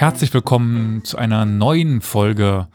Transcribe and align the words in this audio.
Herzlich 0.00 0.32
willkommen 0.32 1.04
zu 1.04 1.18
einer 1.18 1.44
neuen 1.44 2.00
Folge 2.00 2.68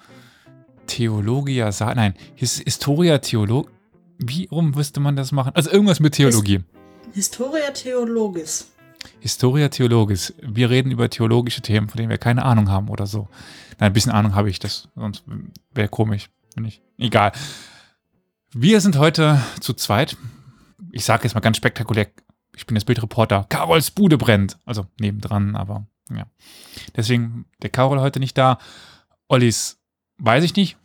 Theologia, 0.86 1.72
Sa 1.72 1.92
nein, 1.96 2.14
His 2.36 2.60
Historia 2.60 3.18
Theolog. 3.18 3.72
Wie 4.20 4.48
rum 4.52 4.74
müsste 4.76 5.00
man 5.00 5.16
das 5.16 5.32
machen? 5.32 5.52
Also 5.56 5.72
irgendwas 5.72 6.00
mit 6.00 6.14
Theologie. 6.14 6.64
Historia 7.14 7.72
Theologis. 7.72 8.72
Historia 9.22 9.70
Theologis. 9.70 10.36
Wir 10.40 10.70
reden 10.70 10.92
über 10.92 11.10
theologische 11.10 11.62
Themen, 11.62 11.90
von 11.90 11.98
denen 11.98 12.12
wir 12.12 12.20
keine 12.20 12.46
Ahnung 12.46 12.70
haben 12.70 12.90
oder 12.90 13.08
so. 13.08 13.28
Nein, 13.80 13.90
ein 13.90 13.94
bisschen 13.94 14.12
Ahnung 14.12 14.36
habe 14.36 14.52
ich 14.52 14.60
das, 14.60 14.88
sonst 14.96 15.24
wäre 15.74 15.90
komisch, 15.90 16.30
wenn 16.54 16.66
ich. 16.66 16.84
Egal. 17.00 17.32
Wir 18.54 18.80
sind 18.82 19.00
heute 19.00 19.42
zu 19.62 19.74
zweit. 19.74 20.16
Ich 20.92 21.06
sage 21.06 21.24
jetzt 21.24 21.34
mal 21.34 21.42
ganz 21.42 21.58
spektakulär, 21.58 22.06
ich 22.56 22.68
bin 22.68 22.78
jetzt 22.78 22.86
Bildreporter. 22.86 23.48
Carols 23.50 23.90
Bude 23.90 24.20
brennt. 24.20 24.60
Also 24.64 24.86
nebendran, 25.00 25.56
aber 25.56 25.88
ja. 26.10 26.26
Deswegen 26.96 27.46
der 27.62 27.70
Carol 27.70 28.00
heute 28.00 28.20
nicht 28.20 28.38
da. 28.38 28.60
Ollis 29.28 29.80
weiß 30.18 30.44
ich 30.44 30.56
nicht. 30.56 30.78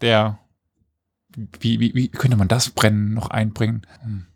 Der, 0.00 0.38
wie, 1.60 1.80
wie, 1.80 1.94
wie 1.94 2.08
könnte 2.08 2.36
man 2.36 2.48
das 2.48 2.70
Brennen 2.70 3.14
noch 3.14 3.30
einbringen? 3.30 3.86
Hm. 4.02 4.26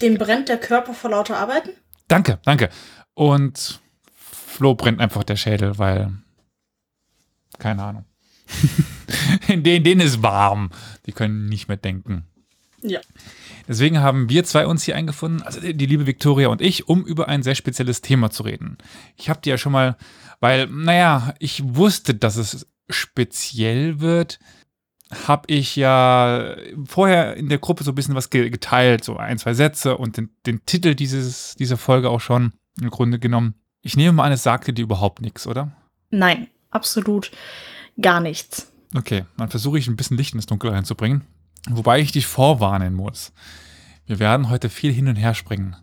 Dem 0.00 0.18
brennt 0.18 0.48
der 0.48 0.58
Körper 0.58 0.94
vor 0.94 1.10
lauter 1.10 1.38
Arbeiten? 1.38 1.70
Danke, 2.08 2.38
danke. 2.44 2.70
Und 3.14 3.80
Flo 4.14 4.74
brennt 4.74 5.00
einfach 5.00 5.24
der 5.24 5.36
Schädel, 5.36 5.78
weil, 5.78 6.12
keine 7.58 7.82
Ahnung. 7.82 8.04
in 9.48 9.62
denen, 9.62 9.84
denen 9.84 10.00
ist 10.00 10.22
warm. 10.22 10.70
Die 11.06 11.12
können 11.12 11.46
nicht 11.46 11.68
mehr 11.68 11.76
denken. 11.76 12.26
Ja. 12.82 13.00
Deswegen 13.72 14.00
haben 14.00 14.28
wir 14.28 14.44
zwei 14.44 14.66
uns 14.66 14.82
hier 14.82 14.96
eingefunden, 14.96 15.40
also 15.40 15.58
die 15.58 15.86
liebe 15.86 16.06
Viktoria 16.06 16.48
und 16.48 16.60
ich, 16.60 16.88
um 16.88 17.06
über 17.06 17.28
ein 17.28 17.42
sehr 17.42 17.54
spezielles 17.54 18.02
Thema 18.02 18.30
zu 18.30 18.42
reden. 18.42 18.76
Ich 19.16 19.30
habe 19.30 19.40
dir 19.40 19.52
ja 19.52 19.56
schon 19.56 19.72
mal, 19.72 19.96
weil, 20.40 20.66
naja, 20.66 21.32
ich 21.38 21.62
wusste, 21.64 22.14
dass 22.14 22.36
es 22.36 22.66
speziell 22.90 23.98
wird, 23.98 24.40
habe 25.26 25.44
ich 25.46 25.74
ja 25.74 26.54
vorher 26.84 27.34
in 27.38 27.48
der 27.48 27.56
Gruppe 27.56 27.82
so 27.82 27.92
ein 27.92 27.94
bisschen 27.94 28.14
was 28.14 28.28
geteilt, 28.28 29.04
so 29.04 29.16
ein, 29.16 29.38
zwei 29.38 29.54
Sätze 29.54 29.96
und 29.96 30.18
den, 30.18 30.28
den 30.44 30.66
Titel 30.66 30.94
dieses, 30.94 31.54
dieser 31.54 31.78
Folge 31.78 32.10
auch 32.10 32.20
schon 32.20 32.52
im 32.78 32.90
Grunde 32.90 33.18
genommen. 33.18 33.54
Ich 33.80 33.96
nehme 33.96 34.12
mal 34.12 34.24
an, 34.24 34.32
es 34.32 34.42
sagte 34.42 34.74
dir 34.74 34.82
überhaupt 34.82 35.22
nichts, 35.22 35.46
oder? 35.46 35.72
Nein, 36.10 36.48
absolut 36.68 37.30
gar 37.98 38.20
nichts. 38.20 38.70
Okay, 38.94 39.24
dann 39.38 39.48
versuche 39.48 39.78
ich 39.78 39.88
ein 39.88 39.96
bisschen 39.96 40.18
Licht 40.18 40.34
ins 40.34 40.44
Dunkel 40.44 40.72
reinzubringen. 40.72 41.22
Wobei 41.70 42.00
ich 42.00 42.12
dich 42.12 42.26
vorwarnen 42.26 42.94
muss. 42.94 43.32
Wir 44.06 44.18
werden 44.18 44.50
heute 44.50 44.68
viel 44.68 44.92
hin 44.92 45.08
und 45.08 45.16
her 45.16 45.34
springen, 45.34 45.76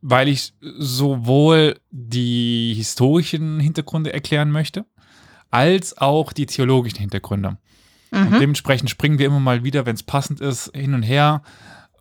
weil 0.00 0.28
ich 0.28 0.54
sowohl 0.60 1.78
die 1.90 2.74
historischen 2.76 3.58
Hintergründe 3.58 4.12
erklären 4.12 4.50
möchte, 4.50 4.86
als 5.50 5.98
auch 5.98 6.32
die 6.32 6.46
theologischen 6.46 7.00
Hintergründe. 7.00 7.58
Mhm. 8.12 8.26
Und 8.26 8.40
dementsprechend 8.40 8.90
springen 8.90 9.18
wir 9.18 9.26
immer 9.26 9.40
mal 9.40 9.64
wieder, 9.64 9.86
wenn 9.86 9.96
es 9.96 10.02
passend 10.02 10.40
ist, 10.40 10.70
hin 10.74 10.94
und 10.94 11.02
her, 11.02 11.42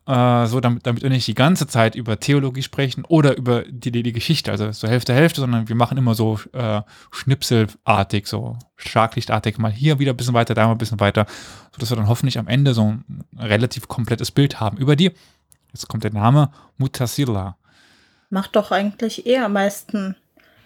äh, 0.06 0.46
so 0.48 0.60
damit, 0.60 0.86
damit 0.86 1.04
wir 1.04 1.10
nicht 1.10 1.28
die 1.28 1.34
ganze 1.34 1.68
Zeit 1.68 1.96
über 1.96 2.20
Theologie 2.20 2.62
sprechen 2.62 3.06
oder 3.08 3.38
über 3.38 3.64
die, 3.64 3.92
die, 3.92 4.04
die 4.04 4.12
Geschichte, 4.12 4.52
also 4.52 4.72
so 4.72 4.88
Hälfte, 4.88 5.14
Hälfte, 5.14 5.42
sondern 5.42 5.70
wir 5.70 5.76
machen 5.76 5.98
immer 5.98 6.16
so 6.16 6.40
äh, 6.52 6.82
schnipselartig, 7.12 8.28
so 8.28 8.58
schlaglichtartig, 8.76 9.58
mal 9.58 9.72
hier 9.72 10.00
wieder 10.00 10.14
ein 10.14 10.18
bisschen 10.18 10.34
weiter, 10.34 10.54
da 10.54 10.66
mal 10.66 10.74
ein 10.74 10.78
bisschen 10.78 11.00
weiter, 11.00 11.26
sodass 11.72 11.90
wir 11.90 11.98
dann 11.98 12.08
hoffentlich 12.08 12.38
am 12.38 12.48
Ende 12.48 12.74
so 12.74 12.84
ein 12.84 13.24
relativ 13.38 13.88
komplettes 13.88 14.32
Bild 14.32 14.60
haben 14.60 14.78
über 14.78 14.96
die. 14.96 15.12
Jetzt 15.74 15.88
kommt 15.88 16.04
der 16.04 16.14
Name 16.14 16.52
Mutasila. 16.78 17.58
Macht 18.30 18.56
doch 18.56 18.72
eigentlich 18.72 19.26
eher 19.26 19.46
am 19.46 19.54
meisten 19.54 20.16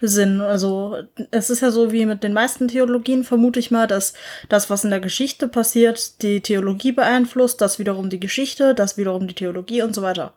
Sinn. 0.00 0.40
Also 0.40 0.96
es 1.30 1.50
ist 1.50 1.60
ja 1.60 1.70
so 1.70 1.92
wie 1.92 2.06
mit 2.06 2.22
den 2.22 2.32
meisten 2.32 2.68
Theologien, 2.68 3.24
vermute 3.24 3.58
ich 3.58 3.70
mal, 3.70 3.86
dass 3.86 4.14
das, 4.48 4.70
was 4.70 4.84
in 4.84 4.90
der 4.90 5.00
Geschichte 5.00 5.48
passiert, 5.48 6.22
die 6.22 6.40
Theologie 6.40 6.92
beeinflusst, 6.92 7.60
das 7.60 7.78
wiederum 7.78 8.10
die 8.10 8.20
Geschichte, 8.20 8.74
das 8.74 8.96
wiederum 8.96 9.26
die 9.26 9.34
Theologie 9.34 9.82
und 9.82 9.94
so 9.94 10.02
weiter. 10.02 10.34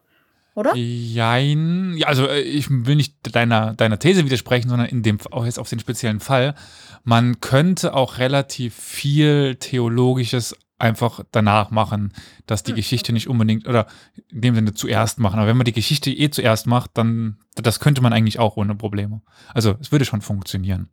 Oder? 0.53 0.75
Jein. 0.75 1.95
Ja, 1.97 2.07
also 2.07 2.27
äh, 2.27 2.41
ich 2.41 2.67
will 2.69 2.95
nicht 2.95 3.35
deiner, 3.35 3.73
deiner 3.73 3.99
These 3.99 4.25
widersprechen, 4.25 4.69
sondern 4.69 4.89
in 4.89 5.01
dem 5.01 5.17
auch 5.31 5.45
jetzt 5.45 5.59
auf 5.59 5.69
den 5.69 5.79
speziellen 5.79 6.19
Fall. 6.19 6.55
Man 7.03 7.39
könnte 7.39 7.93
auch 7.93 8.17
relativ 8.17 8.75
viel 8.75 9.55
Theologisches 9.55 10.55
einfach 10.81 11.23
danach 11.31 11.71
machen, 11.71 12.13
dass 12.45 12.63
die 12.63 12.71
hm. 12.71 12.77
Geschichte 12.77 13.13
nicht 13.13 13.27
unbedingt 13.27 13.67
oder 13.67 13.87
in 14.29 14.41
dem 14.41 14.55
Sinne 14.55 14.73
zuerst 14.73 15.19
machen. 15.19 15.39
Aber 15.39 15.47
wenn 15.47 15.57
man 15.57 15.65
die 15.65 15.71
Geschichte 15.71 16.11
eh 16.11 16.29
zuerst 16.29 16.67
macht, 16.67 16.91
dann 16.95 17.37
das 17.55 17.79
könnte 17.79 18.01
man 18.01 18.13
eigentlich 18.13 18.39
auch 18.39 18.57
ohne 18.57 18.75
Probleme. 18.75 19.21
Also 19.53 19.75
es 19.79 19.91
würde 19.91 20.05
schon 20.05 20.21
funktionieren. 20.21 20.89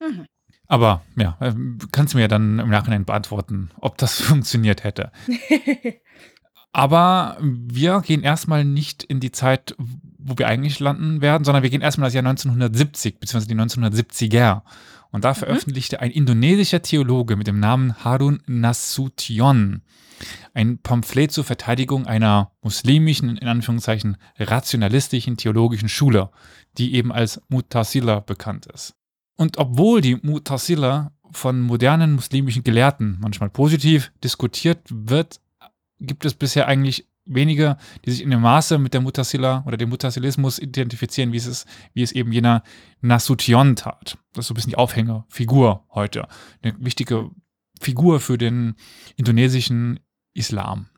Mhm. 0.00 0.26
Aber 0.68 1.02
ja, 1.16 1.36
äh, 1.40 1.52
kannst 1.90 2.14
du 2.14 2.18
mir 2.18 2.28
dann 2.28 2.58
im 2.58 2.70
Nachhinein 2.70 3.04
beantworten, 3.04 3.70
ob 3.78 3.98
das 3.98 4.20
funktioniert 4.20 4.84
hätte. 4.84 5.12
Aber 6.72 7.36
wir 7.40 8.00
gehen 8.00 8.22
erstmal 8.22 8.64
nicht 8.64 9.02
in 9.02 9.20
die 9.20 9.32
Zeit, 9.32 9.74
wo 10.18 10.38
wir 10.38 10.48
eigentlich 10.48 10.80
landen 10.80 11.20
werden, 11.20 11.44
sondern 11.44 11.62
wir 11.62 11.68
gehen 11.68 11.82
erstmal 11.82 12.06
das 12.06 12.14
Jahr 12.14 12.24
1970, 12.24 13.20
beziehungsweise 13.20 13.48
die 13.48 13.60
1970er. 13.60 14.62
Und 15.12 15.24
da 15.24 15.30
mhm. 15.30 15.36
veröffentlichte 15.36 16.00
ein 16.00 16.10
indonesischer 16.10 16.82
Theologe 16.82 17.36
mit 17.36 17.46
dem 17.46 17.60
Namen 17.60 18.04
Harun 18.04 18.42
Nasution 18.46 19.82
ein 20.54 20.78
Pamphlet 20.78 21.32
zur 21.32 21.44
Verteidigung 21.44 22.06
einer 22.06 22.52
muslimischen, 22.62 23.36
in 23.36 23.48
Anführungszeichen 23.48 24.16
rationalistischen 24.38 25.36
theologischen 25.36 25.88
Schule, 25.88 26.30
die 26.78 26.94
eben 26.94 27.12
als 27.12 27.40
Mutasila 27.48 28.20
bekannt 28.20 28.66
ist. 28.66 28.94
Und 29.36 29.58
obwohl 29.58 30.00
die 30.00 30.16
Mutasila 30.16 31.12
von 31.30 31.60
modernen 31.60 32.12
muslimischen 32.12 32.64
Gelehrten 32.64 33.18
manchmal 33.20 33.50
positiv 33.50 34.12
diskutiert 34.22 34.80
wird, 34.90 35.40
gibt 36.00 36.24
es 36.24 36.34
bisher 36.34 36.68
eigentlich 36.68 37.06
wenige, 37.24 37.76
die 38.04 38.10
sich 38.10 38.22
in 38.22 38.30
dem 38.30 38.40
Maße 38.40 38.78
mit 38.78 38.94
der 38.94 39.00
Mutasila 39.00 39.64
oder 39.66 39.76
dem 39.76 39.88
Mutasilismus 39.88 40.58
identifizieren, 40.58 41.32
wie 41.32 41.36
es, 41.36 41.46
ist, 41.46 41.66
wie 41.94 42.02
es 42.02 42.12
eben 42.12 42.32
jener 42.32 42.62
Nasution 43.00 43.76
tat. 43.76 44.18
Das 44.32 44.44
ist 44.44 44.48
so 44.48 44.52
ein 44.52 44.56
bisschen 44.56 44.70
die 44.70 44.76
Aufhängerfigur 44.76 45.84
heute. 45.90 46.26
Eine 46.62 46.74
wichtige 46.78 47.30
Figur 47.80 48.20
für 48.20 48.38
den 48.38 48.74
indonesischen 49.16 50.00
Islam. 50.34 50.88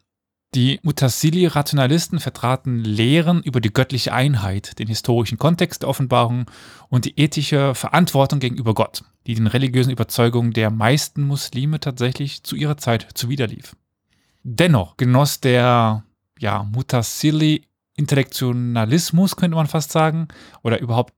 Die 0.55 0.79
Mutasili-Rationalisten 0.85 2.21
vertraten 2.21 2.85
Lehren 2.85 3.43
über 3.43 3.61
die 3.61 3.73
göttliche 3.73 4.13
Einheit, 4.13 4.79
den 4.79 4.87
historischen 4.87 5.37
Kontext 5.37 5.83
der 5.83 5.89
Offenbarung 5.89 6.49
und 6.89 7.07
die 7.07 7.19
ethische 7.19 7.75
Verantwortung 7.75 8.39
gegenüber 8.39 8.73
Gott, 8.73 9.03
die 9.27 9.35
den 9.35 9.49
religiösen 9.49 9.91
Überzeugungen 9.91 10.53
der 10.53 10.71
meisten 10.71 11.23
Muslime 11.23 11.81
tatsächlich 11.81 12.45
zu 12.45 12.55
ihrer 12.55 12.77
Zeit 12.77 13.09
zuwiderlief. 13.15 13.75
Dennoch 14.45 14.97
genoss 14.97 15.41
der 15.41 16.05
ja, 16.39 16.65
Mutasili-Intellektionalismus, 16.65 19.37
könnte 19.37 19.57
man 19.57 19.67
fast 19.67 19.93
sagen, 19.93 20.29
oder 20.63 20.81
überhaupt 20.81 21.15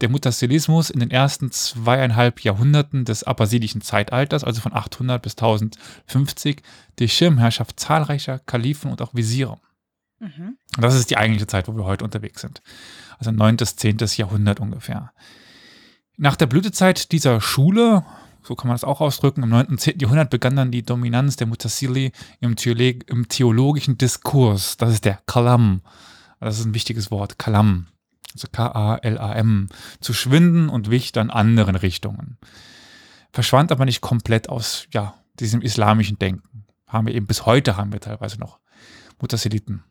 der 0.00 0.10
Mutasilismus 0.10 0.90
in 0.90 1.00
den 1.00 1.10
ersten 1.10 1.50
zweieinhalb 1.50 2.40
Jahrhunderten 2.40 3.04
des 3.04 3.24
abbasidischen 3.24 3.80
Zeitalters, 3.80 4.44
also 4.44 4.60
von 4.60 4.74
800 4.74 5.22
bis 5.22 5.34
1050, 5.34 6.62
die 6.98 7.08
Schirmherrschaft 7.08 7.80
zahlreicher 7.80 8.38
Kalifen 8.40 8.90
und 8.90 9.00
auch 9.00 9.14
Visiere. 9.14 9.58
Mhm. 10.18 10.58
Das 10.78 10.94
ist 10.94 11.10
die 11.10 11.16
eigentliche 11.16 11.46
Zeit, 11.46 11.68
wo 11.68 11.76
wir 11.76 11.84
heute 11.84 12.04
unterwegs 12.04 12.42
sind. 12.42 12.62
Also 13.18 13.30
9. 13.30 13.56
bis 13.56 13.76
10. 13.76 13.98
Jahrhundert 14.16 14.60
ungefähr. 14.60 15.12
Nach 16.18 16.36
der 16.36 16.46
Blütezeit 16.46 17.12
dieser 17.12 17.40
Schule 17.40 18.04
so 18.46 18.54
kann 18.54 18.68
man 18.68 18.74
das 18.74 18.84
auch 18.84 19.00
ausdrücken. 19.00 19.42
Im 19.42 19.48
9. 19.48 19.66
und 19.66 19.80
10. 19.80 19.98
Jahrhundert 19.98 20.30
begann 20.30 20.54
dann 20.54 20.70
die 20.70 20.84
Dominanz 20.84 21.34
der 21.34 21.48
Mutasili 21.48 22.12
im, 22.40 22.54
Theolog 22.54 23.08
im 23.08 23.28
theologischen 23.28 23.98
Diskurs. 23.98 24.76
Das 24.76 24.92
ist 24.92 25.04
der 25.04 25.20
Kalam. 25.26 25.82
Das 26.38 26.60
ist 26.60 26.64
ein 26.64 26.74
wichtiges 26.74 27.10
Wort, 27.10 27.38
Kalam. 27.38 27.88
Also 28.34 28.46
K-A-L-A-M. 28.52 29.68
Zu 30.00 30.12
schwinden 30.12 30.68
und 30.68 30.90
wich 30.90 31.10
dann 31.10 31.30
anderen 31.30 31.74
Richtungen. 31.74 32.38
Verschwand 33.32 33.72
aber 33.72 33.84
nicht 33.84 34.00
komplett 34.00 34.48
aus 34.48 34.86
ja, 34.92 35.14
diesem 35.40 35.60
islamischen 35.60 36.18
Denken. 36.18 36.66
Haben 36.86 37.08
wir 37.08 37.14
eben 37.14 37.26
bis 37.26 37.46
heute 37.46 37.76
haben 37.76 37.92
wir 37.92 38.00
teilweise 38.00 38.38
noch 38.38 38.60
Mutasiliten. 39.20 39.82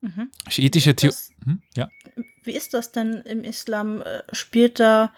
Mhm. 0.00 0.30
Schiitische 0.48 0.96
Theorie. 0.96 1.16
Hm? 1.44 1.62
Ja. 1.76 1.88
Wie 2.42 2.52
ist 2.52 2.74
das 2.74 2.90
denn 2.90 3.22
im 3.24 3.44
Islam? 3.44 4.02
Äh, 4.02 4.22
spielt 4.32 4.80
da 4.80 5.12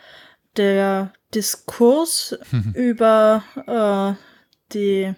der 0.56 1.12
Diskurs 1.37 2.37
über 2.75 3.44
äh, 3.67 4.21
die 4.73 5.15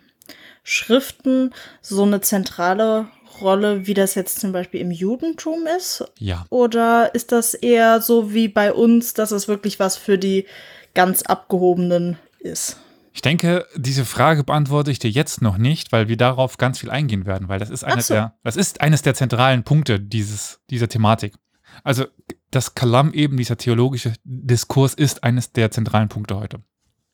Schriften 0.63 1.55
so 1.81 2.03
eine 2.03 2.21
zentrale 2.21 3.09
Rolle, 3.41 3.87
wie 3.87 3.95
das 3.95 4.15
jetzt 4.15 4.41
zum 4.41 4.53
Beispiel 4.53 4.81
im 4.81 4.91
Judentum 4.91 5.61
ist? 5.79 6.05
Ja. 6.19 6.45
Oder 6.51 7.15
ist 7.15 7.33
das 7.33 7.55
eher 7.55 8.03
so 8.03 8.35
wie 8.35 8.49
bei 8.49 8.73
uns, 8.73 9.15
dass 9.15 9.31
es 9.31 9.49
wirklich 9.49 9.81
was 9.81 9.97
für 9.97 10.19
die 10.19 10.47
ganz 10.95 11.23
Abgehobenen 11.23 12.19
ist? 12.41 12.77
Ich 13.13 13.23
denke, 13.23 13.67
diese 13.75 14.05
Frage 14.05 14.45
beantworte 14.45 14.91
ich 14.91 14.99
dir 14.99 15.11
jetzt 15.11 15.43
noch 15.43 15.59
nicht, 15.59 15.91
weil 15.91 16.09
wir 16.09 16.17
darauf 16.17 16.57
ganz 16.57 16.79
viel 16.79 16.91
eingehen 16.91 17.27
werden, 17.27 17.49
weil 17.49 17.59
das 17.59 17.71
ist, 17.71 17.83
eine 17.83 18.03
so. 18.03 18.15
der, 18.15 18.35
das 18.45 18.57
ist 18.57 18.81
eines 18.81 19.03
der 19.03 19.15
zentralen 19.15 19.65
Punkte 19.65 19.99
dieses, 19.99 20.61
dieser 20.71 20.89
Thematik. 20.89 21.35
Also 21.85 22.07
das 22.51 22.75
Kalam 22.75 23.13
eben, 23.13 23.37
dieser 23.37 23.57
theologische 23.57 24.15
Diskurs, 24.25 24.95
ist 24.95 25.25
eines 25.25 25.53
der 25.53 25.71
zentralen 25.71 26.09
Punkte 26.09 26.37
heute. 26.37 26.63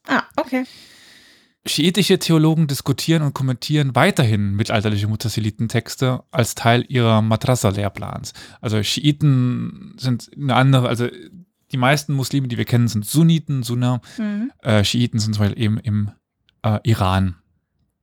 Ah, 0.07 0.23
okay. 0.37 0.65
Schiitische 1.67 2.19
Theologen 2.19 2.67
diskutieren 2.67 3.23
und 3.23 3.33
kommentieren 3.33 3.95
weiterhin 3.95 4.55
mittelalterliche 4.55 5.09
Mutasilitentexte 5.09 6.23
als 6.31 6.55
Teil 6.55 6.85
ihrer 6.89 7.23
Madrasa-Lehrplans. 7.23 8.35
Also 8.61 8.83
Schiiten 8.83 9.95
sind 9.99 10.31
eine 10.37 10.55
andere, 10.55 10.89
also 10.89 11.09
die 11.73 11.77
meisten 11.79 12.13
Muslime, 12.13 12.49
die 12.49 12.59
wir 12.59 12.67
kennen, 12.67 12.87
sind 12.87 13.07
Sunniten, 13.07 13.63
Sunna. 13.63 14.03
Mhm. 14.19 14.53
Äh, 14.63 14.85
Schiiten 14.85 15.19
sind 15.19 15.35
zum 15.35 15.45
Beispiel 15.45 15.63
eben 15.63 15.79
im 15.79 16.11
äh, 16.63 16.81
Iran. 16.85 17.37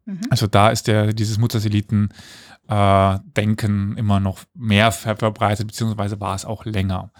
Mhm. 0.05 0.21
Also 0.29 0.47
da 0.47 0.69
ist 0.69 0.87
der, 0.87 1.13
dieses 1.13 1.37
Mutasiliten-Denken 1.37 3.95
äh, 3.95 3.99
immer 3.99 4.19
noch 4.19 4.39
mehr 4.53 4.91
verbreitet, 4.91 5.67
beziehungsweise 5.67 6.19
war 6.19 6.35
es 6.35 6.43
auch 6.45 6.65
länger 6.65 7.11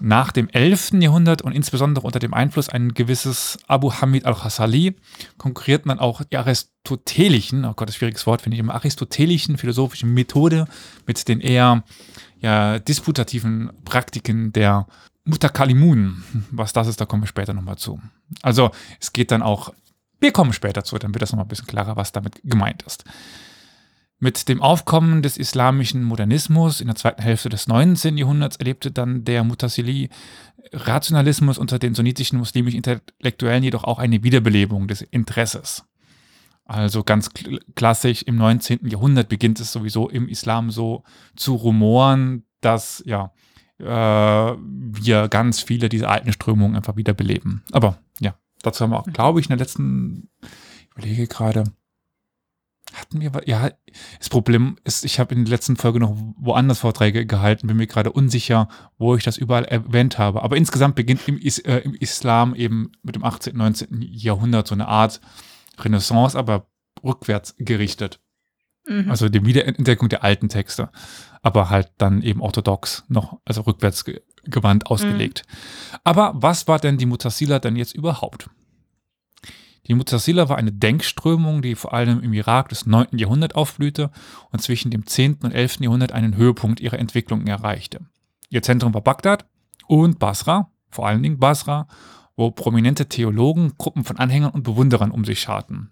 nach 0.00 0.32
dem 0.32 0.48
11. 0.48 0.92
Jahrhundert 1.00 1.42
und 1.42 1.52
insbesondere 1.52 2.06
unter 2.06 2.18
dem 2.18 2.34
Einfluss 2.34 2.68
ein 2.68 2.94
gewisses 2.94 3.58
Abu 3.66 3.92
Hamid 3.92 4.24
al-Hasali 4.24 4.96
konkurriert 5.36 5.86
man 5.86 5.98
auch 5.98 6.22
die 6.24 6.36
aristotelischen, 6.36 7.64
oh 7.64 7.74
Gott, 7.74 7.88
das 7.88 7.96
schwieriges 7.96 8.26
Wort 8.26 8.42
finde 8.42 8.56
ich, 8.56 8.60
immer 8.60 8.74
aristotelischen 8.74 9.58
philosophischen 9.58 10.12
Methode 10.14 10.66
mit 11.06 11.28
den 11.28 11.40
eher 11.40 11.84
ja, 12.40 12.78
disputativen 12.78 13.70
Praktiken 13.84 14.52
der 14.52 14.86
Mutakalimun. 15.24 16.24
Was 16.50 16.72
das 16.72 16.88
ist, 16.88 17.00
da 17.00 17.04
kommen 17.04 17.22
wir 17.22 17.28
später 17.28 17.52
nochmal 17.52 17.78
zu. 17.78 18.00
Also 18.40 18.70
es 18.98 19.12
geht 19.12 19.30
dann 19.30 19.42
auch, 19.42 19.72
wir 20.22 20.32
kommen 20.32 20.52
später 20.52 20.84
zu, 20.84 20.96
dann 20.98 21.12
wird 21.12 21.22
das 21.22 21.32
nochmal 21.32 21.44
ein 21.44 21.48
bisschen 21.48 21.66
klarer, 21.66 21.96
was 21.96 22.12
damit 22.12 22.40
gemeint 22.44 22.82
ist. 22.82 23.04
Mit 24.18 24.48
dem 24.48 24.62
Aufkommen 24.62 25.20
des 25.20 25.36
islamischen 25.36 26.04
Modernismus 26.04 26.80
in 26.80 26.86
der 26.86 26.94
zweiten 26.94 27.22
Hälfte 27.22 27.48
des 27.48 27.66
19. 27.66 28.16
Jahrhunderts 28.16 28.56
erlebte 28.56 28.92
dann 28.92 29.24
der 29.24 29.42
Mutasili 29.42 30.10
Rationalismus 30.72 31.58
unter 31.58 31.80
den 31.80 31.94
sunnitischen 31.94 32.38
muslimischen 32.38 32.78
Intellektuellen 32.78 33.64
jedoch 33.64 33.82
auch 33.82 33.98
eine 33.98 34.22
Wiederbelebung 34.22 34.86
des 34.86 35.02
Interesses. 35.02 35.84
Also 36.64 37.02
ganz 37.02 37.30
klassisch 37.74 38.22
im 38.22 38.36
19. 38.36 38.86
Jahrhundert 38.86 39.28
beginnt 39.28 39.58
es 39.58 39.72
sowieso 39.72 40.08
im 40.08 40.28
Islam 40.28 40.70
so 40.70 41.02
zu 41.34 41.56
rumoren, 41.56 42.44
dass 42.60 43.02
ja 43.04 43.32
äh, 43.78 43.84
wir 43.84 45.28
ganz 45.28 45.60
viele 45.60 45.88
dieser 45.88 46.10
alten 46.10 46.32
Strömungen 46.32 46.76
einfach 46.76 46.96
wiederbeleben. 46.96 47.62
Aber 47.72 47.98
ja, 48.20 48.36
dazu 48.62 48.84
haben 48.84 48.90
wir 48.90 49.00
auch, 49.00 49.06
glaube 49.06 49.40
ich, 49.40 49.46
in 49.46 49.50
der 49.50 49.58
letzten, 49.58 50.30
ich 50.42 50.90
überlege 50.96 51.26
gerade, 51.26 51.64
hatten 52.92 53.20
wir, 53.20 53.32
ja, 53.46 53.70
das 54.18 54.28
Problem 54.28 54.76
ist, 54.84 55.04
ich 55.04 55.18
habe 55.18 55.34
in 55.34 55.44
der 55.44 55.50
letzten 55.50 55.76
Folge 55.76 56.00
noch 56.00 56.16
woanders 56.36 56.80
Vorträge 56.80 57.26
gehalten, 57.26 57.66
bin 57.66 57.76
mir 57.76 57.86
gerade 57.86 58.12
unsicher, 58.12 58.68
wo 58.98 59.14
ich 59.16 59.24
das 59.24 59.38
überall 59.38 59.64
erwähnt 59.64 60.18
habe. 60.18 60.42
Aber 60.42 60.56
insgesamt 60.56 60.94
beginnt 60.94 61.26
im, 61.26 61.38
Is 61.38 61.58
äh, 61.60 61.78
im 61.78 61.94
Islam 61.94 62.54
eben 62.54 62.92
mit 63.02 63.14
dem 63.14 63.24
18., 63.24 63.56
19. 63.56 64.02
Jahrhundert 64.02 64.66
so 64.66 64.74
eine 64.74 64.88
Art 64.88 65.20
Renaissance, 65.78 66.38
aber 66.38 66.66
rückwärts 67.02 67.54
gerichtet. 67.58 68.20
Mhm. 68.86 69.10
Also 69.10 69.28
die 69.28 69.44
Wiederentdeckung 69.44 70.08
der 70.08 70.24
alten 70.24 70.48
Texte, 70.48 70.90
aber 71.42 71.70
halt 71.70 71.90
dann 71.98 72.22
eben 72.22 72.40
orthodox 72.40 73.04
noch, 73.08 73.40
also 73.44 73.62
rückwärts 73.62 74.04
gewandt 74.44 74.86
ausgelegt. 74.86 75.44
Mhm. 75.46 75.98
Aber 76.04 76.32
was 76.34 76.68
war 76.68 76.78
denn 76.78 76.98
die 76.98 77.06
Mutasila 77.06 77.58
denn 77.58 77.76
jetzt 77.76 77.94
überhaupt? 77.94 78.50
Die 79.88 79.94
Mutasila 79.94 80.48
war 80.48 80.58
eine 80.58 80.72
Denkströmung, 80.72 81.60
die 81.60 81.74
vor 81.74 81.92
allem 81.92 82.22
im 82.22 82.32
Irak 82.32 82.68
des 82.68 82.86
9. 82.86 83.18
Jahrhunderts 83.18 83.56
aufblühte 83.56 84.10
und 84.50 84.62
zwischen 84.62 84.90
dem 84.90 85.06
10. 85.06 85.38
und 85.42 85.52
11. 85.52 85.80
Jahrhundert 85.80 86.12
einen 86.12 86.36
Höhepunkt 86.36 86.80
ihrer 86.80 86.98
Entwicklung 86.98 87.46
erreichte. 87.46 88.00
Ihr 88.48 88.62
Zentrum 88.62 88.94
war 88.94 89.00
Bagdad 89.00 89.46
und 89.88 90.20
Basra, 90.20 90.70
vor 90.88 91.08
allen 91.08 91.22
Dingen 91.22 91.38
Basra, 91.38 91.88
wo 92.36 92.50
prominente 92.50 93.08
Theologen 93.08 93.72
Gruppen 93.76 94.04
von 94.04 94.18
Anhängern 94.18 94.52
und 94.52 94.62
Bewunderern 94.62 95.10
um 95.10 95.24
sich 95.24 95.40
scharten. 95.40 95.90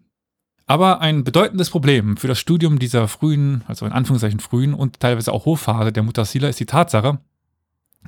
Aber 0.71 1.01
ein 1.01 1.25
bedeutendes 1.25 1.69
Problem 1.69 2.17
für 2.17 2.29
das 2.29 2.39
Studium 2.39 2.79
dieser 2.79 3.09
frühen, 3.09 3.65
also 3.67 3.87
in 3.87 3.93
Anführungszeichen 3.93 4.39
frühen 4.39 4.73
und 4.73 5.01
teilweise 5.01 5.33
auch 5.33 5.45
Hochphase 5.45 5.91
der 5.91 6.05
Mutasila 6.05 6.47
ist 6.47 6.61
die 6.61 6.67
Tatsache, 6.67 7.19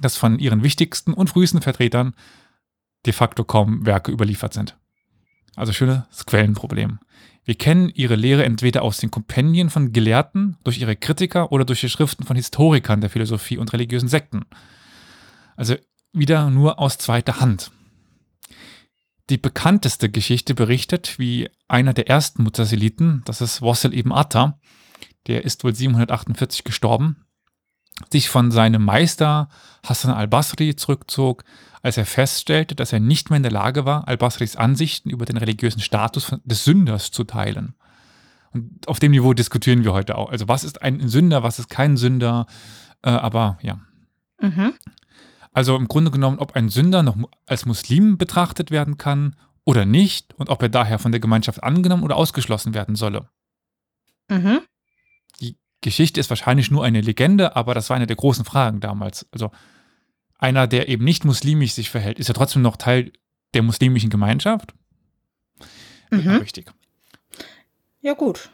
dass 0.01 0.17
von 0.17 0.39
ihren 0.39 0.63
wichtigsten 0.63 1.13
und 1.13 1.29
frühesten 1.29 1.61
Vertretern 1.61 2.15
de 3.05 3.13
facto 3.13 3.43
kaum 3.43 3.85
Werke 3.85 4.13
überliefert 4.13 4.55
sind. 4.55 4.79
Also 5.57 5.73
schönes 5.73 6.25
Quellenproblem. 6.25 7.01
Wir 7.45 7.57
kennen 7.57 7.89
ihre 7.89 8.15
Lehre 8.15 8.45
entweder 8.45 8.83
aus 8.83 8.99
den 8.99 9.11
Kompendien 9.11 9.69
von 9.69 9.93
Gelehrten, 9.93 10.57
durch 10.63 10.79
ihre 10.79 10.95
Kritiker 10.95 11.51
oder 11.51 11.65
durch 11.65 11.81
die 11.81 11.89
Schriften 11.89 12.23
von 12.23 12.37
Historikern 12.37 13.01
der 13.01 13.11
Philosophie 13.11 13.59
und 13.59 13.73
religiösen 13.73 14.09
Sekten. 14.09 14.45
Also 15.57 15.75
wieder 16.13 16.49
nur 16.49 16.79
aus 16.79 16.97
zweiter 16.97 17.41
Hand. 17.41 17.73
Die 19.31 19.39
bekannteste 19.39 20.11
Geschichte 20.11 20.55
berichtet, 20.55 21.19
wie 21.19 21.49
einer 21.69 21.95
der 21.95 22.09
ersten 22.09 22.43
Mutasiliten, 22.43 23.23
das 23.25 23.41
ist 23.41 23.63
Wassel 23.63 23.95
ibn 23.95 24.13
Atta, 24.13 24.59
der 25.27 25.45
ist 25.45 25.65
wohl 25.65 25.75
748 25.75 26.65
gestorben, 26.65 27.25
sich 28.11 28.29
von 28.29 28.51
seinem 28.51 28.85
Meister 28.85 29.49
Hassan 29.85 30.13
al-Basri 30.13 30.75
zurückzog, 30.75 31.45
als 31.83 31.97
er 31.97 32.07
feststellte, 32.07 32.75
dass 32.75 32.93
er 32.93 33.01
nicht 33.01 33.31
mehr 33.31 33.37
in 33.37 33.43
der 33.43 33.53
Lage 33.53 33.85
war, 33.85 34.09
al-Basris 34.09 34.57
Ansichten 34.57 35.11
über 35.11 35.25
den 35.25 35.37
religiösen 35.37 35.81
Status 35.81 36.35
des 36.45 36.65
Sünders 36.65 37.11
zu 37.11 37.25
teilen. 37.25 37.75
Und 38.53 38.87
auf 38.87 38.99
dem 38.99 39.13
Niveau 39.13 39.35
diskutieren 39.35 39.85
wir 39.85 39.93
heute 39.93 40.17
auch. 40.17 40.31
Also 40.31 40.49
was 40.49 40.65
ist 40.65 40.83
ein 40.83 41.09
Sünder, 41.09 41.43
was 41.43 41.59
ist 41.59 41.71
kein 41.71 41.97
Sünder? 41.97 42.47
Äh, 43.03 43.11
aber 43.11 43.59
ja. 43.63 43.81
Mhm. 44.41 44.75
Also 45.53 45.77
im 45.77 45.89
Grunde 45.89 46.11
genommen, 46.11 46.39
ob 46.39 46.57
ein 46.57 46.69
Sünder 46.69 47.03
noch 47.03 47.17
als 47.47 47.67
Muslim 47.67 48.17
betrachtet 48.17 48.71
werden 48.71 48.97
kann 48.97 49.37
oder 49.65 49.85
nicht 49.85 50.35
und 50.35 50.49
ob 50.49 50.63
er 50.63 50.69
daher 50.69 50.99
von 50.99 51.13
der 51.13 51.21
Gemeinschaft 51.21 51.63
angenommen 51.63 52.03
oder 52.03 52.17
ausgeschlossen 52.17 52.75
werden 52.75 52.97
solle. 52.97 53.29
Mhm. 54.29 54.61
Die 55.41 55.57
Geschichte 55.83 56.21
ist 56.21 56.31
wahrscheinlich 56.31 56.71
nur 56.71 56.85
eine 56.85 57.01
Legende, 57.01 57.55
aber 57.55 57.75
das 57.75 57.91
war 57.91 57.97
eine 57.97 58.07
der 58.07 58.17
großen 58.17 58.45
Fragen 58.45 58.81
damals. 58.81 59.27
Also 59.31 59.51
einer, 60.39 60.67
der 60.67 60.89
eben 60.89 61.05
nicht 61.05 61.25
muslimisch 61.25 61.73
sich 61.73 61.91
verhält, 61.91 62.19
ist 62.19 62.29
ja 62.29 62.35
trotzdem 62.35 62.63
noch 62.63 62.77
Teil 62.77 63.13
der 63.55 63.63
muslimischen 63.63 64.11
Gemeinschaft. 64.11 64.75
Mhm. 66.11 66.37
Richtig. 66.37 66.73
Ja, 68.01 68.15
gut. 68.15 68.51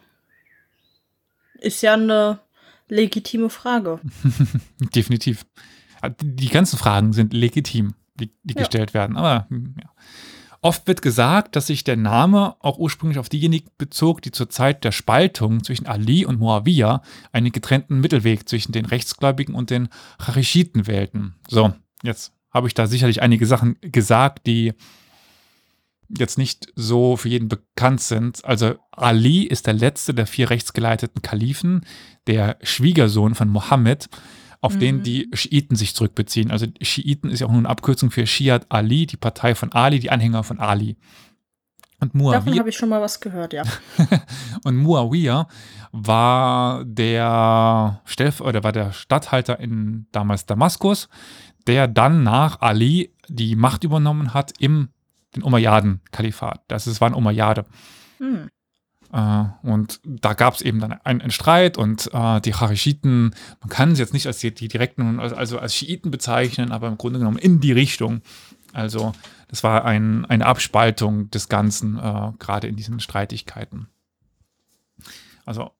Ist 1.55 1.81
ja 1.81 1.93
eine 1.93 2.39
legitime 2.87 3.49
Frage. 3.49 3.99
Definitiv. 4.95 5.45
Die 6.21 6.49
ganzen 6.49 6.77
Fragen 6.77 7.13
sind 7.13 7.33
legitim, 7.33 7.93
die, 8.19 8.31
die 8.43 8.55
ja. 8.55 8.61
gestellt 8.61 8.93
werden. 8.93 9.17
Aber 9.17 9.47
hm, 9.49 9.75
ja. 9.81 9.89
Oft 10.61 10.87
wird 10.87 11.01
gesagt, 11.01 11.55
dass 11.55 11.67
sich 11.67 11.85
der 11.85 11.95
Name 11.95 12.55
auch 12.59 12.77
ursprünglich 12.77 13.17
auf 13.17 13.29
diejenigen 13.29 13.69
bezog, 13.77 14.21
die 14.21 14.31
zur 14.31 14.49
Zeit 14.49 14.83
der 14.83 14.91
Spaltung 14.91 15.63
zwischen 15.63 15.87
Ali 15.87 16.25
und 16.25 16.39
Muawiyah 16.39 17.01
einen 17.31 17.53
getrennten 17.53 18.01
Mittelweg 18.01 18.49
zwischen 18.49 18.73
den 18.73 18.85
Rechtsgläubigen 18.85 19.55
und 19.55 19.69
den 19.69 19.87
Charischiten 20.21 20.85
wählten. 20.85 21.35
So, 21.47 21.73
jetzt 22.03 22.33
habe 22.51 22.67
ich 22.67 22.73
da 22.73 22.87
sicherlich 22.87 23.21
einige 23.21 23.45
Sachen 23.45 23.77
gesagt, 23.81 24.47
die 24.47 24.73
jetzt 26.09 26.37
nicht 26.37 26.67
so 26.75 27.15
für 27.15 27.29
jeden 27.29 27.47
bekannt 27.47 28.01
sind. 28.01 28.43
Also 28.43 28.75
Ali 28.91 29.43
ist 29.43 29.65
der 29.67 29.75
letzte 29.75 30.13
der 30.13 30.27
vier 30.27 30.49
rechtsgeleiteten 30.49 31.21
Kalifen, 31.21 31.85
der 32.27 32.57
Schwiegersohn 32.63 33.35
von 33.35 33.47
Mohammed 33.47 34.09
auf 34.61 34.75
mhm. 34.75 34.79
den 34.79 35.03
die 35.03 35.29
Schiiten 35.33 35.75
sich 35.75 35.95
zurückbeziehen. 35.95 36.51
Also 36.51 36.67
Schiiten 36.81 37.29
ist 37.29 37.39
ja 37.39 37.47
auch 37.47 37.51
nur 37.51 37.59
eine 37.59 37.69
Abkürzung 37.69 38.11
für 38.11 38.25
Shiat 38.25 38.65
Ali, 38.69 39.05
die 39.05 39.17
Partei 39.17 39.55
von 39.55 39.71
Ali, 39.71 39.99
die 39.99 40.11
Anhänger 40.11 40.43
von 40.43 40.59
Ali. 40.59 40.97
Und 42.01 42.15
Muawiyah, 42.15 42.39
Davon 42.39 42.59
habe 42.59 42.69
ich 42.69 42.77
schon 42.77 42.89
mal 42.89 43.01
was 43.01 43.19
gehört, 43.19 43.51
ja. 43.51 43.63
und 44.63 44.77
Muawiyah 44.77 45.47
war 45.91 46.85
der 46.85 48.01
Stellv 48.05 48.39
oder 48.39 48.63
war 48.63 48.71
der 48.71 48.93
Statthalter 48.93 49.59
in 49.59 50.07
damals 50.11 50.45
Damaskus, 50.45 51.09
der 51.67 51.87
dann 51.87 52.23
nach 52.23 52.61
Ali 52.61 53.13
die 53.27 53.57
Macht 53.57 53.83
übernommen 53.83 54.33
hat 54.33 54.53
im 54.59 54.89
den 55.35 55.43
Umayyaden-Kalifat. 55.43 56.63
Das 56.67 56.87
ist, 56.87 57.01
war 57.01 57.09
ein 57.09 57.13
Umayyade. 57.13 57.65
Hm. 58.17 58.49
Äh, 59.11 59.45
und 59.63 59.99
da 60.03 60.33
gab 60.33 60.55
es 60.55 60.61
eben 60.61 60.79
dann 60.79 60.93
einen, 60.93 61.21
einen 61.21 61.31
Streit 61.31 61.77
und 61.77 62.09
äh, 62.13 62.41
die 62.41 62.53
Harischiten, 62.53 63.35
man 63.61 63.69
kann 63.69 63.91
es 63.91 63.99
jetzt 63.99 64.13
nicht 64.13 64.27
als 64.27 64.39
die, 64.39 64.53
die 64.53 64.67
direkten, 64.67 65.19
also 65.19 65.59
als 65.59 65.75
Schiiten 65.75 66.11
bezeichnen, 66.11 66.71
aber 66.71 66.87
im 66.87 66.97
Grunde 66.97 67.19
genommen 67.19 67.37
in 67.37 67.59
die 67.59 67.71
Richtung. 67.71 68.21
Also 68.73 69.13
das 69.47 69.63
war 69.63 69.85
ein, 69.85 70.25
eine 70.25 70.45
Abspaltung 70.45 71.31
des 71.31 71.49
Ganzen, 71.49 71.97
äh, 71.97 72.31
gerade 72.37 72.67
in 72.67 72.75
diesen 72.75 72.99
Streitigkeiten. 72.99 73.87
Also 75.45 75.71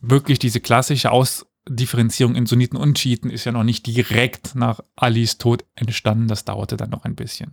wirklich 0.00 0.40
diese 0.40 0.60
klassische 0.60 1.12
Ausdifferenzierung 1.12 2.34
in 2.34 2.46
Sunniten 2.46 2.76
und 2.76 2.98
Schiiten 2.98 3.30
ist 3.30 3.44
ja 3.44 3.52
noch 3.52 3.62
nicht 3.62 3.86
direkt 3.86 4.56
nach 4.56 4.80
Alis 4.96 5.38
Tod 5.38 5.64
entstanden. 5.76 6.26
Das 6.26 6.44
dauerte 6.44 6.76
dann 6.76 6.90
noch 6.90 7.04
ein 7.04 7.14
bisschen. 7.14 7.52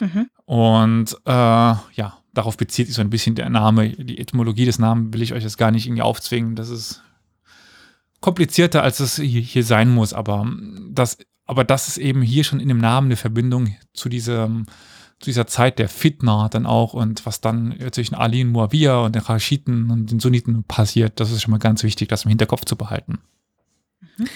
Mhm. 0.00 0.28
Und 0.44 1.16
äh, 1.24 1.30
ja, 1.30 2.18
darauf 2.36 2.56
bezieht 2.56 2.86
sich 2.86 2.96
so 2.96 3.00
ein 3.00 3.10
bisschen 3.10 3.34
der 3.34 3.48
Name. 3.48 3.90
Die 3.90 4.18
Etymologie 4.18 4.66
des 4.66 4.78
Namens 4.78 5.14
will 5.14 5.22
ich 5.22 5.32
euch 5.32 5.42
jetzt 5.42 5.58
gar 5.58 5.70
nicht 5.70 5.86
irgendwie 5.86 6.02
aufzwingen. 6.02 6.54
Das 6.54 6.68
ist 6.68 7.02
komplizierter, 8.20 8.82
als 8.82 9.00
es 9.00 9.16
hier 9.16 9.64
sein 9.64 9.90
muss. 9.90 10.12
Aber 10.12 10.50
das, 10.90 11.18
aber 11.46 11.64
das 11.64 11.88
ist 11.88 11.98
eben 11.98 12.22
hier 12.22 12.44
schon 12.44 12.60
in 12.60 12.68
dem 12.68 12.78
Namen 12.78 13.08
eine 13.08 13.16
Verbindung 13.16 13.74
zu 13.92 14.08
diesem 14.08 14.66
zu 15.18 15.30
dieser 15.30 15.46
Zeit 15.46 15.78
der 15.78 15.88
Fitna 15.88 16.50
dann 16.50 16.66
auch 16.66 16.92
und 16.92 17.24
was 17.24 17.40
dann 17.40 17.74
zwischen 17.90 18.14
Ali 18.14 18.42
und 18.42 18.50
Muawiyah 18.50 19.06
und 19.06 19.14
den 19.14 19.22
Rashiden 19.22 19.90
und 19.90 20.10
den 20.10 20.20
Sunniten 20.20 20.64
passiert, 20.64 21.20
das 21.20 21.32
ist 21.32 21.40
schon 21.40 21.52
mal 21.52 21.58
ganz 21.58 21.82
wichtig, 21.82 22.08
das 22.08 22.24
im 22.24 22.28
Hinterkopf 22.28 22.66
zu 22.66 22.76
behalten. 22.76 23.20
Mhm. 24.18 24.26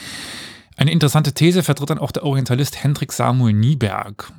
Eine 0.79 0.93
interessante 0.93 1.35
These 1.35 1.63
vertritt 1.63 1.91
dann 1.91 1.99
auch 1.99 2.13
der 2.13 2.25
Orientalist 2.25 2.83
Hendrik 2.83 3.13
Samuel 3.13 3.53
Nieberg. 3.53 4.33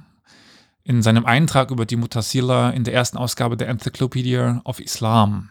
In 0.84 1.02
seinem 1.02 1.26
Eintrag 1.26 1.72
über 1.72 1.86
die 1.86 1.96
Mutasila 1.96 2.72
in 2.72 2.84
der 2.84 2.94
ersten 2.94 3.18
Ausgabe 3.18 3.58
der 3.58 3.70
Encyclopedia 3.70 4.62
of 4.64 4.80
Islam. 4.80 5.50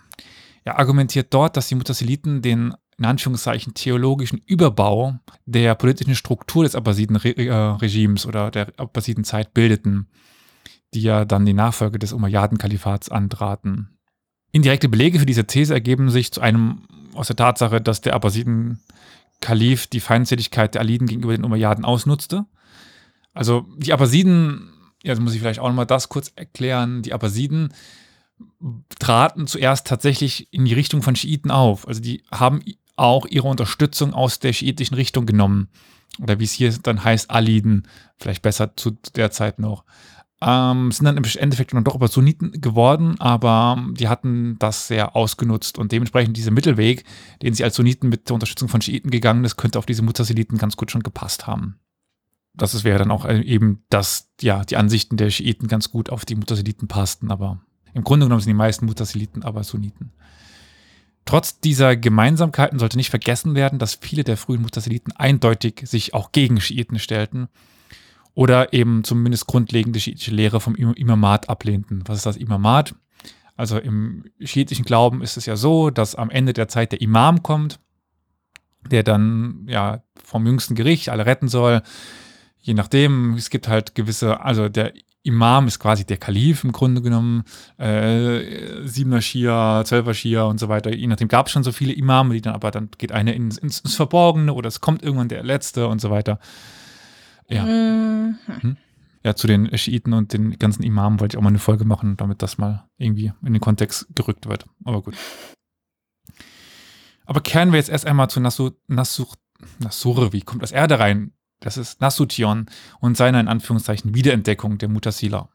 Er 0.64 0.78
argumentiert 0.78 1.32
dort, 1.32 1.56
dass 1.56 1.68
die 1.68 1.75
Mutasiliten 1.75 2.42
den 2.42 2.75
in 2.99 3.06
Anführungszeichen 3.06 3.72
theologischen 3.72 4.42
Überbau 4.44 5.18
der 5.46 5.75
politischen 5.75 6.14
Struktur 6.14 6.64
des 6.64 6.75
Abbasiden-Regimes 6.75 8.26
oder 8.26 8.50
der 8.50 8.75
Abbasiden-Zeit 8.76 9.54
bildeten, 9.54 10.08
die 10.92 11.00
ja 11.00 11.25
dann 11.25 11.46
die 11.46 11.54
Nachfolge 11.54 11.99
des 11.99 12.12
Umayyaden-Kalifats 12.12 13.08
antraten. 13.08 13.96
Indirekte 14.52 14.90
Belege 14.90 15.18
für 15.18 15.26
diese 15.26 15.46
These 15.46 15.72
ergeben 15.72 16.10
sich 16.10 16.30
zu 16.30 16.42
einem 16.42 16.82
aus 17.14 17.28
der 17.28 17.37
Tatsache, 17.37 17.80
dass 17.80 18.02
der 18.02 18.14
Abbasiden-Kalif 18.14 19.87
die 19.87 20.00
Feindseligkeit 20.00 20.75
der 20.75 20.82
Aliden 20.82 21.06
gegenüber 21.06 21.34
den 21.34 21.44
Umayyaden 21.44 21.87
ausnutzte. 21.87 22.44
Also 23.32 23.66
die 23.78 23.94
Abbasiden, 23.94 24.72
ja, 25.02 25.14
das 25.14 25.21
muss 25.21 25.35
ich 25.35 25.40
vielleicht 25.40 25.61
auch 25.61 25.69
nochmal 25.69 25.87
das 25.87 26.09
kurz 26.09 26.33
erklären, 26.37 27.02
die 27.02 27.12
Abbasiden 27.12 27.73
traten 28.99 29.47
zuerst 29.47 29.87
tatsächlich 29.87 30.52
in 30.52 30.64
die 30.64 30.75
Richtung 30.75 31.02
von 31.02 31.16
Schiiten 31.16 31.50
auf. 31.50 31.87
Also 31.87 32.00
die 32.00 32.23
haben 32.30 32.61
auch 32.97 33.26
ihre 33.26 33.49
Unterstützung 33.49 34.12
aus 34.12 34.38
der 34.38 34.52
schiitischen 34.52 34.95
Richtung 34.95 35.26
genommen. 35.26 35.69
Oder 36.21 36.38
wie 36.38 36.45
es 36.45 36.52
hier 36.52 36.73
dann 36.83 37.02
heißt, 37.02 37.30
Aliden, 37.30 37.87
vielleicht 38.19 38.42
besser 38.42 38.76
zu 38.76 38.92
der 39.14 39.30
Zeit 39.30 39.59
noch. 39.59 39.85
Ähm, 40.42 40.90
sind 40.90 41.04
dann 41.04 41.19
im 41.19 41.25
Endeffekt 41.25 41.75
dann 41.75 41.85
doch 41.85 41.95
über 41.95 42.09
Sunniten 42.09 42.61
geworden, 42.61 43.16
aber 43.21 43.85
die 43.92 44.09
hatten 44.09 44.57
das 44.59 44.88
sehr 44.88 45.14
ausgenutzt 45.14 45.78
und 45.78 45.92
dementsprechend 45.92 46.35
dieser 46.37 46.50
Mittelweg, 46.50 47.04
den 47.42 47.52
sie 47.52 47.62
als 47.62 47.76
Sunniten 47.76 48.09
mit 48.09 48.28
der 48.28 48.35
Unterstützung 48.35 48.69
von 48.69 48.80
Schiiten 48.80 49.11
gegangen 49.11 49.45
ist, 49.45 49.57
könnte 49.57 49.78
auf 49.78 49.85
diese 49.85 50.02
Mutasiliten 50.02 50.57
ganz 50.57 50.76
gut 50.76 50.90
schon 50.90 51.02
gepasst 51.02 51.47
haben. 51.47 51.78
Das 52.54 52.85
wäre 52.85 52.99
dann 52.99 53.11
auch 53.11 53.28
eben, 53.28 53.85
dass 53.90 54.30
ja 54.40 54.64
die 54.64 54.76
Ansichten 54.76 55.16
der 55.16 55.30
Schiiten 55.30 55.69
ganz 55.69 55.90
gut 55.90 56.11
auf 56.11 56.25
die 56.25 56.35
Mutasiliten 56.35 56.88
passten, 56.88 57.30
aber 57.30 57.61
im 57.95 58.04
Grunde 58.04 58.26
genommen 58.26 58.40
sind 58.40 58.50
die 58.50 58.54
meisten 58.54 58.87
Mutasiliten 58.87 59.42
aber 59.42 59.64
Sunniten. 59.64 60.12
Trotz 61.25 61.61
dieser 61.61 61.97
Gemeinsamkeiten 61.97 62.78
sollte 62.78 62.97
nicht 62.97 63.11
vergessen 63.11 63.54
werden, 63.54 63.78
dass 63.78 63.95
viele 63.95 64.25
der 64.25 64.37
frühen 64.37 64.62
Mutasiliten 64.62 65.12
eindeutig 65.12 65.83
sich 65.85 66.12
auch 66.14 66.33
gegen 66.33 66.61
Schiiten 66.61 66.99
stellten 66.99 67.49
oder 68.35 68.73
eben 68.73 69.04
zumindest 69.04 69.47
grundlegende 69.47 70.00
schiitische 70.00 70.33
Lehre 70.33 70.61
vom 70.61 70.75
Imamat 70.75 71.49
ablehnten. 71.49 72.02
Was 72.07 72.19
ist 72.19 72.26
das 72.26 72.37
Imamat? 72.37 72.95
Also 73.57 73.78
im 73.78 74.25
schiitischen 74.40 74.85
Glauben 74.85 75.23
ist 75.23 75.37
es 75.37 75.47
ja 75.47 75.57
so, 75.57 75.90
dass 75.90 76.14
am 76.14 76.30
Ende 76.30 76.52
der 76.52 76.69
Zeit 76.69 76.92
der 76.92 77.00
Imam 77.00 77.42
kommt, 77.42 77.78
der 78.90 79.02
dann 79.02 79.66
ja 79.69 80.02
vom 80.25 80.47
jüngsten 80.47 80.75
Gericht 80.75 81.11
alle 81.11 81.26
retten 81.26 81.49
soll. 81.49 81.83
Je 82.61 82.75
nachdem, 82.75 83.35
es 83.35 83.50
gibt 83.50 83.69
halt 83.69 83.95
gewisse, 83.95 84.40
also 84.40 84.69
der 84.69 84.93
Imam 85.23 85.67
ist 85.67 85.79
quasi 85.79 86.07
der 86.07 86.17
Kalif 86.17 86.64
im 86.64 86.73
Grunde 86.73 87.02
genommen, 87.02 87.45
äh, 87.79 88.87
siebener 88.87 89.21
Schia, 89.21 89.83
zwölfer 89.85 90.14
Schia 90.14 90.45
und 90.45 90.59
so 90.59 90.69
weiter. 90.69 90.95
Je 90.95 91.07
nachdem 91.07 91.29
gab 91.29 91.47
es 91.47 91.52
schon 91.52 91.62
so 91.62 91.73
viele 91.73 91.93
Imame, 91.93 92.35
die 92.35 92.40
dann 92.40 92.55
aber 92.55 92.71
dann 92.71 92.88
geht 92.97 93.12
einer 93.12 93.35
ins, 93.35 93.59
ins, 93.59 93.81
Verborgene 93.95 94.55
oder 94.55 94.69
es 94.69 94.81
kommt 94.81 95.02
irgendwann 95.02 95.29
der 95.29 95.43
Letzte 95.43 95.88
und 95.88 96.00
so 96.00 96.11
weiter. 96.11 96.38
Ja. 97.49 97.64
Mhm. 97.64 98.38
Hm? 98.61 98.76
Ja, 99.23 99.35
zu 99.35 99.47
den 99.47 99.76
Schiiten 99.76 100.14
und 100.14 100.33
den 100.33 100.59
ganzen 100.59 100.83
Imamen 100.83 101.21
wollte 101.21 101.35
ich 101.35 101.38
auch 101.38 101.43
mal 101.43 101.50
eine 101.50 101.59
Folge 101.59 101.85
machen, 101.85 102.17
damit 102.17 102.40
das 102.40 102.57
mal 102.57 102.88
irgendwie 102.97 103.33
in 103.45 103.52
den 103.52 103.61
Kontext 103.61 104.07
gerückt 104.14 104.49
wird. 104.49 104.64
Aber 104.85 105.02
gut. 105.02 105.14
Aber 107.26 107.43
kehren 107.43 107.73
wir 107.73 107.79
jetzt 107.79 107.90
erst 107.90 108.07
einmal 108.07 108.31
zu 108.31 108.40
Nassur, 108.40 108.75
Nassur, 108.87 109.29
Nassur, 109.79 110.33
wie 110.33 110.40
kommt 110.40 110.62
das 110.62 110.73
R 110.73 110.88
da 110.88 110.97
rein? 110.97 111.33
Das 111.61 111.76
ist 111.76 112.00
Nasution 112.00 112.67
und 113.00 113.17
seiner 113.17 113.38
in 113.38 113.49
Anführungszeichen 113.49 114.14
Wiederentdeckung 114.14 114.79
der 114.79 114.88
Mutasila. 114.88 115.49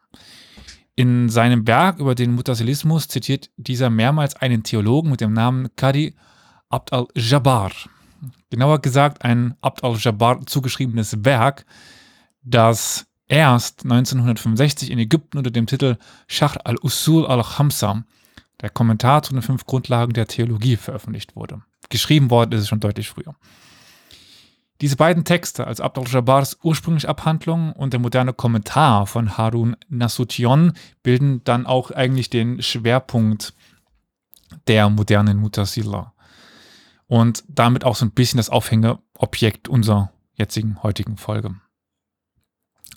In 0.96 1.28
seinem 1.28 1.68
Werk 1.68 2.00
über 2.00 2.16
den 2.16 2.34
Mutasilismus 2.34 3.10
zitiert 3.10 3.50
dieser 3.58 3.90
mehrmals 3.90 4.36
einen 4.36 4.64
Theologen 4.64 5.12
mit 5.12 5.20
dem 5.20 5.34
Namen 5.34 5.76
Qadi 5.76 6.16
Abd 6.70 6.94
al-Jabbar. 6.94 7.72
Genauer 8.50 8.80
gesagt 8.80 9.26
ein 9.26 9.56
Abd 9.62 9.84
al-Jabbar 9.84 10.46
zugeschriebenes 10.46 11.26
Werk, 11.26 11.66
das 12.44 13.08
erst 13.28 13.84
1965 13.84 14.92
in 14.92 15.00
Ägypten 15.00 15.38
unter 15.38 15.52
dem 15.52 15.68
Titel 15.68 15.98
Shahr 16.28 16.56
al-Usul 16.64 17.26
al-Khamsa, 17.26 18.06
der 18.62 18.70
Kommentar 18.70 19.24
zu 19.24 19.34
den 19.34 19.42
fünf 19.42 19.66
Grundlagen 19.66 20.14
der 20.14 20.28
Theologie, 20.28 20.78
veröffentlicht 20.78 21.36
wurde. 21.36 21.62
Geschrieben 21.90 22.30
worden 22.30 22.54
ist 22.54 22.62
es 22.62 22.68
schon 22.70 22.80
deutlich 22.80 23.10
früher. 23.10 23.36
Diese 24.82 24.98
beiden 24.98 25.24
Texte, 25.24 25.68
also 25.68 25.84
Abdul 25.84 26.06
Jabbars 26.08 26.58
ursprüngliche 26.62 27.08
Abhandlung 27.08 27.72
und 27.72 27.94
der 27.94 28.00
moderne 28.00 28.34
Kommentar 28.34 29.08
von 29.08 29.38
Harun 29.38 29.78
Nasution, 29.88 30.74
bilden 31.02 31.42
dann 31.46 31.66
auch 31.66 31.92
eigentlich 31.92 32.30
den 32.30 32.62
Schwerpunkt 32.62 33.54
der 34.68 34.90
modernen 34.90 35.38
Mutasila. 35.38 36.14
Und 37.08 37.44
damit 37.48 37.86
auch 37.86 37.96
so 37.96 38.06
ein 38.06 38.12
bisschen 38.12 38.38
das 38.38 38.50
Aufhängeobjekt 38.50 39.70
unserer 39.70 40.12
jetzigen 40.34 40.84
heutigen 40.84 41.18
Folge. 41.18 41.56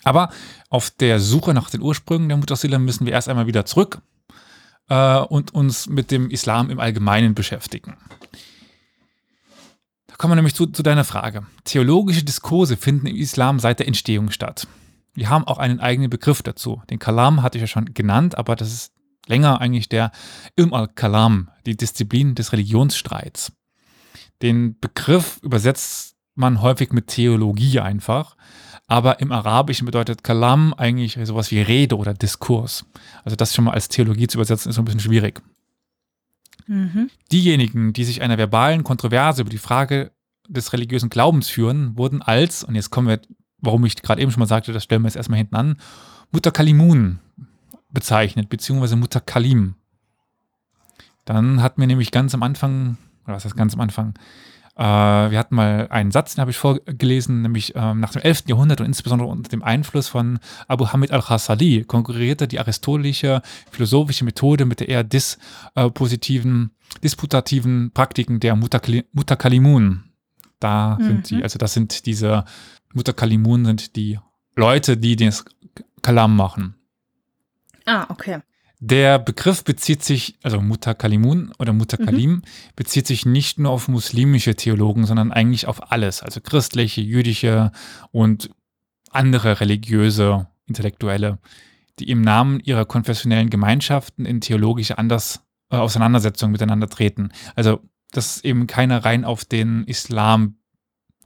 Aber 0.03 0.29
auf 0.69 0.89
der 0.89 1.19
Suche 1.19 1.53
nach 1.53 1.69
den 1.69 1.81
Ursprüngen 1.81 2.27
der 2.27 2.37
Mutasila 2.37 2.79
müssen 2.79 3.05
wir 3.05 3.13
erst 3.13 3.29
einmal 3.29 3.47
wieder 3.47 3.65
zurück 3.65 4.01
äh, 4.89 5.19
und 5.19 5.53
uns 5.53 5.87
mit 5.87 6.11
dem 6.11 6.29
Islam 6.29 6.69
im 6.69 6.79
Allgemeinen 6.79 7.35
beschäftigen 7.35 7.95
kommen 10.19 10.33
wir 10.33 10.35
nämlich 10.35 10.53
zu, 10.53 10.67
zu 10.67 10.83
deiner 10.83 11.05
Frage. 11.05 11.47
Theologische 11.63 12.23
Diskurse 12.23 12.77
finden 12.77 13.07
im 13.07 13.15
Islam 13.15 13.57
seit 13.57 13.79
der 13.79 13.87
Entstehung 13.87 14.29
statt. 14.29 14.67
Wir 15.15 15.29
haben 15.29 15.45
auch 15.45 15.57
einen 15.57 15.79
eigenen 15.79 16.09
Begriff 16.09 16.43
dazu. 16.43 16.83
Den 16.89 16.99
Kalam 16.99 17.41
hatte 17.41 17.57
ich 17.57 17.61
ja 17.61 17.67
schon 17.67 17.93
genannt, 17.93 18.37
aber 18.37 18.55
das 18.55 18.71
ist 18.71 18.93
länger 19.27 19.61
eigentlich 19.61 19.89
der 19.89 20.11
Ilm 20.57 20.73
al-Kalam, 20.73 21.49
die 21.65 21.77
Disziplin 21.77 22.35
des 22.35 22.51
Religionsstreits. 22.51 23.53
Den 24.41 24.77
Begriff 24.79 25.39
übersetzt 25.41 26.15
man 26.35 26.61
häufig 26.61 26.91
mit 26.91 27.07
Theologie 27.07 27.79
einfach, 27.79 28.35
aber 28.87 29.21
im 29.21 29.31
Arabischen 29.31 29.85
bedeutet 29.85 30.23
Kalam 30.23 30.73
eigentlich 30.73 31.17
sowas 31.23 31.49
wie 31.51 31.61
Rede 31.61 31.95
oder 31.97 32.13
Diskurs. 32.13 32.85
Also 33.23 33.37
das 33.37 33.55
schon 33.55 33.65
mal 33.65 33.73
als 33.73 33.87
Theologie 33.87 34.27
zu 34.27 34.37
übersetzen 34.37 34.69
ist 34.69 34.75
so 34.75 34.81
ein 34.81 34.85
bisschen 34.85 34.99
schwierig. 34.99 35.41
Mhm. 36.69 37.09
Diejenigen, 37.31 37.93
die 37.93 38.03
sich 38.03 38.21
einer 38.21 38.37
verbalen 38.37 38.83
Kontroverse 38.83 39.41
über 39.41 39.49
die 39.49 39.57
Frage 39.57 40.11
des 40.47 40.71
religiösen 40.71 41.09
Glaubens 41.09 41.49
führen, 41.49 41.97
wurden 41.97 42.21
als, 42.21 42.63
und 42.63 42.75
jetzt 42.75 42.91
kommen 42.91 43.07
wir, 43.07 43.19
warum 43.57 43.85
ich 43.85 43.95
gerade 43.95 44.21
eben 44.21 44.31
schon 44.31 44.39
mal 44.39 44.45
sagte, 44.45 44.71
das 44.71 44.83
stellen 44.83 45.01
wir 45.01 45.07
jetzt 45.07 45.15
erstmal 45.15 45.39
hinten 45.39 45.55
an, 45.55 45.77
Mutakalimun 46.31 47.19
bezeichnet, 47.91 48.49
beziehungsweise 48.49 48.95
Mutakalim. 48.95 49.73
Dann 51.25 51.63
hatten 51.63 51.81
wir 51.81 51.87
nämlich 51.87 52.11
ganz 52.11 52.35
am 52.35 52.43
Anfang, 52.43 52.97
oder 53.25 53.35
was 53.35 53.45
heißt 53.45 53.57
ganz 53.57 53.73
am 53.73 53.81
Anfang, 53.81 54.13
äh, 54.79 54.81
wir 54.81 55.37
hatten 55.37 55.55
mal 55.55 55.87
einen 55.89 56.11
Satz, 56.11 56.35
den 56.35 56.41
habe 56.41 56.51
ich 56.51 56.57
vorgelesen, 56.57 57.41
nämlich 57.41 57.75
äh, 57.75 57.93
nach 57.93 58.13
dem 58.13 58.21
11. 58.21 58.43
Jahrhundert 58.47 58.79
und 58.79 58.85
insbesondere 58.85 59.27
unter 59.27 59.49
dem 59.49 59.61
Einfluss 59.61 60.07
von 60.07 60.39
Abu 60.69 60.87
Hamid 60.87 61.11
al-Ghazali 61.11 61.83
konkurrierte 61.83 62.47
die 62.47 62.59
aristotelische 62.59 63.41
philosophische 63.71 64.23
Methode 64.23 64.63
mit 64.63 64.79
der 64.79 64.87
eher 64.87 65.03
dispositiven, 65.03 66.71
disputativen 67.03 67.91
Praktiken 67.93 68.39
der 68.39 68.55
Mutakalimun. 68.55 70.05
Da 70.61 70.97
mhm. 70.97 71.03
sind 71.03 71.29
die, 71.29 71.43
also 71.43 71.59
das 71.59 71.73
sind 71.73 72.05
diese 72.05 72.45
Mutakalimun 72.93 73.65
sind 73.65 73.97
die 73.97 74.17
Leute, 74.55 74.95
die 74.95 75.17
das 75.17 75.43
Kalam 76.01 76.37
machen. 76.37 76.75
Ah, 77.85 78.05
okay. 78.07 78.39
Der 78.81 79.19
Begriff 79.19 79.65
bezieht 79.65 80.03
sich, 80.03 80.37
also 80.41 80.61
Mutakalimun 80.61 81.51
oder 81.59 81.73
Mutakalim, 81.73 82.31
mhm. 82.31 82.41
bezieht 82.77 83.07
sich 83.07 83.25
nicht 83.25 83.59
nur 83.59 83.71
auf 83.71 83.89
muslimische 83.89 84.55
Theologen, 84.55 85.05
sondern 85.05 85.33
eigentlich 85.33 85.67
auf 85.67 85.91
alles, 85.91 86.23
also 86.23 86.39
christliche, 86.39 87.01
jüdische 87.01 87.73
und 88.11 88.49
andere 89.11 89.59
religiöse 89.59 90.47
Intellektuelle, 90.65 91.39
die 91.99 92.09
im 92.09 92.21
Namen 92.21 92.61
ihrer 92.61 92.85
konfessionellen 92.85 93.49
Gemeinschaften 93.49 94.25
in 94.25 94.39
theologische 94.39 94.97
Anders, 94.97 95.41
äh, 95.71 95.75
Auseinandersetzungen 95.75 96.53
miteinander 96.53 96.87
treten. 96.87 97.31
Also 97.55 97.81
das 98.11 98.37
ist 98.37 98.45
eben 98.45 98.65
keine 98.65 99.03
rein 99.03 99.25
auf 99.25 99.43
den 99.43 99.83
Islam 99.85 100.55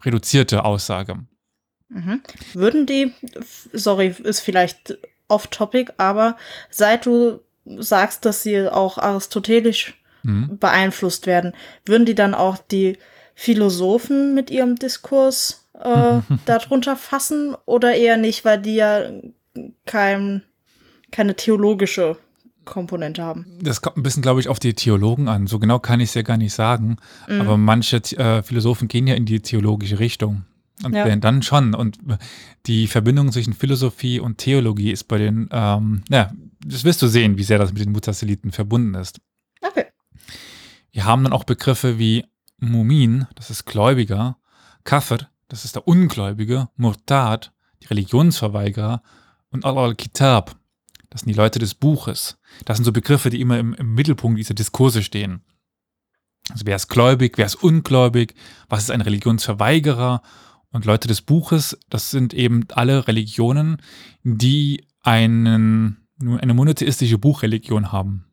reduzierte 0.04 0.66
Aussage. 0.66 1.26
Mhm. 1.90 2.22
Würden 2.54 2.88
die, 2.88 3.14
sorry, 3.74 4.08
ist 4.24 4.40
vielleicht 4.40 4.98
off-topic, 5.34 5.94
aber 5.98 6.38
seit 6.70 7.06
du 7.06 7.40
sagst, 7.66 8.26
dass 8.26 8.44
sie 8.44 8.68
auch 8.68 8.98
aristotelisch 8.98 9.96
mhm. 10.24 10.58
beeinflusst 10.58 11.28
werden, 11.28 11.54
würden 11.86 12.06
die 12.06 12.16
dann 12.16 12.34
auch 12.34 12.58
die 12.58 12.98
Philosophen 13.36 14.34
mit 14.34 14.52
ihrem 14.52 14.76
Diskurs 14.76 15.70
äh, 15.80 16.20
darunter 16.46 16.96
fassen 16.96 17.56
oder 17.66 17.96
eher 17.96 18.18
nicht, 18.18 18.46
weil 18.46 18.62
die 18.62 18.76
ja 18.76 19.10
kein, 19.86 20.44
keine 21.12 21.36
theologische 21.36 22.18
Komponente 22.66 23.22
haben. 23.24 23.46
Das 23.62 23.82
kommt 23.82 23.98
ein 23.98 24.04
bisschen, 24.04 24.22
glaube 24.22 24.40
ich, 24.40 24.48
auf 24.48 24.60
die 24.60 24.74
Theologen 24.74 25.28
an. 25.28 25.48
So 25.48 25.60
genau 25.60 25.80
kann 25.80 26.00
ich 26.00 26.10
es 26.10 26.16
ja 26.16 26.22
gar 26.22 26.38
nicht 26.38 26.54
sagen. 26.54 26.98
Mhm. 27.28 27.42
Aber 27.42 27.58
manche 27.58 27.98
äh, 27.98 28.42
Philosophen 28.42 28.88
gehen 28.88 29.08
ja 29.08 29.16
in 29.16 29.26
die 29.26 29.42
theologische 29.42 30.00
Richtung. 30.00 30.46
Und 30.84 30.94
ja. 30.94 31.16
dann 31.16 31.44
schon. 31.44 31.76
Und 31.76 32.00
die 32.66 32.88
Verbindung 32.88 33.32
zwischen 33.32 33.54
Philosophie 33.54 34.20
und 34.20 34.38
Theologie 34.38 34.92
ist 34.92 35.04
bei 35.06 35.20
den, 35.20 35.48
ähm, 35.52 36.04
ja, 36.10 36.32
das 36.66 36.84
wirst 36.84 37.02
du 37.02 37.08
sehen, 37.08 37.38
wie 37.38 37.44
sehr 37.44 37.60
das 37.60 37.72
mit 37.74 37.84
den 37.84 37.92
Mutasiliten 37.92 38.52
verbunden 38.52 38.96
ist. 38.96 39.20
Okay. 39.62 39.86
Wir 40.92 41.06
haben 41.06 41.24
dann 41.24 41.34
auch 41.34 41.44
Begriffe 41.44 42.00
wie 42.00 42.26
Mumin, 42.58 43.28
das 43.36 43.50
ist 43.50 43.66
Gläubiger, 43.66 44.38
Kafir, 44.84 45.30
das 45.48 45.66
ist 45.66 45.76
der 45.76 45.88
Ungläubige, 45.88 46.70
Murtad, 46.76 47.54
die 47.82 47.88
Religionsverweigerer 47.88 49.04
und 49.50 49.66
Al-Kitab, 49.66 50.56
das 51.14 51.22
sind 51.22 51.30
die 51.30 51.38
Leute 51.38 51.60
des 51.60 51.76
Buches. 51.76 52.40
Das 52.66 52.78
sind 52.78 52.86
so 52.86 52.92
Begriffe, 52.92 53.30
die 53.30 53.40
immer 53.40 53.60
im, 53.60 53.76
im 53.76 53.94
Mittelpunkt 53.94 54.40
dieser 54.40 54.56
Diskurse 54.56 55.04
stehen. 55.04 55.44
Also 56.50 56.66
wer 56.66 56.76
ist 56.76 56.88
gläubig, 56.88 57.38
wer 57.38 57.46
ist 57.46 57.62
ungläubig, 57.62 58.34
was 58.68 58.84
ist 58.84 58.90
ein 58.90 59.02
Religionsverweigerer 59.02 60.24
und 60.74 60.86
Leute 60.86 61.08
des 61.08 61.22
Buches, 61.22 61.78
das 61.90 62.12
sind 62.12 62.34
eben 62.34 62.66
alle 62.74 63.08
Religionen, 63.08 63.78
die 64.24 64.86
einen, 65.02 66.08
eine 66.20 66.54
monotheistische 66.54 67.18
Buchreligion 67.18 67.92
haben. 67.92 68.26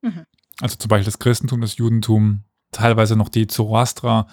Mhm. 0.00 0.24
Also 0.60 0.76
zum 0.76 0.88
Beispiel 0.88 1.04
das 1.04 1.18
Christentum, 1.18 1.60
das 1.60 1.76
Judentum, 1.76 2.44
teilweise 2.72 3.14
noch 3.14 3.28
die 3.28 3.46
Zoroaster, 3.46 4.26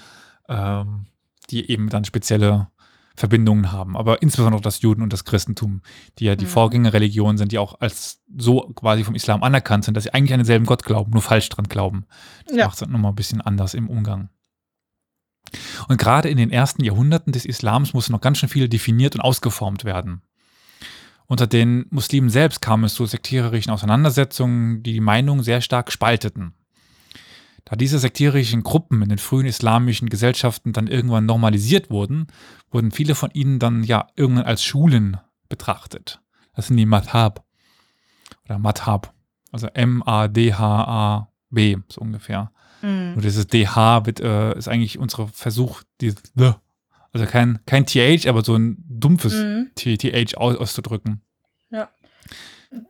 ähm, 0.48 1.08
die 1.50 1.70
eben 1.70 1.90
dann 1.90 2.06
spezielle 2.06 2.70
Verbindungen 3.16 3.74
haben. 3.74 3.98
Aber 3.98 4.22
insbesondere 4.22 4.62
das 4.62 4.82
Juden 4.82 5.02
und 5.02 5.12
das 5.12 5.26
Christentum, 5.26 5.82
die 6.18 6.26
ja 6.26 6.38
die 6.38 6.46
mhm. 6.46 6.50
Vorgängerreligionen 6.50 7.38
sind, 7.38 7.52
die 7.52 7.58
auch 7.58 7.82
als 7.82 8.22
so 8.38 8.72
quasi 8.74 9.04
vom 9.04 9.16
Islam 9.16 9.44
anerkannt 9.44 9.84
sind, 9.84 9.98
dass 9.98 10.06
sie 10.06 10.14
eigentlich 10.14 10.34
an 10.34 10.40
denselben 10.40 10.66
Gott 10.66 10.84
glauben, 10.84 11.12
nur 11.12 11.22
falsch 11.22 11.50
dran 11.50 11.68
glauben. 11.68 12.06
Das 12.46 12.56
ja. 12.56 12.66
macht 12.66 12.76
es 12.76 12.80
dann 12.80 12.92
nochmal 12.92 13.12
ein 13.12 13.16
bisschen 13.16 13.42
anders 13.42 13.74
im 13.74 13.90
Umgang. 13.90 14.30
Und 15.88 15.98
gerade 15.98 16.30
in 16.30 16.38
den 16.38 16.52
ersten 16.52 16.84
Jahrhunderten 16.84 17.34
des 17.34 17.46
Islams 17.46 17.94
musste 17.94 18.12
noch 18.12 18.22
ganz 18.22 18.38
schön 18.38 18.50
viel 18.50 18.70
definiert 18.70 19.16
und 19.16 19.22
ausgeformt 19.22 19.86
werden. 19.86 20.22
Unter 21.28 21.46
den 21.46 21.86
Muslimen 21.92 22.30
selbst 22.30 22.62
kam 22.62 22.84
es 22.84 22.96
zu 22.96 23.06
sektiererischen 23.06 23.72
Auseinandersetzungen, 23.72 24.82
die 24.82 24.94
die 24.94 25.00
Meinung 25.00 25.44
sehr 25.44 25.62
stark 25.62 25.92
spalteten. 25.92 26.54
Da 27.66 27.76
diese 27.76 28.00
sektierischen 28.00 28.64
Gruppen 28.64 29.04
in 29.04 29.10
den 29.10 29.20
frühen 29.20 29.46
islamischen 29.46 30.10
Gesellschaften 30.10 30.74
dann 30.74 30.88
irgendwann 30.88 31.28
normalisiert 31.28 31.92
wurden, 31.92 32.26
wurden 32.72 32.90
viele 32.90 33.14
von 33.14 33.30
ihnen 33.32 33.60
dann 33.60 33.84
ja 33.84 34.08
irgendwann 34.16 34.46
als 34.46 34.64
Schulen 34.64 35.18
betrachtet. 35.50 36.20
Das 36.56 36.66
sind 36.68 36.78
die 36.78 36.88
Madhab 36.88 37.46
oder 38.46 38.58
Madhab, 38.58 39.14
also 39.52 39.68
M-A-D-H-A-B, 39.68 40.18
so 41.90 42.02
ungefähr. 42.02 42.52
Mhm. 42.82 43.14
Und 43.16 43.24
dieses 43.24 43.48
DH 43.48 44.06
wird, 44.06 44.20
äh, 44.20 44.58
ist 44.58 44.68
eigentlich 44.68 45.00
unser 45.00 45.28
Versuch, 45.28 45.84
die, 46.02 46.14
also 47.12 47.26
kein, 47.26 47.60
kein 47.66 47.86
TH, 47.86 48.28
aber 48.28 48.44
so 48.44 48.56
ein 48.56 48.84
dumpfes 48.88 49.34
mhm. 49.34 49.72
TH 49.76 50.38
aus, 50.38 50.58
auszudrücken. 50.58 51.22
Ja. 51.72 51.90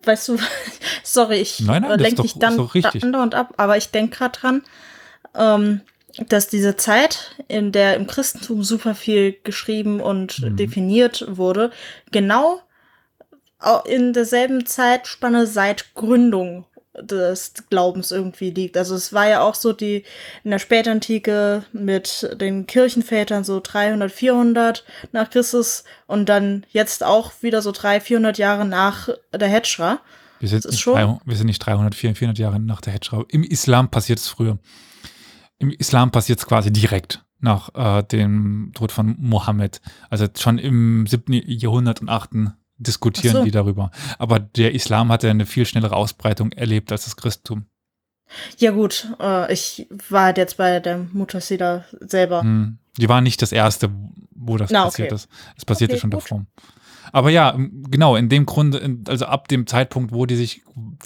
Weißt 0.04 0.28
du, 0.28 0.38
sorry, 1.04 1.38
ich 1.38 1.60
lenke 1.60 2.21
dich 2.21 2.34
dann 2.38 2.60
und 2.60 3.36
ab, 3.36 3.54
aber 3.58 3.78
ich 3.78 3.91
denke 3.91 4.17
gerade 4.17 4.39
dran, 4.39 4.62
ähm, 5.36 5.82
dass 6.28 6.47
diese 6.47 6.75
Zeit, 6.75 7.36
in 7.47 7.71
der 7.71 7.95
im 7.95 8.08
Christentum 8.08 8.63
super 8.63 8.95
viel 8.95 9.38
geschrieben 9.43 10.02
und 10.02 10.41
mhm. 10.41 10.58
definiert 10.58 11.25
wurde, 11.30 11.71
genau 12.12 12.62
in 13.86 14.13
derselben 14.13 14.65
Zeitspanne 14.65 15.45
seit 15.45 15.93
Gründung 15.93 16.65
des 17.01 17.53
Glaubens 17.69 18.12
irgendwie 18.12 18.51
liegt. 18.51 18.77
Also 18.77 18.95
es 18.95 19.13
war 19.13 19.27
ja 19.27 19.41
auch 19.41 19.55
so 19.55 19.73
die 19.73 20.03
in 20.43 20.51
der 20.51 20.59
Spätantike 20.59 21.63
mit 21.71 22.29
den 22.39 22.67
Kirchenvätern 22.67 23.43
so 23.43 23.59
300, 23.62 24.12
400 24.12 24.85
nach 25.12 25.29
Christus 25.29 25.83
und 26.07 26.29
dann 26.29 26.65
jetzt 26.69 27.03
auch 27.03 27.31
wieder 27.41 27.62
so 27.62 27.71
300, 27.71 28.03
400 28.03 28.38
Jahre 28.38 28.65
nach 28.65 29.09
der 29.33 29.47
Hedschra. 29.47 29.99
Wir 30.39 30.47
sind, 30.47 30.65
nicht, 30.65 30.85
300, 30.85 31.21
wir 31.25 31.35
sind 31.35 31.47
nicht 31.47 31.59
300, 31.59 31.95
400 31.95 32.38
Jahre 32.38 32.59
nach 32.59 32.81
der 32.81 32.93
Hedschra. 32.93 33.25
Im 33.27 33.43
Islam 33.43 33.89
passiert 33.89 34.19
es 34.19 34.27
früher. 34.27 34.57
Im 35.57 35.71
Islam 35.71 36.12
passiert 36.12 36.39
es 36.39 36.45
quasi 36.45 36.71
direkt 36.71 37.23
nach 37.41 37.73
äh, 37.75 38.03
dem 38.03 38.71
Tod 38.73 38.91
von 38.91 39.15
Mohammed. 39.19 39.81
Also 40.09 40.27
schon 40.38 40.57
im 40.57 41.05
7. 41.07 41.33
Jahrhundert 41.45 42.01
und 42.01 42.09
8 42.09 42.31
diskutieren 42.79 43.37
so. 43.37 43.43
die 43.43 43.51
darüber. 43.51 43.91
Aber 44.17 44.39
der 44.39 44.73
Islam 44.73 45.11
hat 45.11 45.23
ja 45.23 45.29
eine 45.29 45.45
viel 45.45 45.65
schnellere 45.65 45.95
Ausbreitung 45.95 46.51
erlebt 46.53 46.91
als 46.91 47.05
das 47.05 47.15
Christentum. 47.15 47.65
Ja 48.57 48.71
gut, 48.71 49.07
äh, 49.19 49.51
ich 49.51 49.87
war 50.09 50.25
halt 50.25 50.37
jetzt 50.37 50.57
bei 50.57 50.79
der 50.79 50.99
Mutasila 51.13 51.85
selber. 51.99 52.41
Hm. 52.41 52.77
Die 52.97 53.09
war 53.09 53.21
nicht 53.21 53.41
das 53.41 53.51
erste, 53.51 53.89
wo 54.35 54.57
das 54.57 54.71
Na, 54.71 54.85
passiert 54.85 55.07
okay. 55.07 55.15
ist. 55.15 55.29
Es 55.57 55.65
passierte 55.65 55.93
okay, 55.93 56.01
schon 56.01 56.11
gut. 56.11 56.23
davor. 56.23 56.45
Aber 57.11 57.31
ja, 57.31 57.55
genau, 57.57 58.15
in 58.15 58.29
dem 58.29 58.45
Grunde, 58.45 58.97
also 59.07 59.25
ab 59.25 59.47
dem 59.47 59.65
Zeitpunkt, 59.65 60.13
wo 60.13 60.27
die 60.27 60.35
sich 60.35 60.61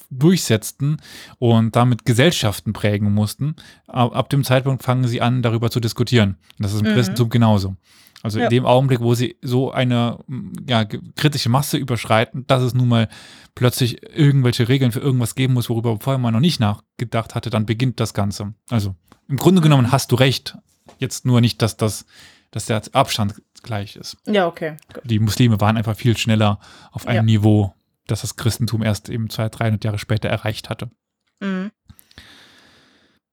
durchsetzten 0.10 0.98
und 1.40 1.76
damit 1.76 2.06
Gesellschaften 2.06 2.74
prägen 2.74 3.14
mussten, 3.14 3.56
ab, 3.88 4.30
dem 4.30 4.44
Zeitpunkt 4.44 4.84
fangen 4.84 5.08
sie 5.08 5.22
an, 5.22 5.42
darüber 5.42 5.72
zu 5.72 5.80
diskutieren. 5.80 6.38
Das 6.60 6.74
ist 6.74 6.82
im 6.82 6.90
mhm. 6.90 6.96
Christentum 6.96 7.30
genauso. 7.30 7.76
Also 8.24 8.40
ja. 8.40 8.46
in 8.46 8.50
dem 8.50 8.66
Augenblick, 8.66 9.02
wo 9.02 9.16
sie 9.16 9.36
so 9.42 9.72
eine 9.72 10.18
ja, 10.68 10.86
kritische 10.86 11.50
Masse 11.50 11.78
überschreiten, 11.78 12.48
dass 12.48 12.64
es 12.64 12.74
nun 12.74 12.88
mal 12.88 13.10
plötzlich 13.54 14.02
irgendwelche 14.16 14.70
Regeln 14.70 14.94
für 14.94 15.02
irgendwas 15.02 15.36
geben 15.36 15.54
muss, 15.54 15.70
worüber 15.70 15.98
vorher 16.00 16.18
man 16.18 16.34
noch 16.34 16.40
nicht 16.40 16.62
nachgedacht 16.62 17.36
hatte, 17.36 17.50
dann 17.50 17.66
beginnt 17.66 18.00
das 18.00 18.14
Ganze. 18.14 18.54
Also 18.70 18.96
im 19.28 19.36
Grunde 19.36 19.60
mhm. 19.60 19.64
genommen 19.64 19.92
hast 19.92 20.12
du 20.14 20.16
recht. 20.16 20.58
Jetzt 21.00 21.26
nur 21.26 21.42
nicht, 21.42 21.62
dass 21.62 21.76
das, 21.76 22.06
dass 22.52 22.66
der 22.66 22.82
Abstand 22.94 23.42
gleich 23.62 23.98
ist. 23.98 24.16
Ja, 24.26 24.48
okay. 24.48 24.78
Gut. 24.94 25.04
Die 25.06 25.20
Muslime 25.20 25.60
waren 25.60 25.76
einfach 25.76 25.98
viel 25.98 26.18
schneller 26.18 26.60
auf 26.92 27.08
einem 27.08 27.28
ja. 27.28 27.40
Niveau, 27.40 27.74
das 28.08 28.22
das 28.22 28.38
Christentum 28.38 28.84
erst 28.84 29.10
eben 29.10 29.30
200, 29.30 29.60
300 29.60 29.84
Jahre 29.84 30.00
später 30.00 30.30
erreicht 30.30 30.70
hatte. 30.70 30.90
Mhm. 31.42 31.72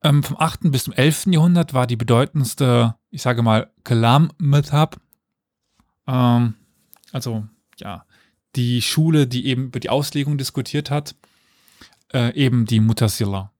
Ähm, 0.02 0.22
vom 0.22 0.38
8. 0.38 0.70
bis 0.70 0.84
zum 0.84 0.94
11. 0.94 1.26
Jahrhundert 1.26 1.74
war 1.74 1.86
die 1.86 1.96
bedeutendste, 1.96 2.96
ich 3.10 3.22
sage 3.22 3.42
mal, 3.42 3.70
Kalam-Madhab. 3.84 4.96
Ähm, 6.06 6.54
also, 7.12 7.44
ja, 7.76 8.04
die 8.56 8.82
Schule, 8.82 9.26
die 9.26 9.46
eben 9.46 9.66
über 9.66 9.80
die 9.80 9.90
Auslegung 9.90 10.38
diskutiert 10.38 10.90
hat, 10.90 11.14
äh, 12.12 12.34
eben 12.34 12.66
die 12.66 12.80
Mutasila. 12.80 13.52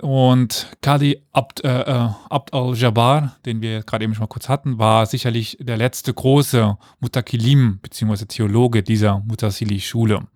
Und 0.00 0.66
Qadi 0.80 1.22
Abd, 1.32 1.64
äh, 1.64 1.82
äh, 1.82 2.08
Abd 2.30 2.54
al-Jabbar, 2.54 3.36
den 3.44 3.60
wir 3.60 3.82
gerade 3.82 4.04
eben 4.04 4.14
schon 4.14 4.22
mal 4.22 4.28
kurz 4.28 4.48
hatten, 4.48 4.78
war 4.78 5.04
sicherlich 5.04 5.58
der 5.60 5.76
letzte 5.76 6.14
große 6.14 6.78
Mutakilim 7.00 7.80
bzw. 7.80 8.24
Theologe 8.24 8.82
dieser 8.82 9.20
Mutasili-Schule. 9.20 10.26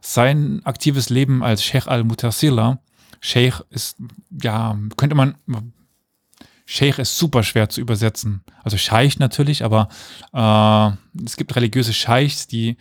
Sein 0.00 0.60
aktives 0.64 1.10
Leben 1.10 1.42
als 1.42 1.62
Sheikh 1.62 1.88
al-Mutasila, 1.88 2.80
Sheikh 3.20 3.62
ist, 3.70 3.96
ja, 4.42 4.78
könnte 4.96 5.14
man, 5.14 5.36
Sheikh 6.64 7.00
ist 7.02 7.18
super 7.18 7.42
schwer 7.42 7.68
zu 7.68 7.80
übersetzen. 7.80 8.42
Also 8.62 8.76
Scheich 8.76 9.18
natürlich, 9.18 9.64
aber 9.64 9.88
äh, 10.32 11.24
es 11.24 11.36
gibt 11.36 11.54
religiöse 11.56 11.92
Scheichs, 11.92 12.46
die 12.46 12.76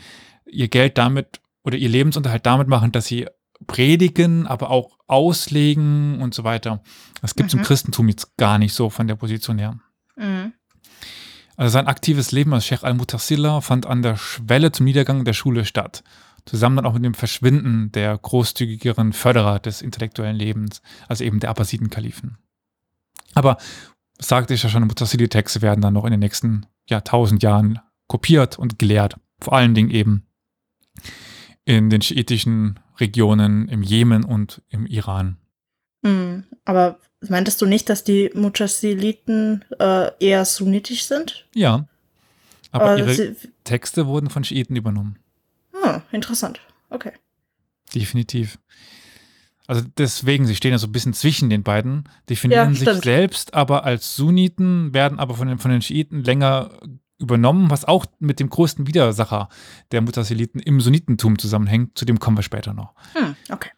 ihr 0.46 0.68
Geld 0.68 0.98
damit 0.98 1.42
oder 1.64 1.78
ihr 1.78 1.90
Lebensunterhalt 1.90 2.46
damit 2.46 2.68
machen, 2.68 2.92
dass 2.92 3.08
sie 3.08 3.28
predigen, 3.68 4.48
aber 4.48 4.70
auch 4.70 4.98
auslegen 5.08 6.22
und 6.22 6.34
so 6.34 6.44
weiter. 6.44 6.82
Das 7.22 7.36
gibt 7.36 7.50
es 7.50 7.56
mhm. 7.56 7.62
im 7.62 7.66
Christentum 7.66 8.08
jetzt 8.10 8.38
gar 8.38 8.58
nicht 8.60 8.74
so 8.74 8.90
von 8.90 9.08
der 9.08 9.16
Position 9.16 9.58
her. 9.58 9.80
Mhm. 10.16 10.54
Also 11.58 11.74
sein 11.74 11.88
aktives 11.88 12.32
Leben 12.32 12.54
als 12.54 12.66
Sheikh 12.66 12.86
al-Mutassila 12.86 13.60
fand 13.60 13.86
an 13.86 14.02
der 14.02 14.16
Schwelle 14.16 14.72
zum 14.72 14.86
Niedergang 14.86 15.26
der 15.26 15.34
Schule 15.34 15.66
statt 15.66 16.04
zusammen 16.46 16.78
dann 16.78 16.86
auch 16.86 16.94
mit 16.94 17.06
dem 17.06 17.14
Verschwinden 17.14 17.92
der 17.92 18.18
großzügigeren 18.18 19.14
Förderer 19.14 19.60
des 19.60 19.82
intellektuellen 19.82 20.36
Lebens, 20.36 20.82
also 21.08 21.24
eben 21.24 21.40
der 21.40 21.50
Abbasiden-Kalifen. 21.50 22.38
Aber 23.34 23.58
sagte 24.20 24.54
ich 24.54 24.64
ja 24.64 24.70
schon, 24.70 24.86
Mutasili-Texte 24.88 25.62
werden 25.62 25.82
dann 25.82 25.94
noch 25.94 26.06
in 26.06 26.12
den 26.12 26.20
nächsten 26.20 26.66
tausend 27.04 27.44
Jahren 27.44 27.80
kopiert 28.08 28.58
und 28.58 28.80
gelehrt. 28.80 29.16
Vor 29.40 29.54
allen 29.54 29.76
Dingen 29.76 29.92
eben 29.92 30.26
in 31.66 31.90
den 31.90 32.02
schiitischen 32.02 32.80
Regionen 33.00 33.70
im 33.70 33.84
Jemen 33.84 34.24
und 34.24 34.62
im 34.70 34.86
Iran. 34.86 35.38
Mhm, 36.02 36.46
aber 36.66 37.00
meintest 37.28 37.62
du 37.62 37.66
nicht, 37.66 37.90
dass 37.90 38.04
die 38.04 38.32
Mutasiliten 38.34 39.64
äh, 39.80 40.12
eher 40.20 40.46
sunnitisch 40.46 41.04
sind? 41.04 41.48
Ja. 41.54 41.88
Aber 42.72 42.98
äh, 42.98 43.00
ihre 43.00 43.36
Texte 43.64 44.08
wurden 44.08 44.30
von 44.30 44.44
Schiiten 44.44 44.76
übernommen. 44.76 45.18
Ah, 45.90 46.02
interessant. 46.12 46.60
Okay. 46.90 47.14
Definitiv. 47.94 48.60
Also 49.68 49.84
deswegen, 49.98 50.48
sie 50.48 50.56
stehen 50.56 50.72
ja 50.72 50.80
so 50.80 50.88
ein 50.88 50.92
bisschen 50.92 51.14
zwischen 51.14 51.50
den 51.50 51.64
beiden, 51.64 52.10
definieren 52.28 52.74
ja, 52.74 52.80
sich 52.80 53.04
selbst 53.04 53.54
aber 53.54 53.84
als 53.84 54.16
Sunniten, 54.16 54.94
werden 54.94 55.20
aber 55.20 55.36
von 55.36 55.48
den, 55.48 55.60
von 55.60 55.70
den 55.70 55.82
Schiiten 55.82 56.24
länger 56.24 56.72
übernommen, 57.20 57.70
was 57.70 57.86
auch 57.86 58.06
mit 58.20 58.40
dem 58.40 58.50
größten 58.50 58.88
Widersacher 58.88 59.50
der 59.92 60.02
Mutasiliten 60.02 60.60
im 60.60 60.82
Sunnitentum 60.82 61.38
zusammenhängt. 61.38 61.98
Zu 61.98 62.06
dem 62.06 62.20
kommen 62.20 62.38
wir 62.38 62.44
später 62.44 62.74
noch. 62.74 62.94
Hm, 63.14 63.36
okay. 63.52 63.70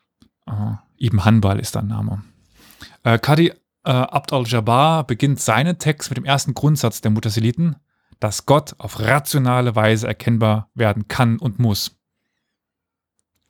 Uh, 0.49 0.75
Ibn 0.97 1.25
Hanbal 1.25 1.59
ist 1.59 1.75
der 1.75 1.81
Name. 1.81 2.23
Äh, 3.03 3.17
Qadi 3.19 3.51
äh, 3.83 3.91
Abd 3.91 4.33
al-Jabbar 4.33 5.05
beginnt 5.05 5.39
seinen 5.39 5.77
Text 5.79 6.09
mit 6.09 6.17
dem 6.17 6.25
ersten 6.25 6.53
Grundsatz 6.53 7.01
der 7.01 7.11
Mutasiliten, 7.11 7.75
dass 8.19 8.45
Gott 8.45 8.75
auf 8.77 8.99
rationale 8.99 9.75
Weise 9.75 10.07
erkennbar 10.07 10.69
werden 10.75 11.07
kann 11.07 11.37
und 11.37 11.59
muss. 11.59 11.97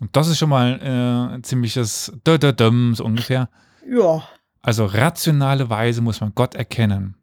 Und 0.02 0.16
das 0.16 0.28
ist 0.28 0.40
schon 0.40 0.50
mal 0.50 0.80
äh, 0.82 1.36
ein 1.36 1.44
ziemliches 1.44 2.12
Dödödöm, 2.26 2.96
so 2.96 3.06
ungefähr. 3.06 3.50
Ja. 3.88 4.28
Also 4.64 4.86
rationale 4.86 5.70
Weise 5.70 6.02
muss 6.02 6.22
man 6.22 6.34
Gott 6.34 6.56
erkennen. 6.56 7.16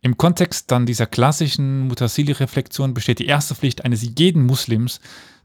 Im 0.00 0.16
Kontext 0.16 0.72
dann 0.72 0.84
dieser 0.84 1.06
klassischen 1.06 1.86
Mutasili-Reflexion 1.86 2.92
besteht 2.92 3.20
die 3.20 3.26
erste 3.26 3.54
Pflicht 3.54 3.84
eines 3.84 4.02
jeden 4.18 4.44
Muslims 4.46 5.00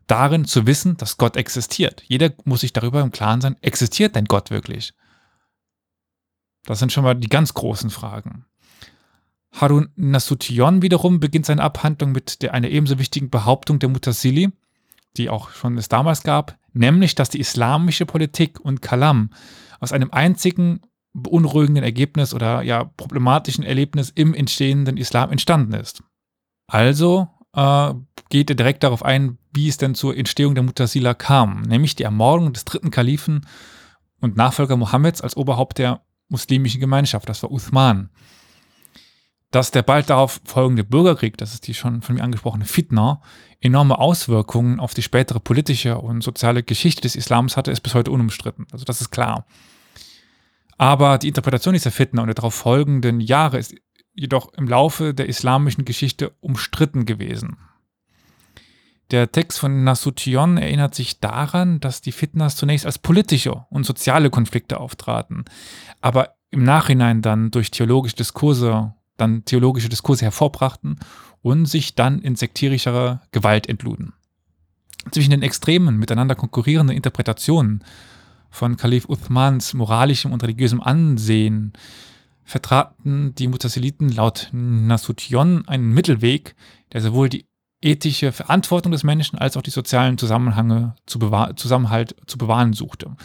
darin 0.08 0.46
zu 0.46 0.65
wissen, 0.65 0.98
dass 0.98 1.18
Gott 1.18 1.38
existiert. 1.38 2.04
Jeder 2.08 2.32
muss 2.44 2.62
sich 2.62 2.74
darüber 2.74 3.02
im 3.02 3.12
Klaren 3.12 3.39
sein, 3.39 3.56
existiert 3.62 4.15
denn 4.15 4.26
Gott 4.26 4.50
wirklich? 4.50 4.94
Das 6.63 6.80
sind 6.80 6.92
schon 6.92 7.04
mal 7.04 7.13
die 7.13 7.30
ganz 7.30 7.54
großen 7.54 7.92
Fragen. 7.92 8.46
Harun 9.52 9.89
Nasution 9.96 10.82
wiederum 10.82 11.20
beginnt 11.20 11.46
seine 11.46 11.62
Abhandlung 11.62 12.13
mit 12.13 12.42
der, 12.42 12.56
einer 12.56 12.70
ebenso 12.70 12.98
wichtigen 12.98 13.30
Behauptung 13.30 13.78
der 13.78 13.89
Mutasili, 13.89 14.52
die 15.17 15.30
auch 15.30 15.52
schon 15.52 15.78
es 15.78 15.89
damals 15.89 16.24
gab, 16.24 16.58
nämlich, 16.74 17.15
dass 17.15 17.30
die 17.30 17.39
islamische 17.39 18.06
Politik 18.06 18.60
und 18.60 18.82
Kalam 18.82 19.32
aus 19.80 19.91
einem 19.91 20.12
einzigen 20.12 20.82
beunruhigenden 21.13 21.84
Ergebnis 21.84 22.34
oder 22.34 22.62
ja 22.62 22.84
problematischen 22.84 23.63
Erlebnis 23.63 24.12
im 24.13 24.34
entstehenden 24.34 24.98
Islam 24.98 25.32
entstanden 25.32 25.74
ist. 25.74 26.04
Also 26.67 27.28
äh, 27.54 27.93
geht 28.30 28.50
er 28.50 28.56
direkt 28.56 28.84
darauf 28.84 29.04
ein, 29.04 29.38
wie 29.52 29.67
es 29.67 29.78
denn 29.78 29.95
zur 29.95 30.15
Entstehung 30.15 30.54
der 30.54 30.63
Mutasila 30.63 31.13
kam, 31.13 31.62
nämlich 31.63 31.95
die 31.95 32.04
Ermordung 32.04 32.54
des 32.54 32.65
dritten 32.65 32.91
Kalifen 32.91 33.48
und 34.22 34.38
Nachfolger 34.38 34.78
Mohammeds 34.78 35.22
als 35.22 35.36
Oberhaupt 35.36 35.80
der 35.80 36.02
muslimischen 36.28 36.80
Gemeinschaft, 36.80 37.28
das 37.28 37.41
war 37.41 37.52
Uthman. 37.52 38.10
Dass 39.51 39.71
der 39.71 39.81
bald 39.81 40.09
darauf 40.09 40.41
folgende 40.45 40.83
Bürgerkrieg, 40.83 41.38
das 41.38 41.53
ist 41.53 41.67
die 41.67 41.73
schon 41.73 42.01
von 42.01 42.15
mir 42.15 42.23
angesprochene 42.23 42.65
Fitna, 42.65 43.21
enorme 43.62 43.97
Auswirkungen 43.97 44.79
auf 44.79 44.93
die 44.93 45.01
spätere 45.01 45.39
politische 45.39 45.97
und 45.97 46.21
soziale 46.23 46.62
Geschichte 46.62 47.01
des 47.01 47.15
Islams 47.15 47.57
hatte, 47.57 47.71
ist 47.71 47.81
bis 47.81 47.95
heute 47.95 48.12
unumstritten. 48.12 48.67
Also 48.71 48.85
das 48.85 49.01
ist 49.01 49.09
klar. 49.09 49.45
Aber 50.77 51.17
die 51.17 51.27
Interpretation 51.27 51.73
dieser 51.73 51.91
Fitna 51.91 52.21
und 52.21 52.27
der 52.27 52.35
darauf 52.35 52.53
folgenden 52.53 53.19
Jahre 53.19 53.57
ist 53.57 53.75
jedoch 54.13 54.53
im 54.53 54.67
Laufe 54.67 55.13
der 55.13 55.27
islamischen 55.27 55.83
Geschichte 55.83 56.31
umstritten 56.39 57.05
gewesen. 57.05 57.57
Der 59.12 59.31
Text 59.31 59.59
von 59.59 59.83
Nasution 59.83 60.57
erinnert 60.57 60.93
sich 60.93 61.19
daran, 61.19 61.79
dass 61.79 62.01
die 62.01 62.12
Fitnas 62.12 62.55
zunächst 62.55 62.85
als 62.85 62.99
politische 62.99 63.65
und 63.69 63.85
soziale 63.85 64.29
Konflikte 64.29 64.79
auftraten, 64.79 65.45
aber 65.99 66.35
im 66.51 66.63
Nachhinein 66.63 67.21
dann 67.21 67.49
durch 67.49 67.71
theologische 67.71 68.17
Diskurse, 68.17 68.93
dann 69.19 69.45
theologische 69.45 69.89
Diskurse 69.89 70.25
hervorbrachten 70.25 70.99
und 71.41 71.65
sich 71.65 71.95
dann 71.95 72.19
in 72.19 72.36
sektierischer 72.36 73.21
Gewalt 73.32 73.67
entluden. 73.67 74.13
Zwischen 75.12 75.32
den 75.32 75.41
extremen, 75.41 75.97
miteinander 75.97 76.36
konkurrierenden 76.36 76.95
Interpretationen 76.95 77.84
von 78.49 78.77
Kalif 78.77 79.08
Uthmans 79.08 79.73
moralischem 79.73 80.34
und 80.34 80.43
religiösem 80.43 80.82
Ansehen 80.82 81.73
vertraten 82.43 83.36
die 83.36 83.47
Mutasiliten 83.47 84.10
laut 84.10 84.49
Nasution 84.51 85.67
einen 85.67 85.93
Mittelweg, 85.93 86.55
der 86.91 87.01
sowohl 87.01 87.29
die 87.29 87.45
ethische 87.82 88.32
Verantwortung 88.32 88.91
des 88.91 89.03
Menschen 89.03 89.39
als 89.39 89.55
auch 89.55 89.62
die 89.62 89.69
sozialen 89.69 90.17
Zusammenhänge 90.17 90.95
zu 91.05 91.19
Zusammenhalt 91.55 92.15
zu 92.25 92.38
bewahren 92.38 92.73
suchte. 92.73 93.15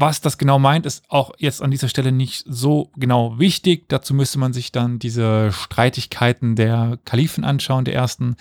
Was 0.00 0.20
das 0.20 0.38
genau 0.38 0.60
meint, 0.60 0.86
ist 0.86 1.02
auch 1.08 1.32
jetzt 1.38 1.60
an 1.60 1.72
dieser 1.72 1.88
Stelle 1.88 2.12
nicht 2.12 2.44
so 2.46 2.92
genau 2.96 3.38
wichtig. 3.38 3.88
Dazu 3.88 4.14
müsste 4.14 4.38
man 4.38 4.52
sich 4.52 4.70
dann 4.70 5.00
diese 5.00 5.50
Streitigkeiten 5.50 6.54
der 6.54 6.98
Kalifen 7.04 7.44
anschauen, 7.44 7.84
der 7.84 7.94
ersten. 7.94 8.36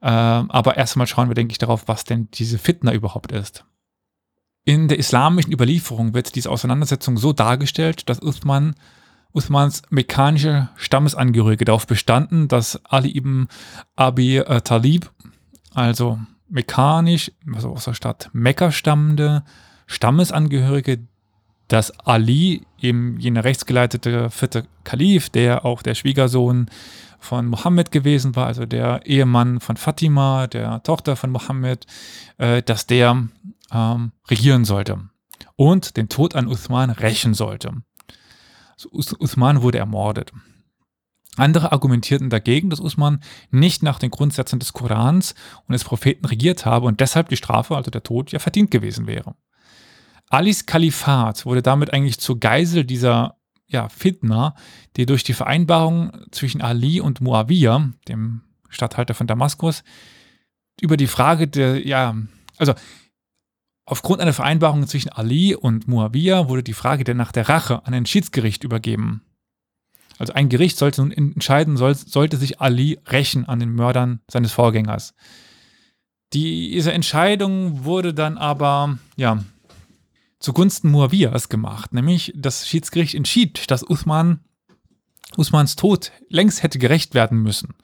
Äh, 0.00 0.08
aber 0.08 0.76
erstmal 0.76 1.06
schauen 1.06 1.28
wir, 1.28 1.34
denke 1.34 1.52
ich, 1.52 1.58
darauf, 1.58 1.86
was 1.86 2.04
denn 2.04 2.28
diese 2.32 2.58
Fitna 2.58 2.92
überhaupt 2.92 3.30
ist. 3.30 3.64
In 4.64 4.88
der 4.88 4.98
islamischen 4.98 5.52
Überlieferung 5.52 6.12
wird 6.12 6.34
diese 6.34 6.50
Auseinandersetzung 6.50 7.18
so 7.18 7.32
dargestellt, 7.32 8.08
dass 8.08 8.20
Uthman 8.20 8.74
Uthmans 9.36 9.82
mekanische 9.90 10.70
Stammesangehörige 10.76 11.66
darauf 11.66 11.86
bestanden, 11.86 12.48
dass 12.48 12.80
Ali 12.86 13.14
ibn 13.14 13.48
Abi 13.94 14.38
äh, 14.38 14.62
Talib, 14.62 15.10
also 15.74 16.18
mekanisch, 16.48 17.30
also 17.54 17.72
aus 17.72 17.84
der 17.84 17.94
Stadt 17.94 18.30
Mekka 18.32 18.72
stammende 18.72 19.44
Stammesangehörige, 19.86 21.00
dass 21.68 21.98
Ali, 22.00 22.66
eben 22.80 23.18
jener 23.18 23.44
rechtsgeleitete 23.44 24.30
vierte 24.30 24.66
Kalif, 24.84 25.30
der 25.30 25.64
auch 25.64 25.82
der 25.82 25.94
Schwiegersohn 25.94 26.66
von 27.18 27.46
Mohammed 27.46 27.90
gewesen 27.90 28.36
war, 28.36 28.46
also 28.46 28.66
der 28.66 29.04
Ehemann 29.04 29.60
von 29.60 29.76
Fatima, 29.76 30.46
der 30.46 30.82
Tochter 30.82 31.16
von 31.16 31.30
Mohammed, 31.30 31.86
äh, 32.38 32.62
dass 32.62 32.86
der 32.86 33.26
ähm, 33.72 34.12
regieren 34.28 34.64
sollte 34.64 35.00
und 35.56 35.96
den 35.96 36.08
Tod 36.08 36.34
an 36.34 36.46
Uthman 36.46 36.90
rächen 36.90 37.34
sollte. 37.34 37.72
Also 38.74 38.90
Uthman 38.92 39.62
wurde 39.62 39.78
ermordet. 39.78 40.32
Andere 41.36 41.72
argumentierten 41.72 42.30
dagegen, 42.30 42.70
dass 42.70 42.80
Uthman 42.80 43.20
nicht 43.50 43.82
nach 43.82 43.98
den 43.98 44.10
Grundsätzen 44.10 44.58
des 44.58 44.72
Korans 44.72 45.34
und 45.66 45.72
des 45.72 45.84
Propheten 45.84 46.24
regiert 46.24 46.64
habe 46.64 46.86
und 46.86 47.00
deshalb 47.00 47.28
die 47.28 47.36
Strafe, 47.36 47.76
also 47.76 47.90
der 47.90 48.02
Tod, 48.02 48.32
ja 48.32 48.38
verdient 48.38 48.70
gewesen 48.70 49.06
wäre. 49.06 49.34
Alis 50.28 50.66
Kalifat 50.66 51.46
wurde 51.46 51.62
damit 51.62 51.92
eigentlich 51.92 52.18
zur 52.18 52.40
Geisel 52.40 52.84
dieser 52.84 53.36
ja, 53.68 53.88
Fitna, 53.88 54.54
die 54.96 55.06
durch 55.06 55.24
die 55.24 55.32
Vereinbarung 55.32 56.12
zwischen 56.30 56.60
Ali 56.60 57.00
und 57.00 57.20
Muawiyah, 57.20 57.90
dem 58.08 58.42
Statthalter 58.68 59.14
von 59.14 59.26
Damaskus, 59.26 59.82
über 60.80 60.96
die 60.96 61.06
Frage 61.06 61.48
der, 61.48 61.86
ja, 61.86 62.14
also 62.58 62.74
Aufgrund 63.88 64.20
einer 64.20 64.32
Vereinbarung 64.32 64.84
zwischen 64.88 65.10
Ali 65.10 65.54
und 65.54 65.86
Muawiyah 65.86 66.48
wurde 66.48 66.64
die 66.64 66.72
Frage 66.72 67.04
der 67.04 67.14
nach 67.14 67.30
der 67.30 67.48
Rache 67.48 67.86
an 67.86 67.94
ein 67.94 68.04
Schiedsgericht 68.04 68.64
übergeben. 68.64 69.22
Also 70.18 70.32
ein 70.32 70.48
Gericht 70.48 70.76
sollte 70.76 71.02
nun 71.02 71.12
entscheiden, 71.12 71.76
soll, 71.76 71.94
sollte 71.94 72.36
sich 72.36 72.60
Ali 72.60 72.98
rächen 73.06 73.46
an 73.46 73.60
den 73.60 73.72
Mördern 73.72 74.20
seines 74.28 74.50
Vorgängers. 74.50 75.14
Diese 76.32 76.92
Entscheidung 76.92 77.84
wurde 77.84 78.12
dann 78.12 78.38
aber, 78.38 78.98
ja, 79.14 79.44
zugunsten 80.38 80.90
Muawiyas 80.90 81.48
gemacht. 81.48 81.92
Nämlich 81.92 82.32
das 82.36 82.66
Schiedsgericht 82.66 83.14
entschied, 83.14 83.70
dass 83.70 83.88
Uthman, 83.88 84.40
Uthmans 85.36 85.76
Tod 85.76 86.12
längst 86.28 86.62
hätte 86.62 86.78
gerecht 86.78 87.14
werden 87.14 87.42
müssen. 87.42 87.74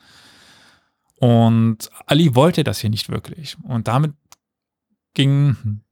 Und 1.16 1.90
Ali 2.06 2.34
wollte 2.34 2.64
das 2.64 2.80
hier 2.80 2.90
nicht 2.90 3.08
wirklich. 3.08 3.56
Und 3.62 3.88
damit 3.88 4.12
ging 5.14 5.82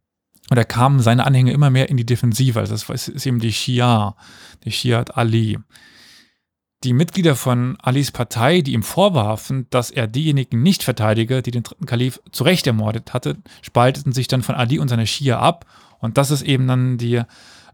da 0.56 0.64
kamen 0.64 1.00
seine 1.00 1.26
Anhänger 1.26 1.52
immer 1.52 1.70
mehr 1.70 1.88
in 1.88 1.96
die 1.96 2.06
Defensive. 2.06 2.58
Also 2.58 2.74
das 2.74 3.08
ist 3.08 3.26
eben 3.26 3.38
die 3.38 3.52
Shia, 3.52 4.16
die 4.64 4.72
Shiat 4.72 5.16
Ali. 5.16 5.58
Die 6.82 6.92
Mitglieder 6.92 7.36
von 7.36 7.76
Alis 7.80 8.10
Partei, 8.10 8.62
die 8.62 8.72
ihm 8.72 8.82
vorwarfen, 8.82 9.66
dass 9.70 9.90
er 9.90 10.06
diejenigen 10.06 10.62
nicht 10.62 10.82
verteidige, 10.82 11.42
die 11.42 11.50
den 11.50 11.62
dritten 11.62 11.86
Kalif 11.86 12.20
zu 12.32 12.42
Recht 12.42 12.66
ermordet 12.66 13.12
hatte, 13.12 13.36
spalteten 13.62 14.12
sich 14.12 14.28
dann 14.28 14.42
von 14.42 14.54
Ali 14.54 14.78
und 14.78 14.88
seiner 14.88 15.06
Shia 15.06 15.38
ab. 15.38 15.66
Und 16.00 16.18
das 16.18 16.30
ist 16.30 16.42
eben 16.42 16.66
dann 16.66 16.98
die 16.98 17.16
äh, 17.16 17.24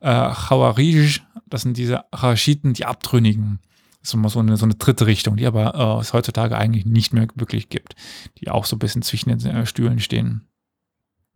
Khawarij, 0.01 1.21
das 1.47 1.63
sind 1.63 1.77
diese 1.77 2.05
Rashiden, 2.13 2.75
die 2.75 2.85
Abtrünnigen. 2.85 3.61
Das 4.01 4.11
ist 4.11 4.15
immer 4.15 4.29
so 4.29 4.41
eine, 4.41 4.57
so 4.57 4.65
eine 4.65 4.75
dritte 4.75 5.07
Richtung, 5.07 5.37
die 5.37 5.47
aber 5.47 5.75
äh, 5.75 6.01
es 6.01 6.13
heutzutage 6.13 6.57
eigentlich 6.57 6.87
nicht 6.87 7.13
mehr 7.13 7.27
wirklich 7.35 7.69
gibt, 7.69 7.95
die 8.39 8.51
auch 8.51 8.65
so 8.65 8.77
ein 8.77 8.79
bisschen 8.79 9.03
zwischen 9.03 9.37
den 9.37 9.47
äh, 9.47 9.67
Stühlen 9.67 10.01
stehen. 10.01 10.49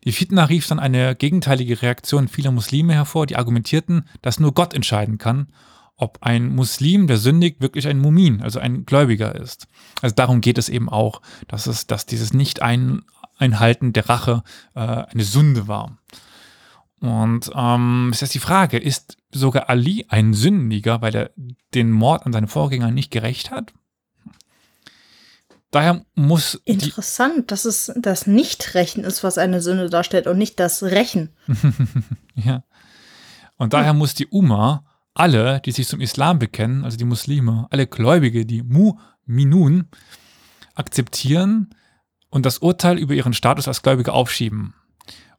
Die 0.05 0.12
Fitna 0.12 0.44
rief 0.44 0.66
dann 0.66 0.79
eine 0.79 1.14
gegenteilige 1.14 1.83
Reaktion 1.83 2.29
vieler 2.29 2.53
Muslime 2.53 2.94
hervor, 2.94 3.26
die 3.26 3.37
argumentierten, 3.37 4.05
dass 4.22 4.40
nur 4.40 4.55
Gott 4.55 4.72
entscheiden 4.72 5.18
kann, 5.18 5.48
ob 5.96 6.18
ein 6.22 6.55
Muslim, 6.55 7.07
der 7.07 7.18
sündigt, 7.18 7.61
wirklich 7.61 7.87
ein 7.87 7.98
Mumin, 7.98 8.40
also 8.40 8.59
ein 8.59 8.87
Gläubiger 8.87 9.35
ist. 9.35 9.68
Also 10.00 10.14
darum 10.14 10.40
geht 10.40 10.57
es 10.57 10.70
eben 10.70 10.88
auch, 10.88 11.20
dass 11.48 11.66
es, 11.66 11.87
dass 11.87 12.07
dieses 12.07 12.33
Nicht-Einhalten 12.33 13.92
der 13.92 14.09
Rache 14.09 14.42
äh, 14.74 14.81
eine 14.81 15.24
Sünde 15.24 15.68
war. 15.68 15.98
Und 17.00 17.50
ähm, 17.54 18.10
ist 18.12 18.20
jetzt 18.20 18.34
die 18.34 18.40
Frage, 18.40 18.76
ist 18.76 19.16
sogar 19.30 19.70
Ali 19.70 20.04
ein 20.08 20.34
Sündiger, 20.34 21.00
weil 21.00 21.14
er 21.14 21.30
den 21.74 21.90
Mord 21.90 22.26
an 22.26 22.32
seinen 22.32 22.48
Vorgängern 22.48 22.92
nicht 22.92 23.10
gerecht 23.10 23.50
hat? 23.50 23.72
Daher 25.70 26.04
muss. 26.14 26.60
Interessant, 26.64 27.50
dass 27.52 27.64
es 27.64 27.92
das 27.96 28.26
Nicht-Rächen 28.26 29.04
ist, 29.04 29.24
was 29.24 29.38
eine 29.38 29.62
Sünde 29.62 29.88
darstellt 29.88 30.26
und 30.26 30.36
nicht 30.36 30.60
das 30.60 30.82
Rächen. 30.82 31.30
ja. 32.34 32.64
Und 33.56 33.72
daher 33.72 33.92
hm. 33.92 33.98
muss 33.98 34.14
die 34.14 34.26
Uma 34.26 34.84
alle, 35.14 35.60
die 35.60 35.72
sich 35.72 35.88
zum 35.88 36.00
Islam 36.00 36.38
bekennen, 36.38 36.84
also 36.84 36.96
die 36.96 37.04
Muslime, 37.04 37.66
alle 37.70 37.86
Gläubige, 37.86 38.46
die 38.46 38.62
Mu'minun, 38.62 39.86
akzeptieren 40.74 41.74
und 42.30 42.46
das 42.46 42.58
Urteil 42.58 42.98
über 42.98 43.14
ihren 43.14 43.34
Status 43.34 43.68
als 43.68 43.82
Gläubige 43.82 44.12
aufschieben 44.12 44.74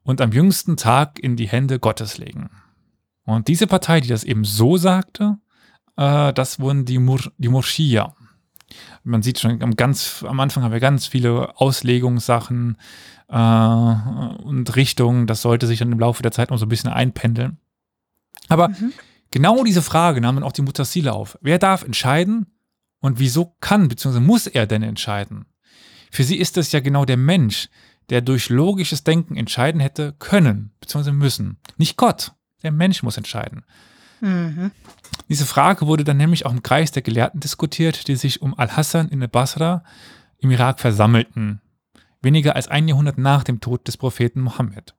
und 0.04 0.22
am 0.22 0.32
jüngsten 0.32 0.78
Tag 0.78 1.20
in 1.20 1.36
die 1.36 1.48
Hände 1.48 1.80
Gottes 1.80 2.18
legen. 2.18 2.50
Und 3.26 3.48
diese 3.48 3.68
Partei, 3.68 4.02
die 4.02 4.10
das 4.10 4.24
eben 4.24 4.44
so 4.44 4.78
sagte, 4.78 5.38
äh, 5.98 6.34
das 6.34 6.60
wurden 6.60 6.86
die, 6.86 7.00
Mur 7.00 7.20
die 7.38 7.50
Murschia. 7.50 8.16
Man 9.04 9.22
sieht 9.22 9.40
schon, 9.40 9.62
am, 9.62 9.76
ganz, 9.76 10.24
am 10.28 10.40
Anfang 10.40 10.64
haben 10.64 10.72
wir 10.72 10.80
ganz 10.80 11.06
viele 11.08 11.60
Auslegungssachen 11.60 12.78
äh, 13.28 13.36
und 13.36 14.76
Richtungen. 14.76 15.28
Das 15.28 15.42
sollte 15.42 15.68
sich 15.68 15.80
dann 15.80 15.92
im 15.92 16.00
Laufe 16.00 16.24
der 16.24 16.32
Zeit 16.32 16.50
noch 16.50 16.58
so 16.58 16.66
ein 16.66 16.70
bisschen 16.70 16.92
einpendeln. 16.92 17.58
Aber 18.48 18.70
mhm. 18.70 18.94
genau 19.30 19.64
diese 19.64 19.82
Frage 19.82 20.22
nahm 20.22 20.36
dann 20.36 20.44
auch 20.44 20.52
die 20.52 20.62
Mutasile 20.62 21.14
auf. 21.14 21.38
Wer 21.42 21.60
darf 21.60 21.84
entscheiden 21.84 22.48
und 23.00 23.20
wieso 23.20 23.56
kann 23.60 23.88
bzw. 23.88 24.20
muss 24.20 24.48
er 24.48 24.68
denn 24.68 24.84
entscheiden? 24.84 25.46
Für 26.12 26.24
sie 26.24 26.38
ist 26.38 26.58
es 26.58 26.72
ja 26.72 26.82
genau 26.82 27.06
der 27.06 27.18
Mensch, 27.18 27.70
der 28.10 28.22
durch 28.22 28.50
logisches 28.50 29.04
Denken 29.04 29.38
entscheiden 29.38 29.80
hätte 29.82 30.14
können 30.20 30.72
bzw. 30.82 31.12
müssen. 31.12 31.58
Nicht 31.78 31.98
Gott. 31.98 32.34
Der 32.64 32.72
Mensch 32.72 33.04
muss 33.04 33.18
entscheiden. 33.18 33.64
Mhm. 34.20 34.72
Diese 35.30 35.46
Frage 35.46 35.88
wurde 35.88 36.04
dann 36.04 36.18
nämlich 36.18 36.46
auch 36.46 36.52
im 36.52 36.64
Kreis 36.64 36.92
der 36.92 37.02
Gelehrten 37.02 37.40
diskutiert, 37.40 38.08
die 38.08 38.16
sich 38.16 38.42
um 38.42 38.58
Al-Hassan 38.58 39.10
in 39.10 39.28
Basra 39.30 39.84
im 40.38 40.52
Irak 40.52 40.80
versammelten, 40.80 41.62
weniger 42.22 42.56
als 42.56 42.68
ein 42.68 42.88
Jahrhundert 42.88 43.18
nach 43.18 43.44
dem 43.44 43.62
Tod 43.62 43.88
des 43.88 43.98
Propheten 43.98 44.42
Mohammed. 44.42 44.96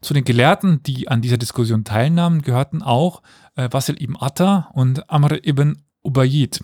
Zu 0.00 0.14
den 0.14 0.24
Gelehrten, 0.24 0.82
die 0.82 1.08
an 1.08 1.22
dieser 1.22 1.38
Diskussion 1.38 1.84
teilnahmen, 1.84 2.42
gehörten 2.42 2.82
auch 2.82 3.22
äh, 3.56 3.68
Wasil 3.72 4.00
ibn 4.00 4.16
Atta 4.16 4.70
und 4.74 5.10
Amr 5.10 5.44
ibn 5.44 5.82
Ubayyid. 6.02 6.62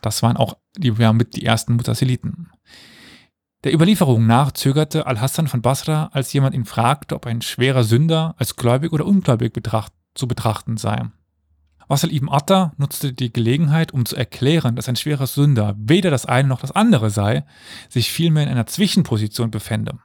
Das 0.00 0.22
waren 0.22 0.36
auch 0.36 0.56
die, 0.76 0.92
ja, 0.92 1.12
mit 1.12 1.36
die 1.36 1.44
ersten 1.44 1.74
Mutasiliten. 1.74 2.50
Der 3.64 3.72
Überlieferung 3.72 4.26
nach 4.26 4.52
zögerte 4.52 5.06
Al-Hassan 5.06 5.46
von 5.46 5.62
Basra, 5.62 6.10
als 6.12 6.32
jemand 6.32 6.54
ihn 6.54 6.64
fragte, 6.64 7.14
ob 7.14 7.26
ein 7.26 7.42
schwerer 7.42 7.84
Sünder 7.84 8.34
als 8.36 8.56
gläubig 8.56 8.92
oder 8.92 9.06
ungläubig 9.06 9.52
betracht, 9.52 9.92
zu 10.14 10.26
betrachten 10.26 10.76
sei. 10.76 11.06
Wassil 11.86 12.12
ibn 12.12 12.28
Atta 12.28 12.72
nutzte 12.76 13.12
die 13.12 13.32
Gelegenheit, 13.32 13.92
um 13.92 14.04
zu 14.04 14.16
erklären, 14.16 14.74
dass 14.74 14.88
ein 14.88 14.96
schwerer 14.96 15.26
Sünder 15.26 15.74
weder 15.76 16.10
das 16.10 16.26
eine 16.26 16.48
noch 16.48 16.60
das 16.60 16.72
andere 16.72 17.10
sei, 17.10 17.44
sich 17.88 18.10
vielmehr 18.10 18.44
in 18.44 18.48
einer 18.48 18.66
Zwischenposition 18.66 19.50
befände. 19.50 19.98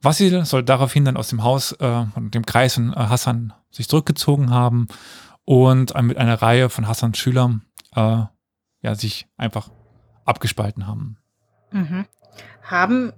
Wassil 0.00 0.44
soll 0.44 0.62
daraufhin 0.62 1.04
dann 1.04 1.16
aus 1.16 1.28
dem 1.28 1.42
Haus 1.42 1.72
äh, 1.72 2.04
und 2.14 2.34
dem 2.34 2.46
Kreis 2.46 2.74
von 2.74 2.92
äh, 2.92 2.96
Hassan 2.96 3.52
sich 3.70 3.88
zurückgezogen 3.88 4.50
haben 4.50 4.86
und 5.44 6.00
mit 6.02 6.16
einer 6.16 6.42
Reihe 6.42 6.68
von 6.68 6.86
Hassans 6.86 7.18
Schülern 7.18 7.62
äh, 7.94 8.24
ja, 8.82 8.94
sich 8.94 9.26
einfach 9.36 9.70
abgespalten 10.24 10.86
haben. 10.86 11.18
Mhm. 11.72 12.06
Haben, 12.62 13.12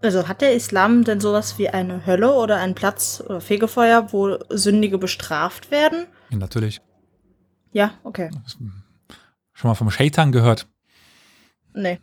also 0.00 0.28
hat 0.28 0.40
der 0.40 0.54
Islam 0.54 1.04
denn 1.04 1.20
sowas 1.20 1.58
wie 1.58 1.68
eine 1.68 2.06
Hölle 2.06 2.32
oder 2.32 2.56
einen 2.58 2.74
Platz 2.74 3.22
oder 3.24 3.40
Fegefeuer, 3.40 4.12
wo 4.12 4.38
Sündige 4.48 4.98
bestraft 4.98 5.70
werden? 5.70 6.06
Ja, 6.30 6.38
natürlich. 6.38 6.80
Ja, 7.72 7.94
okay. 8.04 8.30
Schon 9.52 9.68
mal 9.68 9.74
vom 9.74 9.90
Scheitern 9.90 10.32
gehört? 10.32 10.66
Nee. 11.74 12.00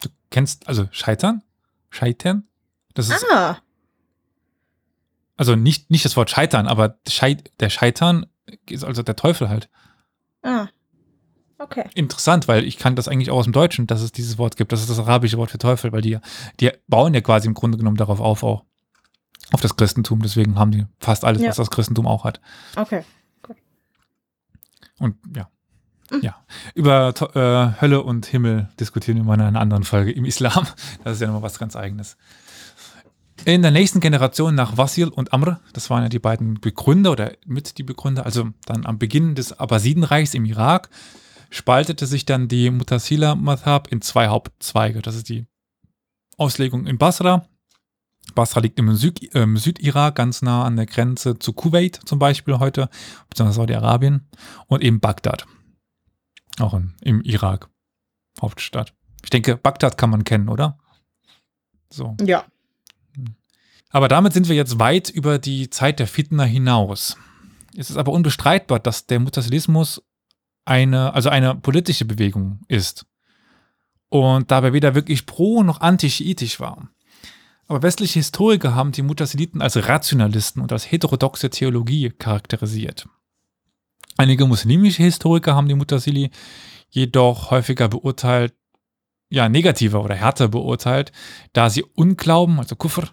Du 0.00 0.08
kennst, 0.30 0.68
also 0.68 0.88
Scheitern? 0.90 1.42
Scheitern? 1.90 2.48
Das 2.94 3.08
ist. 3.08 3.24
Ah. 3.30 3.58
Also 5.36 5.54
nicht, 5.54 5.90
nicht 5.90 6.04
das 6.04 6.16
Wort 6.16 6.30
Scheitern, 6.30 6.66
aber 6.66 6.98
Scheit, 7.08 7.50
der 7.60 7.68
Scheitern 7.68 8.26
ist 8.68 8.84
also 8.84 9.02
der 9.02 9.16
Teufel 9.16 9.48
halt. 9.48 9.68
Ah. 10.42 10.68
Okay. 11.58 11.84
Interessant, 11.94 12.48
weil 12.48 12.64
ich 12.64 12.76
kann 12.76 12.96
das 12.96 13.08
eigentlich 13.08 13.30
auch 13.30 13.38
aus 13.38 13.44
dem 13.44 13.52
Deutschen, 13.52 13.86
dass 13.86 14.02
es 14.02 14.12
dieses 14.12 14.36
Wort 14.36 14.56
gibt. 14.56 14.72
Das 14.72 14.80
ist 14.80 14.90
das 14.90 14.98
arabische 14.98 15.38
Wort 15.38 15.50
für 15.50 15.58
Teufel, 15.58 15.92
weil 15.92 16.02
die, 16.02 16.18
die 16.60 16.70
bauen 16.86 17.14
ja 17.14 17.20
quasi 17.22 17.46
im 17.46 17.54
Grunde 17.54 17.78
genommen 17.78 17.96
darauf 17.96 18.20
auf, 18.20 18.42
auch 18.42 18.64
auf 19.52 19.60
das 19.60 19.76
Christentum. 19.76 20.20
Deswegen 20.20 20.58
haben 20.58 20.70
die 20.70 20.86
fast 21.00 21.24
alles, 21.24 21.40
ja. 21.40 21.48
was 21.48 21.56
das 21.56 21.70
Christentum 21.70 22.06
auch 22.06 22.24
hat. 22.24 22.40
Okay. 22.76 23.04
Gut. 23.42 23.56
Und 24.98 25.16
ja. 25.34 25.48
Mhm. 26.10 26.20
Ja. 26.20 26.36
Über 26.74 27.14
äh, 27.34 27.80
Hölle 27.80 28.02
und 28.02 28.26
Himmel 28.26 28.68
diskutieren 28.78 29.16
wir 29.16 29.24
mal 29.24 29.34
in 29.34 29.40
einer 29.40 29.60
anderen 29.60 29.84
Folge 29.84 30.12
im 30.12 30.24
Islam. 30.24 30.66
Das 31.04 31.14
ist 31.14 31.20
ja 31.20 31.26
nochmal 31.28 31.42
was 31.42 31.58
ganz 31.58 31.74
Eigenes. 31.74 32.16
In 33.44 33.62
der 33.62 33.70
nächsten 33.70 34.00
Generation 34.00 34.54
nach 34.54 34.76
Wasil 34.76 35.08
und 35.08 35.32
Amr, 35.32 35.60
das 35.72 35.90
waren 35.90 36.02
ja 36.02 36.08
die 36.08 36.18
beiden 36.18 36.60
Begründer 36.60 37.12
oder 37.12 37.32
mit 37.44 37.78
die 37.78 37.82
Begründer, 37.82 38.24
also 38.24 38.48
dann 38.64 38.86
am 38.86 38.98
Beginn 38.98 39.34
des 39.34 39.52
Abbasidenreichs 39.52 40.34
im 40.34 40.44
Irak, 40.46 40.88
spaltete 41.50 42.06
sich 42.06 42.24
dann 42.24 42.48
die 42.48 42.70
Mutasila 42.70 43.34
Madhab 43.34 43.88
in 43.88 44.00
zwei 44.00 44.28
Hauptzweige. 44.28 45.02
Das 45.02 45.14
ist 45.14 45.28
die 45.28 45.46
Auslegung 46.36 46.86
in 46.86 46.98
Basra. 46.98 47.46
Basra 48.34 48.60
liegt 48.60 48.78
im 48.78 48.94
Süd, 48.94 49.34
äh, 49.34 49.46
Südirak, 49.56 50.16
ganz 50.16 50.42
nah 50.42 50.64
an 50.64 50.76
der 50.76 50.86
Grenze 50.86 51.38
zu 51.38 51.52
Kuwait 51.52 52.00
zum 52.04 52.18
Beispiel 52.18 52.58
heute, 52.58 52.88
beziehungsweise 53.28 53.56
Saudi-Arabien, 53.56 54.28
und 54.66 54.82
eben 54.82 55.00
Bagdad. 55.00 55.46
Auch 56.58 56.74
in, 56.74 56.94
im 57.02 57.20
Irak, 57.22 57.68
Hauptstadt. 58.40 58.94
Ich 59.22 59.30
denke, 59.30 59.56
Bagdad 59.56 59.96
kann 59.96 60.10
man 60.10 60.24
kennen, 60.24 60.48
oder? 60.48 60.78
So. 61.90 62.16
Ja. 62.20 62.44
Aber 63.90 64.08
damit 64.08 64.32
sind 64.32 64.48
wir 64.48 64.56
jetzt 64.56 64.78
weit 64.78 65.08
über 65.08 65.38
die 65.38 65.70
Zeit 65.70 66.00
der 66.00 66.06
Fitna 66.06 66.44
hinaus. 66.44 67.16
Es 67.76 67.90
ist 67.90 67.96
aber 67.96 68.12
unbestreitbar, 68.12 68.80
dass 68.80 69.06
der 69.06 69.20
Mutasilismus 69.20 70.02
eine, 70.66 71.14
also 71.14 71.30
eine 71.30 71.54
politische 71.54 72.04
Bewegung 72.04 72.60
ist 72.68 73.06
und 74.08 74.50
dabei 74.50 74.72
weder 74.72 74.94
wirklich 74.94 75.24
pro 75.24 75.62
noch 75.62 75.80
anti-schiitisch 75.80 76.60
war. 76.60 76.90
Aber 77.68 77.82
westliche 77.82 78.18
Historiker 78.18 78.74
haben 78.74 78.92
die 78.92 79.02
Mutasiliten 79.02 79.62
als 79.62 79.76
Rationalisten 79.88 80.60
und 80.60 80.72
als 80.72 80.90
heterodoxe 80.90 81.50
Theologie 81.50 82.10
charakterisiert. 82.10 83.08
Einige 84.16 84.46
muslimische 84.46 85.02
Historiker 85.02 85.54
haben 85.54 85.68
die 85.68 85.74
Mutasili 85.74 86.30
jedoch 86.90 87.50
häufiger 87.50 87.88
beurteilt, 87.88 88.54
ja, 89.28 89.48
negativer 89.48 90.02
oder 90.04 90.14
härter 90.14 90.48
beurteilt, 90.48 91.10
da 91.52 91.68
sie 91.68 91.82
Unglauben, 91.82 92.58
also 92.60 92.76
Kufr, 92.76 93.10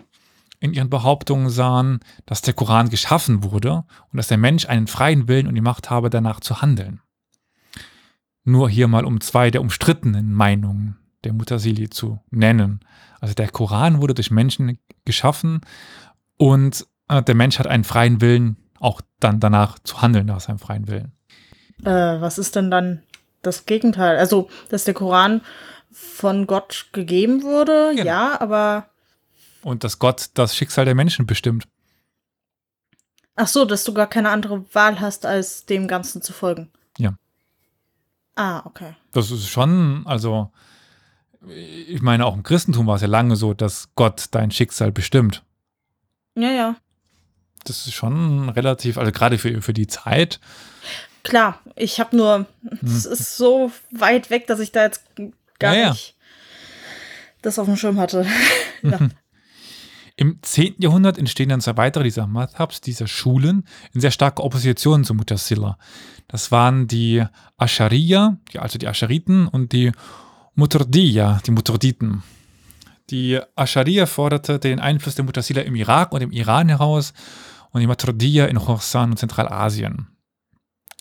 in 0.60 0.74
ihren 0.74 0.90
Behauptungen 0.90 1.50
sahen, 1.50 2.00
dass 2.26 2.42
der 2.42 2.54
Koran 2.54 2.90
geschaffen 2.90 3.44
wurde 3.44 3.84
und 4.12 4.18
dass 4.18 4.28
der 4.30 4.38
Mensch 4.38 4.68
einen 4.68 4.88
freien 4.88 5.28
Willen 5.28 5.48
und 5.48 5.56
die 5.56 5.62
Macht 5.62 5.90
habe, 5.90 6.10
danach 6.10 6.40
zu 6.40 6.62
handeln. 6.62 7.02
Nur 8.44 8.70
hier 8.70 8.88
mal 8.88 9.06
um 9.06 9.22
zwei 9.22 9.52
der 9.52 9.62
umstrittenen 9.62 10.34
Meinungen 10.34 10.98
der 11.24 11.34
Mutasili 11.34 11.90
zu 11.90 12.20
nennen. 12.30 12.82
Also 13.22 13.34
der 13.34 13.50
Koran 13.50 14.02
wurde 14.02 14.14
durch 14.14 14.32
Menschen 14.32 14.80
geschaffen 15.06 15.62
und 16.38 16.86
äh, 17.08 17.22
der 17.22 17.36
Mensch 17.36 17.60
hat 17.60 17.68
einen 17.68 17.84
freien 17.84 18.22
Willen, 18.22 18.58
auch 18.80 19.02
dann 19.20 19.40
danach 19.40 19.80
zu 19.80 20.02
handeln 20.02 20.26
nach 20.26 20.42
seinem 20.42 20.60
freien 20.60 20.88
Willen. 20.88 21.14
Äh, 21.86 22.22
was 22.22 22.38
ist 22.38 22.56
denn 22.56 22.70
dann 22.70 23.04
das 23.42 23.66
Gegenteil? 23.66 24.18
Also, 24.18 24.50
dass 24.70 24.84
der 24.84 24.94
Koran 24.94 25.42
von 25.92 26.48
Gott 26.48 26.88
gegeben 26.92 27.44
wurde, 27.44 27.92
genau. 27.96 28.06
ja, 28.06 28.42
aber. 28.42 28.88
Und 29.64 29.84
dass 29.84 30.00
Gott 30.00 30.32
das 30.34 30.56
Schicksal 30.56 30.86
der 30.86 30.96
Menschen 30.96 31.26
bestimmt. 31.26 31.68
Ach 33.36 33.48
so, 33.48 33.66
dass 33.66 33.84
du 33.84 33.94
gar 33.94 34.08
keine 34.08 34.30
andere 34.30 34.66
Wahl 34.74 35.00
hast, 35.00 35.26
als 35.26 35.66
dem 35.66 35.88
Ganzen 35.88 36.22
zu 36.22 36.34
folgen. 36.34 36.72
Ah, 38.36 38.64
okay. 38.66 38.96
Das 39.12 39.32
ist 39.32 39.48
schon, 39.48 40.04
also, 40.06 40.52
ich 41.48 42.02
meine, 42.02 42.26
auch 42.26 42.36
im 42.36 42.44
Christentum 42.44 42.88
war 42.88 42.96
es 42.96 43.02
ja 43.02 43.08
lange 43.08 43.36
so, 43.36 43.54
dass 43.54 43.90
Gott 43.96 44.28
dein 44.32 44.52
Schicksal 44.52 44.92
bestimmt. 44.92 45.44
Ja, 46.36 46.52
ja. 46.52 46.76
Das 47.66 47.86
ist 47.86 47.94
schon 47.94 48.50
relativ, 48.50 48.98
also 48.98 49.12
gerade 49.12 49.38
für, 49.38 49.62
für 49.62 49.74
die 49.74 49.88
Zeit. 49.88 50.40
Klar, 51.24 51.60
ich 51.76 52.00
habe 52.00 52.18
nur, 52.18 52.46
es 52.84 53.06
hm. 53.06 53.14
ist 53.14 53.38
so 53.38 53.72
weit 53.92 54.30
weg, 54.30 54.48
dass 54.48 54.60
ich 54.60 54.72
da 54.72 54.84
jetzt 54.84 55.04
gar 55.60 55.76
ja, 55.76 55.92
nicht 55.92 56.10
ja. 56.10 56.14
das 57.44 57.60
auf 57.60 57.66
dem 57.66 57.78
Schirm 57.78 58.00
hatte. 58.00 58.26
ja. 58.82 59.00
Im 60.16 60.38
10. 60.42 60.76
Jahrhundert 60.78 61.18
entstehen 61.18 61.50
dann 61.50 61.62
zwei 61.62 61.76
weitere 61.78 62.04
dieser 62.04 62.28
Madhabs, 62.28 62.82
dieser 62.82 63.08
Schulen, 63.08 63.66
in 63.94 64.02
sehr 64.02 64.12
starker 64.12 64.44
Opposition 64.44 65.04
zu 65.04 65.16
Mutasila. 65.16 65.78
Das 66.28 66.52
waren 66.52 66.88
die 66.88 67.24
Ashariya, 67.58 68.38
also 68.58 68.78
die 68.78 68.88
Ashariten, 68.88 69.48
und 69.48 69.72
die 69.72 69.92
Mutardiya, 70.54 71.42
die 71.46 71.52
Mutarditen. 71.52 72.22
Die 73.10 73.40
Ashariya 73.56 74.06
forderte 74.06 74.60
den 74.60 74.80
Einfluss 74.80 75.16
der 75.16 75.26
Mutasila 75.26 75.62
im 75.62 75.76
Irak 75.76 76.14
und 76.14 76.22
im 76.22 76.32
Iran 76.32 76.70
heraus 76.70 77.14
und 77.72 77.82
die 77.82 77.88
Maturidiyya 77.88 78.46
in 78.46 78.60
Khorasan 78.60 79.12
und 79.12 79.18
Zentralasien. 79.18 80.08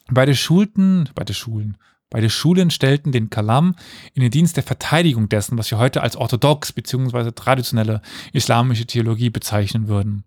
Beide 0.08 0.34
Schulten, 0.34 1.08
beide 1.14 1.34
Schulen, 1.34 1.76
Beide 2.12 2.28
Schulen 2.28 2.68
stellten 2.68 3.10
den 3.10 3.30
Kalam 3.30 3.74
in 4.12 4.20
den 4.20 4.30
Dienst 4.30 4.58
der 4.58 4.62
Verteidigung 4.62 5.30
dessen, 5.30 5.56
was 5.56 5.70
wir 5.70 5.78
heute 5.78 6.02
als 6.02 6.14
orthodox 6.14 6.70
bzw. 6.74 7.30
traditionelle 7.30 8.02
islamische 8.34 8.84
Theologie 8.84 9.30
bezeichnen 9.30 9.88
würden. 9.88 10.24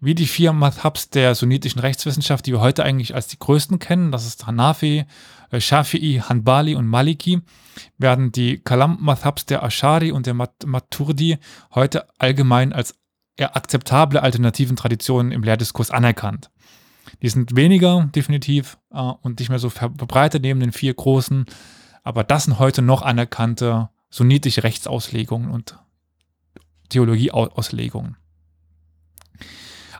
wie 0.00 0.14
die 0.14 0.26
vier 0.26 0.52
Madhabs 0.52 1.10
der 1.10 1.34
sunnitischen 1.34 1.80
Rechtswissenschaft, 1.80 2.46
die 2.46 2.52
wir 2.52 2.60
heute 2.60 2.84
eigentlich 2.84 3.14
als 3.14 3.26
die 3.26 3.38
größten 3.38 3.78
kennen, 3.78 4.12
das 4.12 4.26
ist 4.26 4.46
Hanafi, 4.46 5.04
äh, 5.50 5.56
Shafi'i, 5.56 6.20
Hanbali 6.20 6.76
und 6.76 6.86
Maliki, 6.86 7.42
werden 7.98 8.32
die 8.32 8.58
Kalam-Madhabs 8.58 9.44
der 9.46 9.62
Ashari 9.62 10.12
und 10.12 10.26
der 10.26 10.34
Maturdi 10.34 11.38
heute 11.74 12.06
allgemein 12.18 12.72
als 12.72 12.94
akzeptable 13.38 14.22
alternativen 14.22 14.76
Traditionen 14.76 15.32
im 15.32 15.42
Lehrdiskurs 15.42 15.90
anerkannt. 15.90 16.50
Die 17.22 17.28
sind 17.28 17.56
weniger 17.56 18.08
definitiv 18.14 18.78
äh, 18.92 19.00
und 19.00 19.38
nicht 19.38 19.48
mehr 19.48 19.58
so 19.58 19.70
verbreitet 19.70 20.42
neben 20.42 20.60
den 20.60 20.72
vier 20.72 20.94
großen, 20.94 21.46
aber 22.02 22.24
das 22.24 22.44
sind 22.44 22.58
heute 22.58 22.82
noch 22.82 23.02
anerkannte 23.02 23.90
sunnitische 24.10 24.64
Rechtsauslegungen 24.64 25.50
und 25.50 25.78
Theologieauslegungen. 26.88 28.16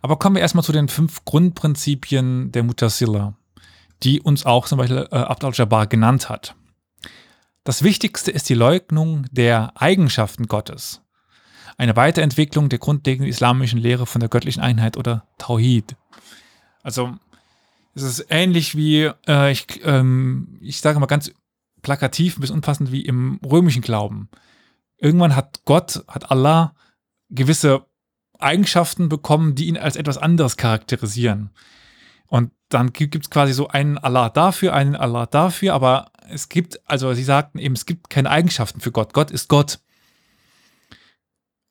Aber 0.01 0.19
kommen 0.19 0.37
wir 0.37 0.43
erstmal 0.43 0.65
zu 0.65 0.73
den 0.73 0.89
fünf 0.89 1.25
Grundprinzipien 1.25 2.53
der 2.53 2.63
Mutasila, 2.63 3.35
die 4.03 4.21
uns 4.21 4.47
auch 4.47 4.67
zum 4.67 4.79
Beispiel 4.79 5.09
äh, 5.11 5.17
Abd 5.17 5.47
al-Jabbar 5.47 5.87
genannt 5.87 6.29
hat. 6.29 6.55
Das 7.65 7.83
Wichtigste 7.83 8.31
ist 8.31 8.49
die 8.49 8.55
Leugnung 8.55 9.27
der 9.31 9.73
Eigenschaften 9.75 10.47
Gottes. 10.47 11.03
Eine 11.77 11.97
Weiterentwicklung 11.97 12.69
der 12.69 12.79
grundlegenden 12.79 13.29
islamischen 13.29 13.79
Lehre 13.79 14.07
von 14.07 14.21
der 14.21 14.31
göttlichen 14.31 14.63
Einheit 14.63 14.97
oder 14.97 15.27
Tawhid. 15.37 15.97
Also 16.83 17.17
es 17.95 18.03
ist 18.03 18.27
ähnlich 18.31 18.77
wie, 18.77 19.11
äh, 19.27 19.53
ich, 19.53 19.67
ähm, 19.85 20.59
ich 20.61 20.81
sage 20.81 21.01
mal 21.01 21.07
ganz 21.07 21.33
plakativ, 21.83 22.37
ein 22.37 22.41
bisschen 22.41 22.57
unpassend 22.57 22.93
wie 22.93 23.03
im 23.03 23.41
römischen 23.45 23.83
Glauben. 23.83 24.29
Irgendwann 24.97 25.37
hat 25.37 25.63
Gott, 25.65 26.05
hat 26.09 26.31
Allah 26.31 26.75
gewisse 27.31 27.87
Eigenschaften 28.39 29.09
bekommen, 29.09 29.55
die 29.55 29.67
ihn 29.67 29.77
als 29.77 29.97
etwas 29.97 30.19
anderes 30.19 30.57
charakterisieren. 30.57 31.51
Und 32.27 32.53
dann 32.69 32.93
gibt 32.93 33.17
es 33.17 33.31
quasi 33.31 33.53
so 33.53 33.69
einen 33.69 33.99
Allah 33.99 34.29
dafür, 34.29 34.75
einen 34.75 34.95
Allah 34.95 35.27
dafür, 35.27 35.75
aber 35.75 36.13
es 36.29 36.49
gibt, 36.49 36.81
also 36.89 37.15
sie 37.15 37.25
sagten 37.25 37.59
eben, 37.59 37.75
es 37.75 37.87
gibt 37.87 38.11
keine 38.11 38.31
Eigenschaften 38.31 38.81
für 38.81 38.93
Gott. 38.93 39.15
Gott 39.15 39.31
ist 39.31 39.49
Gott. 39.49 39.81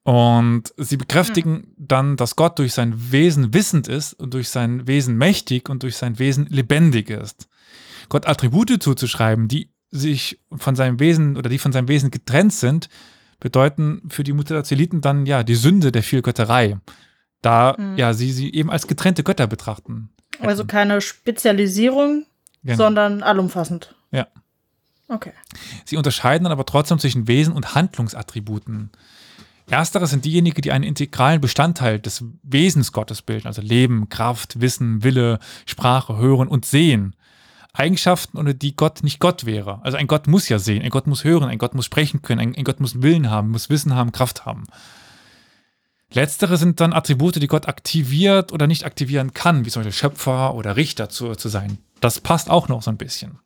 Und 0.08 0.74
sie 0.78 0.96
bekräftigen 0.96 1.52
mhm. 1.52 1.74
dann, 1.78 2.16
dass 2.16 2.38
Gott 2.38 2.60
durch 2.60 2.72
sein 2.72 3.12
Wesen 3.12 3.54
wissend 3.54 3.90
ist 3.90 4.14
und 4.14 4.34
durch 4.34 4.48
sein 4.48 4.88
Wesen 4.88 5.18
mächtig 5.18 5.68
und 5.68 5.84
durch 5.84 5.98
sein 5.98 6.18
Wesen 6.18 6.46
lebendig 6.46 7.10
ist. 7.10 7.50
Gott 8.08 8.26
Attribute 8.26 8.82
zuzuschreiben, 8.82 9.50
die 9.50 9.70
sich 9.92 10.40
von 10.56 10.78
seinem 10.78 11.02
Wesen 11.02 11.36
oder 11.36 11.50
die 11.50 11.58
von 11.58 11.74
seinem 11.74 11.90
Wesen 11.90 12.10
getrennt 12.10 12.54
sind, 12.54 12.88
bedeuten 13.42 14.02
für 14.08 14.24
die 14.24 14.32
Mutaziliten 14.32 15.02
dann 15.02 15.26
ja 15.26 15.44
die 15.44 15.56
Sünde 15.56 15.92
der 15.92 16.04
Vielgötterei, 16.04 16.78
da 17.42 17.76
mhm. 17.78 17.98
ja 17.98 18.14
sie 18.14 18.32
sie 18.32 18.54
eben 18.54 18.72
als 18.72 18.88
getrennte 18.88 19.24
Götter 19.24 19.46
betrachten. 19.46 20.12
Hätten. 20.36 20.48
Also 20.48 20.64
keine 20.64 21.02
Spezialisierung, 21.02 22.26
genau. 22.64 22.78
sondern 22.78 23.24
allumfassend. 23.24 23.94
Ja. 24.12 24.28
Okay. 25.10 25.34
Sie 25.84 25.98
unterscheiden 25.98 26.46
dann 26.46 26.54
aber 26.54 26.66
trotzdem 26.66 26.98
zwischen 26.98 27.28
Wesen 27.28 27.52
und 27.52 27.76
Handlungsattributen. 27.76 28.92
Erstere 29.70 30.08
sind 30.08 30.24
diejenigen, 30.24 30.62
die 30.62 30.72
einen 30.72 30.86
integralen 30.86 31.42
Bestandteil 31.42 32.00
des 32.00 32.24
Wesens 32.44 32.94
Gottes 32.94 33.22
bilden, 33.22 33.48
also 33.48 33.62
Leben, 33.62 34.08
Kraft, 34.08 34.62
Wissen, 34.62 35.04
Wille, 35.04 35.40
Sprache, 35.66 36.18
Hören 36.18 36.48
und 36.48 36.66
Sehen. 36.66 37.16
Eigenschaften, 37.74 38.38
ohne 38.38 38.56
die 38.56 38.76
Gott 38.76 39.04
nicht 39.04 39.20
Gott 39.20 39.46
wäre. 39.46 39.84
Also 39.84 39.98
ein 39.98 40.08
Gott 40.08 40.26
muss 40.28 40.50
ja 40.50 40.58
sehen, 40.58 40.82
ein 40.82 40.90
Gott 40.90 41.06
muss 41.06 41.24
hören, 41.24 41.50
ein 41.50 41.60
Gott 41.60 41.76
muss 41.76 41.86
sprechen 41.86 42.22
können, 42.22 42.40
ein, 42.40 42.56
ein 42.56 42.64
Gott 42.64 42.80
muss 42.80 43.02
Willen 43.02 43.30
haben, 43.30 43.52
muss 43.52 43.70
Wissen 43.70 43.94
haben, 43.94 44.12
Kraft 44.12 44.46
haben. 44.46 44.64
Letztere 46.12 46.58
sind 46.58 46.80
dann 46.80 46.94
Attribute, 46.94 47.36
die 47.36 47.48
Gott 47.48 47.68
aktiviert 47.68 48.54
oder 48.54 48.66
nicht 48.66 48.86
aktivieren 48.86 49.34
kann, 49.34 49.66
wie 49.66 49.70
zum 49.70 49.82
Beispiel 49.82 50.00
Schöpfer 50.00 50.56
oder 50.56 50.76
Richter 50.78 51.10
zu, 51.10 51.36
zu 51.36 51.50
sein. 51.50 51.78
Das 52.00 52.22
passt 52.22 52.50
auch 52.50 52.68
noch 52.68 52.82
so 52.82 52.90
ein 52.90 52.98
bisschen. 52.98 53.40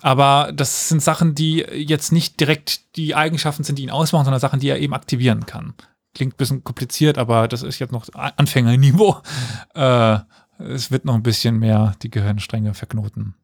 Aber 0.00 0.52
das 0.54 0.88
sind 0.88 1.02
Sachen, 1.02 1.34
die 1.34 1.58
jetzt 1.58 2.12
nicht 2.12 2.40
direkt 2.40 2.96
die 2.96 3.14
Eigenschaften 3.14 3.64
sind, 3.64 3.78
die 3.78 3.82
ihn 3.82 3.90
ausmachen, 3.90 4.24
sondern 4.24 4.40
Sachen, 4.40 4.60
die 4.60 4.68
er 4.68 4.78
eben 4.78 4.94
aktivieren 4.94 5.46
kann. 5.46 5.74
Klingt 6.14 6.34
ein 6.34 6.36
bisschen 6.36 6.64
kompliziert, 6.64 7.18
aber 7.18 7.48
das 7.48 7.62
ist 7.62 7.78
jetzt 7.78 7.92
noch 7.92 8.06
Anfängerniveau. 8.12 9.22
Äh, 9.74 10.18
es 10.58 10.90
wird 10.90 11.04
noch 11.04 11.14
ein 11.14 11.22
bisschen 11.22 11.58
mehr 11.58 11.94
die 12.02 12.10
Gehirnstränge 12.10 12.74
verknoten. 12.74 13.34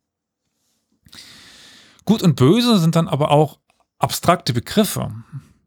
Gut 2.04 2.22
und 2.22 2.36
böse 2.36 2.78
sind 2.78 2.96
dann 2.96 3.08
aber 3.08 3.30
auch 3.30 3.58
abstrakte 3.98 4.52
Begriffe, 4.52 5.12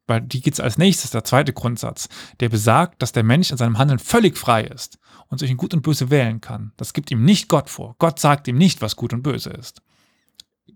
weil 0.07 0.21
die 0.21 0.41
geht 0.41 0.53
es 0.53 0.59
als 0.59 0.77
nächstes, 0.77 1.11
der 1.11 1.23
zweite 1.23 1.53
Grundsatz, 1.53 2.09
der 2.39 2.49
besagt, 2.49 3.01
dass 3.01 3.11
der 3.11 3.23
Mensch 3.23 3.51
in 3.51 3.57
seinem 3.57 3.77
Handeln 3.77 3.99
völlig 3.99 4.37
frei 4.37 4.63
ist 4.63 4.97
und 5.27 5.39
sich 5.39 5.51
in 5.51 5.57
Gut 5.57 5.73
und 5.73 5.81
Böse 5.81 6.09
wählen 6.09 6.41
kann. 6.41 6.73
Das 6.77 6.93
gibt 6.93 7.11
ihm 7.11 7.23
nicht 7.23 7.47
Gott 7.47 7.69
vor. 7.69 7.95
Gott 7.99 8.19
sagt 8.19 8.47
ihm 8.47 8.57
nicht, 8.57 8.81
was 8.81 8.95
gut 8.95 9.13
und 9.13 9.23
böse 9.23 9.51
ist. 9.51 9.81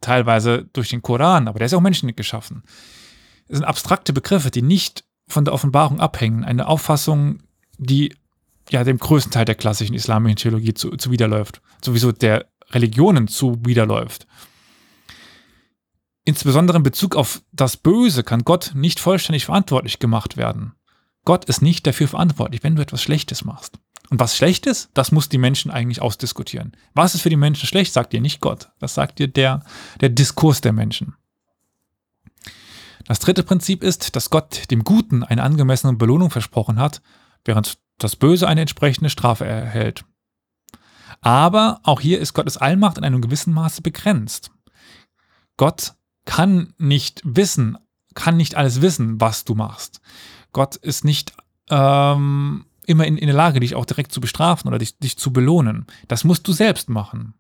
Teilweise 0.02 0.70
durch 0.74 0.90
den 0.90 1.02
Koran, 1.02 1.48
aber 1.48 1.60
der 1.60 1.68
ist 1.68 1.74
auch 1.74 1.82
Menschen 1.82 2.16
geschaffen. 2.16 2.64
Es 3.48 3.58
sind 3.58 3.66
abstrakte 3.66 4.14
Begriffe, 4.14 4.52
die 4.52 4.62
nicht 4.62 5.06
von 5.28 5.46
der 5.46 5.54
Offenbarung 5.54 6.00
abhängen. 6.00 6.44
Eine 6.44 6.68
Auffassung, 6.68 7.40
die 7.78 8.16
ja 8.70 8.84
dem 8.84 8.98
größten 8.98 9.32
Teil 9.32 9.46
der 9.46 9.56
klassischen 9.56 9.96
islamischen 9.96 10.38
Theologie 10.38 10.74
zu, 10.74 10.92
zuwiderläuft. 10.92 11.62
Sowieso 11.84 12.12
der 12.12 12.48
Religionen 12.72 13.28
zuwiderläuft. 13.28 14.28
Insbesondere 16.24 16.78
in 16.78 16.84
Bezug 16.84 17.16
auf 17.16 17.44
das 17.52 17.78
Böse 17.78 18.24
kann 18.24 18.44
Gott 18.44 18.72
nicht 18.74 19.00
vollständig 19.00 19.46
verantwortlich 19.46 20.00
gemacht 20.00 20.38
werden. 20.38 20.74
Gott 21.24 21.46
ist 21.46 21.62
nicht 21.62 21.86
dafür 21.86 22.08
verantwortlich, 22.08 22.64
wenn 22.64 22.76
du 22.76 22.82
etwas 22.82 23.02
Schlechtes 23.02 23.46
machst. 23.46 23.80
Und 24.10 24.20
was 24.20 24.38
schlecht 24.38 24.66
ist, 24.68 24.90
das 24.94 25.12
muss 25.12 25.30
die 25.30 25.38
Menschen 25.38 25.72
eigentlich 25.72 26.02
ausdiskutieren. 26.02 26.76
Was 26.94 27.16
ist 27.16 27.22
für 27.22 27.30
die 27.30 27.36
Menschen 27.36 27.68
schlecht, 27.68 27.94
sagt 27.94 28.14
dir 28.14 28.22
nicht 28.22 28.40
Gott. 28.40 28.70
Das 28.80 28.94
sagt 28.94 29.20
dir 29.20 29.28
der, 29.28 29.64
der 30.00 30.10
Diskurs 30.10 30.62
der 30.62 30.74
Menschen. 30.74 31.16
Das 33.08 33.20
dritte 33.20 33.44
Prinzip 33.44 33.84
ist, 33.84 34.16
dass 34.16 34.30
Gott 34.30 34.70
dem 34.72 34.84
Guten 34.84 35.24
eine 35.24 35.44
angemessene 35.44 35.94
Belohnung 35.94 36.32
versprochen 36.32 36.80
hat, 36.80 37.02
während 37.44 37.78
das 37.98 38.16
Böse 38.16 38.48
eine 38.48 38.62
entsprechende 38.62 39.10
Strafe 39.10 39.46
erhält. 39.46 40.06
Aber 41.22 41.80
auch 41.84 42.02
hier 42.02 42.20
ist 42.20 42.34
Gottes 42.34 42.58
Allmacht 42.58 42.98
in 42.98 43.04
einem 43.04 43.22
gewissen 43.22 43.54
Maße 43.54 43.82
begrenzt. 43.82 44.52
Gott 45.58 45.94
kann 46.26 46.74
nicht 46.78 47.22
wissen, 47.24 47.78
kann 48.16 48.38
nicht 48.38 48.56
alles 48.56 48.82
wissen, 48.82 49.22
was 49.22 49.46
du 49.46 49.56
machst. 49.56 50.02
Gott 50.52 50.76
ist 50.76 51.06
nicht 51.06 51.34
ähm, 51.70 52.66
immer 52.86 53.06
in, 53.06 53.18
in, 53.18 53.28
der 53.28 53.36
Lage, 53.36 53.60
dich 53.60 53.76
auch 53.76 53.86
direkt 53.86 54.12
zu 54.12 54.22
bestrafen 54.22 54.68
oder 54.68 54.78
dich, 54.78 54.98
dich 54.98 55.18
zu 55.18 55.32
belohnen. 55.34 55.86
Das 56.08 56.24
musst 56.24 56.48
du 56.48 56.54
selbst 56.54 56.90
machen. 56.90 57.34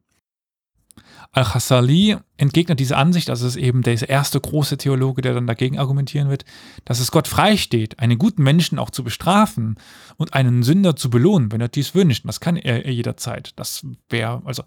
Al-Khassali 1.32 2.18
entgegnet 2.38 2.80
diese 2.80 2.96
Ansicht, 2.96 3.30
also 3.30 3.46
ist 3.46 3.58
eben 3.58 3.82
der 3.82 4.08
erste 4.08 4.40
große 4.40 4.78
Theologe, 4.78 5.22
der 5.22 5.34
dann 5.34 5.48
dagegen 5.48 5.78
argumentieren 5.78 6.30
wird, 6.30 6.46
dass 6.86 7.00
es 7.00 7.12
Gott 7.12 7.28
freisteht, 7.28 8.00
einen 8.00 8.18
guten 8.18 8.42
Menschen 8.42 8.80
auch 8.80 8.90
zu 8.90 9.04
bestrafen 9.04 9.76
und 10.16 10.34
einen 10.34 10.64
Sünder 10.64 10.96
zu 10.96 11.10
belohnen, 11.10 11.52
wenn 11.52 11.60
er 11.60 11.68
dies 11.68 11.94
wünscht. 11.94 12.26
Das 12.26 12.40
kann 12.40 12.56
er, 12.56 12.86
er 12.86 12.94
jederzeit. 12.94 13.52
Das 13.58 13.86
wäre, 14.10 14.42
also 14.46 14.64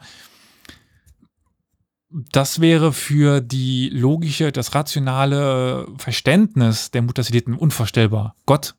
das 2.10 2.60
wäre 2.60 2.92
für 2.92 3.40
die 3.40 3.90
logische, 3.90 4.52
das 4.52 4.74
rationale 4.74 5.86
Verständnis 5.98 6.90
der 6.90 7.02
Mutasiliten 7.02 7.54
unvorstellbar. 7.54 8.34
Gott 8.46 8.76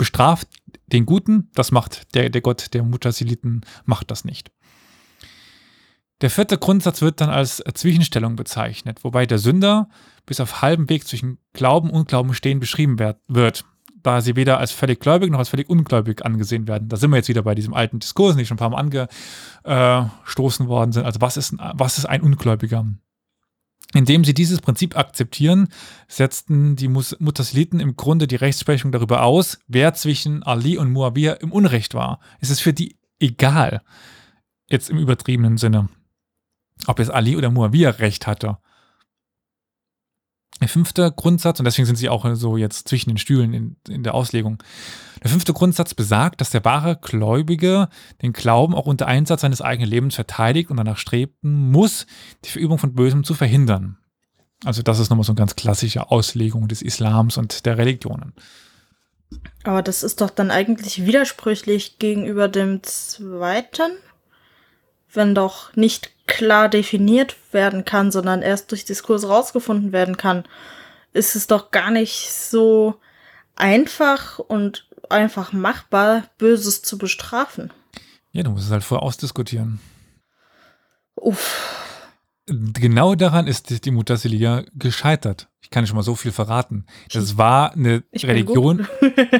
bestraft 0.00 0.48
den 0.86 1.04
Guten, 1.04 1.50
das 1.54 1.72
macht 1.72 2.14
der, 2.14 2.30
der 2.30 2.40
Gott 2.40 2.72
der 2.72 2.82
Mutasiliten, 2.82 3.60
macht 3.84 4.10
das 4.10 4.24
nicht. 4.24 4.50
Der 6.22 6.30
vierte 6.30 6.56
Grundsatz 6.56 7.02
wird 7.02 7.20
dann 7.20 7.28
als 7.28 7.62
Zwischenstellung 7.74 8.34
bezeichnet, 8.34 9.04
wobei 9.04 9.26
der 9.26 9.38
Sünder 9.38 9.90
bis 10.24 10.40
auf 10.40 10.62
halbem 10.62 10.88
Weg 10.88 11.06
zwischen 11.06 11.36
Glauben 11.52 11.90
und 11.90 12.08
Glauben 12.08 12.32
stehen 12.32 12.60
beschrieben 12.60 12.98
wird 12.98 13.66
da 14.02 14.22
sie 14.22 14.34
weder 14.34 14.56
als 14.56 14.72
völlig 14.72 14.98
gläubig 14.98 15.30
noch 15.30 15.40
als 15.40 15.50
völlig 15.50 15.68
ungläubig 15.68 16.24
angesehen 16.24 16.66
werden. 16.66 16.88
Da 16.88 16.96
sind 16.96 17.10
wir 17.10 17.18
jetzt 17.18 17.28
wieder 17.28 17.42
bei 17.42 17.54
diesem 17.54 17.74
alten 17.74 17.98
Diskurs, 17.98 18.34
die 18.34 18.46
schon 18.46 18.54
ein 18.54 18.58
paar 18.58 18.70
Mal 18.70 18.78
angestoßen 19.66 20.68
worden 20.68 20.92
sind. 20.92 21.04
Also 21.04 21.20
was 21.20 21.36
ist, 21.36 21.54
was 21.74 21.98
ist 21.98 22.06
ein 22.06 22.22
Ungläubiger? 22.22 22.86
Indem 23.92 24.24
sie 24.24 24.34
dieses 24.34 24.60
Prinzip 24.60 24.96
akzeptieren, 24.96 25.68
setzten 26.06 26.76
die 26.76 26.88
Mutasiliten 26.88 27.80
im 27.80 27.96
Grunde 27.96 28.28
die 28.28 28.36
Rechtsprechung 28.36 28.92
darüber 28.92 29.24
aus, 29.24 29.58
wer 29.66 29.94
zwischen 29.94 30.42
Ali 30.44 30.78
und 30.78 30.92
Muawiyah 30.92 31.34
im 31.34 31.50
Unrecht 31.50 31.94
war. 31.94 32.20
Es 32.40 32.50
ist 32.50 32.60
für 32.60 32.72
die 32.72 32.96
egal, 33.18 33.82
jetzt 34.68 34.90
im 34.90 34.98
übertriebenen 34.98 35.56
Sinne, 35.56 35.88
ob 36.86 37.00
jetzt 37.00 37.10
Ali 37.10 37.36
oder 37.36 37.50
Muawiyah 37.50 37.90
recht 37.90 38.28
hatte. 38.28 38.58
Der 40.60 40.68
fünfte 40.68 41.10
Grundsatz, 41.10 41.58
und 41.58 41.64
deswegen 41.64 41.86
sind 41.86 41.96
sie 41.96 42.10
auch 42.10 42.26
so 42.34 42.56
jetzt 42.56 42.86
zwischen 42.86 43.08
den 43.08 43.18
Stühlen 43.18 43.54
in, 43.54 43.76
in, 43.88 44.02
der 44.02 44.14
Auslegung. 44.14 44.62
Der 45.22 45.30
fünfte 45.30 45.54
Grundsatz 45.54 45.94
besagt, 45.94 46.40
dass 46.40 46.50
der 46.50 46.64
wahre 46.64 46.96
Gläubige 46.96 47.88
den 48.20 48.32
Glauben 48.34 48.74
auch 48.74 48.86
unter 48.86 49.06
Einsatz 49.06 49.40
seines 49.40 49.62
eigenen 49.62 49.90
Lebens 49.90 50.14
verteidigt 50.14 50.70
und 50.70 50.76
danach 50.76 50.98
streben 50.98 51.70
muss, 51.70 52.06
die 52.44 52.50
Verübung 52.50 52.78
von 52.78 52.94
Bösem 52.94 53.24
zu 53.24 53.34
verhindern. 53.34 53.96
Also 54.64 54.82
das 54.82 54.98
ist 54.98 55.08
nochmal 55.08 55.24
so 55.24 55.32
eine 55.32 55.38
ganz 55.38 55.56
klassische 55.56 56.10
Auslegung 56.10 56.68
des 56.68 56.82
Islams 56.82 57.38
und 57.38 57.64
der 57.64 57.78
Religionen. 57.78 58.34
Aber 59.62 59.82
das 59.82 60.02
ist 60.02 60.20
doch 60.20 60.30
dann 60.30 60.50
eigentlich 60.50 61.06
widersprüchlich 61.06 61.98
gegenüber 61.98 62.48
dem 62.48 62.82
zweiten, 62.82 63.92
wenn 65.12 65.34
doch 65.34 65.74
nicht 65.76 66.10
klar 66.30 66.70
definiert 66.70 67.36
werden 67.52 67.84
kann, 67.84 68.10
sondern 68.10 68.40
erst 68.40 68.70
durch 68.70 68.86
Diskurs 68.86 69.28
rausgefunden 69.28 69.92
werden 69.92 70.16
kann, 70.16 70.44
ist 71.12 71.36
es 71.36 71.46
doch 71.46 71.70
gar 71.70 71.90
nicht 71.90 72.32
so 72.32 72.94
einfach 73.56 74.38
und 74.38 74.86
einfach 75.10 75.52
machbar, 75.52 76.24
Böses 76.38 76.82
zu 76.82 76.96
bestrafen. 76.96 77.72
Ja, 78.32 78.44
du 78.44 78.50
musst 78.50 78.66
es 78.66 78.72
halt 78.72 78.84
vorher 78.84 79.02
ausdiskutieren. 79.02 79.80
Uff. 81.16 81.76
Genau 82.46 83.14
daran 83.14 83.46
ist 83.46 83.84
die 83.84 83.90
Mutasilia 83.90 84.64
gescheitert. 84.74 85.48
Ich 85.60 85.70
kann 85.70 85.86
schon 85.86 85.96
mal 85.96 86.02
so 86.02 86.16
viel 86.16 86.32
verraten. 86.32 86.86
Das 87.12 87.36
war 87.36 87.72
eine 87.72 88.02
Ich 88.10 88.26
Religion, 88.26 88.88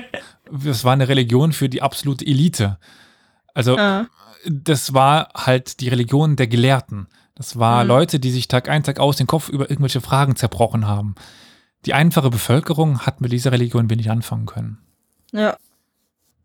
das 0.53 0.85
war 0.85 0.93
eine 0.93 1.09
Religion 1.09 1.53
für 1.53 1.69
die 1.69 1.83
absolute 1.83 2.25
Elite. 2.27 2.79
Also 3.55 3.77
Ah, 3.77 4.07
das 4.49 4.95
war 4.95 5.29
halt 5.35 5.81
die 5.81 5.89
Religion 5.89 6.37
der 6.37 6.47
Gelehrten. 6.47 7.09
Das 7.35 7.59
war 7.59 7.83
Mhm. 7.85 7.89
Leute, 7.89 8.21
die 8.21 8.31
sich 8.31 8.49
Tag 8.49 8.69
ein, 8.69 8.83
Tag 8.83 9.01
aus 9.01 9.17
den 9.17 9.27
Kopf 9.27 9.49
über 9.49 9.71
irgendwelche 9.71 10.01
Fragen 10.01 10.37
zerbrochen 10.37 10.87
haben. 10.87 11.15
Die 11.87 11.95
einfache 11.95 12.31
Bevölkerung 12.31 13.01
hat 13.01 13.21
mit 13.21 13.33
dieser 13.33 13.53
Religion 13.53 13.89
wenig 13.91 14.11
anfangen 14.11 14.47
können. 14.47 14.79
ja. 15.33 15.57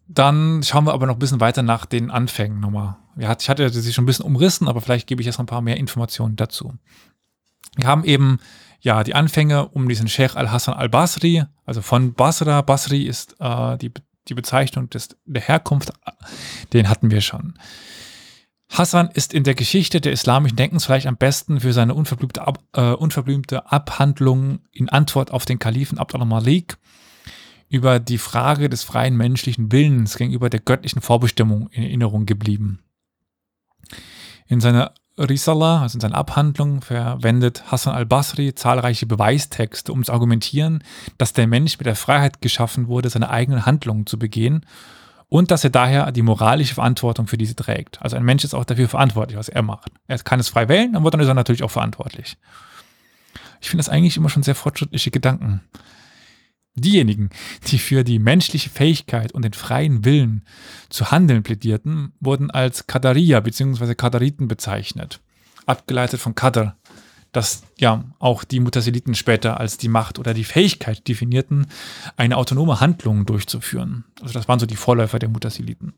Dann 0.08 0.62
schauen 0.62 0.86
wir 0.86 0.94
aber 0.94 1.08
noch 1.08 1.16
ein 1.16 1.20
bisschen 1.20 1.40
weiter 1.40 1.64
nach 1.64 1.88
den 1.88 2.12
Anfängen 2.12 2.60
nochmal. 2.60 2.98
Ich 3.18 3.26
hatte 3.26 3.68
sie 3.72 3.92
schon 3.92 4.04
ein 4.04 4.06
bisschen 4.06 4.26
umrissen, 4.26 4.68
aber 4.68 4.80
vielleicht 4.80 5.08
gebe 5.08 5.20
ich 5.20 5.26
jetzt 5.26 5.40
noch 5.40 5.46
ein 5.46 5.48
paar 5.48 5.62
mehr 5.62 5.78
Informationen 5.78 6.36
dazu. 6.36 6.76
Wir 7.76 7.88
haben 7.88 8.04
eben 8.04 8.38
ja 8.82 9.04
die 9.04 9.16
Anfänge 9.16 9.68
um 9.70 9.90
diesen 9.90 10.08
Sheikh 10.08 10.36
al-Hassan 10.38 10.76
al-Basri, 10.76 11.46
also 11.66 11.82
von 11.82 12.14
Basra. 12.14 12.62
Basri 12.62 13.02
ist 13.02 13.36
äh, 13.40 13.78
die, 13.80 13.92
die 14.28 14.34
Bezeichnung 14.34 14.90
des, 14.90 15.18
der 15.26 15.42
Herkunft, 15.42 15.94
den 16.74 16.90
hatten 16.90 17.12
wir 17.12 17.22
schon. 17.22 17.58
Hassan 18.70 19.10
ist 19.14 19.34
in 19.34 19.44
der 19.44 19.54
Geschichte 19.54 20.02
der 20.02 20.12
islamischen 20.12 20.58
Denkens 20.58 20.86
vielleicht 20.86 21.08
am 21.08 21.18
besten 21.18 21.60
für 21.60 21.72
seine 21.72 21.94
unverblümte, 21.94 22.46
Ab, 22.46 22.60
äh, 22.74 22.92
unverblümte 22.92 23.72
Abhandlung 23.72 24.60
in 24.72 24.90
Antwort 24.90 25.32
auf 25.32 25.46
den 25.46 25.60
Kalifen 25.60 25.98
Abd 25.98 26.18
al-Malik 26.18 26.78
über 27.70 28.00
die 28.00 28.18
Frage 28.18 28.70
des 28.70 28.84
freien 28.84 29.16
menschlichen 29.16 29.72
Willens 29.72 30.18
gegenüber 30.18 30.50
der 30.50 30.60
göttlichen 30.60 31.02
Vorbestimmung 31.02 31.70
in 31.70 31.84
Erinnerung 31.84 32.26
geblieben. 32.26 32.80
In 34.48 34.62
seiner 34.62 34.94
Risala, 35.18 35.82
also 35.82 35.96
in 35.96 36.02
seiner 36.02 36.16
Abhandlung, 36.16 36.82
verwendet 36.82 37.72
Hassan 37.72 37.96
al-Basri 37.96 38.54
zahlreiche 38.54 39.06
Beweistexte, 39.06 39.94
um 39.94 40.04
zu 40.04 40.12
argumentieren, 40.12 40.84
dass 41.18 41.34
der 41.34 41.48
Mensch 41.48 41.78
mit 41.78 41.86
der 41.86 41.96
Freiheit 41.96 42.42
geschaffen 42.42 42.88
wurde, 42.88 43.10
seine 43.10 43.30
eigenen 43.30 43.66
Handlungen 43.66 44.06
zu 44.06 44.20
begehen 44.20 44.66
und 45.30 45.52
dass 45.52 45.64
er 45.64 45.70
daher 45.70 46.12
die 46.12 46.22
moralische 46.22 46.76
Verantwortung 46.76 47.28
für 47.28 47.38
diese 47.38 47.56
trägt. 47.56 48.02
Also 48.02 48.18
ein 48.18 48.24
Mensch 48.24 48.44
ist 48.44 48.54
auch 48.54 48.66
dafür 48.66 48.90
verantwortlich, 48.90 49.38
was 49.38 49.50
er 49.50 49.62
macht. 49.62 49.92
Er 50.08 50.20
kann 50.20 50.40
es 50.40 50.50
frei 50.50 50.68
wählen, 50.68 50.94
dann 50.94 51.20
ist 51.20 51.28
er 51.28 51.34
natürlich 51.34 51.64
auch 51.64 51.72
verantwortlich. 51.72 52.38
Ich 53.62 53.70
finde 53.70 53.84
das 53.84 53.90
eigentlich 53.90 54.18
immer 54.18 54.30
schon 54.30 54.44
sehr 54.44 54.56
fortschrittliche 54.56 55.12
Gedanken. 55.12 55.62
Diejenigen, 56.78 57.30
die 57.68 57.80
für 57.80 58.04
die 58.04 58.20
menschliche 58.20 58.70
Fähigkeit 58.70 59.32
und 59.32 59.44
den 59.44 59.54
freien 59.54 60.04
Willen 60.04 60.46
zu 60.90 61.10
handeln 61.10 61.42
plädierten, 61.42 62.12
wurden 62.20 62.52
als 62.52 62.86
Qadariya 62.86 63.40
bzw. 63.40 63.96
Qadariten 63.96 64.50
bezeichnet. 64.50 65.22
Abgeleitet 65.66 66.20
von 66.20 66.36
Qadr, 66.36 66.76
das 67.32 67.64
ja 67.80 68.04
auch 68.20 68.44
die 68.44 68.60
Mutasiliten 68.60 69.16
später 69.16 69.60
als 69.60 69.78
die 69.78 69.88
Macht 69.88 70.20
oder 70.20 70.34
die 70.34 70.44
Fähigkeit 70.44 71.08
definierten, 71.08 71.68
eine 72.18 72.36
autonome 72.36 72.82
Handlung 72.82 73.26
durchzuführen. 73.26 74.04
Also 74.22 74.34
das 74.34 74.50
waren 74.50 74.60
so 74.60 74.66
die 74.66 74.76
Vorläufer 74.76 75.18
der 75.18 75.30
Mutasiliten. 75.30 75.94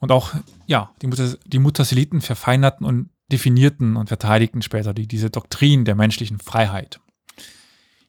Und 0.00 0.10
auch, 0.10 0.34
ja, 0.66 0.90
die, 1.00 1.06
Mutas 1.06 1.38
die 1.46 1.60
Mutasiliten 1.60 2.20
verfeinerten 2.20 2.84
und 2.84 3.10
definierten 3.30 3.96
und 3.96 4.08
verteidigten 4.08 4.62
später 4.62 4.92
die, 4.92 5.06
diese 5.06 5.30
Doktrin 5.30 5.84
der 5.84 5.94
menschlichen 5.94 6.40
Freiheit. 6.40 7.00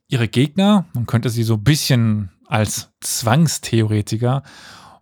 Ihre 0.08 0.28
Gegner, 0.28 0.86
man 0.94 1.06
könnte 1.06 1.30
sie 1.30 1.44
so 1.44 1.56
ein 1.56 1.64
bisschen 1.64 2.30
als 2.48 2.92
Zwangstheoretiker, 3.02 4.44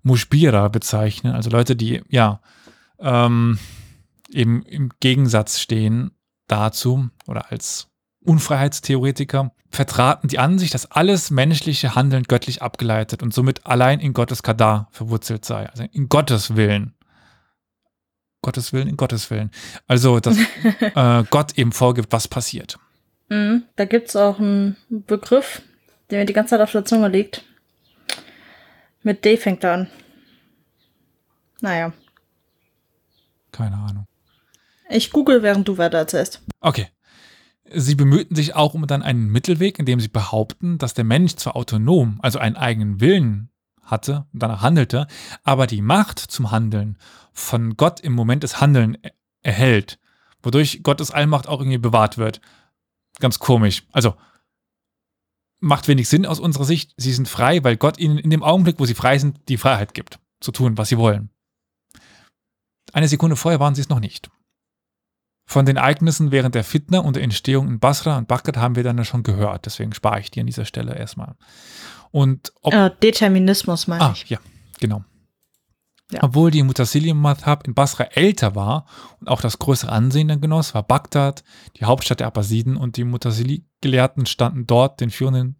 Mushbira 0.02 0.68
bezeichnen, 0.68 1.34
also 1.34 1.50
Leute, 1.50 1.76
die 1.76 2.02
ja 2.10 2.42
ähm, 3.00 3.60
eben 4.30 4.64
im 4.64 4.92
Gegensatz 5.00 5.60
stehen 5.60 6.12
dazu 6.48 7.10
oder 7.28 7.52
als 7.52 7.90
Unfreiheitstheoretiker, 8.22 9.52
vertraten 9.70 10.28
die 10.30 10.40
Ansicht, 10.40 10.74
dass 10.74 10.90
alles 10.92 11.32
menschliche 11.32 11.96
Handeln 11.96 12.24
göttlich 12.24 12.62
abgeleitet 12.62 13.24
und 13.24 13.34
somit 13.34 13.66
allein 13.66 14.00
in 14.00 14.14
Gottes 14.14 14.44
Kadar 14.44 14.88
verwurzelt 14.92 15.46
sei, 15.46 15.68
also 15.70 15.84
in 15.92 16.10
Gottes 16.10 16.56
Willen. 16.56 16.94
Gottes 18.42 18.74
Willen, 18.74 18.88
in 18.88 18.98
Gottes 18.98 19.30
Willen. 19.32 19.52
Also, 19.88 20.20
dass 20.20 20.38
äh, 20.80 21.24
Gott 21.30 21.58
eben 21.58 21.72
vorgibt, 21.72 22.12
was 22.12 22.28
passiert. 22.28 22.78
Mhm. 23.34 23.64
Da 23.76 23.86
gibt's 23.86 24.16
auch 24.16 24.40
einen 24.40 24.78
Begriff, 24.90 25.62
der 26.10 26.20
mir 26.20 26.26
die 26.26 26.34
ganze 26.34 26.52
Zeit 26.52 26.62
auf 26.62 26.72
der 26.72 26.86
Zunge 26.86 27.08
liegt. 27.08 27.44
Mit 29.02 29.26
D 29.26 29.38
fängt 29.38 29.64
er 29.64 29.74
an. 29.74 29.90
Naja. 31.62 31.94
Keine 33.52 33.76
Ahnung. 33.78 34.06
Ich 34.90 35.12
google, 35.12 35.44
während 35.44 35.68
du 35.68 35.78
weiter 35.78 35.98
erzählst. 35.98 36.42
Okay. 36.60 36.88
Sie 37.74 37.96
bemühten 37.96 38.36
sich 38.36 38.56
auch 38.56 38.74
um 38.74 38.86
dann 38.86 39.02
einen 39.02 39.28
Mittelweg, 39.30 39.80
indem 39.80 40.00
sie 40.00 40.10
behaupten, 40.10 40.78
dass 40.78 40.94
der 40.94 41.06
Mensch 41.06 41.36
zwar 41.36 41.56
autonom, 41.56 42.20
also 42.22 42.38
einen 42.38 42.58
eigenen 42.58 43.00
Willen 43.00 43.50
hatte 43.82 44.26
und 44.34 44.44
danach 44.44 44.62
handelte, 44.62 45.08
aber 45.44 45.66
die 45.68 45.82
Macht 45.82 46.20
zum 46.20 46.52
Handeln 46.52 46.98
von 47.32 47.76
Gott 47.78 48.00
im 48.00 48.14
Moment 48.14 48.44
des 48.44 48.62
Handeln 48.62 48.98
er- 49.02 49.12
erhält, 49.42 50.00
wodurch 50.42 50.84
Gottes 50.84 51.12
Allmacht 51.12 51.48
auch 51.48 51.60
irgendwie 51.60 51.78
bewahrt 51.80 52.18
wird. 52.18 52.42
Ganz 53.20 53.40
komisch. 53.40 53.84
Also 53.92 54.16
macht 55.60 55.88
wenig 55.88 56.10
Sinn 56.10 56.26
aus 56.26 56.40
unserer 56.40 56.66
Sicht. 56.66 56.94
Sie 56.98 57.14
sind 57.14 57.30
frei, 57.30 57.64
weil 57.64 57.78
Gott 57.78 57.98
ihnen 57.98 58.18
in 58.18 58.30
dem 58.30 58.44
Augenblick, 58.44 58.80
wo 58.80 58.86
sie 58.86 58.96
frei 58.96 59.18
sind, 59.18 59.40
die 59.48 59.58
Freiheit 59.58 59.94
gibt, 59.94 60.20
zu 60.42 60.52
tun, 60.52 60.78
was 60.78 60.90
sie 60.90 60.98
wollen. 60.98 61.30
Eine 62.92 63.08
Sekunde 63.08 63.36
vorher 63.36 63.60
waren 63.60 63.76
sie 63.76 63.82
es 63.82 63.90
noch 63.90 64.00
nicht. 64.00 64.30
Von 65.50 65.66
den 65.66 65.78
Ereignissen 65.78 66.32
während 66.32 66.56
der 66.56 66.64
Fitna 66.64 67.00
und 67.00 67.16
der 67.16 67.24
Entstehung 67.24 67.68
in 67.68 67.80
Basra 67.80 68.18
und 68.18 68.28
Bagdad 68.28 68.58
haben 68.58 68.76
wir 68.76 68.84
dann 68.84 68.98
ja 68.98 69.04
schon 69.04 69.24
gehört. 69.24 69.66
Deswegen 69.66 69.94
spare 69.94 70.20
ich 70.20 70.32
die 70.32 70.40
an 70.40 70.46
dieser 70.48 70.66
Stelle 70.66 70.96
erstmal. 70.96 71.36
Und 72.12 72.54
ob, 72.62 72.74
Äh, 72.74 72.92
Determinismus 73.02 73.88
meine 73.88 74.04
ah, 74.04 74.12
ich. 74.14 74.30
ja, 74.30 74.40
genau. 74.80 75.04
Ja. 76.14 76.24
Obwohl 76.24 76.52
die 76.52 76.62
Mutasilim 76.62 77.20
Madhab 77.20 77.66
in 77.66 77.74
Basra 77.74 78.04
älter 78.04 78.56
war 78.56 78.86
und 79.20 79.30
auch 79.30 79.42
das 79.42 79.58
größere 79.58 79.92
Ansehen 79.92 80.28
dann 80.28 80.42
genoss, 80.42 80.76
war 80.76 80.84
Bagdad 80.84 81.44
die 81.78 81.86
Hauptstadt 81.86 82.20
der 82.20 82.28
Abbasiden 82.28 82.78
und 82.78 82.98
die 82.98 83.04
Mutasili-Gelehrten 83.04 84.28
standen 84.28 84.68
dort 84.68 85.02
den 85.02 85.10
führenden 85.10 85.56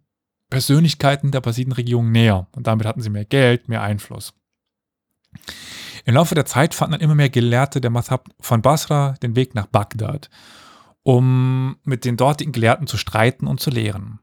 Persönlichkeiten 0.50 1.32
der 1.32 1.38
Abbasiden-Regierung 1.38 2.12
näher 2.12 2.46
und 2.54 2.68
damit 2.68 2.86
hatten 2.86 3.02
sie 3.02 3.10
mehr 3.10 3.24
Geld, 3.24 3.68
mehr 3.68 3.82
Einfluss. 3.82 4.32
Im 6.04 6.14
Laufe 6.14 6.36
der 6.36 6.46
Zeit 6.46 6.74
fanden 6.74 6.92
dann 6.92 7.00
immer 7.00 7.16
mehr 7.16 7.30
Gelehrte 7.30 7.80
der 7.80 7.90
Madhab 7.90 8.28
von 8.38 8.62
Basra 8.62 9.14
den 9.22 9.34
Weg 9.34 9.54
nach 9.54 9.66
Bagdad, 9.66 10.30
um 11.02 11.76
mit 11.82 12.04
den 12.04 12.16
dortigen 12.16 12.52
Gelehrten 12.52 12.86
zu 12.86 12.96
streiten 12.96 13.48
und 13.48 13.58
zu 13.58 13.70
lehren. 13.70 14.20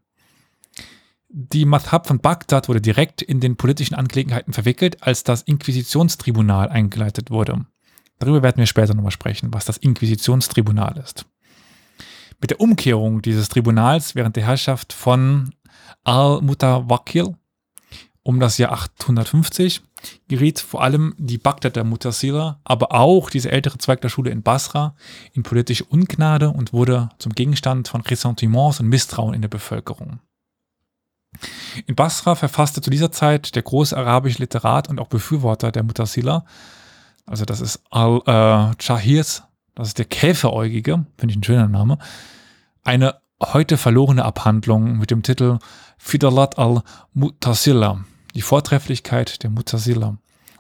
Die 1.33 1.63
Madhab 1.63 2.07
von 2.07 2.19
Bagdad 2.19 2.67
wurde 2.67 2.81
direkt 2.81 3.21
in 3.21 3.39
den 3.39 3.55
politischen 3.55 3.95
Angelegenheiten 3.95 4.51
verwickelt, 4.51 5.01
als 5.01 5.23
das 5.23 5.43
Inquisitionstribunal 5.43 6.67
eingeleitet 6.67 7.31
wurde. 7.31 7.65
Darüber 8.19 8.43
werden 8.43 8.57
wir 8.57 8.65
später 8.65 8.93
nochmal 8.93 9.13
sprechen, 9.13 9.53
was 9.53 9.63
das 9.63 9.77
Inquisitionstribunal 9.77 10.97
ist. 10.97 11.25
Mit 12.41 12.49
der 12.49 12.59
Umkehrung 12.59 13.21
dieses 13.21 13.47
Tribunals 13.47 14.13
während 14.13 14.35
der 14.35 14.45
Herrschaft 14.45 14.91
von 14.91 15.55
Al-Mutawakkil 16.03 17.35
um 18.23 18.39
das 18.41 18.57
Jahr 18.57 18.73
850 18.73 19.81
geriet 20.27 20.59
vor 20.59 20.83
allem 20.83 21.15
die 21.17 21.37
Bagdader 21.37 21.85
Mutasila, 21.85 22.59
aber 22.65 22.91
auch 22.91 23.29
diese 23.29 23.51
ältere 23.51 23.77
Zweig 23.77 24.01
der 24.01 24.09
Schule 24.09 24.31
in 24.31 24.43
Basra 24.43 24.95
in 25.31 25.43
politische 25.43 25.85
Ungnade 25.85 26.49
und 26.49 26.73
wurde 26.73 27.09
zum 27.19 27.31
Gegenstand 27.31 27.87
von 27.87 28.01
Ressentiments 28.01 28.81
und 28.81 28.89
Misstrauen 28.89 29.33
in 29.33 29.41
der 29.41 29.49
Bevölkerung. 29.49 30.19
In 31.85 31.95
Basra 31.95 32.35
verfasste 32.35 32.81
zu 32.81 32.89
dieser 32.89 33.11
Zeit 33.11 33.55
der 33.55 33.63
große 33.63 33.95
arabische 33.95 34.39
Literat 34.39 34.89
und 34.89 34.99
auch 34.99 35.07
Befürworter 35.07 35.71
der 35.71 35.83
Mutasila, 35.83 36.45
also 37.25 37.45
das 37.45 37.61
ist 37.61 37.81
Al-Chahirs, 37.89 39.43
das 39.75 39.89
ist 39.89 39.97
der 39.97 40.05
Käferäugige, 40.05 41.05
finde 41.17 41.31
ich 41.31 41.37
ein 41.37 41.43
schöner 41.43 41.67
Name, 41.67 41.97
eine 42.83 43.21
heute 43.41 43.77
verlorene 43.77 44.25
Abhandlung 44.25 44.97
mit 44.97 45.11
dem 45.11 45.23
Titel 45.23 45.59
Fidalat 45.97 46.57
al-Mutasila, 46.57 48.03
die 48.35 48.41
Vortrefflichkeit 48.41 49.43
der 49.43 49.49
Mutasila, 49.49 50.07
um 50.07 50.19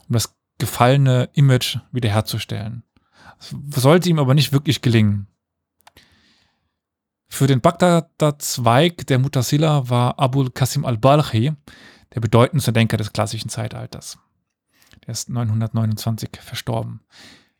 das 0.09 0.33
gefallene 0.57 1.29
Image 1.33 1.79
wiederherzustellen. 1.91 2.83
Das 3.37 3.81
sollte 3.81 4.09
ihm 4.09 4.19
aber 4.19 4.35
nicht 4.35 4.53
wirklich 4.53 4.81
gelingen. 4.81 5.27
Für 7.33 7.47
den 7.47 7.61
Bagdader 7.61 8.37
Zweig 8.39 9.07
der 9.07 9.17
Mutasila 9.17 9.89
war 9.89 10.19
Abul 10.19 10.51
Qasim 10.51 10.83
al-Balchi 10.83 11.53
der 12.13 12.19
bedeutendste 12.19 12.73
Denker 12.73 12.97
des 12.97 13.13
klassischen 13.13 13.47
Zeitalters. 13.47 14.19
Der 15.07 15.13
ist 15.13 15.29
929 15.29 16.29
verstorben. 16.41 16.99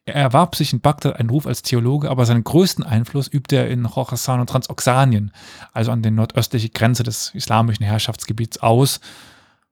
Er 0.04 0.16
erwarb 0.16 0.56
sich 0.56 0.74
in 0.74 0.82
Bagdad 0.82 1.16
einen 1.16 1.30
Ruf 1.30 1.48
als 1.48 1.62
Theologe, 1.62 2.12
aber 2.12 2.26
seinen 2.26 2.44
größten 2.44 2.84
Einfluss 2.84 3.30
übte 3.30 3.56
er 3.56 3.70
in 3.70 3.84
Khorasan 3.84 4.42
und 4.42 4.50
Transoxanien, 4.50 5.32
also 5.72 5.92
an 5.92 6.04
der 6.04 6.12
nordöstlichen 6.12 6.74
Grenze 6.74 7.04
des 7.04 7.34
islamischen 7.34 7.86
Herrschaftsgebiets 7.86 8.58
aus, 8.58 9.00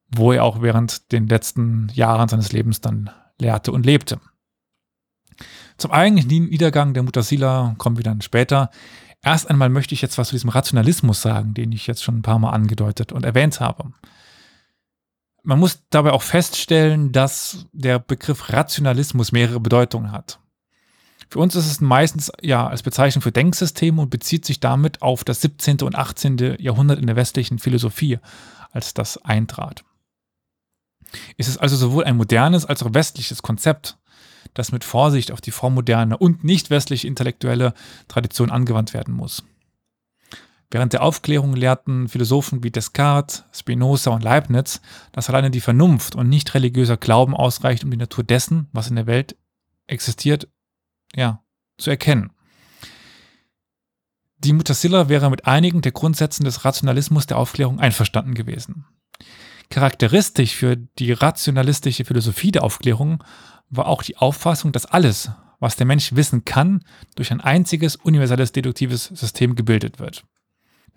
wo 0.07 0.31
er 0.31 0.45
auch 0.45 0.61
während 0.61 1.11
den 1.11 1.27
letzten 1.27 1.89
Jahren 1.93 2.29
seines 2.29 2.53
Lebens 2.53 2.79
dann 2.79 3.09
lehrte 3.37 3.73
und 3.73 3.85
lebte. 3.85 4.21
Zum 5.77 5.91
eigentlichen 5.91 6.49
Niedergang 6.49 6.93
der 6.93 7.03
Mutasila 7.03 7.75
kommen 7.77 7.97
wir 7.97 8.03
dann 8.03 8.21
später. 8.21 8.69
Erst 9.21 9.49
einmal 9.49 9.69
möchte 9.69 9.93
ich 9.93 10.01
jetzt 10.01 10.17
was 10.17 10.29
zu 10.29 10.35
diesem 10.35 10.49
Rationalismus 10.49 11.21
sagen, 11.21 11.53
den 11.53 11.71
ich 11.71 11.87
jetzt 11.87 12.03
schon 12.03 12.19
ein 12.19 12.21
paar 12.23 12.39
Mal 12.39 12.51
angedeutet 12.51 13.11
und 13.11 13.25
erwähnt 13.25 13.59
habe. 13.59 13.91
Man 15.43 15.59
muss 15.59 15.81
dabei 15.89 16.11
auch 16.11 16.21
feststellen, 16.21 17.11
dass 17.11 17.67
der 17.73 17.99
Begriff 17.99 18.49
Rationalismus 18.51 19.31
mehrere 19.31 19.59
Bedeutungen 19.59 20.11
hat. 20.11 20.39
Für 21.29 21.39
uns 21.39 21.55
ist 21.55 21.67
es 21.67 21.79
meistens 21.79 22.31
ja 22.41 22.67
als 22.67 22.81
Bezeichnung 22.81 23.21
für 23.21 23.31
Denksysteme 23.31 24.01
und 24.01 24.09
bezieht 24.09 24.45
sich 24.45 24.59
damit 24.59 25.01
auf 25.01 25.23
das 25.23 25.41
17. 25.41 25.81
und 25.81 25.95
18. 25.95 26.57
Jahrhundert 26.59 26.99
in 26.99 27.07
der 27.07 27.15
westlichen 27.15 27.59
Philosophie, 27.59 28.17
als 28.71 28.95
das 28.95 29.17
eintrat. 29.23 29.83
Es 31.37 31.47
ist 31.47 31.57
also 31.57 31.75
sowohl 31.75 32.05
ein 32.05 32.17
modernes 32.17 32.65
als 32.65 32.81
auch 32.81 32.93
westliches 32.93 33.43
Konzept, 33.43 33.97
das 34.53 34.71
mit 34.71 34.83
Vorsicht 34.83 35.31
auf 35.31 35.41
die 35.41 35.51
vormoderne 35.51 36.17
und 36.17 36.43
nicht 36.43 36.69
westliche 36.69 37.07
intellektuelle 37.07 37.73
Tradition 38.07 38.51
angewandt 38.51 38.93
werden 38.93 39.13
muss. 39.13 39.43
Während 40.71 40.93
der 40.93 41.01
Aufklärung 41.01 41.55
lehrten 41.55 42.07
Philosophen 42.07 42.63
wie 42.63 42.69
Descartes, 42.69 43.45
Spinoza 43.51 44.11
und 44.11 44.23
Leibniz, 44.23 44.81
dass 45.11 45.29
alleine 45.29 45.49
die 45.49 45.61
Vernunft 45.61 46.15
und 46.15 46.29
nicht 46.29 46.53
religiöser 46.53 46.97
Glauben 46.97 47.35
ausreicht, 47.35 47.83
um 47.83 47.89
die 47.89 47.97
Natur 47.97 48.23
dessen, 48.23 48.67
was 48.71 48.89
in 48.89 48.95
der 48.95 49.07
Welt 49.07 49.35
existiert, 49.87 50.47
ja, 51.15 51.43
zu 51.79 51.89
erkennen. 51.89 52.31
Die 54.37 54.53
Mutasilla 54.53 55.09
wäre 55.09 55.29
mit 55.31 55.47
einigen 55.47 55.81
der 55.81 55.91
Grundsätzen 55.91 56.45
des 56.45 56.63
Rationalismus 56.63 57.25
der 57.25 57.37
Aufklärung 57.37 57.79
einverstanden 57.79 58.35
gewesen. 58.35 58.85
Charakteristisch 59.69 60.55
für 60.55 60.77
die 60.77 61.11
rationalistische 61.11 62.05
Philosophie 62.05 62.51
der 62.51 62.63
Aufklärung 62.63 63.23
war 63.69 63.87
auch 63.87 64.03
die 64.03 64.17
Auffassung, 64.17 64.71
dass 64.71 64.85
alles, 64.85 65.31
was 65.59 65.75
der 65.75 65.85
Mensch 65.85 66.15
wissen 66.15 66.45
kann, 66.45 66.83
durch 67.15 67.31
ein 67.31 67.41
einziges 67.41 67.95
universelles 67.95 68.51
deduktives 68.51 69.05
System 69.05 69.55
gebildet 69.55 69.99
wird. 69.99 70.23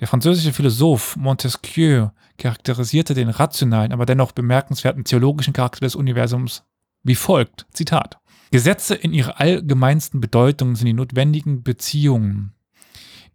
Der 0.01 0.09
französische 0.09 0.53
Philosoph 0.53 1.17
Montesquieu 1.17 2.09
charakterisierte 2.39 3.15
den 3.15 3.29
rationalen, 3.29 3.93
aber 3.93 4.07
dennoch 4.07 4.33
bemerkenswerten 4.33 5.05
theologischen 5.05 5.53
Charakter 5.53 5.81
des 5.81 5.95
Universums 5.95 6.65
wie 7.03 7.15
folgt: 7.15 7.67
Zitat. 7.73 8.19
Gesetze 8.51 8.95
in 8.95 9.13
ihrer 9.13 9.41
allgemeinsten 9.41 10.21
Bedeutung 10.21 10.77
sind 10.77 10.87
die 10.87 10.93
notwendigen 10.93 11.63
Beziehungen, 11.63 12.53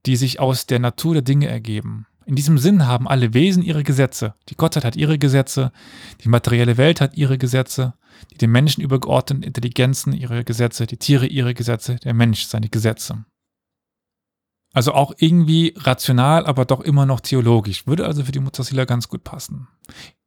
die 0.05 0.15
sich 0.15 0.39
aus 0.39 0.67
der 0.67 0.79
Natur 0.79 1.15
der 1.15 1.23
Dinge 1.23 1.47
ergeben. 1.47 2.05
In 2.27 2.35
diesem 2.35 2.57
Sinn 2.57 2.85
haben 2.85 3.07
alle 3.07 3.33
Wesen 3.33 3.63
ihre 3.63 3.83
Gesetze. 3.83 4.33
Die 4.49 4.57
Gottheit 4.57 4.83
hat 4.83 4.97
ihre 4.97 5.17
Gesetze, 5.17 5.71
die 6.25 6.27
materielle 6.27 6.75
Welt 6.75 6.99
hat 6.99 7.15
ihre 7.15 7.37
Gesetze, 7.37 7.93
die 8.31 8.37
dem 8.37 8.51
Menschen 8.51 8.83
übergeordneten 8.83 9.43
Intelligenzen 9.43 10.11
ihre 10.11 10.43
Gesetze, 10.43 10.87
die 10.87 10.97
Tiere 10.97 11.25
ihre 11.25 11.53
Gesetze, 11.53 11.95
der 11.95 12.13
Mensch 12.13 12.43
seine 12.43 12.67
Gesetze. 12.67 13.23
Also 14.73 14.91
auch 14.93 15.13
irgendwie 15.17 15.73
rational, 15.77 16.45
aber 16.45 16.65
doch 16.65 16.81
immer 16.81 17.05
noch 17.05 17.21
theologisch. 17.21 17.87
Würde 17.87 18.05
also 18.05 18.25
für 18.25 18.33
die 18.33 18.41
Mutasila 18.41 18.83
ganz 18.83 19.07
gut 19.07 19.23
passen. 19.23 19.69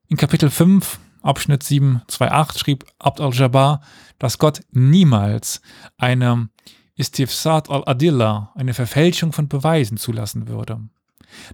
In 0.08 0.16
Kapitel 0.16 0.48
5, 0.48 0.98
Abschnitt 1.20 1.62
7, 1.62 2.00
2.8 2.08 2.58
schrieb 2.58 2.86
Abd 2.98 3.22
al-Jabbar, 3.22 3.82
dass 4.18 4.38
Gott 4.38 4.62
niemals 4.70 5.60
eine 5.98 6.48
Istifsat 6.96 7.68
al-Adillah, 7.68 8.54
eine 8.54 8.72
Verfälschung 8.72 9.32
von 9.32 9.48
Beweisen 9.48 9.98
zulassen 9.98 10.48
würde. 10.48 10.80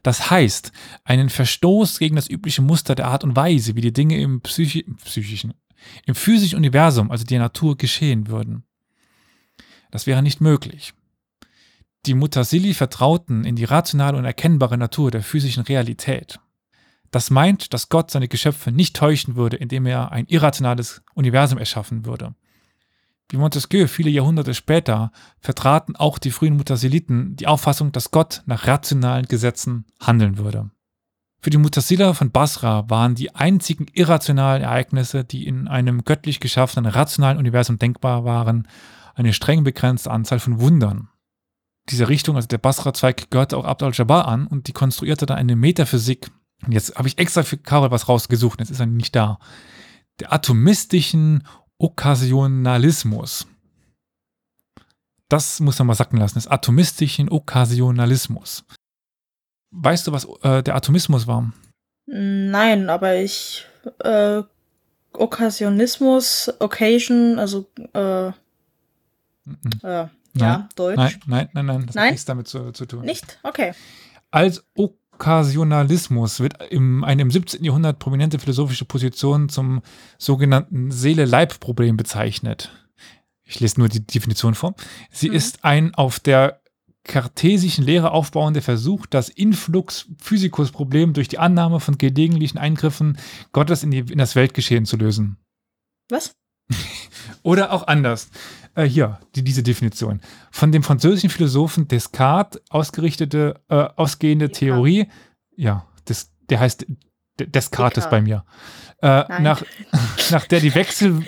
Das 0.03 0.31
heißt, 0.31 0.73
einen 1.05 1.29
Verstoß 1.29 1.99
gegen 1.99 2.17
das 2.17 2.29
übliche 2.31 2.63
Muster 2.63 2.95
der 2.95 3.09
Art 3.09 3.25
und 3.25 3.37
Weise, 3.37 3.77
wie 3.77 3.81
die 3.81 3.93
Dinge 3.93 4.19
im 4.21 4.41
Psychi 4.41 4.85
psychischen, 5.05 5.55
im 6.07 6.15
physischen 6.15 6.57
Universum, 6.57 7.11
also 7.11 7.25
der 7.25 7.39
Natur, 7.39 7.77
geschehen 7.77 8.29
würden. 8.29 8.65
Das 9.91 10.07
wäre 10.07 10.23
nicht 10.23 10.41
möglich. 10.41 10.95
Die 12.07 12.15
Mutasili 12.15 12.75
vertrauten 12.75 13.45
in 13.45 13.57
die 13.57 13.65
rationale 13.65 14.17
und 14.17 14.25
erkennbare 14.25 14.79
Natur 14.79 15.11
der 15.11 15.23
physischen 15.23 15.65
Realität. 15.65 16.39
Das 17.11 17.31
meint, 17.31 17.73
dass 17.73 17.89
Gott 17.89 18.11
seine 18.11 18.29
Geschöpfe 18.29 18.71
nicht 18.71 18.97
täuschen 18.97 19.37
würde, 19.37 19.57
indem 19.57 19.87
er 19.87 20.13
ein 20.13 20.27
irrationales 20.27 21.03
Universum 21.15 21.59
erschaffen 21.59 22.05
würde. 22.05 22.35
Wie 23.31 23.39
Montesquieu 23.39 23.89
viele 23.89 24.11
Jahrhunderte 24.11 24.55
später 24.55 25.11
vertraten 25.41 25.97
auch 25.97 26.19
die 26.19 26.31
frühen 26.31 26.57
Mutasiliten 26.57 27.37
die 27.37 27.47
Auffassung, 27.47 27.93
dass 27.93 28.11
Gott 28.11 28.43
nach 28.47 28.67
rationalen 28.67 29.27
Gesetzen 29.27 29.85
handeln 30.01 30.39
würde. 30.39 30.71
Für 31.41 31.51
die 31.51 31.59
Mutasila 31.59 32.15
von 32.15 32.31
Basra 32.31 32.89
waren 32.89 33.15
die 33.15 33.35
einzigen 33.35 33.87
irrationalen 33.93 34.63
Ereignisse, 34.63 35.25
die 35.25 35.47
in 35.47 35.69
einem 35.69 36.05
göttlich 36.05 36.41
geschaffenen 36.41 36.91
rationalen 36.91 37.39
Universum 37.39 37.79
denkbar 37.79 38.25
waren, 38.25 38.69
eine 39.15 39.33
streng 39.33 39.65
begrenzte 39.65 40.11
Anzahl 40.11 40.39
von 40.39 40.61
Wundern 40.61 41.09
diese 41.91 42.09
Richtung, 42.09 42.37
also 42.37 42.49
der 42.49 42.59
Basra-Zweig, 42.59 43.31
gehörte 43.31 43.57
auch 43.57 43.65
Abd 43.65 43.85
al-Jabbar 43.85 44.27
an 44.27 44.47
und 44.47 44.69
die 44.69 44.73
konstruierte 44.73 45.27
dann 45.27 45.39
eine 45.39 45.57
Metaphysik. 45.57 46.31
Und 46.65 46.73
jetzt 46.73 46.97
habe 46.97 47.09
ich 47.09 47.19
extra 47.19 47.43
für 47.43 47.59
Karol 47.59 47.91
was 47.91 48.09
rausgesucht, 48.09 48.61
jetzt 48.61 48.71
ist 48.71 48.81
er 48.81 48.87
nicht 48.87 49.15
da. 49.15 49.39
Der 50.21 50.33
atomistischen 50.33 51.47
Okkasionalismus. 51.79 53.47
Das 55.29 55.61
muss 55.61 55.79
man 55.79 55.89
mal 55.89 55.95
sacken 55.95 56.19
lassen, 56.19 56.37
des 56.37 56.47
atomistischen 56.47 57.31
Okkasionalismus. 57.31 58.65
Weißt 59.73 60.07
du, 60.07 60.13
was 60.13 60.27
äh, 60.43 60.63
der 60.63 60.77
Atomismus 60.77 61.27
war? 61.27 61.53
Nein, 62.07 62.89
aber 62.89 63.17
ich 63.17 63.67
äh, 64.01 64.43
Okkasionismus, 65.13 66.53
Occasion, 66.61 67.39
also 67.39 67.67
äh, 67.95 68.31
Mhm. 69.47 69.59
äh, 69.85 69.89
Nein, 69.89 70.11
ja, 70.35 70.69
Deutsch. 70.75 70.97
Nein, 70.97 71.21
nein, 71.27 71.49
nein, 71.55 71.67
nein, 71.67 71.87
das 71.87 71.95
Nein? 71.95 72.05
hat 72.07 72.11
nichts 72.11 72.25
damit 72.27 72.49
zu, 72.49 72.73
zu 72.73 72.85
tun. 72.85 73.05
Nicht? 73.05 73.39
Okay. 73.43 73.73
Als 74.31 74.65
Okkasionalismus 75.17 76.41
wird 76.41 76.63
im, 76.71 77.03
eine 77.03 77.23
im 77.23 77.31
17. 77.31 77.65
Jahrhundert 77.65 77.99
prominente 77.99 78.39
philosophische 78.39 78.85
Position 78.85 79.49
zum 79.49 79.81
sogenannten 80.19 80.91
Seele-Leib-Problem 80.91 81.97
bezeichnet. 81.97 82.71
Ich 83.45 83.59
lese 83.61 83.81
nur 83.81 83.89
die 83.89 84.07
Definition 84.07 84.55
vor. 84.55 84.75
Sie 85.11 85.31
Mhm. 85.31 85.35
ist 85.35 85.65
ein 85.65 85.95
auf 85.95 86.21
der 86.21 86.61
kartesischen 87.05 87.85
Lehre 87.85 88.11
aufbauender 88.11 88.61
Versuch, 88.61 89.07
das 89.07 89.31
Influx-Physikus-Problem 89.31 91.15
durch 91.15 91.29
die 91.29 91.39
Annahme 91.39 91.81
von 91.81 91.97
gelegentlichen 91.97 92.59
Eingriffen 92.59 93.17
Gottes 93.53 93.85
in, 93.85 93.93
die, 93.93 94.01
in 94.01 94.19
das 94.19 94.37
Weltgeschehen 94.37 94.85
zu 94.85 94.97
lösen. 94.97 95.39
Was? 96.11 96.35
Oder 97.43 97.73
auch 97.73 97.87
anders. 97.87 98.29
Äh, 98.77 98.85
hier, 98.85 99.19
die, 99.35 99.43
diese 99.43 99.63
Definition. 99.63 100.21
Von 100.53 100.71
dem 100.71 100.83
französischen 100.83 101.31
Philosophen 101.31 101.89
Descartes 101.89 102.61
ausgerichtete, 102.69 103.61
äh, 103.69 103.75
ausgehende 103.97 104.49
Descartes. 104.49 104.59
Theorie, 104.75 105.09
ja, 105.57 105.87
des, 106.09 106.31
der 106.51 106.61
heißt 106.61 106.83
D- 106.83 107.47
Descartes 107.47 108.05
Descartes. 108.05 108.11
bei 108.11 108.21
mir, 108.21 108.45
äh, 109.03 109.43
nach, 109.43 109.63
nach, 110.31 110.47
der 110.47 110.61
die 110.61 110.75
Wechsel, 110.75 111.27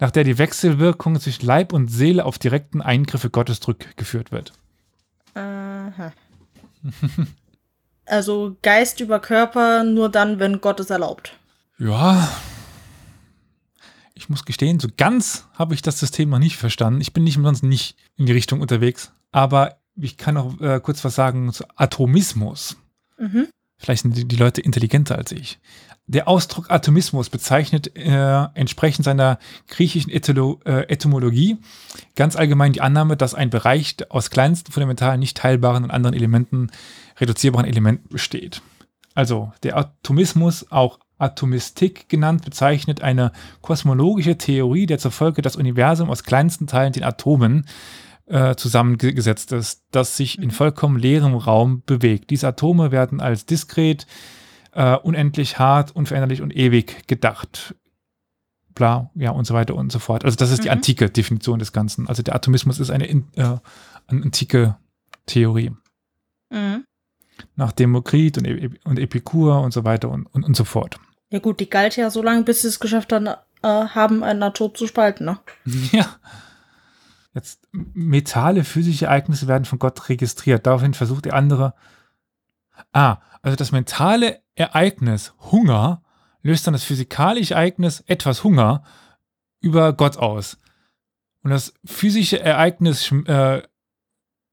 nach 0.00 0.10
der 0.10 0.24
die 0.24 0.38
Wechselwirkung 0.38 1.20
zwischen 1.20 1.44
Leib 1.46 1.72
und 1.72 1.88
Seele 1.88 2.24
auf 2.24 2.38
direkten 2.38 2.80
Eingriffe 2.82 3.30
Gottes 3.30 3.60
zurückgeführt 3.60 4.32
wird. 4.32 4.52
Aha. 5.34 6.12
also 8.06 8.56
Geist 8.62 9.00
über 9.00 9.20
Körper 9.20 9.84
nur 9.84 10.10
dann, 10.10 10.38
wenn 10.38 10.60
Gott 10.60 10.80
es 10.80 10.90
erlaubt. 10.90 11.32
Ja, 11.78 12.28
ich 14.18 14.28
muss 14.28 14.44
gestehen, 14.44 14.80
so 14.80 14.88
ganz 14.96 15.46
habe 15.54 15.74
ich 15.74 15.82
das 15.82 16.00
System 16.00 16.30
noch 16.30 16.40
nicht 16.40 16.56
verstanden. 16.56 17.00
Ich 17.00 17.12
bin 17.12 17.24
nicht 17.24 17.36
umsonst 17.36 17.62
nicht 17.62 17.96
in 18.16 18.26
die 18.26 18.32
Richtung 18.32 18.60
unterwegs. 18.60 19.12
Aber 19.30 19.78
ich 19.94 20.16
kann 20.16 20.34
noch 20.34 20.60
äh, 20.60 20.80
kurz 20.82 21.04
was 21.04 21.14
sagen 21.14 21.52
zu 21.52 21.64
Atomismus. 21.76 22.76
Mhm. 23.16 23.48
Vielleicht 23.76 24.02
sind 24.02 24.16
die, 24.16 24.26
die 24.26 24.36
Leute 24.36 24.60
intelligenter 24.60 25.16
als 25.16 25.30
ich. 25.32 25.60
Der 26.06 26.26
Ausdruck 26.26 26.70
Atomismus 26.70 27.30
bezeichnet 27.30 27.96
äh, 27.96 28.44
entsprechend 28.54 29.04
seiner 29.04 29.38
griechischen 29.68 30.10
Etolo 30.10 30.58
äh, 30.64 30.88
Etymologie 30.88 31.58
ganz 32.16 32.34
allgemein 32.34 32.72
die 32.72 32.80
Annahme, 32.80 33.16
dass 33.16 33.34
ein 33.34 33.50
Bereich 33.50 33.96
aus 34.08 34.30
kleinsten 34.30 34.72
fundamentalen, 34.72 35.20
nicht 35.20 35.36
teilbaren 35.36 35.84
und 35.84 35.90
anderen 35.90 36.16
Elementen 36.16 36.70
reduzierbaren 37.20 37.68
Elementen 37.68 38.08
besteht. 38.08 38.62
Also 39.14 39.52
der 39.62 39.76
Atomismus, 39.76 40.72
auch 40.72 40.98
Atomistik 41.18 42.08
genannt, 42.08 42.44
bezeichnet 42.44 43.02
eine 43.02 43.32
kosmologische 43.60 44.38
Theorie, 44.38 44.86
der 44.86 44.98
zur 44.98 45.10
Folge 45.10 45.42
das 45.42 45.56
Universum 45.56 46.10
aus 46.10 46.24
kleinsten 46.24 46.66
Teilen, 46.66 46.92
den 46.92 47.04
Atomen, 47.04 47.66
äh, 48.28 48.56
zusammengesetzt 48.56 49.52
ist, 49.52 49.84
das 49.90 50.16
sich 50.16 50.38
in 50.38 50.50
vollkommen 50.50 50.98
leerem 50.98 51.34
Raum 51.34 51.82
bewegt. 51.86 52.30
Diese 52.30 52.48
Atome 52.48 52.92
werden 52.92 53.20
als 53.20 53.46
diskret 53.46 54.06
äh, 54.72 54.96
unendlich 54.96 55.58
hart, 55.58 55.96
unveränderlich 55.96 56.42
und 56.42 56.54
ewig 56.54 57.06
gedacht. 57.06 57.74
Bla, 58.74 59.10
ja, 59.14 59.30
und 59.30 59.46
so 59.46 59.54
weiter 59.54 59.74
und 59.74 59.90
so 59.90 59.98
fort. 59.98 60.24
Also, 60.24 60.36
das 60.36 60.50
ist 60.50 60.58
mhm. 60.58 60.62
die 60.64 60.70
antike 60.70 61.10
Definition 61.10 61.58
des 61.58 61.72
Ganzen. 61.72 62.06
Also, 62.06 62.22
der 62.22 62.34
Atomismus 62.34 62.78
ist 62.78 62.90
eine, 62.90 63.08
äh, 63.08 63.22
eine 63.36 64.22
antike 64.22 64.76
Theorie. 65.26 65.72
Mhm. 66.50 66.84
Nach 67.56 67.72
Demokrit 67.72 68.38
und, 68.38 68.46
e 68.46 68.70
und 68.84 68.98
Epikur 68.98 69.62
und 69.62 69.72
so 69.72 69.84
weiter 69.84 70.10
und, 70.10 70.26
und, 70.26 70.44
und 70.44 70.56
so 70.56 70.64
fort. 70.64 71.00
Ja, 71.30 71.38
gut, 71.40 71.60
die 71.60 71.68
galt 71.68 71.96
ja 71.96 72.10
so 72.10 72.22
lange, 72.22 72.42
bis 72.42 72.62
sie 72.62 72.68
es 72.68 72.80
geschafft 72.80 73.12
haben, 73.12 73.26
äh, 73.26 73.36
haben 73.62 74.24
einen 74.24 74.42
Atom 74.42 74.74
zu 74.74 74.86
spalten, 74.86 75.24
ne? 75.24 75.38
Ja. 75.92 76.16
Jetzt, 77.34 77.68
metale 77.72 78.64
physische 78.64 79.04
Ereignisse 79.06 79.46
werden 79.46 79.64
von 79.64 79.78
Gott 79.78 80.08
registriert. 80.08 80.66
Daraufhin 80.66 80.94
versucht 80.94 81.26
der 81.26 81.34
andere. 81.34 81.74
Ah, 82.92 83.18
also 83.42 83.56
das 83.56 83.70
mentale 83.70 84.40
Ereignis 84.54 85.34
Hunger 85.52 86.02
löst 86.42 86.66
dann 86.66 86.72
das 86.72 86.84
physikalische 86.84 87.54
Ereignis 87.54 88.02
etwas 88.06 88.42
Hunger 88.44 88.82
über 89.60 89.92
Gott 89.92 90.16
aus. 90.16 90.58
Und 91.42 91.50
das 91.50 91.74
physische 91.84 92.40
Ereignis 92.40 93.12
äh, 93.26 93.62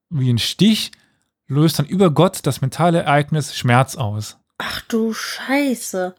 wie 0.10 0.30
ein 0.30 0.38
Stich 0.38 0.92
löst 1.48 1.80
dann 1.80 1.86
über 1.86 2.12
Gott 2.12 2.42
das 2.44 2.62
mentale 2.62 3.04
Ereignis 3.04 3.56
Schmerz 3.56 3.96
aus. 3.96 4.38
Ach 4.58 4.82
du 4.82 5.14
Scheiße. 5.14 6.16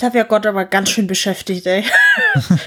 Da 0.00 0.12
wäre 0.14 0.26
Gott 0.26 0.46
aber 0.46 0.64
ganz 0.64 0.88
schön 0.88 1.06
beschäftigt, 1.06 1.66
ey. 1.66 1.84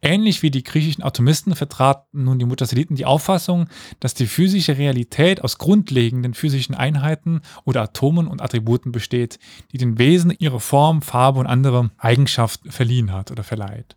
Ähnlich 0.00 0.42
wie 0.42 0.50
die 0.50 0.62
griechischen 0.62 1.04
Atomisten 1.04 1.54
vertraten 1.54 2.24
nun 2.24 2.38
die 2.38 2.46
Mutasiliten 2.46 2.96
die 2.96 3.04
Auffassung, 3.04 3.68
dass 4.00 4.14
die 4.14 4.26
physische 4.26 4.78
Realität 4.78 5.44
aus 5.44 5.58
grundlegenden 5.58 6.32
physischen 6.32 6.74
Einheiten 6.74 7.42
oder 7.64 7.82
Atomen 7.82 8.26
und 8.26 8.40
Attributen 8.40 8.90
besteht, 8.90 9.38
die 9.72 9.78
den 9.78 9.98
Wesen 9.98 10.34
ihre 10.38 10.60
Form, 10.60 11.02
Farbe 11.02 11.40
und 11.40 11.46
andere 11.46 11.90
Eigenschaften 11.98 12.70
verliehen 12.70 13.12
hat 13.12 13.30
oder 13.30 13.44
verleiht. 13.44 13.96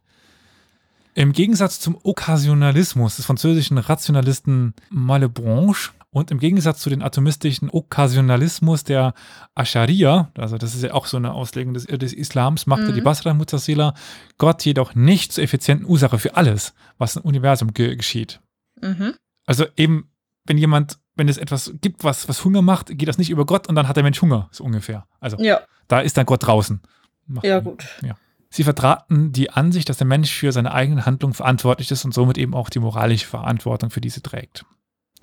Im 1.16 1.32
Gegensatz 1.32 1.80
zum 1.80 1.98
Okkasionalismus 2.04 3.16
des 3.16 3.26
französischen 3.26 3.78
Rationalisten 3.78 4.74
Malebranche 4.90 5.92
und 6.12 6.32
im 6.32 6.39
Gegensatz 6.39 6.82
zu 6.82 6.89
den 6.89 7.03
atomistischen 7.03 7.70
Okkasionalismus 7.70 8.84
der 8.84 9.14
Ascharia, 9.53 10.32
also 10.36 10.57
das 10.57 10.74
ist 10.74 10.84
ja 10.84 10.93
auch 10.93 11.05
so 11.05 11.18
eine 11.18 11.34
Auslegung 11.34 11.74
des, 11.74 11.86
des 11.86 12.14
Islams, 12.14 12.66
machte 12.66 12.89
mhm. 12.89 12.95
die 12.95 13.01
Basra 13.01 13.34
Mutasila 13.34 13.93
Gott 14.38 14.66
jedoch 14.66 14.95
nicht 14.95 15.34
zur 15.34 15.43
effizienten 15.43 15.88
Ursache 15.88 16.18
für 16.18 16.36
alles, 16.36 16.74
was 16.97 17.16
im 17.16 17.24
Universum 17.24 17.74
ge 17.74 17.95
geschieht. 17.95 18.41
Mhm. 18.82 19.14
Also 19.45 19.66
eben, 19.76 20.10
wenn 20.45 20.57
jemand, 20.57 20.99
wenn 21.16 21.30
es 21.30 21.38
etwas 21.38 21.74
gibt, 21.80 22.03
was, 22.03 22.28
was 22.28 22.43
Hunger 22.43 22.64
macht, 22.64 22.88
geht 22.97 23.07
das 23.07 23.20
nicht 23.20 23.30
über 23.30 23.45
Gott 23.45 23.68
und 23.68 23.76
dann 23.76 23.88
hat 23.88 23.95
der 23.95 24.03
Mensch 24.03 24.22
Hunger, 24.22 24.49
so 24.51 24.64
ungefähr. 24.64 25.05
Also 25.20 25.38
ja. 25.39 25.62
da 25.88 25.99
ist 25.99 26.18
dann 26.18 26.26
Gott 26.26 26.45
draußen. 26.45 26.82
Macht 27.28 27.45
ja, 27.45 27.60
gut. 27.60 27.86
Ja. 28.01 28.16
Sie 28.49 28.64
vertraten 28.64 29.32
die 29.32 29.51
Ansicht, 29.51 29.89
dass 29.89 29.97
der 29.97 30.07
Mensch 30.07 30.34
für 30.34 30.51
seine 30.51 30.74
eigenen 30.74 31.05
Handlungen 31.05 31.36
verantwortlich 31.36 31.91
ist 31.91 32.03
und 32.03 32.16
somit 32.16 32.39
eben 32.39 32.55
auch 32.55 32.72
die 32.72 32.80
moralische 32.80 33.28
Verantwortung 33.28 33.91
für 33.91 34.01
diese 34.01 34.24
trägt. 34.24 34.66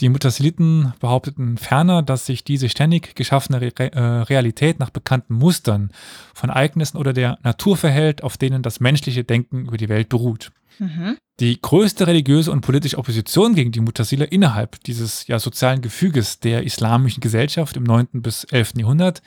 Die 0.00 0.10
Mutasiliten 0.10 0.92
behaupteten 1.00 1.56
ferner, 1.56 2.02
dass 2.02 2.26
sich 2.26 2.44
diese 2.44 2.68
ständig 2.68 3.14
geschaffene 3.14 3.60
Re 3.62 3.72
äh, 3.78 3.98
Realität 3.98 4.78
nach 4.78 4.90
bekannten 4.90 5.34
Mustern 5.34 5.90
von 6.34 6.50
Ereignissen 6.50 6.98
oder 6.98 7.14
der 7.14 7.38
Natur 7.42 7.76
verhält, 7.76 8.22
auf 8.22 8.36
denen 8.36 8.62
das 8.62 8.80
menschliche 8.80 9.24
Denken 9.24 9.66
über 9.66 9.78
die 9.78 9.88
Welt 9.88 10.10
beruht. 10.10 10.52
Mhm. 10.78 11.16
Die 11.40 11.60
größte 11.60 12.06
religiöse 12.06 12.52
und 12.52 12.60
politische 12.60 12.98
Opposition 12.98 13.54
gegen 13.54 13.72
die 13.72 13.80
Mutasile 13.80 14.26
innerhalb 14.26 14.82
dieses 14.84 15.26
ja, 15.26 15.38
sozialen 15.38 15.80
Gefüges 15.80 16.40
der 16.40 16.64
islamischen 16.64 17.22
Gesellschaft 17.22 17.76
im 17.76 17.84
9. 17.84 18.08
bis 18.22 18.44
11. 18.44 18.74
Jahrhundert 18.76 19.22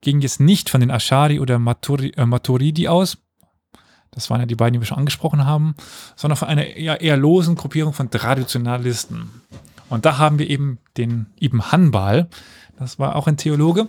ging 0.00 0.20
jetzt 0.20 0.40
nicht 0.40 0.70
von 0.70 0.80
den 0.80 0.90
Ashari 0.90 1.38
oder 1.38 1.60
Maturi, 1.60 2.12
äh, 2.16 2.26
Maturidi 2.26 2.88
aus, 2.88 3.18
das 4.10 4.30
waren 4.30 4.40
ja 4.40 4.46
die 4.46 4.56
beiden, 4.56 4.74
die 4.74 4.80
wir 4.80 4.86
schon 4.86 4.98
angesprochen 4.98 5.44
haben, 5.44 5.74
sondern 6.16 6.36
von 6.36 6.48
einer 6.48 6.64
eher, 6.64 7.00
eher 7.00 7.16
losen 7.16 7.54
Gruppierung 7.54 7.92
von 7.92 8.10
Traditionalisten. 8.10 9.30
Und 9.88 10.04
da 10.04 10.18
haben 10.18 10.38
wir 10.38 10.48
eben 10.48 10.78
den 10.96 11.26
Ibn 11.40 11.72
Hanbal, 11.72 12.28
das 12.78 12.98
war 12.98 13.16
auch 13.16 13.26
ein 13.26 13.36
Theologe. 13.36 13.88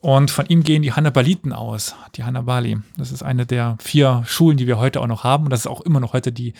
Und 0.00 0.30
von 0.30 0.46
ihm 0.46 0.62
gehen 0.62 0.82
die 0.82 0.92
Hannabaliten 0.92 1.52
aus, 1.52 1.94
die 2.14 2.24
Hannabali. 2.24 2.78
Das 2.96 3.12
ist 3.12 3.22
eine 3.22 3.44
der 3.44 3.76
vier 3.80 4.22
Schulen, 4.26 4.56
die 4.56 4.66
wir 4.66 4.78
heute 4.78 5.00
auch 5.00 5.06
noch 5.06 5.24
haben. 5.24 5.44
Und 5.44 5.50
das 5.50 5.60
ist 5.60 5.66
auch 5.66 5.82
immer 5.82 6.00
noch 6.00 6.14
heute 6.14 6.32
die 6.32 6.54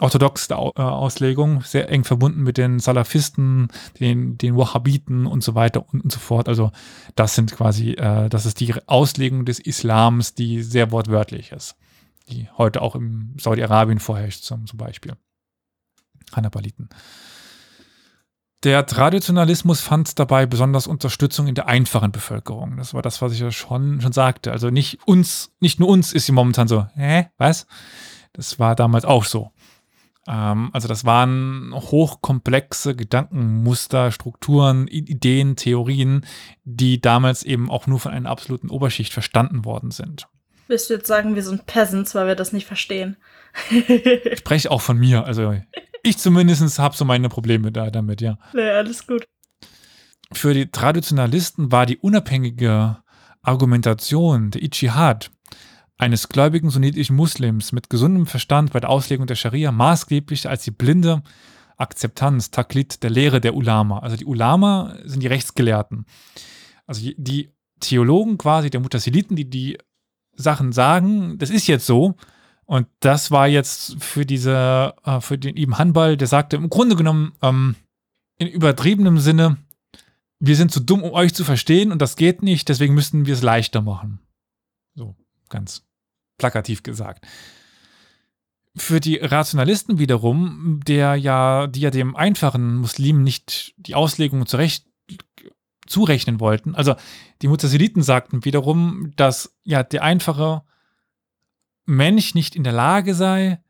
orthodoxe 0.00 0.52
äh, 0.52 0.56
Auslegung, 0.56 1.62
sehr 1.62 1.88
eng 1.88 2.04
verbunden 2.04 2.42
mit 2.42 2.58
den 2.58 2.78
Salafisten, 2.78 3.68
den, 4.00 4.38
den 4.38 4.56
Wahhabiten 4.56 5.26
und 5.26 5.42
so 5.42 5.54
weiter 5.54 5.84
und, 5.92 6.04
und 6.04 6.12
so 6.12 6.18
fort. 6.18 6.48
Also 6.48 6.70
das 7.14 7.34
sind 7.34 7.52
quasi, 7.52 7.92
äh, 7.92 8.28
das 8.28 8.46
ist 8.46 8.60
die 8.60 8.74
Auslegung 8.86 9.44
des 9.44 9.58
Islams, 9.58 10.34
die 10.34 10.62
sehr 10.62 10.90
wortwörtlich 10.90 11.52
ist, 11.52 11.76
die 12.28 12.48
heute 12.56 12.82
auch 12.82 12.94
im 12.94 13.34
Saudi-Arabien 13.38 14.00
vorherrscht 14.00 14.42
zum, 14.42 14.66
zum 14.66 14.78
Beispiel. 14.78 15.14
Hannabaliten. 16.32 16.88
Der 18.64 18.86
Traditionalismus 18.86 19.82
fand 19.82 20.18
dabei 20.18 20.46
besonders 20.46 20.86
Unterstützung 20.86 21.48
in 21.48 21.54
der 21.54 21.68
einfachen 21.68 22.12
Bevölkerung. 22.12 22.78
Das 22.78 22.94
war 22.94 23.02
das, 23.02 23.20
was 23.20 23.32
ich 23.34 23.40
ja 23.40 23.50
schon, 23.50 24.00
schon 24.00 24.12
sagte. 24.12 24.52
Also 24.52 24.70
nicht 24.70 25.06
uns, 25.06 25.52
nicht 25.60 25.80
nur 25.80 25.90
uns 25.90 26.14
ist 26.14 26.24
sie 26.24 26.32
momentan 26.32 26.66
so, 26.66 26.86
hä, 26.94 27.26
was? 27.36 27.66
Das 28.32 28.58
war 28.58 28.74
damals 28.74 29.04
auch 29.04 29.24
so. 29.24 29.50
Ähm, 30.26 30.70
also 30.72 30.88
das 30.88 31.04
waren 31.04 31.72
hochkomplexe 31.74 32.96
Gedankenmuster, 32.96 34.10
Strukturen, 34.10 34.88
Ideen, 34.88 35.56
Theorien, 35.56 36.24
die 36.64 37.02
damals 37.02 37.42
eben 37.42 37.70
auch 37.70 37.86
nur 37.86 38.00
von 38.00 38.12
einer 38.12 38.30
absoluten 38.30 38.70
Oberschicht 38.70 39.12
verstanden 39.12 39.66
worden 39.66 39.90
sind. 39.90 40.26
Willst 40.68 40.88
du 40.88 40.94
jetzt 40.94 41.06
sagen, 41.06 41.34
wir 41.34 41.42
sind 41.42 41.66
Peasants, 41.66 42.14
weil 42.14 42.28
wir 42.28 42.34
das 42.34 42.54
nicht 42.54 42.66
verstehen? 42.66 43.18
ich 43.70 44.38
spreche 44.38 44.70
auch 44.70 44.80
von 44.80 44.96
mir. 44.96 45.26
Also 45.26 45.52
ich 46.04 46.18
zumindest 46.18 46.78
habe 46.78 46.96
so 46.96 47.04
meine 47.04 47.28
Probleme 47.28 47.72
da 47.72 47.90
damit, 47.90 48.20
ja. 48.20 48.38
Nee, 48.52 48.70
alles 48.70 49.06
gut. 49.06 49.26
Für 50.32 50.54
die 50.54 50.70
Traditionalisten 50.70 51.72
war 51.72 51.86
die 51.86 51.98
unabhängige 51.98 52.98
Argumentation, 53.42 54.50
der 54.50 54.62
Ijtihad, 54.62 55.30
eines 55.96 56.28
gläubigen 56.28 56.70
sunnitischen 56.70 57.16
Muslims 57.16 57.72
mit 57.72 57.88
gesundem 57.88 58.26
Verstand 58.26 58.72
bei 58.72 58.80
der 58.80 58.90
Auslegung 58.90 59.26
der 59.26 59.36
Scharia 59.36 59.70
maßgeblich 59.70 60.48
als 60.48 60.64
die 60.64 60.72
blinde 60.72 61.22
Akzeptanz, 61.76 62.50
Taklit 62.50 63.02
der 63.02 63.10
Lehre 63.10 63.40
der 63.40 63.54
Ulama. 63.54 64.00
Also 64.00 64.16
die 64.16 64.24
Ulama 64.24 64.96
sind 65.04 65.22
die 65.22 65.28
Rechtsgelehrten. 65.28 66.06
Also 66.86 67.10
die 67.16 67.52
Theologen 67.80 68.38
quasi, 68.38 68.70
der 68.70 68.80
Mutasiliten, 68.80 69.36
die 69.36 69.48
die 69.48 69.78
Sachen 70.36 70.72
sagen, 70.72 71.38
das 71.38 71.50
ist 71.50 71.66
jetzt 71.66 71.86
so, 71.86 72.14
und 72.66 72.86
das 73.00 73.30
war 73.30 73.46
jetzt 73.46 74.02
für 74.02 74.24
diese, 74.24 74.94
äh, 75.04 75.20
für 75.20 75.38
den 75.38 75.56
Ibn 75.56 75.78
Handball, 75.78 76.16
der 76.16 76.28
sagte 76.28 76.56
im 76.56 76.70
Grunde 76.70 76.96
genommen, 76.96 77.32
ähm, 77.42 77.76
in 78.38 78.48
übertriebenem 78.48 79.18
Sinne, 79.18 79.58
wir 80.38 80.56
sind 80.56 80.72
zu 80.72 80.80
dumm, 80.80 81.02
um 81.02 81.12
euch 81.12 81.34
zu 81.34 81.44
verstehen 81.44 81.92
und 81.92 82.00
das 82.00 82.16
geht 82.16 82.42
nicht, 82.42 82.68
deswegen 82.68 82.94
müssten 82.94 83.26
wir 83.26 83.34
es 83.34 83.42
leichter 83.42 83.82
machen. 83.82 84.18
So, 84.94 85.14
ganz 85.48 85.84
plakativ 86.38 86.82
gesagt. 86.82 87.26
Für 88.76 88.98
die 88.98 89.16
Rationalisten 89.16 89.98
wiederum, 89.98 90.80
der 90.84 91.14
ja, 91.14 91.68
die 91.68 91.80
ja 91.80 91.90
dem 91.90 92.16
einfachen 92.16 92.76
Muslim 92.76 93.22
nicht 93.22 93.74
die 93.76 93.94
Auslegung 93.94 94.46
zurecht 94.46 94.86
zurechnen 95.86 96.40
wollten. 96.40 96.74
Also 96.74 96.96
die 97.42 97.48
Mutasiliten 97.48 98.02
sagten 98.02 98.44
wiederum, 98.44 99.12
dass 99.16 99.54
ja 99.64 99.82
der 99.82 100.02
einfache 100.02 100.62
Mensch 101.86 102.34
nicht 102.34 102.56
in 102.56 102.64
der 102.64 102.72
Lage 102.72 103.14
sei, 103.14 103.60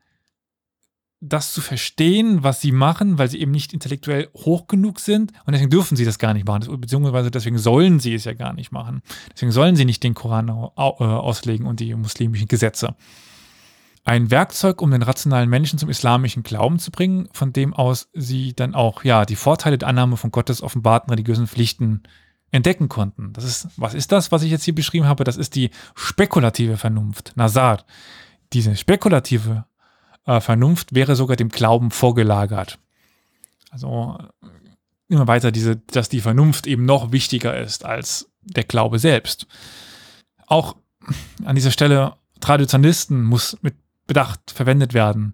das 1.21 1.53
zu 1.53 1.61
verstehen, 1.61 2.43
was 2.43 2.61
sie 2.61 2.71
machen, 2.71 3.17
weil 3.17 3.29
sie 3.29 3.39
eben 3.39 3.51
nicht 3.51 3.73
intellektuell 3.73 4.29
hoch 4.35 4.67
genug 4.67 4.99
sind. 4.99 5.31
Und 5.45 5.53
deswegen 5.53 5.69
dürfen 5.69 5.95
sie 5.95 6.05
das 6.05 6.19
gar 6.19 6.33
nicht 6.33 6.45
machen. 6.45 6.79
Beziehungsweise 6.79 7.31
deswegen 7.31 7.57
sollen 7.57 7.99
sie 7.99 8.13
es 8.13 8.25
ja 8.25 8.33
gar 8.33 8.53
nicht 8.53 8.71
machen. 8.71 9.01
Deswegen 9.33 9.51
sollen 9.51 9.75
sie 9.75 9.85
nicht 9.85 10.03
den 10.03 10.13
Koran 10.13 10.49
äh, 10.49 10.51
auslegen 10.51 11.65
und 11.65 11.79
die 11.79 11.95
muslimischen 11.95 12.47
Gesetze. 12.47 12.95
Ein 14.03 14.29
Werkzeug, 14.29 14.83
um 14.83 14.91
den 14.91 15.01
rationalen 15.01 15.49
Menschen 15.49 15.79
zum 15.79 15.89
islamischen 15.89 16.43
Glauben 16.43 16.77
zu 16.77 16.91
bringen, 16.91 17.27
von 17.33 17.53
dem 17.53 17.73
aus 17.73 18.09
sie 18.13 18.53
dann 18.53 18.75
auch 18.75 19.03
ja 19.03 19.25
die 19.25 19.35
Vorteile 19.35 19.79
der 19.79 19.87
Annahme 19.87 20.15
von 20.15 20.29
Gottes 20.29 20.61
offenbarten 20.61 21.09
religiösen 21.09 21.47
Pflichten 21.47 22.03
entdecken 22.55 22.87
konnten. 22.89 23.33
Das 23.33 23.43
ist, 23.43 23.67
was 23.75 23.93
ist 23.93 24.11
das, 24.11 24.31
was 24.31 24.41
ich 24.41 24.49
jetzt 24.49 24.63
hier 24.63 24.73
beschrieben 24.73 25.05
habe? 25.05 25.23
Das 25.23 25.35
ist 25.35 25.55
die 25.55 25.71
spekulative 25.93 26.77
Vernunft, 26.77 27.33
Nazar. 27.35 27.83
Diese 28.53 28.75
spekulative 28.75 29.65
äh, 30.25 30.39
Vernunft 30.39 30.95
wäre 30.95 31.15
sogar 31.15 31.35
dem 31.35 31.49
Glauben 31.49 31.91
vorgelagert. 31.91 32.79
Also 33.71 34.17
immer 35.09 35.27
weiter 35.27 35.51
diese, 35.51 35.75
dass 35.75 36.07
die 36.07 36.21
Vernunft 36.21 36.65
eben 36.65 36.85
noch 36.85 37.11
wichtiger 37.11 37.57
ist 37.59 37.83
als 37.83 38.31
der 38.41 38.63
Glaube 38.63 38.99
selbst. 38.99 39.47
Auch 40.47 40.77
an 41.43 41.55
dieser 41.55 41.71
Stelle 41.71 42.15
Traditionalisten 42.39 43.23
muss 43.23 43.57
mit 43.61 43.75
Bedacht 44.07 44.51
verwendet 44.51 44.93
werden. 44.93 45.33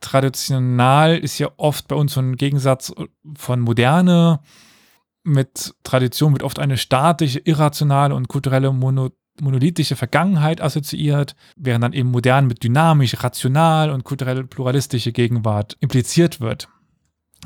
Traditional 0.00 1.16
ist 1.16 1.38
ja 1.38 1.48
oft 1.56 1.88
bei 1.88 1.96
uns 1.96 2.14
so 2.14 2.20
ein 2.20 2.36
Gegensatz 2.36 2.92
von 3.36 3.60
Moderne, 3.60 4.40
mit 5.22 5.74
Tradition 5.82 6.32
wird 6.32 6.42
oft 6.42 6.58
eine 6.58 6.76
statische, 6.76 7.40
irrationale 7.40 8.14
und 8.14 8.28
kulturelle 8.28 8.72
Mono 8.72 9.10
monolithische 9.40 9.96
Vergangenheit 9.96 10.60
assoziiert, 10.60 11.34
während 11.56 11.82
dann 11.82 11.94
eben 11.94 12.10
modern 12.10 12.46
mit 12.46 12.62
dynamisch, 12.62 13.22
rational 13.22 13.90
und 13.90 14.04
kulturell 14.04 14.44
pluralistische 14.44 15.12
Gegenwart 15.12 15.78
impliziert 15.80 16.40
wird. 16.40 16.68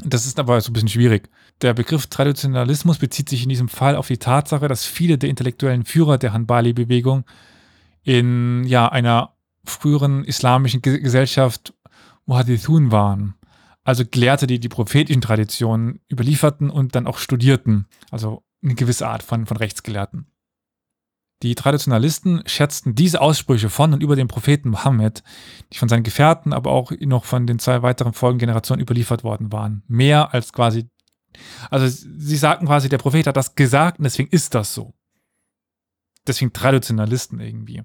Das 0.03 0.27
ist 0.27 0.41
aber 0.41 0.61
so 0.61 0.71
ein 0.71 0.73
bisschen 0.73 0.89
schwierig. 0.89 1.31
Der 1.63 1.73
Begriff 1.73 2.09
Traditionalismus 2.09 2.99
bezieht 2.99 3.29
sich 3.29 3.45
in 3.45 3.49
diesem 3.49 3.69
Fall 3.69 3.95
auf 3.95 4.09
die 4.09 4.19
Tatsache, 4.19 4.67
dass 4.67 4.85
viele 4.85 5.19
der 5.19 5.31
intellektuellen 5.31 5.85
Führer 5.85 6.19
der 6.19 6.33
Hanbali-Bewegung 6.33 7.25
in 8.03 8.65
ja, 8.65 8.89
einer 8.89 9.35
früheren 9.65 10.25
islamischen 10.25 10.83
Gesellschaft 10.83 11.75
Muhadithun 12.27 12.91
waren. 12.91 13.35
Also 13.85 14.05
Gelehrte, 14.11 14.47
die 14.47 14.59
die 14.59 14.69
prophetischen 14.69 15.23
Traditionen 15.23 16.01
überlieferten 16.11 16.71
und 16.71 16.95
dann 16.95 17.07
auch 17.07 17.19
studierten. 17.19 17.87
Also 18.11 18.43
eine 18.63 18.75
gewisse 18.75 19.07
Art 19.07 19.23
von, 19.23 19.47
von 19.47 19.59
Rechtsgelehrten. 19.59 20.27
Die 21.43 21.55
Traditionalisten 21.55 22.43
schätzten 22.47 22.95
diese 22.95 23.21
Aussprüche 23.21 23.69
von 23.69 23.93
und 23.93 24.03
über 24.03 24.17
den 24.17 24.29
Propheten 24.29 24.71
Mohammed, 24.71 25.23
die 25.73 25.79
von 25.79 25.91
seinen 25.91 26.03
Gefährten, 26.03 26.55
aber 26.55 26.71
auch 26.71 26.91
noch 27.01 27.27
von 27.27 27.47
den 27.47 27.59
zwei 27.59 27.83
weiteren 27.83 28.15
Folgengenerationen 28.15 28.83
überliefert 28.83 29.25
worden 29.25 29.53
waren, 29.53 29.83
mehr 29.87 30.33
als 30.33 30.55
quasi, 30.55 30.89
also 31.71 31.87
sie 31.87 32.37
sagten 32.37 32.67
quasi, 32.67 32.89
der 32.89 32.97
Prophet 32.99 33.27
hat 33.27 33.37
das 33.37 33.55
gesagt 33.55 33.99
und 33.99 34.05
deswegen 34.05 34.31
ist 34.31 34.55
das 34.55 34.73
so. 34.73 34.95
Deswegen 36.27 36.55
Traditionalisten 36.55 37.41
irgendwie. 37.41 37.83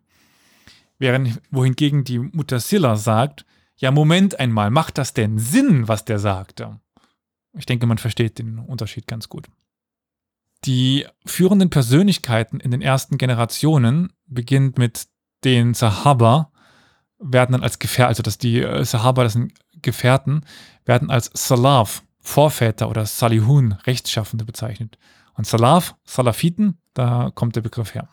Während 0.97 1.41
wohingegen 1.51 2.05
die 2.05 2.19
Mutasilla 2.19 2.95
sagt, 2.95 3.45
ja, 3.79 3.91
Moment 3.91 4.39
einmal, 4.39 4.71
macht 4.71 4.97
das 4.97 5.13
denn 5.13 5.39
Sinn, 5.39 5.87
was 5.87 6.05
der 6.05 6.19
sagte? 6.19 6.79
Ich 7.53 7.65
denke, 7.65 7.87
man 7.87 7.97
versteht 7.97 8.37
den 8.37 8.59
Unterschied 8.59 9.07
ganz 9.07 9.29
gut. 9.29 9.47
Die 10.65 11.07
führenden 11.25 11.69
Persönlichkeiten 11.69 12.59
in 12.59 12.71
den 12.71 12.81
ersten 12.81 13.17
Generationen, 13.17 14.11
beginnt 14.27 14.77
mit 14.77 15.07
den 15.45 15.73
Sahaba, 15.73 16.51
werden 17.19 17.53
dann 17.53 17.63
als 17.63 17.79
Gefährten, 17.79 18.09
also 18.09 18.23
dass 18.23 18.37
die 18.37 18.61
äh, 18.61 18.83
Sahaba, 18.83 19.23
das 19.23 19.33
sind 19.33 19.53
Gefährten, 19.81 20.45
werden 20.85 21.09
als 21.09 21.31
Salaf, 21.33 22.03
Vorväter 22.19 22.89
oder 22.89 23.05
Salihun, 23.05 23.71
Rechtschaffende 23.71 24.43
bezeichnet. 24.43 24.97
Und 25.35 25.47
Salaf, 25.47 25.95
Salafiten, 26.03 26.77
da 26.93 27.31
kommt 27.33 27.55
der 27.55 27.61
Begriff 27.61 27.95
her. 27.95 28.09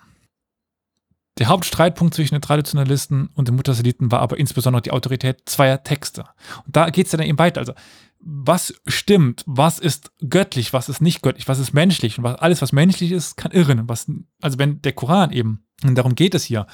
Der 1.38 1.48
Hauptstreitpunkt 1.48 2.14
zwischen 2.14 2.34
den 2.34 2.42
Traditionalisten 2.42 3.28
und 3.34 3.48
den 3.48 3.56
Mutasiliten 3.56 4.10
war 4.10 4.20
aber 4.20 4.38
insbesondere 4.38 4.80
die 4.80 4.90
Autorität 4.90 5.42
zweier 5.44 5.82
Texte. 5.82 6.24
Und 6.64 6.74
da 6.76 6.88
geht 6.88 7.06
es 7.06 7.12
dann 7.12 7.20
eben 7.20 7.38
weiter. 7.38 7.60
Also 7.60 7.74
was 8.20 8.74
stimmt, 8.86 9.44
was 9.46 9.78
ist 9.78 10.10
göttlich, 10.28 10.72
was 10.72 10.88
ist 10.88 11.00
nicht 11.00 11.22
göttlich, 11.22 11.46
was 11.46 11.58
ist 11.58 11.74
menschlich 11.74 12.18
und 12.18 12.24
was, 12.24 12.36
alles, 12.36 12.62
was 12.62 12.72
menschlich 12.72 13.12
ist, 13.12 13.36
kann 13.36 13.52
irren. 13.52 13.88
Was, 13.88 14.10
also 14.40 14.58
wenn 14.58 14.80
der 14.82 14.92
Koran 14.92 15.30
eben, 15.30 15.64
und 15.84 15.94
darum 15.94 16.14
geht 16.14 16.34
es 16.34 16.44
hier, 16.44 16.66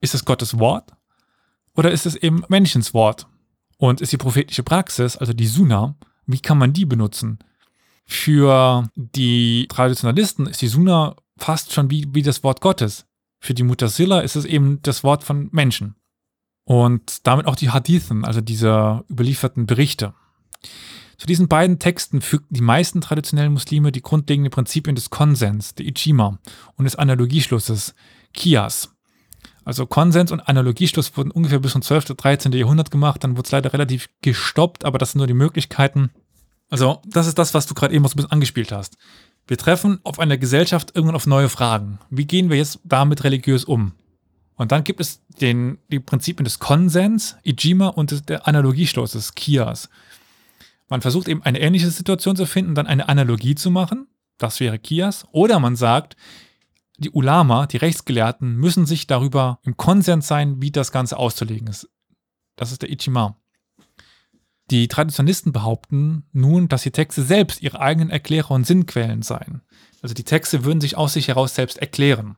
ist 0.00 0.14
es 0.14 0.24
Gottes 0.24 0.58
Wort 0.58 0.92
oder 1.74 1.90
ist 1.90 2.06
es 2.06 2.16
eben 2.16 2.42
Menschens 2.48 2.94
Wort? 2.94 3.26
Und 3.76 4.00
ist 4.00 4.10
die 4.10 4.16
prophetische 4.16 4.64
Praxis, 4.64 5.16
also 5.16 5.32
die 5.32 5.46
Sunna, 5.46 5.96
wie 6.26 6.40
kann 6.40 6.58
man 6.58 6.72
die 6.72 6.84
benutzen? 6.84 7.38
Für 8.04 8.90
die 8.96 9.68
Traditionalisten 9.68 10.46
ist 10.46 10.60
die 10.62 10.68
Sunna 10.68 11.14
fast 11.36 11.72
schon 11.72 11.88
wie, 11.90 12.08
wie 12.12 12.22
das 12.22 12.42
Wort 12.42 12.60
Gottes. 12.60 13.06
Für 13.40 13.54
die 13.54 13.62
Mutasilla 13.62 14.20
ist 14.20 14.36
es 14.36 14.44
eben 14.44 14.80
das 14.82 15.04
Wort 15.04 15.24
von 15.24 15.48
Menschen. 15.52 15.94
Und 16.64 17.26
damit 17.26 17.46
auch 17.46 17.56
die 17.56 17.70
Hadithen, 17.70 18.24
also 18.24 18.40
diese 18.40 19.04
überlieferten 19.10 19.66
Berichte. 19.66 20.14
Zu 21.16 21.26
diesen 21.26 21.48
beiden 21.48 21.78
Texten 21.78 22.20
fügten 22.20 22.54
die 22.54 22.60
meisten 22.60 23.00
traditionellen 23.00 23.52
Muslime 23.52 23.90
die 23.90 24.02
grundlegenden 24.02 24.52
Prinzipien 24.52 24.94
des 24.94 25.10
Konsens, 25.10 25.74
der 25.74 25.86
Ijima, 25.86 26.38
und 26.76 26.84
des 26.84 26.96
Analogieschlusses, 26.96 27.94
Kias. 28.34 28.94
Also 29.64 29.86
Konsens 29.86 30.30
und 30.30 30.40
Analogieschluss 30.40 31.16
wurden 31.16 31.30
ungefähr 31.30 31.58
bis 31.58 31.72
zum 31.72 31.82
12. 31.82 32.06
oder 32.06 32.14
13. 32.14 32.52
Jahrhundert 32.52 32.90
gemacht, 32.90 33.24
dann 33.24 33.36
wurde 33.36 33.46
es 33.46 33.52
leider 33.52 33.72
relativ 33.72 34.08
gestoppt, 34.22 34.84
aber 34.84 34.98
das 34.98 35.12
sind 35.12 35.18
nur 35.18 35.26
die 35.26 35.34
Möglichkeiten. 35.34 36.10
Also 36.70 37.02
das 37.04 37.26
ist 37.26 37.38
das, 37.38 37.52
was 37.52 37.66
du 37.66 37.74
gerade 37.74 37.94
eben 37.94 38.04
so 38.04 38.12
ein 38.12 38.16
bisschen 38.16 38.32
angespielt 38.32 38.72
hast. 38.72 38.96
Wir 39.48 39.56
treffen 39.56 39.98
auf 40.04 40.18
einer 40.18 40.36
Gesellschaft 40.36 40.94
irgendwann 40.94 41.16
auf 41.16 41.26
neue 41.26 41.48
Fragen. 41.48 41.98
Wie 42.10 42.26
gehen 42.26 42.50
wir 42.50 42.58
jetzt 42.58 42.80
damit 42.84 43.24
religiös 43.24 43.64
um? 43.64 43.92
Und 44.56 44.72
dann 44.72 44.84
gibt 44.84 45.00
es 45.00 45.22
den, 45.40 45.78
die 45.88 46.00
Prinzipien 46.00 46.44
des 46.44 46.58
Konsens, 46.58 47.36
Ijima 47.44 47.88
und 47.88 48.10
des, 48.10 48.22
der 48.22 48.46
Analogieschlusses, 48.46 49.34
Kias. 49.34 49.88
Man 50.90 51.00
versucht 51.00 51.28
eben 51.28 51.42
eine 51.42 51.60
ähnliche 51.60 51.90
Situation 51.90 52.36
zu 52.36 52.44
finden, 52.44 52.74
dann 52.74 52.86
eine 52.86 53.08
Analogie 53.08 53.54
zu 53.54 53.70
machen. 53.70 54.06
Das 54.36 54.60
wäre 54.60 54.78
Kias. 54.78 55.26
Oder 55.32 55.60
man 55.60 55.76
sagt, 55.76 56.16
die 56.98 57.10
Ulama, 57.10 57.66
die 57.66 57.76
Rechtsgelehrten, 57.78 58.54
müssen 58.56 58.84
sich 58.84 59.06
darüber 59.06 59.60
im 59.62 59.78
Konsens 59.78 60.28
sein, 60.28 60.60
wie 60.60 60.70
das 60.70 60.92
Ganze 60.92 61.16
auszulegen 61.16 61.68
ist. 61.68 61.88
Das 62.56 62.70
ist 62.70 62.82
der 62.82 62.90
Ichima. 62.90 63.36
Die 64.70 64.86
Traditionalisten 64.88 65.52
behaupten 65.52 66.24
nun, 66.32 66.68
dass 66.68 66.82
die 66.82 66.90
Texte 66.90 67.22
selbst 67.22 67.62
ihre 67.62 67.80
eigenen 67.80 68.10
Erklärer 68.10 68.50
und 68.50 68.66
Sinnquellen 68.66 69.22
seien. 69.22 69.62
Also 70.02 70.14
die 70.14 70.24
Texte 70.24 70.64
würden 70.64 70.80
sich 70.80 70.96
aus 70.96 71.14
sich 71.14 71.28
heraus 71.28 71.54
selbst 71.54 71.78
erklären. 71.78 72.36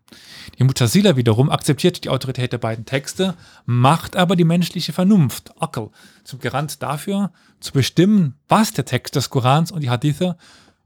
Die 0.59 0.65
Mutasila 0.65 1.17
wiederum 1.17 1.51
akzeptiert 1.51 2.05
die 2.05 2.09
Autorität 2.09 2.53
der 2.53 2.59
beiden 2.59 2.87
Texte, 2.87 3.35
macht 3.67 4.17
aber 4.17 4.37
die 4.37 4.45
menschliche 4.45 4.93
Vernunft, 4.93 5.61
Akal, 5.61 5.91
zum 6.25 6.39
Garant 6.39 6.83
dafür, 6.83 7.33
zu 7.59 7.73
bestimmen, 7.73 8.35
was 8.49 8.73
der 8.73 8.87
Text 8.87 9.17
des 9.17 9.29
Korans 9.29 9.73
und 9.73 9.83
die 9.83 9.91
Hadithe 9.91 10.39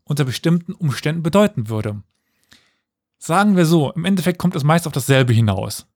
unter 0.02 0.24
bestimmten 0.24 0.72
Umständen 0.72 1.22
bedeuten 1.22 1.68
würde. 1.68 2.02
Sagen 3.18 3.56
wir 3.56 3.66
so, 3.66 3.92
im 3.92 4.04
Endeffekt 4.04 4.38
kommt 4.38 4.56
es 4.56 4.64
meist 4.64 4.86
auf 4.86 4.92
dasselbe 4.92 5.32
hinaus, 5.32 5.86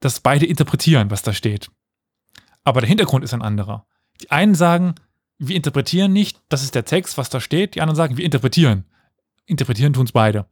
dass 0.00 0.20
beide 0.20 0.46
interpretieren, 0.46 1.10
was 1.10 1.22
da 1.22 1.32
steht. 1.32 1.70
Aber 2.64 2.80
der 2.80 2.88
Hintergrund 2.88 3.24
ist 3.24 3.32
ein 3.32 3.42
anderer. 3.42 3.86
Die 4.22 4.30
einen 4.30 4.54
sagen, 4.54 4.94
wir 5.38 5.56
interpretieren 5.56 6.12
nicht, 6.12 6.40
das 6.48 6.62
ist 6.62 6.74
der 6.74 6.84
Text, 6.84 7.18
was 7.18 7.28
da 7.28 7.40
steht. 7.40 7.74
Die 7.74 7.80
anderen 7.80 7.96
sagen, 7.96 8.16
wir 8.16 8.24
interpretieren 8.24 8.84
interpretieren 9.46 9.92
tun 9.92 10.06
es 10.06 10.12
beide. 10.12 10.46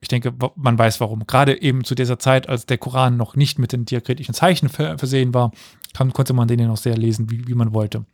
Ich 0.00 0.08
denke, 0.08 0.34
man 0.56 0.78
weiß 0.78 1.00
warum. 1.00 1.26
Gerade 1.26 1.62
eben 1.62 1.84
zu 1.84 1.94
dieser 1.94 2.18
Zeit, 2.18 2.48
als 2.48 2.66
der 2.66 2.78
Koran 2.78 3.16
noch 3.16 3.36
nicht 3.36 3.58
mit 3.60 3.72
den 3.72 3.84
diakritischen 3.84 4.34
Zeichen 4.34 4.68
versehen 4.68 5.32
war, 5.32 5.52
kann, 5.94 6.12
konnte 6.12 6.32
man 6.32 6.48
den 6.48 6.58
ja 6.58 6.66
noch 6.66 6.76
sehr 6.76 6.96
lesen, 6.96 7.30
wie, 7.30 7.46
wie 7.46 7.54
man 7.54 7.72
wollte. 7.72 8.04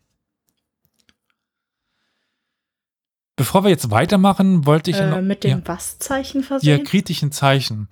Bevor 3.37 3.63
wir 3.65 3.71
jetzt 3.71 3.91
weitermachen, 3.91 4.67
wollte 4.67 4.91
ich. 4.91 4.99
Äh, 4.99 5.09
noch, 5.09 5.23
mit 5.23 5.45
dem 5.45 5.61
ja, 5.61 5.67
Was-Zeichen 5.67 6.43
versehen? 6.43 6.77
Diakritischen 6.77 7.33
Zeichen. 7.33 7.89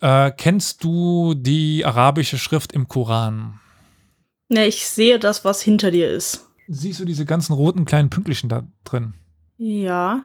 Äh, 0.00 0.32
kennst 0.32 0.82
du 0.82 1.34
die 1.34 1.84
arabische 1.84 2.38
Schrift 2.38 2.72
im 2.72 2.88
Koran? 2.88 3.60
Ne, 4.50 4.66
ich 4.66 4.86
sehe 4.86 5.20
das, 5.20 5.44
was 5.44 5.62
hinter 5.62 5.92
dir 5.92 6.10
ist. 6.10 6.50
Siehst 6.66 6.98
du 7.00 7.04
diese 7.04 7.24
ganzen 7.24 7.52
roten 7.52 7.84
kleinen 7.84 8.10
Pünktchen 8.10 8.48
da 8.48 8.66
drin? 8.84 9.14
Ja. 9.56 10.24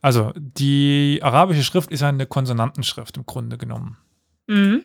Also, 0.00 0.32
die 0.36 1.20
arabische 1.22 1.62
Schrift 1.62 1.92
ist 1.92 2.02
eine 2.02 2.26
Konsonantenschrift 2.26 3.16
im 3.18 3.26
Grunde 3.26 3.58
genommen. 3.58 3.98
Mhm. 4.46 4.84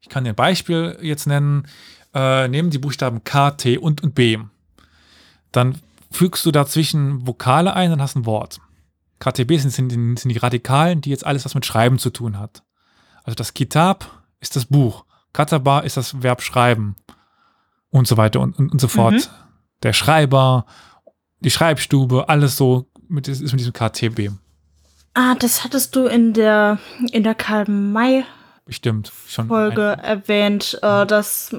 Ich 0.00 0.08
kann 0.08 0.24
dir 0.24 0.30
ein 0.30 0.36
Beispiel 0.36 0.96
jetzt 1.02 1.26
nennen. 1.26 1.66
Äh, 2.14 2.48
nehmen 2.48 2.70
die 2.70 2.78
Buchstaben 2.78 3.24
K, 3.24 3.50
T 3.52 3.78
und, 3.78 4.02
und 4.02 4.14
B. 4.14 4.38
Dann 5.50 5.78
fügst 6.10 6.46
du 6.46 6.52
dazwischen 6.52 7.26
Vokale 7.26 7.74
ein 7.74 7.92
und 7.92 8.00
hast 8.00 8.16
ein 8.16 8.26
Wort. 8.26 8.60
KTB 9.18 9.58
sind, 9.58 9.70
sind, 9.70 10.18
sind 10.18 10.28
die 10.28 10.38
Radikalen, 10.38 11.00
die 11.00 11.10
jetzt 11.10 11.26
alles, 11.26 11.44
was 11.44 11.54
mit 11.54 11.66
Schreiben 11.66 11.98
zu 11.98 12.10
tun 12.10 12.38
hat. 12.38 12.62
Also 13.24 13.34
das 13.34 13.54
Kitab 13.54 14.24
ist 14.40 14.56
das 14.56 14.66
Buch. 14.66 15.04
Kataba 15.32 15.80
ist 15.80 15.96
das 15.96 16.22
Verb 16.22 16.42
schreiben. 16.42 16.96
Und 17.92 18.08
so 18.08 18.16
weiter 18.16 18.40
und, 18.40 18.58
und, 18.58 18.72
und 18.72 18.80
so 18.80 18.88
fort. 18.88 19.14
Mhm. 19.14 19.22
Der 19.84 19.92
Schreiber, 19.92 20.66
die 21.40 21.50
Schreibstube, 21.50 22.28
alles 22.28 22.56
so 22.56 22.88
mit, 23.08 23.28
ist 23.28 23.40
mit 23.42 23.60
diesem 23.60 23.72
KTB. 23.72 24.32
Ah, 25.14 25.34
das 25.34 25.62
hattest 25.62 25.94
du 25.94 26.06
in 26.06 26.32
der, 26.32 26.78
in 27.12 27.22
der 27.22 27.34
Karl 27.34 27.68
May 27.68 28.24
Bestimmt 28.64 29.12
schon 29.26 29.48
Folge 29.48 29.98
ein, 29.98 30.04
erwähnt, 30.04 30.78
äh, 30.82 31.04
dass 31.04 31.54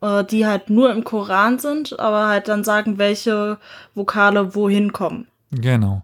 äh, 0.00 0.24
die 0.24 0.44
halt 0.44 0.70
nur 0.70 0.92
im 0.92 1.04
Koran 1.04 1.58
sind, 1.58 1.98
aber 1.98 2.26
halt 2.26 2.48
dann 2.48 2.64
sagen, 2.64 2.98
welche 2.98 3.58
Vokale 3.94 4.54
wohin 4.54 4.92
kommen. 4.92 5.28
Genau. 5.50 6.02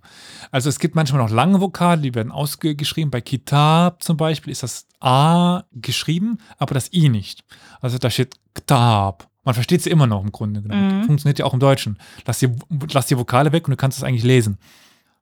Also 0.53 0.69
es 0.69 0.79
gibt 0.79 0.95
manchmal 0.95 1.21
noch 1.21 1.31
lange 1.31 1.61
Vokale, 1.61 2.01
die 2.01 2.15
werden 2.15 2.33
ausgeschrieben. 2.33 3.11
Bei 3.11 3.21
Kitab 3.21 4.03
zum 4.03 4.17
Beispiel 4.17 4.53
ist 4.53 4.63
das 4.63 4.87
A 5.01 5.65
geschrieben, 5.73 6.39
aber 6.57 6.75
das 6.75 6.93
I 6.93 7.09
nicht. 7.09 7.45
Also 7.81 7.99
da 7.99 8.09
steht 8.09 8.37
Kitab. 8.55 9.29
Man 9.45 9.55
versteht 9.55 9.83
sie 9.83 9.91
immer 9.91 10.07
noch 10.07 10.23
im 10.23 10.33
Grunde 10.33 10.63
genommen. 10.63 11.01
Mhm. 11.01 11.05
Funktioniert 11.05 11.39
ja 11.39 11.45
auch 11.45 11.53
im 11.53 11.61
Deutschen. 11.61 11.99
Lass 12.27 12.39
die, 12.39 12.49
lass 12.93 13.07
die 13.07 13.19
Vokale 13.19 13.53
weg 13.53 13.67
und 13.67 13.73
du 13.73 13.77
kannst 13.77 13.99
es 13.99 14.05
eigentlich 14.05 14.25
lesen. 14.25 14.59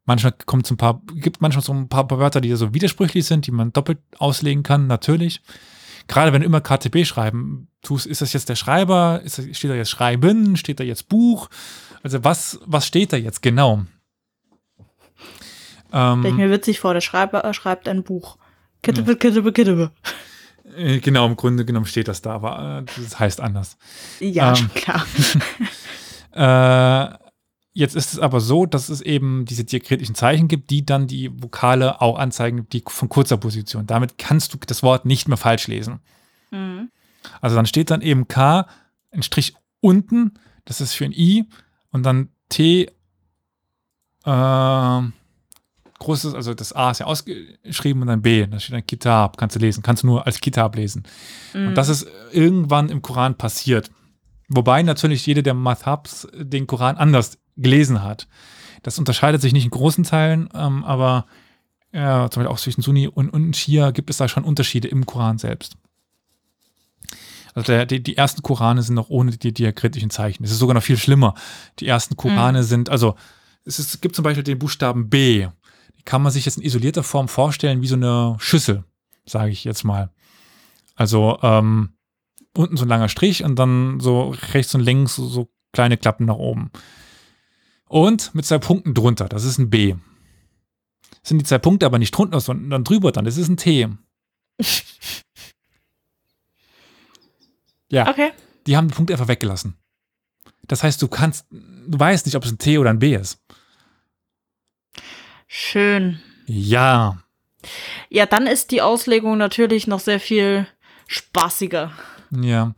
Manchmal 0.04 0.32
kommt 0.46 0.64
es 0.64 0.70
ein 0.70 0.76
paar, 0.76 1.02
gibt 1.14 1.40
manchmal 1.40 1.64
so 1.64 1.72
ein 1.72 1.88
paar, 1.88 2.06
paar 2.06 2.18
Wörter, 2.18 2.40
die 2.40 2.54
so 2.54 2.74
widersprüchlich 2.74 3.24
sind, 3.24 3.46
die 3.46 3.52
man 3.52 3.72
doppelt 3.72 3.98
auslegen 4.18 4.62
kann, 4.62 4.86
natürlich. 4.86 5.42
Gerade 6.08 6.32
wenn 6.32 6.40
du 6.40 6.46
immer 6.46 6.60
KTB 6.60 7.04
schreiben 7.06 7.68
tust, 7.82 8.06
ist 8.06 8.20
das 8.20 8.32
jetzt 8.32 8.48
der 8.48 8.56
Schreiber? 8.56 9.20
Ist 9.24 9.38
das, 9.38 9.56
steht 9.56 9.70
da 9.70 9.74
jetzt 9.74 9.90
Schreiben? 9.90 10.56
Steht 10.56 10.80
da 10.80 10.84
jetzt 10.84 11.08
Buch? 11.08 11.48
Also 12.02 12.24
was, 12.24 12.60
was 12.66 12.86
steht 12.86 13.12
da 13.12 13.16
jetzt 13.16 13.42
genau? 13.42 13.84
Ähm, 15.92 16.20
Stell 16.20 16.32
ich 16.32 16.36
mir 16.36 16.50
witzig 16.50 16.80
vor, 16.80 16.94
der 16.94 17.00
Schreiber 17.00 17.44
äh, 17.44 17.54
schreibt 17.54 17.86
ein 17.86 18.02
Buch. 18.02 18.38
Kittebe, 18.82 19.16
kittebe, 19.16 19.52
kittebe. 19.52 19.92
Äh, 20.76 21.00
genau, 21.00 21.26
im 21.26 21.36
Grunde 21.36 21.64
genommen 21.64 21.86
steht 21.86 22.08
das 22.08 22.22
da, 22.22 22.32
aber 22.34 22.84
äh, 22.86 23.02
das 23.02 23.18
heißt 23.18 23.40
anders. 23.40 23.76
Ja, 24.20 24.54
ähm, 24.56 24.70
klar. 24.74 25.06
äh, 27.12 27.18
jetzt 27.72 27.96
ist 27.96 28.12
es 28.12 28.18
aber 28.18 28.40
so, 28.40 28.66
dass 28.66 28.88
es 28.88 29.00
eben 29.00 29.44
diese 29.44 29.64
diakritischen 29.64 30.14
Zeichen 30.14 30.48
gibt, 30.48 30.70
die 30.70 30.84
dann 30.84 31.06
die 31.06 31.30
Vokale 31.42 32.00
auch 32.00 32.18
anzeigen, 32.18 32.68
die 32.70 32.82
von 32.86 33.08
kurzer 33.08 33.36
Position. 33.36 33.86
Damit 33.86 34.18
kannst 34.18 34.54
du 34.54 34.58
das 34.66 34.82
Wort 34.82 35.04
nicht 35.04 35.28
mehr 35.28 35.36
falsch 35.36 35.66
lesen. 35.68 36.00
Mhm. 36.50 36.90
Also 37.40 37.56
dann 37.56 37.66
steht 37.66 37.90
dann 37.90 38.02
eben 38.02 38.28
K, 38.28 38.66
ein 39.10 39.22
Strich 39.22 39.54
unten, 39.80 40.34
das 40.64 40.80
ist 40.80 40.94
für 40.94 41.04
ein 41.04 41.12
I, 41.12 41.48
und 41.90 42.04
dann 42.04 42.30
T, 42.48 42.90
äh, 44.24 45.02
großes, 46.02 46.34
also 46.34 46.54
das 46.54 46.72
A 46.72 46.90
ist 46.90 46.98
ja 46.98 47.06
ausgeschrieben 47.06 48.02
und 48.02 48.08
dann 48.08 48.22
B, 48.22 48.46
da 48.46 48.58
steht 48.58 48.74
dann 48.74 48.86
Kitab, 48.86 49.36
kannst 49.36 49.56
du 49.56 49.60
lesen, 49.60 49.82
kannst 49.82 50.02
du 50.02 50.06
nur 50.06 50.26
als 50.26 50.40
Kitab 50.40 50.76
lesen. 50.76 51.04
Mhm. 51.54 51.68
Und 51.68 51.74
das 51.76 51.88
ist 51.88 52.06
irgendwann 52.32 52.88
im 52.88 53.02
Koran 53.02 53.36
passiert. 53.36 53.90
Wobei 54.48 54.82
natürlich 54.82 55.24
jeder 55.26 55.42
der 55.42 55.54
Madhabs 55.54 56.28
den 56.34 56.66
Koran 56.66 56.96
anders 56.96 57.38
gelesen 57.56 58.02
hat. 58.02 58.28
Das 58.82 58.98
unterscheidet 58.98 59.40
sich 59.40 59.52
nicht 59.52 59.64
in 59.64 59.70
großen 59.70 60.04
Teilen, 60.04 60.48
ähm, 60.54 60.84
aber 60.84 61.26
ja, 61.92 62.28
zum 62.30 62.40
Beispiel 62.40 62.52
auch 62.52 62.60
zwischen 62.60 62.82
Sunni 62.82 63.06
und, 63.06 63.30
und 63.30 63.56
Shia 63.56 63.90
gibt 63.90 64.10
es 64.10 64.16
da 64.16 64.28
schon 64.28 64.44
Unterschiede 64.44 64.88
im 64.88 65.06
Koran 65.06 65.38
selbst. 65.38 65.76
Also 67.54 67.66
der, 67.66 67.86
die, 67.86 68.02
die, 68.02 68.16
ersten 68.16 68.42
Korane 68.42 68.82
sind 68.82 68.94
noch 68.94 69.10
ohne 69.10 69.32
die 69.32 69.52
diakritischen 69.52 70.10
Zeichen. 70.10 70.42
Es 70.42 70.50
ist 70.50 70.58
sogar 70.58 70.74
noch 70.74 70.82
viel 70.82 70.96
schlimmer. 70.96 71.34
Die 71.80 71.86
ersten 71.86 72.16
Korane 72.16 72.60
mhm. 72.60 72.64
sind, 72.64 72.88
also 72.88 73.14
es, 73.64 73.78
ist, 73.78 73.94
es 73.94 74.00
gibt 74.00 74.16
zum 74.16 74.22
Beispiel 74.22 74.42
den 74.42 74.58
Buchstaben 74.58 75.10
B 75.10 75.48
kann 76.04 76.22
man 76.22 76.32
sich 76.32 76.44
jetzt 76.44 76.58
in 76.58 76.64
isolierter 76.64 77.02
Form 77.02 77.28
vorstellen 77.28 77.82
wie 77.82 77.86
so 77.86 77.96
eine 77.96 78.36
Schüssel, 78.38 78.84
sage 79.24 79.50
ich 79.50 79.64
jetzt 79.64 79.84
mal. 79.84 80.10
Also 80.94 81.38
ähm, 81.42 81.94
unten 82.56 82.76
so 82.76 82.84
ein 82.84 82.88
langer 82.88 83.08
Strich 83.08 83.44
und 83.44 83.56
dann 83.56 84.00
so 84.00 84.34
rechts 84.52 84.74
und 84.74 84.80
links 84.80 85.16
so, 85.16 85.26
so 85.26 85.48
kleine 85.72 85.96
Klappen 85.96 86.26
nach 86.26 86.36
oben. 86.36 86.70
Und 87.88 88.34
mit 88.34 88.44
zwei 88.44 88.58
Punkten 88.58 88.94
drunter, 88.94 89.28
das 89.28 89.44
ist 89.44 89.58
ein 89.58 89.70
B. 89.70 89.94
sind 91.22 91.38
die 91.38 91.44
zwei 91.44 91.58
Punkte 91.58 91.86
aber 91.86 91.98
nicht 91.98 92.12
drunter, 92.12 92.40
sondern 92.40 92.84
drüber 92.84 93.12
dann, 93.12 93.24
das 93.24 93.36
ist 93.36 93.48
ein 93.48 93.56
T. 93.56 93.88
ja. 97.90 98.08
Okay. 98.08 98.32
Die 98.66 98.76
haben 98.76 98.88
den 98.88 98.94
Punkt 98.94 99.10
einfach 99.10 99.28
weggelassen. 99.28 99.76
Das 100.68 100.82
heißt, 100.82 101.02
du 101.02 101.08
kannst, 101.08 101.46
du 101.50 101.98
weißt 101.98 102.26
nicht, 102.26 102.36
ob 102.36 102.44
es 102.44 102.52
ein 102.52 102.58
T 102.58 102.78
oder 102.78 102.90
ein 102.90 103.00
B 103.00 103.14
ist. 103.16 103.41
Schön. 105.54 106.18
Ja. 106.46 107.18
Ja, 108.08 108.24
dann 108.24 108.46
ist 108.46 108.70
die 108.70 108.80
Auslegung 108.80 109.36
natürlich 109.36 109.86
noch 109.86 110.00
sehr 110.00 110.18
viel 110.18 110.66
spaßiger. 111.08 111.92
Ja. 112.30 112.72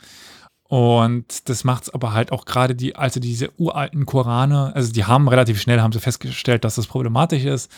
Und 0.64 1.49
das 1.49 1.62
macht 1.62 1.85
es 1.85 1.91
aber 1.91 2.12
halt 2.14 2.33
auch 2.33 2.47
gerade 2.47 2.75
die, 2.75 2.97
also 2.97 3.20
diese 3.20 3.53
uralten 3.61 4.07
Korane, 4.07 4.75
also 4.75 4.93
die 4.93 5.05
haben 5.05 5.29
relativ 5.29 5.61
schnell, 5.61 5.81
haben 5.81 5.93
sie 5.93 6.01
festgestellt, 6.01 6.64
dass 6.64 6.75
das 6.75 6.89
problematisch 6.89 7.45
ist. 7.45 7.70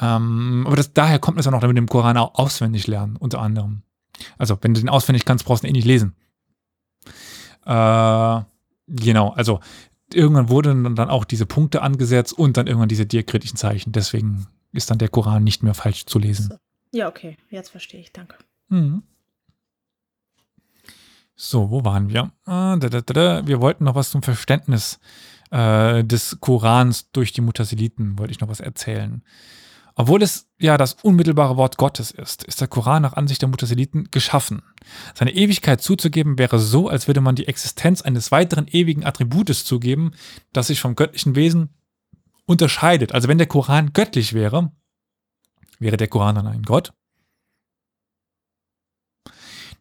Ähm, 0.00 0.64
aber 0.66 0.74
das, 0.74 0.92
daher 0.92 1.20
kommt 1.20 1.38
es 1.38 1.44
ja 1.44 1.52
noch, 1.52 1.60
damit 1.60 1.76
dem 1.76 1.88
Koran 1.88 2.16
auch 2.16 2.34
auswendig 2.34 2.88
lernen, 2.88 3.14
unter 3.14 3.38
anderem. 3.40 3.82
Also, 4.36 4.58
wenn 4.62 4.74
du 4.74 4.80
den 4.80 4.88
auswendig 4.88 5.24
kannst, 5.24 5.44
brauchst 5.44 5.62
du 5.62 5.68
ihn 5.68 5.76
eh 5.76 5.78
nicht 5.78 5.86
lesen. 5.86 6.16
Äh, 7.64 8.40
genau, 8.88 9.30
also 9.30 9.60
irgendwann 10.12 10.48
wurden 10.48 10.94
dann 10.96 11.08
auch 11.08 11.24
diese 11.24 11.46
Punkte 11.46 11.82
angesetzt 11.82 12.32
und 12.32 12.56
dann 12.56 12.66
irgendwann 12.66 12.88
diese 12.88 13.06
diakritischen 13.06 13.56
Zeichen. 13.56 13.92
Deswegen 13.92 14.46
ist 14.72 14.90
dann 14.90 14.98
der 14.98 15.08
Koran 15.08 15.44
nicht 15.44 15.62
mehr 15.62 15.74
falsch 15.74 16.06
zu 16.06 16.18
lesen. 16.18 16.54
Ja, 16.92 17.08
okay, 17.08 17.36
jetzt 17.50 17.70
verstehe 17.70 18.00
ich, 18.00 18.12
danke. 18.12 18.36
Mhm. 18.68 19.02
So, 21.36 21.70
wo 21.70 21.84
waren 21.84 22.08
wir? 22.08 22.30
Ah, 22.44 22.76
wir 22.78 23.60
wollten 23.60 23.84
noch 23.84 23.96
was 23.96 24.10
zum 24.10 24.22
Verständnis 24.22 25.00
äh, 25.50 26.04
des 26.04 26.38
Korans 26.40 27.10
durch 27.10 27.32
die 27.32 27.40
Mutasiliten, 27.40 28.18
wollte 28.18 28.30
ich 28.30 28.40
noch 28.40 28.48
was 28.48 28.60
erzählen. 28.60 29.24
Obwohl 29.96 30.22
es 30.22 30.48
ja 30.58 30.76
das 30.76 30.94
unmittelbare 31.02 31.56
Wort 31.56 31.76
Gottes 31.76 32.10
ist, 32.10 32.42
ist 32.44 32.60
der 32.60 32.68
Koran 32.68 33.02
nach 33.02 33.12
Ansicht 33.12 33.42
der 33.42 33.48
Mutasiliten 33.48 34.08
geschaffen. 34.10 34.62
Seine 35.14 35.34
Ewigkeit 35.34 35.80
zuzugeben 35.80 36.36
wäre 36.36 36.58
so, 36.58 36.88
als 36.88 37.06
würde 37.06 37.20
man 37.20 37.36
die 37.36 37.46
Existenz 37.46 38.02
eines 38.02 38.32
weiteren 38.32 38.66
ewigen 38.66 39.04
Attributes 39.04 39.64
zugeben, 39.64 40.12
das 40.52 40.66
sich 40.66 40.80
vom 40.80 40.96
göttlichen 40.96 41.36
Wesen 41.36 41.74
unterscheidet. 42.46 43.12
Also 43.12 43.28
wenn 43.28 43.38
der 43.38 43.46
Koran 43.46 43.92
göttlich 43.92 44.32
wäre, 44.32 44.72
wäre 45.78 45.96
der 45.96 46.08
Koran 46.08 46.34
dann 46.34 46.48
ein 46.48 46.62
Gott? 46.62 46.92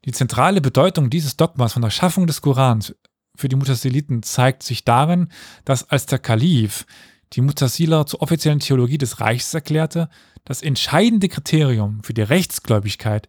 Die 0.05 0.11
zentrale 0.11 0.61
Bedeutung 0.61 1.09
dieses 1.09 1.38
Dogmas 1.38 1.74
von 1.74 1.82
der 1.82 1.89
Schaffung 1.89 2.28
des 2.28 2.41
Korans 2.41 2.95
für 3.36 3.49
die 3.49 3.55
Mutasiliten 3.55 4.22
zeigt 4.22 4.61
sich 4.61 4.86
darin, 4.86 5.30
dass 5.66 5.89
als 5.89 6.05
der 6.05 6.20
Kalif 6.20 6.86
die 7.34 7.41
Mutasila 7.41 8.05
zur 8.05 8.21
offiziellen 8.21 8.59
Theologie 8.59 8.97
des 8.97 9.19
Reichs 9.19 9.53
erklärte, 9.53 10.09
das 10.45 10.61
entscheidende 10.61 11.29
Kriterium 11.29 12.03
für 12.03 12.13
die 12.13 12.21
Rechtsgläubigkeit 12.21 13.27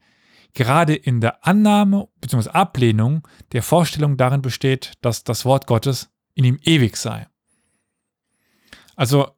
gerade 0.55 0.95
in 0.95 1.21
der 1.21 1.47
Annahme 1.47 2.09
bzw. 2.21 2.51
Ablehnung 2.51 3.27
der 3.53 3.63
Vorstellung 3.63 4.17
darin 4.17 4.43
besteht, 4.43 4.93
dass 5.01 5.25
das 5.25 5.45
Wort 5.45 5.67
Gottes 5.67 6.11
in 6.35 6.45
ihm 6.45 6.59
ewig 6.63 6.97
sei. 6.97 7.27
Also 8.97 9.29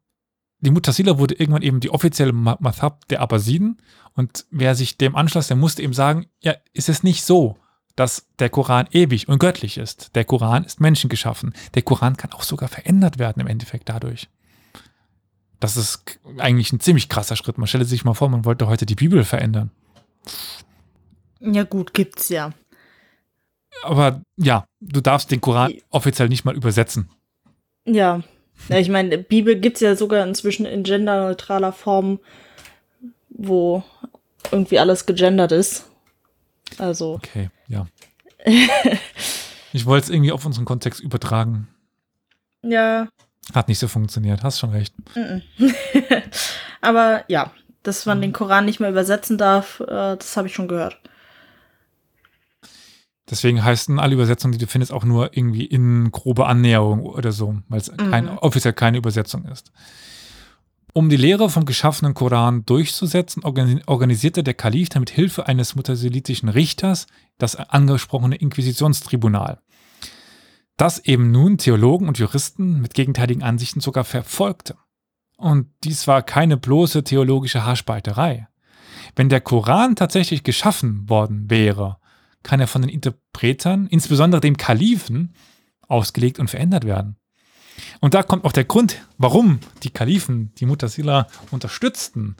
die 0.60 0.70
Mutasila 0.70 1.18
wurde 1.18 1.34
irgendwann 1.34 1.62
eben 1.62 1.80
die 1.80 1.90
offizielle 1.90 2.32
Mathab 2.32 3.08
der 3.08 3.20
Abbasiden 3.20 3.78
und 4.14 4.46
wer 4.50 4.74
sich 4.74 4.98
dem 4.98 5.16
anschloss, 5.16 5.48
der 5.48 5.56
musste 5.56 5.82
eben 5.82 5.92
sagen, 5.92 6.26
ja, 6.40 6.54
ist 6.72 6.88
es 6.88 7.02
nicht 7.02 7.24
so, 7.24 7.56
dass 7.94 8.28
der 8.38 8.50
Koran 8.50 8.86
ewig 8.90 9.28
und 9.28 9.38
göttlich 9.38 9.78
ist. 9.78 10.14
Der 10.14 10.24
Koran 10.24 10.64
ist 10.64 10.80
menschengeschaffen. 10.80 11.54
Der 11.74 11.82
Koran 11.82 12.16
kann 12.16 12.32
auch 12.32 12.42
sogar 12.42 12.68
verändert 12.68 13.18
werden 13.18 13.40
im 13.40 13.46
Endeffekt 13.46 13.88
dadurch. 13.88 14.28
Das 15.60 15.76
ist 15.76 16.18
eigentlich 16.38 16.72
ein 16.72 16.80
ziemlich 16.80 17.08
krasser 17.08 17.36
Schritt. 17.36 17.58
Man 17.58 17.66
stelle 17.66 17.84
sich 17.84 18.04
mal 18.04 18.14
vor, 18.14 18.28
man 18.28 18.44
wollte 18.44 18.66
heute 18.66 18.86
die 18.86 18.94
Bibel 18.94 19.24
verändern. 19.24 19.70
Ja, 21.40 21.64
gut, 21.64 21.94
gibt's 21.94 22.28
ja. 22.28 22.52
Aber 23.82 24.22
ja, 24.36 24.66
du 24.80 25.00
darfst 25.00 25.30
den 25.30 25.40
Koran 25.40 25.74
offiziell 25.90 26.28
nicht 26.28 26.44
mal 26.44 26.56
übersetzen. 26.56 27.08
Ja. 27.84 28.22
ja 28.68 28.78
ich 28.78 28.88
meine, 28.88 29.18
Bibel 29.18 29.58
gibt's 29.58 29.80
ja 29.80 29.96
sogar 29.96 30.26
inzwischen 30.26 30.66
in 30.66 30.82
genderneutraler 30.82 31.72
Form, 31.72 32.18
wo 33.28 33.82
irgendwie 34.50 34.78
alles 34.78 35.06
gegendert 35.06 35.52
ist. 35.52 35.88
Also. 36.78 37.14
Okay, 37.14 37.50
ja. 37.68 37.86
ich 39.72 39.86
wollte 39.86 40.04
es 40.04 40.10
irgendwie 40.10 40.32
auf 40.32 40.44
unseren 40.44 40.64
Kontext 40.64 41.00
übertragen. 41.00 41.68
Ja. 42.62 43.08
Hat 43.54 43.68
nicht 43.68 43.78
so 43.78 43.88
funktioniert, 43.88 44.42
hast 44.42 44.58
schon 44.58 44.70
recht. 44.70 44.94
Aber 46.80 47.24
ja, 47.28 47.52
dass 47.82 48.06
man 48.06 48.20
den 48.20 48.32
Koran 48.32 48.64
nicht 48.64 48.80
mehr 48.80 48.90
übersetzen 48.90 49.38
darf, 49.38 49.80
äh, 49.80 50.16
das 50.16 50.36
habe 50.36 50.48
ich 50.48 50.54
schon 50.54 50.68
gehört. 50.68 50.98
Deswegen 53.28 53.64
heißen 53.64 53.98
alle 53.98 54.14
Übersetzungen, 54.14 54.52
die 54.52 54.58
du 54.58 54.66
findest, 54.66 54.92
auch 54.92 55.04
nur 55.04 55.36
irgendwie 55.36 55.64
in 55.64 56.12
grobe 56.12 56.46
Annäherung 56.46 57.00
oder 57.04 57.32
so, 57.32 57.56
weil 57.68 57.80
es 57.80 57.90
mhm. 57.90 58.10
kein, 58.10 58.28
offiziell 58.38 58.74
keine 58.74 58.98
Übersetzung 58.98 59.44
ist. 59.46 59.72
Um 60.92 61.08
die 61.10 61.16
Lehre 61.16 61.50
vom 61.50 61.66
geschaffenen 61.66 62.14
Koran 62.14 62.64
durchzusetzen, 62.64 63.44
organisierte 63.44 64.42
der 64.42 64.54
Kalif 64.54 64.88
damit 64.88 65.10
Hilfe 65.10 65.46
eines 65.46 65.74
mutasilitischen 65.74 66.48
Richters 66.48 67.06
das 67.36 67.56
angesprochene 67.56 68.36
Inquisitionstribunal 68.36 69.60
das 70.76 70.98
eben 70.98 71.30
nun 71.30 71.58
Theologen 71.58 72.08
und 72.08 72.18
Juristen 72.18 72.80
mit 72.80 72.94
gegenteiligen 72.94 73.42
Ansichten 73.42 73.80
sogar 73.80 74.04
verfolgte. 74.04 74.76
Und 75.36 75.68
dies 75.84 76.06
war 76.06 76.22
keine 76.22 76.56
bloße 76.56 77.04
theologische 77.04 77.64
Haarspalterei. 77.64 78.48
Wenn 79.14 79.28
der 79.28 79.40
Koran 79.40 79.96
tatsächlich 79.96 80.42
geschaffen 80.42 81.08
worden 81.08 81.48
wäre, 81.50 81.98
kann 82.42 82.60
er 82.60 82.66
von 82.66 82.82
den 82.82 82.90
Interpretern, 82.90 83.86
insbesondere 83.86 84.40
dem 84.40 84.56
Kalifen, 84.56 85.34
ausgelegt 85.88 86.38
und 86.38 86.48
verändert 86.48 86.84
werden. 86.84 87.16
Und 88.00 88.14
da 88.14 88.22
kommt 88.22 88.44
auch 88.44 88.52
der 88.52 88.64
Grund, 88.64 89.06
warum 89.18 89.60
die 89.82 89.90
Kalifen 89.90 90.52
die 90.56 90.66
Mutasila 90.66 91.26
unterstützten. 91.50 92.36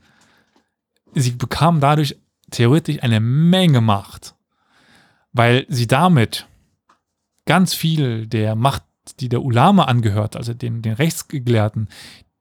Sie 1.14 1.32
bekamen 1.32 1.80
dadurch 1.80 2.16
theoretisch 2.51 3.03
eine 3.03 3.20
Menge 3.20 3.80
Macht, 3.80 4.34
weil 5.32 5.66
sie 5.68 5.87
damit 5.87 6.47
ganz 7.47 7.75
viel 7.75 8.27
der 8.27 8.55
Macht, 8.55 8.83
die 9.21 9.29
der 9.29 9.43
Ulama 9.43 9.85
angehört, 9.85 10.37
also 10.37 10.53
den, 10.53 10.83
den 10.83 10.95
Rechtsgelehrten, 10.95 11.89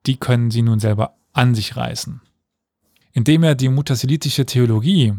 die 0.05 0.17
können 0.17 0.51
sie 0.51 0.61
nun 0.61 0.79
selber 0.79 1.15
an 1.31 1.55
sich 1.55 1.77
reißen. 1.77 2.21
Indem 3.13 3.43
er 3.43 3.55
die 3.55 3.69
mutasilitische 3.69 4.45
Theologie 4.45 5.13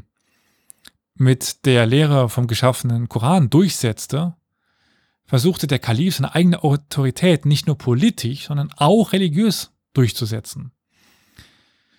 mit 1.15 1.65
der 1.65 1.87
Lehre 1.87 2.29
vom 2.29 2.47
geschaffenen 2.47 3.09
Koran 3.09 3.49
durchsetzte, 3.49 4.35
versuchte 5.25 5.67
der 5.67 5.79
Kalif 5.79 6.17
seine 6.17 6.35
eigene 6.35 6.63
Autorität 6.63 7.47
nicht 7.47 7.67
nur 7.67 7.79
politisch, 7.79 8.47
sondern 8.47 8.71
auch 8.77 9.13
religiös 9.13 9.73
durchzusetzen. 9.93 10.73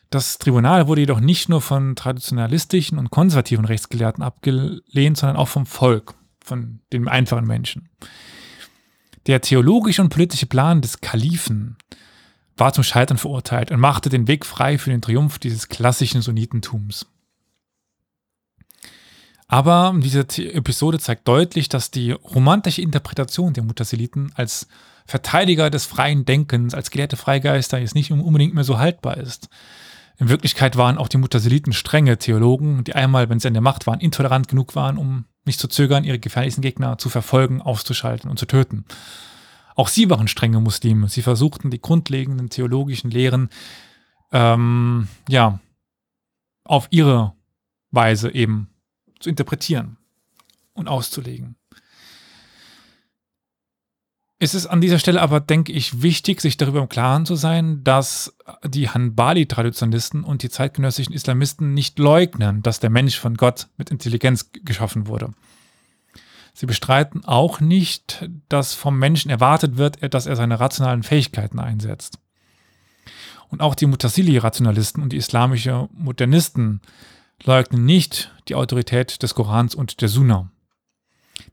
Das 0.09 0.37
Tribunal 0.37 0.87
wurde 0.87 1.01
jedoch 1.01 1.19
nicht 1.19 1.49
nur 1.49 1.61
von 1.61 1.95
traditionalistischen 1.95 2.97
und 2.97 3.09
konservativen 3.09 3.65
Rechtsgelehrten 3.65 4.23
abgelehnt, 4.23 5.17
sondern 5.17 5.35
auch 5.35 5.49
vom 5.49 5.65
Volk, 5.65 6.15
von 6.47 6.79
den 6.93 7.07
einfachen 7.07 7.45
Menschen. 7.45 7.89
Der 9.27 9.41
theologische 9.41 10.01
und 10.01 10.09
politische 10.09 10.45
Plan 10.45 10.81
des 10.81 11.01
Kalifen 11.01 11.77
war 12.55 12.73
zum 12.73 12.83
Scheitern 12.83 13.17
verurteilt 13.17 13.71
und 13.71 13.79
machte 13.79 14.09
den 14.09 14.27
Weg 14.27 14.45
frei 14.45 14.77
für 14.77 14.89
den 14.89 15.01
Triumph 15.01 15.37
dieses 15.37 15.67
klassischen 15.67 16.21
Sunnitentums. 16.21 17.05
Aber 19.47 19.95
diese 19.97 20.21
Episode 20.53 20.99
zeigt 20.99 21.27
deutlich, 21.27 21.69
dass 21.69 21.91
die 21.91 22.11
romantische 22.11 22.81
Interpretation 22.81 23.53
der 23.53 23.63
Mutasiliten 23.63 24.31
als 24.35 24.67
Verteidiger 25.05 25.69
des 25.69 25.85
freien 25.85 26.25
Denkens, 26.25 26.73
als 26.73 26.91
gelehrte 26.91 27.15
Freigeister 27.15 27.77
jetzt 27.77 27.95
nicht 27.95 28.11
unbedingt 28.11 28.53
mehr 28.53 28.65
so 28.65 28.77
haltbar 28.77 29.17
ist. 29.17 29.47
In 30.17 30.27
Wirklichkeit 30.27 30.75
waren 30.75 30.97
auch 30.97 31.07
die 31.07 31.17
Mutasiliten 31.17 31.71
strenge 31.71 32.17
Theologen, 32.17 32.83
die 32.83 32.95
einmal, 32.95 33.29
wenn 33.29 33.39
sie 33.39 33.47
an 33.47 33.53
der 33.53 33.61
Macht 33.61 33.87
waren, 33.87 34.01
intolerant 34.01 34.49
genug 34.49 34.75
waren, 34.75 34.97
um 34.97 35.25
nicht 35.47 35.59
zu 35.59 35.67
zögern, 35.67 36.03
ihre 36.03 36.19
gefährlichsten 36.19 36.61
Gegner 36.61 36.97
zu 36.97 37.09
verfolgen, 37.09 37.61
auszuschalten 37.61 38.29
und 38.29 38.37
zu 38.37 38.45
töten. 38.45 38.85
Auch 39.75 39.87
sie 39.87 40.09
waren 40.09 40.27
strenge 40.27 40.59
Muslime. 40.59 41.07
Sie 41.09 41.21
versuchten 41.21 41.69
die 41.69 41.81
grundlegenden 41.81 42.49
theologischen 42.49 43.11
Lehren 43.11 43.49
ähm, 44.31 45.07
ja 45.29 45.59
auf 46.63 46.87
ihre 46.89 47.33
Weise 47.91 48.33
eben 48.33 48.69
zu 49.19 49.29
interpretieren 49.29 49.97
und 50.73 50.87
auszulegen. 50.87 51.55
Es 54.39 54.53
ist 54.53 54.67
an 54.67 54.81
dieser 54.81 54.99
Stelle 54.99 55.21
aber, 55.21 55.39
denke 55.39 55.71
ich, 55.71 56.03
wichtig, 56.03 56.41
sich 56.41 56.57
darüber 56.57 56.79
im 56.79 56.89
Klaren 56.89 57.25
zu 57.25 57.35
sein, 57.35 57.83
dass 57.83 58.37
die 58.63 58.87
Hanbali-Traditionalisten 58.89 60.23
und 60.23 60.43
die 60.43 60.49
zeitgenössischen 60.49 61.13
Islamisten 61.13 61.73
nicht 61.73 61.97
leugnen, 61.97 62.61
dass 62.61 62.79
der 62.79 62.91
Mensch 62.91 63.17
von 63.19 63.35
Gott 63.35 63.67
mit 63.77 63.89
Intelligenz 63.89 64.51
geschaffen 64.53 65.07
wurde. 65.07 65.31
Sie 66.53 66.67
bestreiten 66.67 67.25
auch 67.25 67.59
nicht, 67.59 68.29
dass 68.47 68.75
vom 68.75 68.99
Menschen 68.99 69.31
erwartet 69.31 69.77
wird, 69.77 69.97
dass 70.13 70.27
er 70.27 70.35
seine 70.35 70.59
rationalen 70.59 71.03
Fähigkeiten 71.03 71.59
einsetzt. 71.59 72.19
Und 73.49 73.61
auch 73.61 73.73
die 73.73 73.85
Mutasili-Rationalisten 73.87 75.01
und 75.01 75.13
die 75.13 75.17
islamische 75.17 75.89
Modernisten 75.93 76.81
leugnen 77.43 77.85
nicht 77.85 78.31
die 78.49 78.55
Autorität 78.55 79.23
des 79.23 79.33
Korans 79.33 79.73
und 79.73 80.01
der 80.01 80.09
Sunna. 80.09 80.51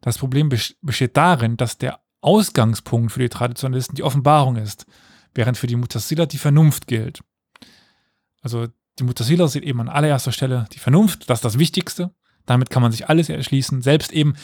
Das 0.00 0.18
Problem 0.18 0.50
besteht 0.50 1.16
darin, 1.16 1.56
dass 1.56 1.78
der 1.78 2.00
Ausgangspunkt 2.24 3.12
für 3.12 3.20
die 3.20 3.28
Traditionalisten 3.28 3.94
die 3.94 4.02
Offenbarung 4.02 4.56
ist, 4.56 4.86
während 5.34 5.56
für 5.56 5.66
die 5.66 5.76
Mutasila 5.76 6.26
die 6.26 6.38
Vernunft 6.38 6.86
gilt. 6.86 7.20
Also 8.42 8.68
die 8.98 9.04
Mutasila 9.04 9.48
sieht 9.48 9.64
eben 9.64 9.80
an 9.80 9.88
allererster 9.88 10.32
Stelle 10.32 10.66
die 10.72 10.78
Vernunft, 10.78 11.28
das 11.28 11.38
ist 11.38 11.44
das 11.44 11.58
Wichtigste. 11.58 12.14
Damit 12.46 12.70
kann 12.70 12.82
man 12.82 12.92
sich 12.92 13.08
alles 13.08 13.28
erschließen, 13.28 13.82
selbst 13.82 14.12
eben 14.12 14.34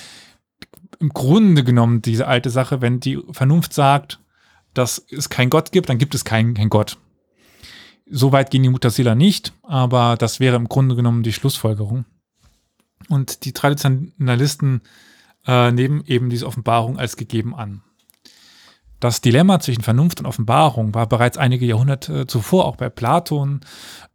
im 0.99 1.11
Grunde 1.11 1.65
genommen 1.65 2.03
diese 2.03 2.27
alte 2.27 2.51
Sache, 2.51 2.81
wenn 2.81 3.01
die 3.01 3.19
Vernunft 3.31 3.73
sagt, 3.73 4.21
dass 4.75 5.05
es 5.11 5.29
keinen 5.29 5.51
Gott 5.51 5.73
gibt, 5.73 5.89
dann 5.89 5.99
gibt 5.99 6.15
es 6.15 6.25
keinen 6.25 6.55
kein 6.55 6.71
Gott. 6.71 6.99
So 8.11 8.33
weit 8.33 8.51
gehen 8.51 8.63
die 8.63 8.69
Mutasila 8.69 9.15
nicht, 9.15 9.53
aber 9.63 10.17
das 10.17 10.41
wäre 10.41 10.57
im 10.57 10.69
Grunde 10.69 10.97
genommen 10.97 11.23
die 11.23 11.33
Schlussfolgerung. 11.33 12.05
Und 13.09 13.45
die 13.45 13.53
Traditionalisten 13.53 14.83
äh, 15.47 15.73
nehmen 15.73 16.03
eben 16.07 16.31
diese 16.31 16.47
Offenbarung 16.47 16.99
als 16.99 17.17
gegeben 17.17 17.55
an. 17.55 17.83
Das 19.01 19.23
Dilemma 19.23 19.61
zwischen 19.61 19.83
Vernunft 19.83 20.21
und 20.21 20.27
Offenbarung 20.27 20.95
war 20.95 21.09
bereits 21.09 21.39
einige 21.39 21.65
Jahrhunderte 21.65 22.27
zuvor 22.27 22.67
auch 22.67 22.77
bei 22.77 22.91
Platon 22.91 23.61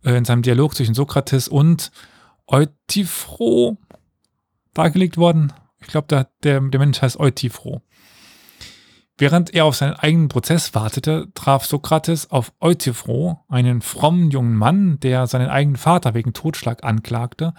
äh, 0.04 0.16
in 0.16 0.26
seinem 0.26 0.44
Dialog 0.44 0.76
zwischen 0.76 0.94
Sokrates 0.94 1.48
und 1.48 1.92
Euthyphro 2.46 3.78
dargelegt 4.76 5.18
worden. 5.18 5.54
Ich 5.80 5.88
glaube, 5.88 6.08
der, 6.08 6.30
der, 6.44 6.62
der 6.62 6.80
Mensch 6.80 7.02
heißt 7.02 7.20
Euthyphro. 7.20 7.82
Während 9.18 9.54
er 9.54 9.66
auf 9.66 9.76
seinen 9.76 9.94
eigenen 9.94 10.28
Prozess 10.28 10.76
wartete, 10.76 11.30
traf 11.34 11.66
Sokrates 11.66 12.30
auf 12.30 12.52
Euthyphro, 12.60 13.44
einen 13.48 13.82
frommen 13.82 14.30
jungen 14.30 14.56
Mann, 14.56 15.00
der 15.00 15.26
seinen 15.26 15.50
eigenen 15.50 15.78
Vater 15.78 16.14
wegen 16.14 16.34
Totschlag 16.34 16.84
anklagte, 16.84 17.54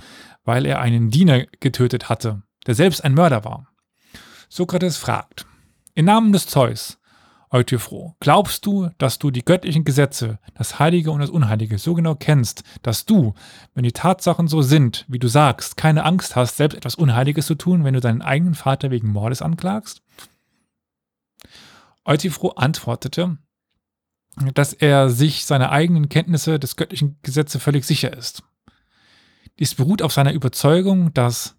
weil 0.44 0.66
er 0.66 0.80
einen 0.80 1.10
Diener 1.10 1.46
getötet 1.58 2.08
hatte 2.08 2.42
der 2.66 2.74
selbst 2.74 3.04
ein 3.04 3.14
Mörder 3.14 3.44
war. 3.44 3.68
Sokrates 4.48 4.96
fragt, 4.96 5.46
im 5.94 6.04
Namen 6.04 6.32
des 6.32 6.46
Zeus, 6.46 6.98
Euthyphro, 7.50 8.16
glaubst 8.20 8.66
du, 8.66 8.90
dass 8.98 9.18
du 9.18 9.30
die 9.30 9.44
göttlichen 9.44 9.84
Gesetze, 9.84 10.38
das 10.54 10.78
Heilige 10.78 11.10
und 11.10 11.20
das 11.20 11.30
Unheilige 11.30 11.78
so 11.78 11.94
genau 11.94 12.14
kennst, 12.14 12.64
dass 12.82 13.06
du, 13.06 13.34
wenn 13.74 13.84
die 13.84 13.92
Tatsachen 13.92 14.48
so 14.48 14.62
sind, 14.62 15.04
wie 15.08 15.18
du 15.18 15.28
sagst, 15.28 15.76
keine 15.76 16.04
Angst 16.04 16.36
hast, 16.36 16.56
selbst 16.56 16.76
etwas 16.76 16.96
Unheiliges 16.96 17.46
zu 17.46 17.54
tun, 17.54 17.84
wenn 17.84 17.94
du 17.94 18.00
deinen 18.00 18.22
eigenen 18.22 18.54
Vater 18.54 18.90
wegen 18.90 19.08
Mordes 19.08 19.42
anklagst? 19.42 20.02
Euthyphro 22.04 22.50
antwortete, 22.50 23.38
dass 24.54 24.72
er 24.72 25.08
sich 25.08 25.44
seiner 25.44 25.70
eigenen 25.70 26.08
Kenntnisse 26.08 26.58
des 26.58 26.76
göttlichen 26.76 27.18
Gesetzes 27.22 27.62
völlig 27.62 27.84
sicher 27.84 28.16
ist. 28.16 28.42
Dies 29.58 29.74
beruht 29.74 30.02
auf 30.02 30.12
seiner 30.12 30.32
Überzeugung, 30.32 31.14
dass 31.14 31.55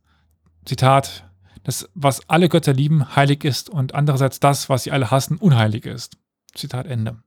Zitat, 0.67 1.23
das, 1.63 1.89
was 1.95 2.29
alle 2.29 2.49
Götter 2.49 2.73
lieben, 2.73 3.15
heilig 3.15 3.43
ist 3.43 3.69
und 3.69 3.95
andererseits 3.95 4.39
das, 4.39 4.69
was 4.69 4.83
sie 4.83 4.91
alle 4.91 5.11
hassen, 5.11 5.37
unheilig 5.37 5.85
ist. 5.85 6.17
Zitat 6.53 6.87
Ende. 6.87 7.17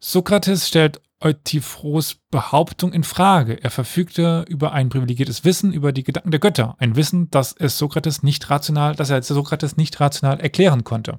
Sokrates 0.00 0.68
stellt 0.68 1.00
Euthyphros 1.20 2.16
Behauptung 2.30 2.92
in 2.92 3.02
Frage. 3.02 3.62
Er 3.62 3.70
verfügte 3.70 4.44
über 4.48 4.72
ein 4.72 4.88
privilegiertes 4.88 5.44
Wissen 5.44 5.72
über 5.72 5.92
die 5.92 6.04
Gedanken 6.04 6.30
der 6.30 6.40
Götter. 6.40 6.76
Ein 6.78 6.94
Wissen, 6.94 7.30
das 7.30 7.54
es 7.58 7.78
Sokrates 7.78 8.22
nicht 8.22 8.50
rational, 8.50 8.94
das 8.94 9.10
er 9.10 9.22
Sokrates 9.22 9.76
nicht 9.76 9.98
rational 9.98 10.40
erklären 10.40 10.84
konnte. 10.84 11.16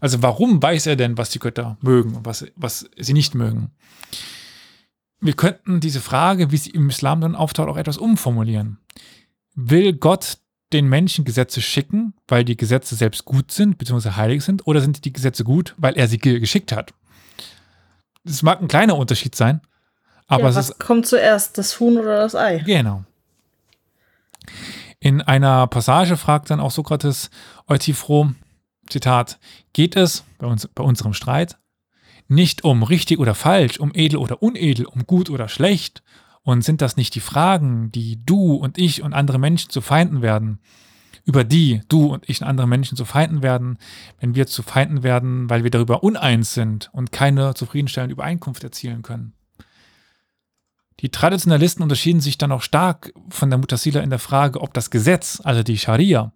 Also 0.00 0.22
warum 0.22 0.62
weiß 0.62 0.86
er 0.86 0.96
denn, 0.96 1.16
was 1.16 1.30
die 1.30 1.38
Götter 1.38 1.78
mögen 1.80 2.14
und 2.14 2.26
was, 2.26 2.44
was 2.56 2.88
sie 2.98 3.14
nicht 3.14 3.34
mögen? 3.34 3.70
Wir 5.20 5.32
könnten 5.32 5.80
diese 5.80 6.02
Frage, 6.02 6.50
wie 6.50 6.58
sie 6.58 6.70
im 6.70 6.90
Islam 6.90 7.22
dann 7.22 7.34
auftaucht, 7.34 7.68
auch 7.68 7.78
etwas 7.78 7.96
umformulieren. 7.96 8.78
Will 9.54 9.92
Gott 9.92 10.38
den 10.72 10.88
Menschen 10.88 11.24
Gesetze 11.24 11.60
schicken, 11.60 12.14
weil 12.26 12.44
die 12.44 12.56
Gesetze 12.56 12.96
selbst 12.96 13.24
gut 13.24 13.52
sind, 13.52 13.78
beziehungsweise 13.78 14.16
heilig 14.16 14.44
sind, 14.44 14.66
oder 14.66 14.80
sind 14.80 15.04
die 15.04 15.12
Gesetze 15.12 15.44
gut, 15.44 15.74
weil 15.76 15.96
er 15.96 16.08
sie 16.08 16.18
geschickt 16.18 16.72
hat? 16.72 16.92
Es 18.24 18.42
mag 18.42 18.60
ein 18.60 18.68
kleiner 18.68 18.96
Unterschied 18.96 19.34
sein, 19.34 19.60
aber 20.26 20.44
ja, 20.44 20.54
was 20.54 20.70
ist, 20.70 20.80
kommt 20.80 21.06
zuerst, 21.06 21.58
das 21.58 21.78
Huhn 21.78 21.98
oder 21.98 22.20
das 22.20 22.34
Ei? 22.34 22.58
Genau. 22.58 23.04
In 24.98 25.20
einer 25.20 25.66
Passage 25.66 26.16
fragt 26.16 26.50
dann 26.50 26.60
auch 26.60 26.70
Sokrates 26.70 27.30
Eutyphro, 27.68 28.32
Zitat, 28.88 29.38
geht 29.72 29.96
es 29.96 30.24
bei, 30.38 30.46
uns, 30.46 30.66
bei 30.74 30.82
unserem 30.82 31.12
Streit 31.12 31.58
nicht 32.26 32.64
um 32.64 32.82
richtig 32.82 33.18
oder 33.18 33.34
falsch, 33.34 33.78
um 33.78 33.92
edel 33.94 34.18
oder 34.18 34.42
unedel, 34.42 34.86
um 34.86 35.06
gut 35.06 35.28
oder 35.30 35.48
schlecht, 35.48 36.02
und 36.44 36.62
sind 36.62 36.80
das 36.80 36.96
nicht 36.96 37.14
die 37.14 37.20
Fragen, 37.20 37.90
die 37.90 38.24
du 38.24 38.54
und 38.54 38.78
ich 38.78 39.02
und 39.02 39.14
andere 39.14 39.38
Menschen 39.38 39.70
zu 39.70 39.80
Feinden 39.80 40.22
werden, 40.22 40.60
über 41.24 41.42
die 41.42 41.80
du 41.88 42.12
und 42.12 42.28
ich 42.28 42.42
und 42.42 42.46
andere 42.46 42.68
Menschen 42.68 42.96
zu 42.96 43.06
Feinden 43.06 43.42
werden, 43.42 43.78
wenn 44.20 44.34
wir 44.34 44.46
zu 44.46 44.62
Feinden 44.62 45.02
werden, 45.02 45.48
weil 45.48 45.64
wir 45.64 45.70
darüber 45.70 46.02
uneins 46.02 46.54
sind 46.54 46.90
und 46.92 47.12
keine 47.12 47.54
zufriedenstellende 47.54 48.12
Übereinkunft 48.12 48.62
erzielen 48.62 49.02
können? 49.02 49.32
Die 51.00 51.10
Traditionalisten 51.10 51.82
unterschieden 51.82 52.20
sich 52.20 52.38
dann 52.38 52.52
auch 52.52 52.62
stark 52.62 53.12
von 53.30 53.50
der 53.50 53.58
Mutasila 53.58 54.00
in 54.00 54.10
der 54.10 54.18
Frage, 54.18 54.60
ob 54.60 54.74
das 54.74 54.90
Gesetz, 54.90 55.40
also 55.42 55.62
die 55.62 55.78
Scharia, 55.78 56.32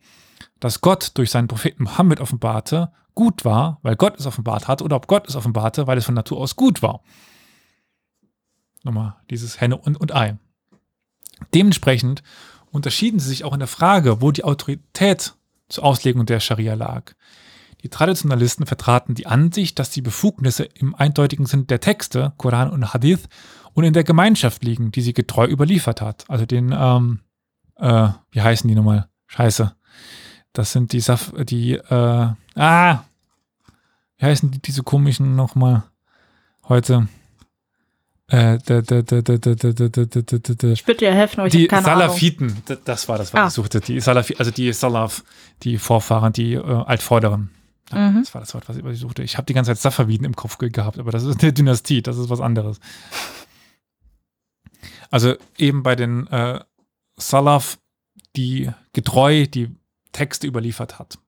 das 0.59 0.81
Gott 0.81 1.13
durch 1.15 1.31
seinen 1.31 1.49
Propheten 1.49 1.85
Mohammed 1.85 2.21
offenbarte, 2.21 2.91
gut 3.15 3.45
war, 3.45 3.79
weil 3.83 3.97
Gott 3.97 4.19
es 4.19 4.27
offenbart 4.27 4.69
hat, 4.69 4.83
oder 4.83 4.97
ob 4.97 5.07
Gott 5.07 5.29
es 5.29 5.37
offenbarte, 5.37 5.87
weil 5.87 5.99
es 5.99 6.05
von 6.05 6.15
Natur 6.15 6.39
aus 6.39 6.57
gut 6.57 6.83
war. 6.83 7.03
Nochmal 8.89 9.17
dieses 9.29 9.61
Henne 9.61 9.77
und, 9.77 10.01
und 10.01 10.15
Ei. 10.15 10.39
Dementsprechend 11.53 12.23
unterschieden 12.71 13.21
sie 13.21 13.29
sich 13.29 13.45
auch 13.45 13.53
in 13.53 13.59
der 13.59 13.69
Frage, 13.69 14.23
wo 14.23 14.31
die 14.31 14.45
Autorität 14.45 15.35
zur 15.69 15.85
Auslegung 15.85 16.25
der 16.25 16.41
Scharia 16.41 16.73
lag. 16.73 17.13
Die 17.83 17.91
Traditionalisten 17.91 18.65
vertraten 18.65 19.15
die 19.15 19.27
Ansicht, 19.27 19.79
dass 19.79 19.91
die 19.91 20.01
Befugnisse 20.01 20.65
im 20.65 20.95
eindeutigen 20.95 21.45
Sinn 21.45 21.67
der 21.67 21.81
Texte, 21.81 22.33
Koran 22.39 22.71
und 22.71 22.95
Hadith, 22.95 23.29
und 23.75 23.85
in 23.85 23.93
der 23.93 24.05
Gemeinschaft 24.05 24.65
liegen, 24.65 24.91
die 24.91 25.03
sie 25.03 25.13
getreu 25.13 25.47
überliefert 25.47 26.01
hat. 26.01 26.25
Also 26.31 26.47
den, 26.47 26.75
ähm, 26.75 27.21
äh, 27.77 28.09
wie 28.31 28.41
heißen 28.41 28.67
die 28.67 28.75
nochmal? 28.75 29.11
Scheiße. 29.27 29.77
Das 30.55 30.73
sind 30.73 30.95
die 30.95 31.01
Saf, 31.01 31.35
die, 31.45 31.75
äh, 31.75 32.33
ah, 32.55 33.05
wie 34.17 34.25
heißen 34.25 34.51
die, 34.51 34.63
diese 34.63 34.83
komischen 34.83 35.37
nochmal 35.37 35.83
heute? 36.67 37.07
Äh, 38.31 38.57
ich 38.57 38.65
dir 40.85 41.15
helfen, 41.15 41.41
aber 41.41 41.47
ich 41.47 41.53
die 41.53 41.67
keine 41.67 41.83
Salafiten, 41.83 42.51
Ahnung. 42.51 42.83
das 42.85 43.09
war 43.09 43.17
das, 43.17 43.33
was 43.33 43.41
ah. 43.41 43.47
ich 43.47 43.53
suchte. 43.55 43.81
Die 43.81 44.01
Salafi, 44.01 44.37
also 44.39 44.51
die 44.51 44.71
Salaf, 44.73 45.25
die 45.63 45.79
Vorfahren, 45.79 46.35
die 46.35 46.53
äh, 46.55 46.61
Altvorderen. 46.61 47.51
Ja, 47.91 48.11
mhm. 48.11 48.21
Das 48.21 48.35
war 48.35 48.43
das 48.43 48.53
Wort, 48.53 48.69
was 48.69 48.77
ich, 48.77 48.85
was 48.85 48.95
ich 48.95 49.01
suchte. 49.01 49.23
Ich 49.23 49.39
habe 49.39 49.47
die 49.47 49.55
ganze 49.55 49.71
Zeit 49.71 49.79
Safaviden 49.79 50.27
im 50.27 50.37
Kopf 50.37 50.59
gehabt, 50.59 50.99
aber 50.99 51.11
das 51.11 51.25
ist 51.25 51.43
eine 51.43 51.55
Dynastie, 51.55 52.03
das 52.03 52.19
ist 52.19 52.29
was 52.29 52.41
anderes. 52.41 52.81
Also 55.11 55.37
eben 55.57 55.83
bei 55.83 55.97
den 55.97 56.27
äh, 56.27 56.61
Salaf, 57.17 57.79
die 58.37 58.71
getreu 58.93 59.47
die 59.47 59.75
Texte 60.13 60.47
überliefert 60.47 60.99
hat. 60.99 61.19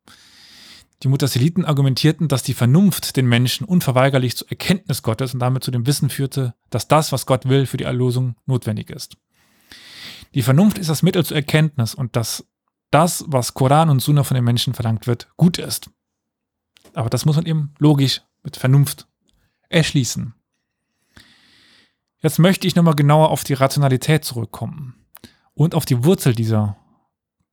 Die 1.02 1.08
Mutasiliten 1.08 1.64
argumentierten, 1.64 2.28
dass 2.28 2.42
die 2.42 2.52
Vernunft 2.52 3.16
den 3.16 3.26
Menschen 3.26 3.64
unverweigerlich 3.64 4.36
zur 4.36 4.50
Erkenntnis 4.50 5.02
Gottes 5.02 5.32
und 5.32 5.40
damit 5.40 5.64
zu 5.64 5.70
dem 5.70 5.86
Wissen 5.86 6.10
führte, 6.10 6.54
dass 6.68 6.88
das, 6.88 7.10
was 7.10 7.24
Gott 7.24 7.48
will, 7.48 7.64
für 7.66 7.78
die 7.78 7.84
Erlösung 7.84 8.36
notwendig 8.44 8.90
ist. 8.90 9.16
Die 10.34 10.42
Vernunft 10.42 10.78
ist 10.78 10.90
das 10.90 11.02
Mittel 11.02 11.24
zur 11.24 11.36
Erkenntnis 11.36 11.94
und 11.94 12.16
dass 12.16 12.46
das, 12.90 13.24
was 13.28 13.54
Koran 13.54 13.88
und 13.88 14.00
Sunna 14.00 14.24
von 14.24 14.34
den 14.34 14.44
Menschen 14.44 14.74
verlangt 14.74 15.06
wird, 15.06 15.28
gut 15.36 15.58
ist. 15.58 15.90
Aber 16.92 17.08
das 17.08 17.24
muss 17.24 17.36
man 17.36 17.46
eben 17.46 17.72
logisch 17.78 18.20
mit 18.42 18.56
Vernunft 18.56 19.06
erschließen. 19.68 20.34
Jetzt 22.18 22.38
möchte 22.38 22.66
ich 22.66 22.76
nochmal 22.76 22.94
genauer 22.94 23.30
auf 23.30 23.44
die 23.44 23.54
Rationalität 23.54 24.24
zurückkommen 24.24 25.06
und 25.54 25.74
auf 25.74 25.86
die 25.86 26.04
Wurzel 26.04 26.34
dieser 26.34 26.76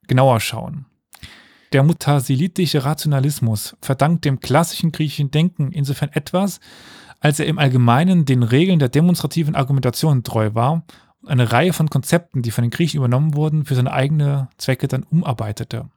genauer 0.08 0.40
schauen. 0.42 0.86
Der 1.74 1.84
mutasilitische 1.84 2.86
Rationalismus 2.86 3.76
verdankt 3.82 4.26
dem 4.26 4.40
klassischen 4.40 4.92
griechischen 4.92 5.32
Denken 5.32 5.72
insofern 5.72 6.10
etwas, 6.14 6.60
als 7.20 7.40
er 7.40 7.48
im 7.48 7.60
Allgemeinen 7.60 8.26
den 8.26 8.44
Regeln 8.44 8.80
der 8.80 8.90
demonstrativen 8.90 9.56
Argumentation 9.56 10.24
treu 10.24 10.52
war 10.54 10.86
und 11.22 11.30
eine 11.30 11.52
Reihe 11.52 11.74
von 11.74 11.90
Konzepten, 11.90 12.42
die 12.42 12.52
von 12.52 12.64
den 12.64 12.72
Griechen 12.72 12.98
übernommen 12.98 13.36
wurden, 13.36 13.66
für 13.66 13.76
seine 13.76 13.92
eigenen 13.92 14.48
Zwecke 14.58 14.88
dann 14.88 15.04
umarbeitete. 15.04 15.90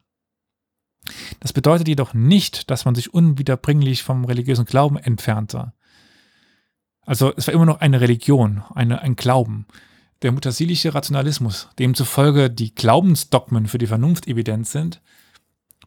Das 1.40 1.52
bedeutet 1.52 1.88
jedoch 1.88 2.14
nicht, 2.14 2.70
dass 2.70 2.84
man 2.84 2.94
sich 2.94 3.14
unwiederbringlich 3.14 4.02
vom 4.02 4.24
religiösen 4.24 4.64
Glauben 4.64 4.96
entfernte. 4.96 5.72
Also 7.02 7.32
es 7.36 7.46
war 7.46 7.54
immer 7.54 7.66
noch 7.66 7.80
eine 7.80 8.00
Religion, 8.00 8.62
eine, 8.74 9.00
ein 9.00 9.16
Glauben. 9.16 9.66
Der 10.22 10.32
mutasilische 10.32 10.94
Rationalismus, 10.94 11.68
demzufolge 11.78 12.50
die 12.50 12.74
Glaubensdogmen 12.74 13.66
für 13.66 13.78
die 13.78 13.86
Vernunft 13.86 14.28
evident 14.28 14.66
sind, 14.66 15.00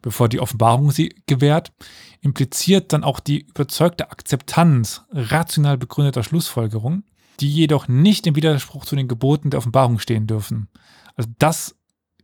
bevor 0.04 0.28
die 0.28 0.38
Offenbarung 0.38 0.90
sie 0.90 1.14
gewährt, 1.26 1.72
impliziert 2.20 2.92
dann 2.92 3.04
auch 3.04 3.20
die 3.20 3.40
überzeugte 3.40 4.10
Akzeptanz 4.10 5.02
rational 5.10 5.78
begründeter 5.78 6.22
Schlussfolgerungen, 6.22 7.04
die 7.40 7.48
jedoch 7.48 7.88
nicht 7.88 8.26
im 8.26 8.36
Widerspruch 8.36 8.84
zu 8.84 8.96
den 8.96 9.08
Geboten 9.08 9.48
der 9.48 9.58
Offenbarung 9.58 9.98
stehen 9.98 10.26
dürfen. 10.26 10.68
Also 11.16 11.30
das 11.38 11.76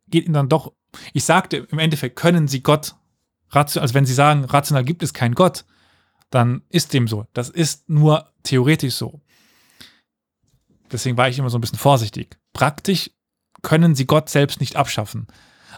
geht 0.09 0.27
ihnen 0.27 0.35
dann 0.35 0.51
doch, 0.51 0.75
ich 1.15 1.25
sagte, 1.25 1.57
im 1.57 1.79
Endeffekt 1.79 2.17
können 2.17 2.49
sie 2.49 2.63
Gott, 2.63 2.97
also 3.51 3.95
wenn 3.95 4.05
sie 4.05 4.15
sagen, 4.15 4.45
rational 4.45 4.85
gibt 4.85 5.03
es 5.03 5.15
keinen 5.15 5.35
Gott, 5.35 5.65
dann 6.29 6.63
ist 6.69 6.93
dem 6.93 7.09
so. 7.09 7.27
Das 7.33 7.49
ist 7.49 7.89
nur 7.89 8.31
theoretisch 8.43 8.95
so. 8.95 9.23
Deswegen 10.93 11.17
war 11.17 11.31
ich 11.31 11.39
immer 11.39 11.49
so 11.49 11.57
ein 11.57 11.63
bisschen 11.63 11.79
vorsichtig. 11.79 12.39
Praktisch 12.53 13.11
können 13.63 13.95
sie 13.95 14.07
Gott 14.07 14.29
selbst 14.29 14.61
nicht 14.61 14.77
abschaffen. 14.77 15.29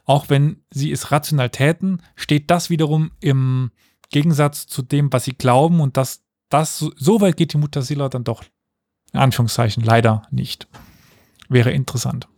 Auch 0.05 0.31
wenn 0.31 0.65
sie 0.71 0.91
es 0.91 1.11
rational 1.11 1.51
täten, 1.51 2.03
steht 2.17 2.51
das 2.51 2.71
wiederum 2.71 3.13
im 3.21 3.71
Gegensatz 4.11 4.67
zu 4.67 4.83
dem, 4.83 5.13
was 5.13 5.25
sie 5.25 5.35
glauben 5.35 5.81
und 5.81 5.97
dass 5.97 6.23
das 6.49 6.79
so 6.79 7.21
weit 7.21 7.37
geht 7.37 7.55
die 7.55 7.59
Mutasila 7.59 8.09
dann 8.09 8.25
doch 8.25 8.45
in 9.13 9.21
Anführungszeichen 9.21 9.83
leider 9.83 10.23
nicht. 10.31 10.67
Wäre 11.49 11.71
interessant. 11.71 12.29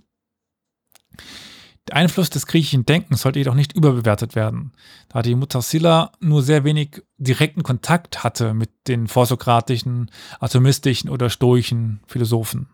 Der 1.88 1.96
Einfluss 1.96 2.30
des 2.30 2.46
griechischen 2.46 2.86
Denkens 2.86 3.22
sollte 3.22 3.38
jedoch 3.38 3.54
nicht 3.54 3.74
überbewertet 3.74 4.34
werden, 4.34 4.72
da 5.08 5.20
die 5.20 5.34
Mutasila 5.34 6.12
nur 6.18 6.42
sehr 6.42 6.64
wenig 6.64 7.02
direkten 7.18 7.62
Kontakt 7.62 8.24
hatte 8.24 8.54
mit 8.54 8.70
den 8.88 9.06
vorsokratischen, 9.06 10.10
atomistischen 10.40 11.10
oder 11.10 11.28
stoischen 11.28 12.00
Philosophen. 12.06 12.68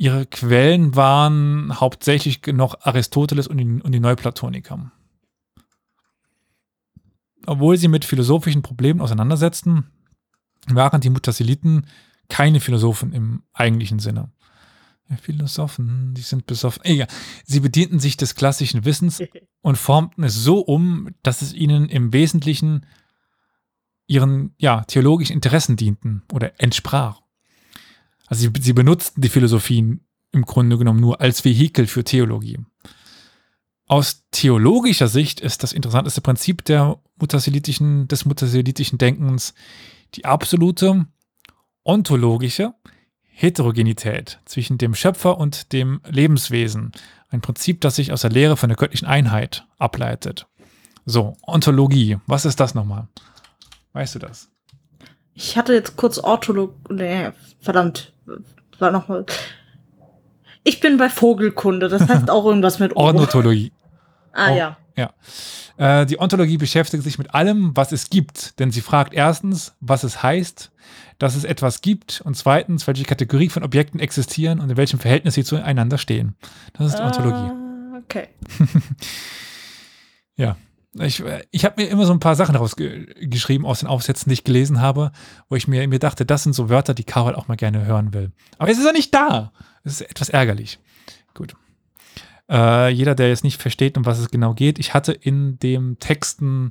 Ihre 0.00 0.26
Quellen 0.26 0.94
waren 0.94 1.80
hauptsächlich 1.80 2.40
noch 2.46 2.80
Aristoteles 2.82 3.48
und 3.48 3.58
die, 3.58 3.64
und 3.64 3.90
die 3.90 4.00
Neuplatoniker. 4.00 4.92
Obwohl 7.46 7.76
sie 7.76 7.88
mit 7.88 8.04
philosophischen 8.04 8.62
Problemen 8.62 9.00
auseinandersetzten, 9.00 9.90
waren 10.68 11.00
die 11.00 11.10
Mutasiliten 11.10 11.86
keine 12.28 12.60
Philosophen 12.60 13.12
im 13.12 13.42
eigentlichen 13.52 13.98
Sinne. 13.98 14.30
Philosophen, 15.20 16.14
die 16.14 16.20
sind 16.20 16.46
besoffen. 16.46 16.84
Egal. 16.84 17.08
Sie 17.44 17.58
bedienten 17.58 17.98
sich 17.98 18.16
des 18.16 18.36
klassischen 18.36 18.84
Wissens 18.84 19.20
und 19.62 19.78
formten 19.78 20.22
es 20.22 20.34
so 20.34 20.60
um, 20.60 21.08
dass 21.24 21.42
es 21.42 21.54
ihnen 21.54 21.88
im 21.88 22.12
Wesentlichen 22.12 22.86
ihren 24.06 24.54
ja, 24.58 24.84
theologischen 24.84 25.34
Interessen 25.34 25.76
dienten 25.76 26.22
oder 26.32 26.52
entsprach. 26.60 27.20
Also 28.28 28.42
sie, 28.42 28.62
sie 28.62 28.72
benutzten 28.72 29.20
die 29.20 29.28
Philosophien 29.28 30.06
im 30.32 30.42
Grunde 30.42 30.78
genommen 30.78 31.00
nur 31.00 31.20
als 31.20 31.44
Vehikel 31.44 31.86
für 31.86 32.04
Theologie. 32.04 32.58
Aus 33.86 34.24
theologischer 34.30 35.08
Sicht 35.08 35.40
ist 35.40 35.62
das 35.62 35.72
interessanteste 35.72 36.20
Prinzip 36.20 36.64
der 36.64 37.00
mutasilitischen, 37.16 38.06
des 38.06 38.26
mutasilitischen 38.26 38.98
Denkens 38.98 39.54
die 40.14 40.26
absolute 40.26 41.06
ontologische 41.84 42.74
Heterogenität 43.22 44.40
zwischen 44.44 44.76
dem 44.78 44.94
Schöpfer 44.94 45.38
und 45.38 45.72
dem 45.72 46.00
Lebenswesen. 46.06 46.92
Ein 47.30 47.40
Prinzip, 47.40 47.80
das 47.80 47.96
sich 47.96 48.12
aus 48.12 48.22
der 48.22 48.30
Lehre 48.30 48.56
von 48.56 48.68
der 48.68 48.76
göttlichen 48.76 49.08
Einheit 49.08 49.66
ableitet. 49.78 50.46
So, 51.06 51.36
Ontologie. 51.46 52.18
Was 52.26 52.44
ist 52.44 52.60
das 52.60 52.74
nochmal? 52.74 53.08
Weißt 53.92 54.14
du 54.14 54.18
das? 54.18 54.50
Ich 55.32 55.56
hatte 55.56 55.72
jetzt 55.72 55.96
kurz 55.96 56.18
Orthologie. 56.18 56.74
Nee, 56.90 57.30
verdammt. 57.60 58.12
War 58.78 58.90
nochmal. 58.90 59.26
Ich 60.64 60.80
bin 60.80 60.96
bei 60.96 61.08
Vogelkunde. 61.08 61.88
Das 61.88 62.08
heißt 62.08 62.30
auch 62.30 62.44
irgendwas 62.44 62.78
mit 62.78 62.96
Ornithologie. 62.96 63.72
Ah, 64.32 64.52
ja. 64.52 64.76
Ja. 64.96 65.12
Äh, 65.76 66.06
die 66.06 66.20
Ontologie 66.20 66.58
beschäftigt 66.58 67.04
sich 67.04 67.18
mit 67.18 67.34
allem, 67.34 67.76
was 67.76 67.92
es 67.92 68.10
gibt, 68.10 68.58
denn 68.58 68.72
sie 68.72 68.80
fragt 68.80 69.14
erstens, 69.14 69.76
was 69.80 70.02
es 70.02 70.22
heißt, 70.22 70.72
dass 71.18 71.36
es 71.36 71.44
etwas 71.44 71.80
gibt 71.82 72.20
und 72.24 72.36
zweitens, 72.36 72.86
welche 72.86 73.04
Kategorie 73.04 73.48
von 73.48 73.62
Objekten 73.62 74.00
existieren 74.00 74.58
und 74.58 74.70
in 74.70 74.76
welchem 74.76 74.98
Verhältnis 74.98 75.34
sie 75.34 75.44
zueinander 75.44 75.98
stehen. 75.98 76.34
Das 76.72 76.88
ist 76.88 76.98
die 76.98 77.02
Ontologie. 77.02 77.52
Uh, 77.52 77.96
okay. 77.98 78.28
ja. 80.36 80.56
Ich, 80.94 81.22
ich 81.50 81.64
habe 81.64 81.82
mir 81.82 81.88
immer 81.88 82.06
so 82.06 82.12
ein 82.12 82.20
paar 82.20 82.34
Sachen 82.34 82.56
rausgeschrieben 82.56 83.66
aus 83.66 83.80
den 83.80 83.88
Aufsätzen, 83.88 84.30
die 84.30 84.34
ich 84.34 84.44
gelesen 84.44 84.80
habe, 84.80 85.12
wo 85.48 85.56
ich 85.56 85.68
mir, 85.68 85.86
mir 85.86 85.98
dachte, 85.98 86.24
das 86.24 86.42
sind 86.42 86.54
so 86.54 86.70
Wörter, 86.70 86.94
die 86.94 87.04
Carol 87.04 87.34
auch 87.34 87.46
mal 87.46 87.56
gerne 87.56 87.84
hören 87.84 88.14
will. 88.14 88.32
Aber 88.56 88.70
es 88.70 88.78
ist 88.78 88.86
ja 88.86 88.92
nicht 88.92 89.14
da. 89.14 89.52
Es 89.84 90.00
ist 90.00 90.10
etwas 90.10 90.30
ärgerlich. 90.30 90.78
Gut. 91.34 91.54
Äh, 92.50 92.88
jeder, 92.88 93.14
der 93.14 93.28
jetzt 93.28 93.44
nicht 93.44 93.60
versteht, 93.60 93.98
um 93.98 94.06
was 94.06 94.18
es 94.18 94.30
genau 94.30 94.54
geht, 94.54 94.78
ich 94.78 94.94
hatte 94.94 95.12
in 95.12 95.58
dem 95.58 95.98
Texten 95.98 96.70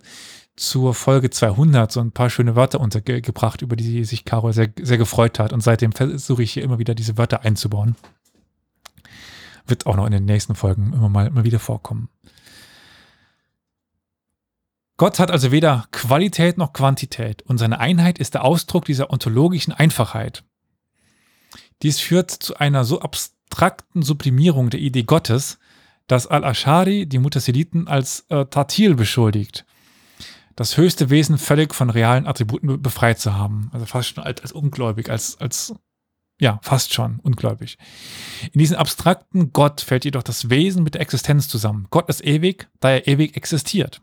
zur 0.56 0.95
Folge 0.95 1.30
200 1.30 1.91
so 1.91 1.99
ein 1.99 2.11
paar 2.11 2.31
schöne 2.31 2.56
Wörter 2.56 2.81
untergebracht, 2.81 3.61
über 3.61 3.76
die 3.76 4.03
sich 4.03 4.26
Carol 4.26 4.53
sehr, 4.53 4.69
sehr 4.81 4.98
gefreut 4.98 5.38
hat. 5.38 5.53
Und 5.53 5.61
seitdem 5.61 5.91
versuche 5.91 6.41
ich 6.41 6.52
hier 6.52 6.64
immer 6.64 6.80
wieder 6.80 6.95
diese 6.95 7.18
Wörter 7.18 7.44
einzubauen. 7.44 7.95
Wird 9.68 9.85
auch 9.85 9.95
noch 9.95 10.07
in 10.07 10.11
den 10.11 10.26
nächsten 10.26 10.56
Folgen 10.56 10.94
immer 10.94 11.10
mal, 11.10 11.30
mal 11.30 11.44
wieder 11.44 11.60
vorkommen. 11.60 12.10
Gott 14.98 15.19
hat 15.19 15.30
also 15.30 15.52
weder 15.52 15.88
Qualität 15.91 16.57
noch 16.57 16.74
Quantität 16.74 17.44
und 17.44 17.60
seine 17.60 17.80
Einheit 17.80 18.18
ist 18.18 18.34
der 18.34 18.44
Ausdruck 18.44 18.86
dieser 18.86 19.11
ontologischen 19.11 19.72
Einfachheit. 19.72 20.44
Dies 21.84 21.99
führt 21.99 22.32
zu 22.32 22.57
einer 22.57 22.84
so 22.84 23.02
abstrakten 23.02 24.02
Sublimierung 24.02 24.72
der 24.72 24.80
Idee 24.80 25.03
Gottes, 25.03 25.60
dass 26.07 26.26
Al-Ashari 26.26 27.06
die 27.06 27.19
Mutasiliten 27.19 27.88
als 27.88 28.26
äh, 28.30 28.45
Tatil 28.45 28.95
beschuldigt, 28.95 29.65
das 30.56 30.78
höchste 30.78 31.11
Wesen 31.11 31.38
völlig 31.38 31.76
von 31.76 31.91
realen 31.91 32.26
Attributen 32.26 32.82
befreit 32.82 33.19
zu 33.19 33.36
haben. 33.36 33.69
Also 33.74 33.86
fast 33.86 34.10
schon 34.10 34.24
als, 34.24 34.41
als 34.41 34.52
ungläubig, 34.52 35.11
als, 35.11 35.40
als, 35.40 35.76
ja, 36.40 36.60
fast 36.64 36.94
schon 36.94 37.19
ungläubig. 37.19 37.78
In 38.52 38.60
diesem 38.60 38.78
abstrakten 38.78 39.53
Gott 39.53 39.82
fällt 39.82 40.06
jedoch 40.06 40.24
das 40.24 40.49
Wesen 40.49 40.84
mit 40.84 40.95
der 40.95 41.02
Existenz 41.02 41.48
zusammen. 41.48 41.86
Gott 41.91 42.10
ist 42.10 42.26
ewig, 42.26 42.68
da 42.80 42.90
er 42.90 43.07
ewig 43.07 43.38
existiert. 43.38 44.02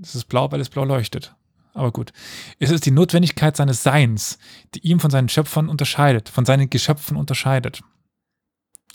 Es 0.00 0.14
ist 0.14 0.26
blau, 0.26 0.50
weil 0.52 0.60
es 0.60 0.68
blau 0.68 0.84
leuchtet. 0.84 1.34
Aber 1.72 1.92
gut. 1.92 2.12
Es 2.58 2.70
ist 2.70 2.86
die 2.86 2.90
Notwendigkeit 2.90 3.56
seines 3.56 3.82
Seins, 3.82 4.38
die 4.74 4.80
ihm 4.80 4.98
von 4.98 5.10
seinen 5.10 5.28
Schöpfern 5.28 5.68
unterscheidet, 5.68 6.28
von 6.28 6.46
seinen 6.46 6.70
Geschöpfen 6.70 7.16
unterscheidet. 7.16 7.82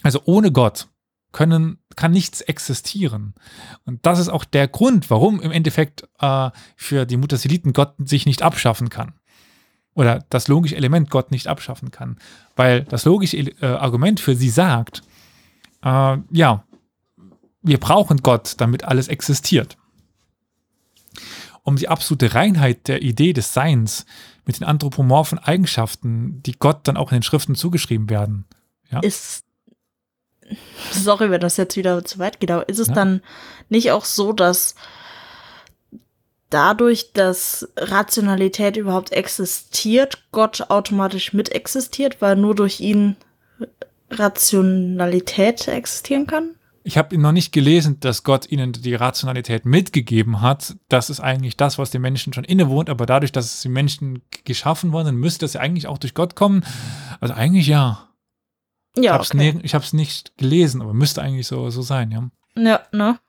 Also 0.03 0.21
ohne 0.25 0.51
Gott 0.51 0.87
können, 1.31 1.77
kann 1.95 2.11
nichts 2.11 2.41
existieren. 2.41 3.35
Und 3.85 4.05
das 4.05 4.19
ist 4.19 4.29
auch 4.29 4.43
der 4.43 4.67
Grund, 4.67 5.09
warum 5.09 5.39
im 5.41 5.51
Endeffekt 5.51 6.07
äh, 6.19 6.49
für 6.75 7.05
die 7.05 7.17
Mutasiliten 7.17 7.73
Gott 7.73 7.93
sich 7.99 8.25
nicht 8.25 8.41
abschaffen 8.41 8.89
kann. 8.89 9.13
Oder 9.93 10.25
das 10.29 10.47
logische 10.47 10.75
Element 10.75 11.09
Gott 11.09 11.31
nicht 11.31 11.47
abschaffen 11.47 11.91
kann. 11.91 12.17
Weil 12.55 12.83
das 12.85 13.05
logische 13.05 13.37
äh, 13.37 13.65
Argument 13.65 14.19
für 14.19 14.35
sie 14.35 14.49
sagt, 14.49 15.03
äh, 15.83 16.17
ja, 16.31 16.63
wir 17.61 17.79
brauchen 17.79 18.17
Gott, 18.17 18.55
damit 18.57 18.85
alles 18.85 19.07
existiert. 19.07 19.77
Um 21.63 21.75
die 21.75 21.87
absolute 21.89 22.33
Reinheit 22.33 22.87
der 22.87 23.01
Idee 23.03 23.33
des 23.33 23.53
Seins 23.53 24.05
mit 24.45 24.59
den 24.59 24.65
anthropomorphen 24.65 25.37
Eigenschaften, 25.37 26.41
die 26.43 26.53
Gott 26.53 26.87
dann 26.87 26.97
auch 26.97 27.11
in 27.11 27.17
den 27.17 27.23
Schriften 27.23 27.55
zugeschrieben 27.55 28.09
werden, 28.09 28.45
Ja. 28.89 28.99
ist, 29.01 29.43
sorry, 30.91 31.29
wenn 31.29 31.41
das 31.41 31.57
jetzt 31.57 31.77
wieder 31.77 32.03
zu 32.03 32.17
weit 32.19 32.39
geht, 32.39 32.49
aber 32.51 32.67
ist 32.67 32.79
es 32.79 32.87
Ja. 32.87 32.93
dann 32.95 33.21
nicht 33.69 33.91
auch 33.91 34.05
so, 34.05 34.33
dass 34.33 34.75
dadurch, 36.49 37.13
dass 37.13 37.69
Rationalität 37.77 38.75
überhaupt 38.75 39.11
existiert, 39.11 40.23
Gott 40.31 40.69
automatisch 40.69 41.31
mit 41.31 41.49
existiert, 41.49 42.21
weil 42.21 42.35
nur 42.35 42.55
durch 42.55 42.79
ihn 42.79 43.15
Rationalität 44.09 45.67
existieren 45.67 46.27
kann? 46.27 46.55
Ich 46.83 46.97
habe 46.97 47.17
noch 47.17 47.31
nicht 47.31 47.51
gelesen, 47.51 47.99
dass 47.99 48.23
Gott 48.23 48.49
ihnen 48.51 48.71
die 48.71 48.95
Rationalität 48.95 49.65
mitgegeben 49.65 50.41
hat. 50.41 50.75
Das 50.89 51.09
ist 51.09 51.19
eigentlich 51.19 51.55
das, 51.55 51.77
was 51.77 51.91
den 51.91 52.01
Menschen 52.01 52.33
schon 52.33 52.43
innewohnt, 52.43 52.89
aber 52.89 53.05
dadurch, 53.05 53.31
dass 53.31 53.61
die 53.61 53.69
Menschen 53.69 54.21
geschaffen 54.45 54.91
worden 54.91 55.07
sind, 55.07 55.17
müsste 55.17 55.45
das 55.45 55.53
ja 55.53 55.61
eigentlich 55.61 55.87
auch 55.87 55.99
durch 55.99 56.13
Gott 56.15 56.35
kommen. 56.35 56.65
Also 57.19 57.35
eigentlich 57.35 57.67
ja. 57.67 58.09
ich 58.95 59.03
Ja, 59.03 59.13
habe 59.13 59.23
es 59.23 59.31
okay. 59.33 59.61
nicht 59.93 60.37
gelesen, 60.37 60.81
aber 60.81 60.93
müsste 60.93 61.21
eigentlich 61.21 61.47
so, 61.47 61.69
so 61.69 61.81
sein, 61.83 62.11
ja. 62.11 62.29
Ja, 62.55 62.81
ne? 62.91 63.19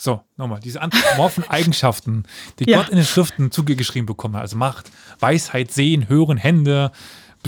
So, 0.00 0.22
nochmal, 0.36 0.60
diese 0.60 0.80
anthropomorphen 0.80 1.42
Eigenschaften, 1.50 2.22
die 2.60 2.70
Ja. 2.70 2.78
Gott 2.78 2.88
in 2.88 2.96
den 2.96 3.04
Schriften 3.04 3.50
zugeschrieben 3.50 4.06
bekommen 4.06 4.36
hat, 4.36 4.42
also 4.42 4.56
Macht, 4.56 4.92
Weisheit, 5.18 5.72
Sehen, 5.72 6.08
Hören, 6.08 6.36
Hände, 6.36 6.92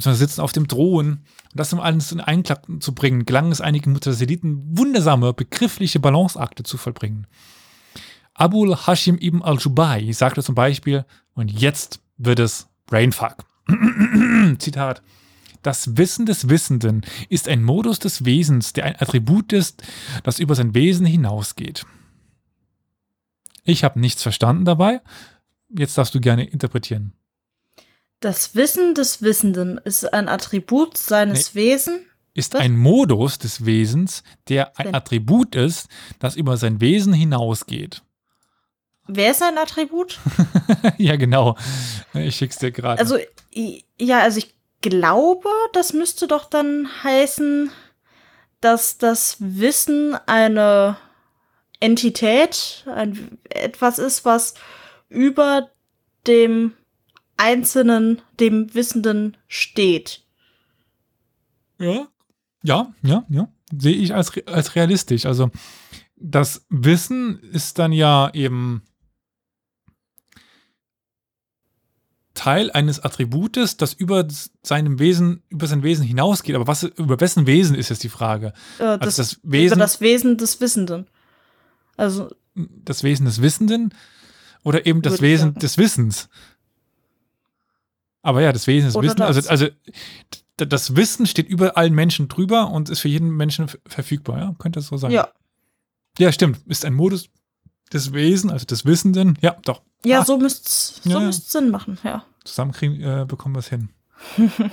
beziehungsweise 0.01 0.27
Sitzen 0.27 0.41
auf 0.41 0.53
dem 0.53 0.67
Thron, 0.67 1.09
und 1.09 1.21
das 1.53 1.73
um 1.73 1.81
alles 1.81 2.11
in 2.11 2.21
Einklang 2.21 2.81
zu 2.81 2.95
bringen, 2.95 3.27
gelang 3.27 3.53
es 3.53 3.61
einigen 3.61 3.93
Mutasiliten, 3.93 4.63
wundersame, 4.77 5.35
begriffliche 5.35 6.01
Balanceakte 6.01 6.63
zu 6.63 6.79
vollbringen. 6.79 7.27
Abul 8.33 8.75
Hashim 8.75 9.19
ibn 9.21 9.43
al-Jubai 9.43 10.11
sagte 10.13 10.43
zum 10.43 10.55
Beispiel, 10.55 11.05
und 11.35 11.53
jetzt 11.53 12.01
wird 12.17 12.39
es 12.39 12.69
Brainfuck. 12.87 13.45
Zitat. 14.59 15.03
Das 15.63 15.99
Wissen 15.99 16.25
des 16.25 16.49
Wissenden 16.49 17.03
ist 17.29 17.47
ein 17.47 17.63
Modus 17.63 17.99
des 17.99 18.25
Wesens, 18.25 18.73
der 18.73 18.87
ein 18.87 18.97
Attribut 18.99 19.53
ist, 19.53 19.83
das 20.23 20.39
über 20.39 20.55
sein 20.55 20.75
Wesen 20.75 21.05
hinausgeht. 21.05 21.85
Ich 23.65 23.85
habe 23.85 24.01
nichts 24.01 24.23
verstanden 24.23 24.65
dabei. 24.65 25.03
Jetzt 25.69 25.99
darfst 25.99 26.15
du 26.15 26.21
gerne 26.21 26.45
interpretieren. 26.45 27.13
Das 28.21 28.55
Wissen 28.55 28.95
des 28.95 29.23
Wissenden 29.23 29.79
ist 29.79 30.13
ein 30.13 30.29
Attribut 30.29 30.99
seines 30.99 31.55
Wesens. 31.55 32.03
Ist 32.35 32.55
Was? 32.55 32.61
ein 32.61 32.77
Modus 32.77 33.39
des 33.39 33.65
Wesens, 33.65 34.23
der 34.49 34.79
ein 34.79 34.95
Attribut 34.95 35.57
ist, 35.57 35.89
das 36.21 36.37
über 36.37 36.57
sein 36.57 36.81
Wesen 36.81 37.13
hinausgeht. 37.13 38.03
Wer 39.09 39.33
ist 39.33 39.43
ein 39.43 39.59
Attribut? 39.59 40.21
ja, 40.99 41.17
genau. 41.17 41.57
Ich 42.15 42.37
schick's 42.37 42.59
dir 42.59 42.71
gerade. 42.71 43.01
Also, 43.01 43.19
ja, 43.99 44.21
also 44.21 44.39
ich 44.39 44.55
glaube, 44.83 45.49
das 45.73 45.93
müsste 45.93 46.29
doch 46.29 46.45
dann 46.45 46.89
heißen, 47.03 47.73
dass 48.61 48.99
das 48.99 49.37
Wissen 49.41 50.15
eine 50.27 50.99
Entität, 51.81 52.85
ein, 52.87 53.39
etwas 53.49 53.99
ist, 53.99 54.25
was 54.25 54.55
über 55.09 55.71
dem 56.27 56.75
Einzelnen, 57.41 58.21
dem 58.39 58.75
Wissenden 58.75 59.37
steht. 59.49 60.23
Ja. 61.79 62.07
Ja, 62.63 62.93
ja, 63.03 63.25
ja. 63.31 63.49
Sehe 63.77 63.97
ich 63.97 64.15
als, 64.15 64.33
als 64.47 64.75
realistisch. 64.77 65.25
Also 65.25 65.51
das 66.17 66.67
Wissen 66.69 67.41
ist 67.41 67.79
dann 67.79 67.93
ja 67.93 68.31
eben 68.35 68.83
Teil 72.35 72.71
eines 72.71 73.01
Attributes, 73.01 73.79
das 73.79 73.95
über 73.95 74.27
seinem 74.63 74.99
Wesen, 74.99 75.43
über 75.49 75.67
sein 75.67 75.83
Wesen 75.83 76.05
hinausgeht. 76.05 76.57
Aber 76.57 76.67
was, 76.67 76.83
über 76.83 77.21
wessen 77.21 77.47
Wesen 77.47 77.75
ist 77.75 77.89
jetzt 77.89 78.05
die 78.05 78.11
Frage? 78.11 78.53
Äh, 78.79 78.85
Also 78.85 78.99
das, 78.99 79.17
das 79.17 79.33
über 79.35 79.53
Wesen, 79.53 79.79
das 79.79 80.01
Wesen 80.03 80.37
des 80.37 80.61
Wissenden. 80.61 81.07
Also, 81.97 82.31
das 82.55 83.03
Wesen 83.03 83.25
des 83.25 83.41
Wissenden 83.41 83.95
oder 84.63 84.87
eben 84.87 85.01
das 85.01 85.23
Wesen 85.23 85.55
des 85.55 85.79
Wissens? 85.79 86.29
Aber 88.23 88.43
ja, 88.43 88.53
das 88.53 88.67
Wesen 88.67 88.87
des 88.89 88.97
Oder 88.97 89.07
Wissens, 89.09 89.21
also, 89.23 89.41
das. 89.41 89.49
also 89.49 89.67
d- 90.61 90.67
das 90.67 90.95
Wissen 90.97 91.27
steht 91.27 91.49
über 91.49 91.77
allen 91.77 91.95
Menschen 91.95 92.29
drüber 92.29 92.71
und 92.71 92.91
ist 92.91 93.01
für 93.01 93.09
jeden 93.09 93.31
Menschen 93.31 93.69
verfügbar, 93.87 94.39
ja? 94.39 94.55
Könnte 94.59 94.79
das 94.81 94.89
so 94.89 94.97
sein? 94.97 95.11
ja. 95.11 95.29
Ja, 96.19 96.31
stimmt. 96.33 96.59
Ist 96.67 96.85
ein 96.85 96.93
Modus 96.95 97.31
des 97.93 98.13
Wesen, 98.13 98.51
also 98.51 98.67
des 98.67 98.85
Wissenden. 98.85 99.39
Ja, 99.41 99.57
doch. 99.65 99.81
Ja, 100.05 100.21
Ah. 100.21 100.25
so 100.25 100.37
müsste 100.39 100.67
es 100.69 101.01
so 101.03 101.11
Ja, 101.11 101.33
Sinn 101.33 101.71
machen, 101.71 101.99
ja. 102.05 102.25
Zusammenkriegen 102.45 103.01
äh, 103.01 103.25
bekommen 103.27 103.55
wir 103.55 103.61
es 103.61 103.69
hin. 103.69 103.91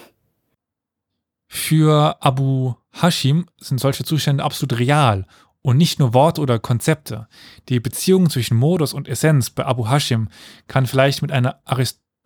Für 1.47 2.17
Abu 2.21 2.73
Hashim 2.91 3.47
sind 3.57 3.79
solche 3.79 4.03
Zustände 4.03 4.43
absolut 4.43 4.77
real 4.79 5.25
und 5.61 5.77
nicht 5.77 5.99
nur 5.99 6.13
Worte 6.13 6.41
oder 6.41 6.59
Konzepte. 6.59 7.27
Die 7.69 7.79
Beziehung 7.79 8.29
zwischen 8.29 8.57
Modus 8.57 8.93
und 8.93 9.07
Essenz 9.07 9.49
bei 9.49 9.65
Abu 9.65 9.89
Hashim 9.89 10.29
kann 10.67 10.85
vielleicht 10.87 11.21
mit 11.21 11.31
einer 11.31 11.61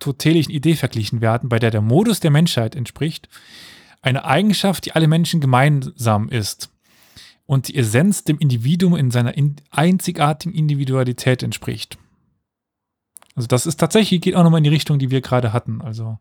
aristotelischen 0.02 0.54
Idee 0.54 0.76
verglichen 0.76 1.22
werden, 1.22 1.50
bei 1.50 1.60
der 1.60 1.72
der 1.72 1.82
Modus 1.82 2.20
der 2.20 2.32
Menschheit 2.32 2.76
entspricht, 2.76 3.30
eine 4.02 4.26
Eigenschaft, 4.26 4.86
die 4.86 4.94
alle 4.94 5.08
Menschen 5.08 5.42
gemeinsam 5.42 6.28
ist 6.30 6.70
und 7.46 7.68
die 7.68 7.76
Essenz 7.76 8.24
dem 8.24 8.40
Individuum 8.40 8.96
in 8.96 9.12
seiner 9.12 9.38
in 9.38 9.58
einzigartigen 9.70 10.56
Individualität 10.56 11.44
entspricht. 11.44 11.98
Also 13.36 13.48
das 13.48 13.66
ist 13.66 13.80
tatsächlich, 13.80 14.22
geht 14.22 14.36
auch 14.36 14.44
nochmal 14.44 14.58
in 14.58 14.64
die 14.64 14.72
Richtung, 14.72 14.98
die 14.98 15.12
wir 15.12 15.22
gerade 15.22 15.54
hatten. 15.54 15.82
Also 15.82 16.18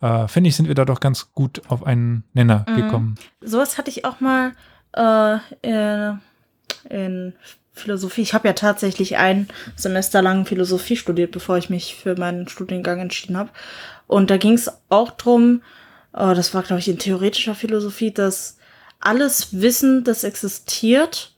äh, 0.00 0.26
finde 0.26 0.48
ich, 0.48 0.56
sind 0.56 0.66
wir 0.66 0.74
da 0.74 0.84
doch 0.84 1.00
ganz 1.00 1.32
gut 1.32 1.62
auf 1.68 1.84
einen 1.84 2.24
Nenner 2.34 2.66
Mhm. 2.68 2.74
gekommen. 2.74 3.14
Sowas 3.40 3.78
hatte 3.78 3.90
ich 3.90 4.04
auch 4.04 4.20
mal 4.20 4.52
äh, 4.94 5.38
in, 5.62 6.18
in 6.90 7.32
Philosophie. 7.72 8.22
Ich 8.22 8.34
habe 8.34 8.48
ja 8.48 8.54
tatsächlich 8.54 9.16
ein 9.16 9.48
Semester 9.76 10.22
lang 10.22 10.46
Philosophie 10.46 10.96
studiert, 10.96 11.32
bevor 11.32 11.56
ich 11.56 11.70
mich 11.70 11.96
für 11.96 12.16
meinen 12.18 12.48
Studiengang 12.48 13.00
entschieden 13.00 13.36
habe. 13.36 13.50
Und 14.06 14.30
da 14.30 14.36
ging 14.36 14.54
es 14.54 14.70
auch 14.88 15.10
drum, 15.12 15.62
äh, 16.12 16.34
das 16.34 16.54
war, 16.54 16.62
glaube 16.62 16.80
ich, 16.80 16.88
in 16.88 16.98
theoretischer 16.98 17.54
Philosophie, 17.54 18.10
dass 18.10 18.58
alles 19.00 19.60
Wissen, 19.60 20.04
das 20.04 20.22
existiert, 20.22 21.32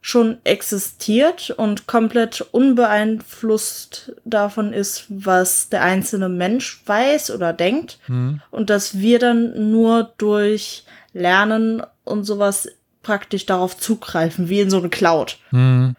schon 0.00 0.38
existiert 0.44 1.50
und 1.50 1.86
komplett 1.86 2.42
unbeeinflusst 2.52 4.12
davon 4.24 4.72
ist, 4.72 5.06
was 5.08 5.70
der 5.70 5.82
einzelne 5.82 6.28
Mensch 6.28 6.82
weiß 6.86 7.30
oder 7.30 7.52
denkt 7.52 7.98
Hm. 8.06 8.40
und 8.50 8.70
dass 8.70 8.98
wir 8.98 9.18
dann 9.18 9.70
nur 9.70 10.12
durch 10.18 10.84
Lernen 11.14 11.82
und 12.04 12.24
sowas 12.24 12.68
praktisch 13.04 13.46
darauf 13.46 13.76
zugreifen, 13.76 14.48
wie 14.48 14.60
in 14.60 14.70
so 14.70 14.78
eine 14.78 14.88
Cloud. 14.88 15.38
Hm. 15.50 15.94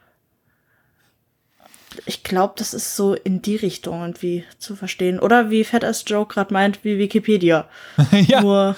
Ich 2.05 2.23
glaube, 2.23 2.55
das 2.57 2.73
ist 2.73 2.97
so 2.97 3.13
in 3.13 3.41
die 3.41 3.55
Richtung 3.55 4.01
irgendwie 4.01 4.43
zu 4.59 4.75
verstehen. 4.75 5.17
Oder 5.19 5.49
wie 5.49 5.63
Fat 5.63 5.85
as 5.85 6.03
Joe 6.05 6.25
gerade 6.25 6.53
meint, 6.53 6.83
wie 6.83 6.97
Wikipedia. 6.97 7.69
ja, 8.11 8.41
Nur, 8.41 8.75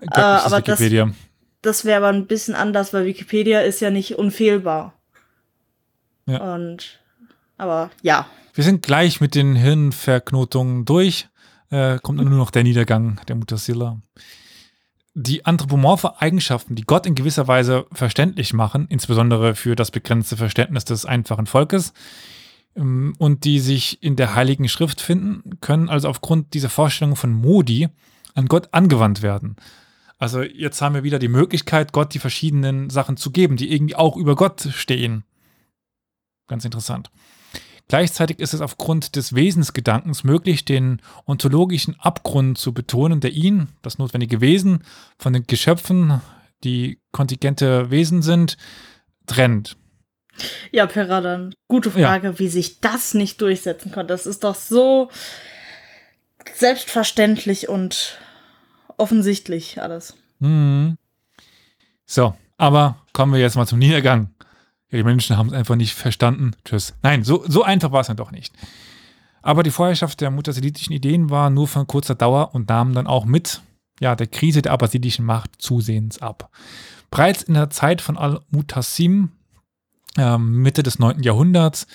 das 0.00 0.18
Äh, 0.42 0.46
aber 0.46 0.60
das- 0.60 0.78
Wikipedia. 0.78 1.10
das 1.62 1.84
wäre 1.84 1.98
aber 1.98 2.08
ein 2.16 2.26
bisschen 2.28 2.54
anders, 2.54 2.92
weil 2.92 3.06
Wikipedia 3.06 3.60
ist 3.62 3.80
ja 3.80 3.90
nicht 3.90 4.16
unfehlbar. 4.18 4.94
Ja. 6.26 6.54
Und, 6.54 7.00
aber 7.58 7.90
ja. 8.02 8.26
Wir 8.54 8.62
sind 8.62 8.82
gleich 8.82 9.20
mit 9.20 9.34
den 9.34 9.56
Hirnverknotungen 9.56 10.84
durch. 10.84 11.28
Äh, 11.70 11.98
kommt 12.02 12.20
nur 12.20 12.30
noch 12.30 12.50
der 12.52 12.62
Niedergang 12.62 13.20
der 13.26 13.34
Muttercilla. 13.34 13.98
Die 15.14 15.44
anthropomorphe 15.44 16.20
Eigenschaften, 16.20 16.74
die 16.74 16.84
Gott 16.84 17.06
in 17.06 17.14
gewisser 17.14 17.46
Weise 17.46 17.86
verständlich 17.92 18.54
machen, 18.54 18.86
insbesondere 18.88 19.54
für 19.54 19.76
das 19.76 19.90
begrenzte 19.90 20.36
Verständnis 20.36 20.84
des 20.84 21.04
einfachen 21.04 21.46
Volkes, 21.46 21.92
ähm, 22.74 23.14
und 23.18 23.44
die 23.44 23.60
sich 23.60 24.02
in 24.02 24.16
der 24.16 24.34
Heiligen 24.34 24.68
Schrift 24.68 25.00
finden, 25.00 25.60
können 25.60 25.88
also 25.88 26.08
aufgrund 26.08 26.54
dieser 26.54 26.70
Vorstellung 26.70 27.16
von 27.16 27.32
Modi 27.32 27.88
an 28.34 28.46
Gott 28.46 28.68
angewandt 28.72 29.22
werden. 29.22 29.56
Also 30.18 30.42
jetzt 30.42 30.80
haben 30.80 30.94
wir 30.94 31.02
wieder 31.02 31.18
die 31.18 31.28
Möglichkeit, 31.28 31.92
Gott 31.92 32.14
die 32.14 32.18
verschiedenen 32.18 32.90
Sachen 32.90 33.16
zu 33.16 33.30
geben, 33.30 33.56
die 33.56 33.72
irgendwie 33.72 33.96
auch 33.96 34.16
über 34.16 34.36
Gott 34.36 34.68
stehen. 34.72 35.24
Ganz 36.46 36.64
interessant. 36.64 37.10
Gleichzeitig 37.88 38.38
ist 38.38 38.54
es 38.54 38.60
aufgrund 38.60 39.16
des 39.16 39.34
Wesensgedankens 39.34 40.24
möglich, 40.24 40.64
den 40.64 41.00
ontologischen 41.26 41.98
Abgrund 42.00 42.56
zu 42.56 42.72
betonen, 42.72 43.20
der 43.20 43.32
ihn, 43.32 43.68
das 43.82 43.98
notwendige 43.98 44.40
Wesen, 44.40 44.84
von 45.18 45.32
den 45.32 45.46
Geschöpfen, 45.46 46.20
die 46.64 47.00
kontingente 47.10 47.90
Wesen 47.90 48.22
sind, 48.22 48.56
trennt. 49.26 49.76
Ja, 50.70 50.86
Pera, 50.86 51.20
dann 51.20 51.54
gute 51.68 51.90
Ja. 51.90 52.08
Frage, 52.08 52.38
wie 52.38 52.48
sich 52.48 52.80
das 52.80 53.12
nicht 53.12 53.40
durchsetzen 53.40 53.92
konnte. 53.92 54.14
Das 54.14 54.24
ist 54.24 54.44
doch 54.44 54.54
so 54.54 55.10
selbstverständlich 56.54 57.68
und 57.68 58.18
offensichtlich 58.96 59.82
alles. 59.82 60.16
Mhm. 60.38 60.96
So, 62.06 62.34
aber 62.56 62.96
kommen 63.12 63.32
wir 63.32 63.40
jetzt 63.40 63.56
mal 63.56 63.66
zum 63.66 63.78
Niedergang. 63.78 64.30
Ja, 64.92 64.98
die 64.98 65.04
Menschen 65.04 65.36
haben 65.36 65.48
es 65.48 65.54
einfach 65.54 65.74
nicht 65.74 65.94
verstanden. 65.94 66.52
Tschüss. 66.64 66.94
Nein, 67.02 67.24
so, 67.24 67.42
so 67.48 67.64
einfach 67.64 67.90
war 67.90 68.02
es 68.02 68.06
dann 68.06 68.16
doch 68.16 68.30
nicht. 68.30 68.54
Aber 69.40 69.64
die 69.64 69.70
Vorherrschaft 69.70 70.20
der 70.20 70.30
mutasilitischen 70.30 70.94
Ideen 70.94 71.30
war 71.30 71.50
nur 71.50 71.66
von 71.66 71.86
kurzer 71.86 72.14
Dauer 72.14 72.54
und 72.54 72.68
nahm 72.68 72.94
dann 72.94 73.08
auch 73.08 73.24
mit 73.24 73.62
ja, 74.00 74.14
der 74.14 74.28
Krise 74.28 74.62
der 74.62 74.72
abbasidischen 74.72 75.24
Macht 75.24 75.50
zusehends 75.58 76.20
ab. 76.20 76.50
Bereits 77.10 77.42
in 77.42 77.54
der 77.54 77.70
Zeit 77.70 78.00
von 78.00 78.16
Al-Mutassim, 78.16 79.30
äh, 80.16 80.38
Mitte 80.38 80.82
des 80.82 80.98
9. 80.98 81.22
Jahrhunderts, 81.22 81.86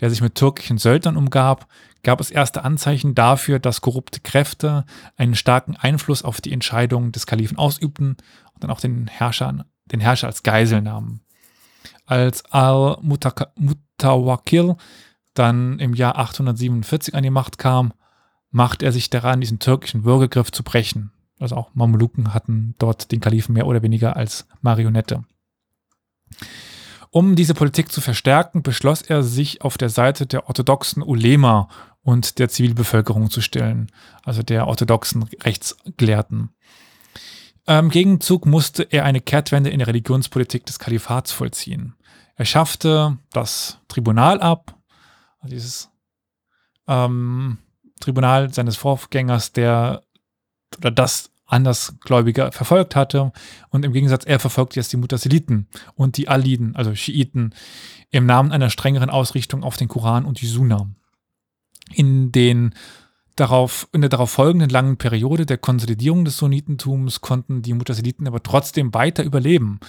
der 0.00 0.10
sich 0.10 0.20
mit 0.20 0.34
türkischen 0.34 0.78
Söldnern 0.78 1.16
umgab, 1.16 1.66
gab 2.02 2.20
es 2.20 2.30
erste 2.30 2.64
Anzeichen 2.64 3.14
dafür, 3.14 3.58
dass 3.58 3.80
korrupte 3.80 4.20
Kräfte 4.20 4.84
einen 5.16 5.34
starken 5.34 5.76
Einfluss 5.76 6.22
auf 6.22 6.40
die 6.40 6.52
Entscheidungen 6.52 7.12
des 7.12 7.26
Kalifen 7.26 7.58
ausübten 7.58 8.16
und 8.52 8.62
dann 8.62 8.70
auch 8.70 8.80
den, 8.80 9.08
Herrschern, 9.08 9.64
den 9.86 10.00
Herrscher 10.00 10.28
als 10.28 10.42
Geisel 10.42 10.82
nahmen. 10.82 11.23
Als 12.06 12.44
Al-Mutawakil 12.46 14.76
dann 15.34 15.78
im 15.78 15.94
Jahr 15.94 16.18
847 16.18 17.14
an 17.14 17.22
die 17.22 17.30
Macht 17.30 17.58
kam, 17.58 17.92
machte 18.50 18.86
er 18.86 18.92
sich 18.92 19.10
daran, 19.10 19.40
diesen 19.40 19.58
türkischen 19.58 20.02
Bürgergriff 20.02 20.52
zu 20.52 20.62
brechen. 20.62 21.10
Also 21.40 21.56
auch 21.56 21.74
Mameluken 21.74 22.32
hatten 22.32 22.74
dort 22.78 23.10
den 23.10 23.20
Kalifen 23.20 23.54
mehr 23.54 23.66
oder 23.66 23.82
weniger 23.82 24.16
als 24.16 24.46
Marionette. 24.60 25.24
Um 27.10 27.36
diese 27.36 27.54
Politik 27.54 27.92
zu 27.92 28.00
verstärken, 28.00 28.62
beschloss 28.62 29.02
er, 29.02 29.22
sich 29.22 29.62
auf 29.62 29.78
der 29.78 29.88
Seite 29.88 30.26
der 30.26 30.48
orthodoxen 30.48 31.02
Ulema 31.02 31.68
und 32.02 32.38
der 32.38 32.48
Zivilbevölkerung 32.48 33.30
zu 33.30 33.40
stellen, 33.40 33.90
also 34.24 34.42
der 34.42 34.66
orthodoxen 34.66 35.22
Rechtsgelehrten. 35.22 36.50
Im 37.66 37.88
Gegenzug 37.88 38.44
musste 38.44 38.82
er 38.82 39.04
eine 39.04 39.20
Kehrtwende 39.20 39.70
in 39.70 39.78
der 39.78 39.88
Religionspolitik 39.88 40.66
des 40.66 40.78
Kalifats 40.78 41.32
vollziehen. 41.32 41.94
Er 42.36 42.44
schaffte 42.44 43.18
das 43.32 43.78
Tribunal 43.88 44.40
ab, 44.40 44.78
also 45.40 45.54
dieses 45.54 45.90
ähm, 46.86 47.58
Tribunal 48.00 48.52
seines 48.52 48.76
Vorgängers, 48.76 49.52
der 49.52 50.02
oder 50.76 50.90
das 50.90 51.30
Andersgläubige 51.46 52.50
verfolgt 52.52 52.96
hatte. 52.96 53.32
Und 53.68 53.84
im 53.84 53.92
Gegensatz, 53.92 54.24
er 54.24 54.40
verfolgt 54.40 54.76
jetzt 54.76 54.92
die 54.92 54.96
Mutasiliten 54.96 55.68
und 55.94 56.16
die 56.16 56.28
Aliden, 56.28 56.74
also 56.74 56.94
Schiiten, 56.94 57.54
im 58.10 58.26
Namen 58.26 58.52
einer 58.52 58.70
strengeren 58.70 59.10
Ausrichtung 59.10 59.62
auf 59.62 59.76
den 59.76 59.88
Koran 59.88 60.24
und 60.24 60.40
die 60.40 60.46
Sunna. 60.46 60.90
In 61.92 62.32
den 62.32 62.74
darauf, 63.36 63.88
in 63.92 64.00
der 64.00 64.10
darauf 64.10 64.30
folgenden 64.30 64.70
langen 64.70 64.96
Periode 64.96 65.46
der 65.46 65.58
Konsolidierung 65.58 66.24
des 66.24 66.36
Sunnitentums 66.36 67.20
konnten 67.20 67.62
die 67.62 67.74
Mutasiliten 67.74 68.26
aber 68.26 68.42
trotzdem 68.42 68.94
weiter 68.94 69.24
überleben. 69.24 69.80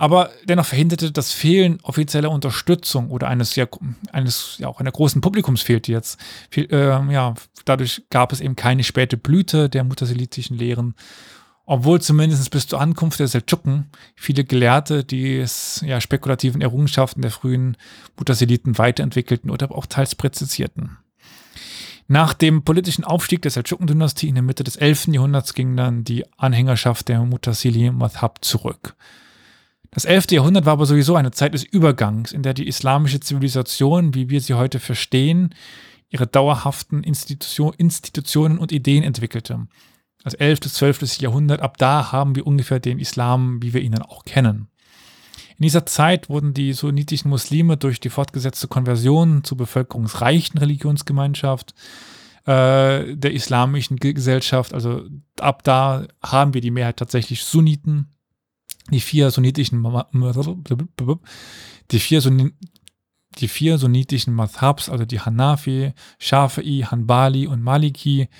Aber 0.00 0.30
dennoch 0.44 0.64
verhinderte 0.64 1.12
das 1.12 1.30
Fehlen 1.30 1.78
offizieller 1.82 2.30
Unterstützung 2.30 3.10
oder 3.10 3.28
eines 3.28 3.54
ja, 3.56 3.66
eines 4.12 4.56
ja 4.56 4.66
auch 4.68 4.80
einer 4.80 4.92
großen 4.92 5.20
Publikums 5.20 5.60
fehlte 5.60 5.92
jetzt. 5.92 6.18
Viel, 6.48 6.72
äh, 6.72 7.12
ja, 7.12 7.34
dadurch 7.66 8.04
gab 8.08 8.32
es 8.32 8.40
eben 8.40 8.56
keine 8.56 8.82
späte 8.82 9.18
Blüte 9.18 9.68
der 9.68 9.84
mutasilitischen 9.84 10.56
Lehren, 10.56 10.94
obwohl 11.66 12.00
zumindest 12.00 12.50
bis 12.50 12.66
zur 12.66 12.80
Ankunft 12.80 13.20
der 13.20 13.28
Seldschuken 13.28 13.90
viele 14.16 14.44
Gelehrte 14.44 15.04
die 15.04 15.44
ja, 15.82 16.00
spekulativen 16.00 16.62
Errungenschaften 16.62 17.20
der 17.20 17.30
frühen 17.30 17.76
Mutasiliten 18.16 18.78
weiterentwickelten 18.78 19.50
oder 19.50 19.70
auch 19.70 19.84
teils 19.84 20.14
präzisierten. 20.14 20.96
Nach 22.12 22.34
dem 22.34 22.64
politischen 22.64 23.04
Aufstieg 23.04 23.40
der 23.42 23.52
Seldschuken-Dynastie 23.52 24.26
in 24.26 24.34
der 24.34 24.42
Mitte 24.42 24.64
des 24.64 24.74
11. 24.74 25.10
Jahrhunderts 25.12 25.54
ging 25.54 25.76
dann 25.76 26.02
die 26.02 26.24
Anhängerschaft 26.36 27.08
der 27.08 27.20
Mutasili 27.20 27.92
Madhab 27.92 28.44
zurück. 28.44 28.96
Das 29.92 30.06
11. 30.06 30.32
Jahrhundert 30.32 30.66
war 30.66 30.72
aber 30.72 30.86
sowieso 30.86 31.14
eine 31.14 31.30
Zeit 31.30 31.54
des 31.54 31.62
Übergangs, 31.62 32.32
in 32.32 32.42
der 32.42 32.52
die 32.52 32.66
islamische 32.66 33.20
Zivilisation, 33.20 34.12
wie 34.12 34.28
wir 34.28 34.40
sie 34.40 34.54
heute 34.54 34.80
verstehen, 34.80 35.54
ihre 36.08 36.26
dauerhaften 36.26 37.04
Institution, 37.04 37.74
Institutionen 37.74 38.58
und 38.58 38.72
Ideen 38.72 39.04
entwickelte. 39.04 39.68
Das 40.24 40.34
11. 40.34 40.58
bis 40.58 40.74
12. 40.74 41.20
Jahrhundert, 41.20 41.60
ab 41.60 41.78
da 41.78 42.10
haben 42.10 42.34
wir 42.34 42.44
ungefähr 42.44 42.80
den 42.80 42.98
Islam, 42.98 43.62
wie 43.62 43.72
wir 43.72 43.82
ihn 43.82 43.92
dann 43.92 44.02
auch 44.02 44.24
kennen. 44.24 44.66
In 45.60 45.64
dieser 45.64 45.84
Zeit 45.84 46.30
wurden 46.30 46.54
die 46.54 46.72
sunnitischen 46.72 47.28
Muslime 47.28 47.76
durch 47.76 48.00
die 48.00 48.08
fortgesetzte 48.08 48.66
Konversion 48.66 49.44
zur 49.44 49.58
bevölkerungsreichen 49.58 50.58
Religionsgemeinschaft 50.58 51.74
äh, 52.46 53.14
der 53.14 53.32
islamischen 53.34 53.98
Gesellschaft, 53.98 54.72
also 54.72 55.04
ab 55.38 55.62
da 55.62 56.06
haben 56.22 56.54
wir 56.54 56.62
die 56.62 56.70
Mehrheit 56.70 56.96
tatsächlich 56.96 57.44
Sunniten, 57.44 58.08
die 58.90 59.00
vier 59.00 59.30
sunnitischen 59.30 59.84
die 61.90 62.00
vier, 62.00 62.22
Sunni, 62.22 62.54
die 63.36 63.48
vier 63.48 63.76
sunnitischen 63.76 64.32
Madhabs, 64.32 64.88
also 64.88 65.04
die 65.04 65.20
Hanafi, 65.20 65.92
Shafi'i, 66.18 66.84
Hanbali 66.84 67.46
und 67.46 67.62
Maliki, 67.62 68.30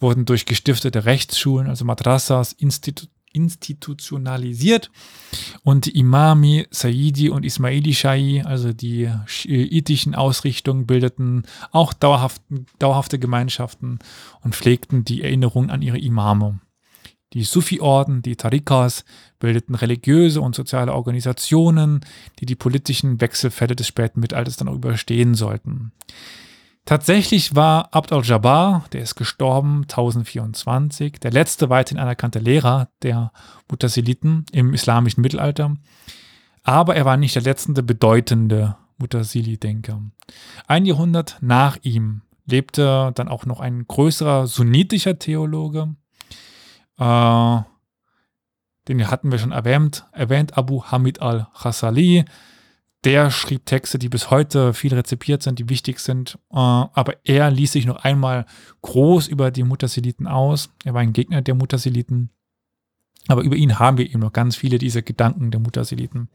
wurden 0.00 0.24
durch 0.24 0.44
gestiftete 0.44 1.04
Rechtsschulen, 1.04 1.68
also 1.68 1.84
Madrasas, 1.84 2.52
Institu 2.52 3.06
institutionalisiert 3.34 4.90
und 5.62 5.84
die 5.84 5.98
Imami, 5.98 6.66
Saidi 6.70 7.28
und 7.28 7.44
Ismaili 7.44 7.92
Shai, 7.92 8.42
also 8.44 8.72
die 8.72 9.10
schiitischen 9.26 10.14
Ausrichtungen, 10.14 10.86
bildeten 10.86 11.42
auch 11.70 11.92
dauerhafte 11.92 13.18
Gemeinschaften 13.18 13.98
und 14.42 14.54
pflegten 14.54 15.04
die 15.04 15.22
Erinnerung 15.22 15.68
an 15.68 15.82
ihre 15.82 15.98
Imame. 15.98 16.60
Die 17.34 17.42
Sufi-Orden, 17.42 18.22
die 18.22 18.36
Tarikas, 18.36 19.04
bildeten 19.40 19.74
religiöse 19.74 20.40
und 20.40 20.54
soziale 20.54 20.94
Organisationen, 20.94 22.00
die 22.38 22.46
die 22.46 22.54
politischen 22.54 23.20
Wechselfälle 23.20 23.74
des 23.74 23.88
späten 23.88 24.20
Mittelalters 24.20 24.56
dann 24.56 24.68
auch 24.68 24.76
überstehen 24.76 25.34
sollten. 25.34 25.90
Tatsächlich 26.84 27.54
war 27.54 27.94
Abd 27.94 28.14
al-Jabbar, 28.14 28.84
der 28.92 29.00
ist 29.00 29.14
gestorben 29.14 29.82
1024, 29.82 31.18
der 31.18 31.30
letzte 31.30 31.70
weithin 31.70 31.98
anerkannte 31.98 32.38
Lehrer 32.38 32.88
der 33.02 33.32
Mutasiliten 33.70 34.44
im 34.52 34.74
islamischen 34.74 35.22
Mittelalter. 35.22 35.76
Aber 36.62 36.94
er 36.94 37.04
war 37.04 37.16
nicht 37.16 37.34
der 37.34 37.42
letzte 37.42 37.82
bedeutende 37.82 38.76
Mutasili-Denker. 38.98 40.02
Ein 40.66 40.84
Jahrhundert 40.84 41.38
nach 41.40 41.78
ihm 41.82 42.22
lebte 42.46 43.12
dann 43.14 43.28
auch 43.28 43.46
noch 43.46 43.60
ein 43.60 43.86
größerer 43.86 44.46
sunnitischer 44.46 45.18
Theologe, 45.18 45.96
äh, 46.98 47.58
den 48.88 49.10
hatten 49.10 49.32
wir 49.32 49.38
schon 49.38 49.52
erwähnt, 49.52 50.06
erwähnt 50.12 50.58
Abu 50.58 50.84
Hamid 50.84 51.22
al-Khassali. 51.22 52.24
Der 53.04 53.30
schrieb 53.30 53.66
Texte, 53.66 53.98
die 53.98 54.08
bis 54.08 54.30
heute 54.30 54.72
viel 54.72 54.94
rezipiert 54.94 55.42
sind, 55.42 55.58
die 55.58 55.68
wichtig 55.68 56.00
sind. 56.00 56.38
Äh, 56.50 56.56
aber 56.56 57.16
er 57.24 57.50
ließ 57.50 57.72
sich 57.72 57.86
noch 57.86 57.96
einmal 57.96 58.46
groß 58.82 59.28
über 59.28 59.50
die 59.50 59.62
Mutasiliten 59.62 60.26
aus. 60.26 60.70
Er 60.84 60.94
war 60.94 61.02
ein 61.02 61.12
Gegner 61.12 61.42
der 61.42 61.54
Mutasiliten. 61.54 62.30
Aber 63.28 63.42
über 63.42 63.56
ihn 63.56 63.78
haben 63.78 63.98
wir 63.98 64.06
eben 64.06 64.20
noch 64.20 64.32
ganz 64.32 64.56
viele 64.56 64.78
dieser 64.78 65.02
Gedanken 65.02 65.50
der 65.50 65.60
Mutasiliten. 65.60 66.28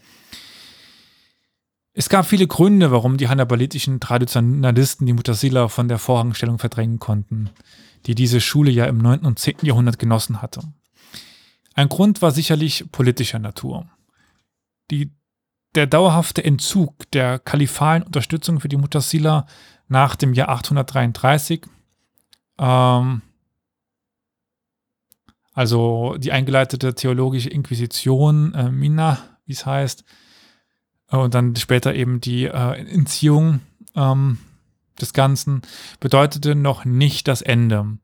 Es 1.93 2.07
gab 2.07 2.25
viele 2.25 2.47
Gründe, 2.47 2.91
warum 2.91 3.17
die 3.17 3.27
hannibalitischen 3.27 3.99
Traditionalisten 3.99 5.05
die 5.05 5.13
Mutasila 5.13 5.67
von 5.67 5.87
der 5.87 5.97
Vorrangstellung 5.97 6.59
verdrängen 6.59 6.99
konnten 6.99 7.49
die 8.05 8.15
diese 8.15 8.41
Schule 8.41 8.71
ja 8.71 8.85
im 8.85 8.97
9. 8.97 9.21
und 9.21 9.39
10. 9.39 9.57
Jahrhundert 9.63 9.99
genossen 9.99 10.41
hatte. 10.41 10.61
Ein 11.73 11.89
Grund 11.89 12.21
war 12.21 12.31
sicherlich 12.31 12.85
politischer 12.91 13.39
Natur. 13.39 13.87
Die, 14.91 15.11
der 15.75 15.87
dauerhafte 15.87 16.43
Entzug 16.43 17.09
der 17.11 17.39
kalifalen 17.39 18.03
Unterstützung 18.03 18.59
für 18.59 18.69
die 18.69 18.77
Mutasila 18.77 19.45
nach 19.87 20.15
dem 20.15 20.33
Jahr 20.33 20.49
833, 20.49 21.65
ähm, 22.59 23.21
also 25.53 26.15
die 26.17 26.31
eingeleitete 26.31 26.95
theologische 26.95 27.49
Inquisition, 27.49 28.53
äh, 28.53 28.71
Mina, 28.71 29.17
wie 29.45 29.53
es 29.53 29.65
heißt, 29.65 30.03
äh, 31.11 31.17
und 31.17 31.33
dann 31.33 31.55
später 31.55 31.93
eben 31.93 32.21
die 32.21 32.45
äh, 32.45 32.73
Entziehung 32.79 33.61
ähm, 33.95 34.37
des 35.01 35.13
Ganzen 35.13 35.61
bedeutete 35.99 36.55
noch 36.55 36.85
nicht 36.85 37.27
das 37.27 37.41
Ende. 37.41 37.97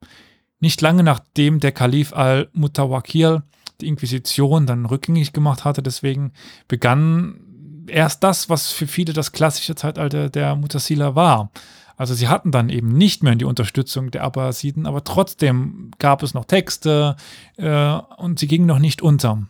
Nicht 0.59 0.81
lange 0.81 1.03
nachdem 1.03 1.59
der 1.59 1.71
Kalif 1.71 2.13
al-Mutawakil 2.13 3.43
die 3.81 3.87
Inquisition 3.87 4.65
dann 4.65 4.85
rückgängig 4.85 5.33
gemacht 5.33 5.65
hatte, 5.65 5.83
deswegen 5.83 6.31
begann 6.67 7.39
erst 7.87 8.23
das, 8.23 8.49
was 8.49 8.71
für 8.71 8.87
viele 8.87 9.13
das 9.13 9.31
klassische 9.31 9.75
Zeitalter 9.75 10.29
der 10.29 10.55
Mutasila 10.55 11.15
war. 11.15 11.51
Also 11.97 12.13
sie 12.13 12.27
hatten 12.27 12.51
dann 12.51 12.69
eben 12.69 12.89
nicht 12.89 13.23
mehr 13.23 13.35
die 13.35 13.45
Unterstützung 13.45 14.11
der 14.11 14.23
Abbasiden, 14.23 14.85
aber 14.85 15.03
trotzdem 15.03 15.91
gab 15.97 16.23
es 16.23 16.33
noch 16.33 16.45
Texte 16.45 17.15
äh, 17.57 17.99
und 18.17 18.39
sie 18.39 18.47
gingen 18.47 18.65
noch 18.65 18.79
nicht 18.79 19.01
unter. 19.01 19.43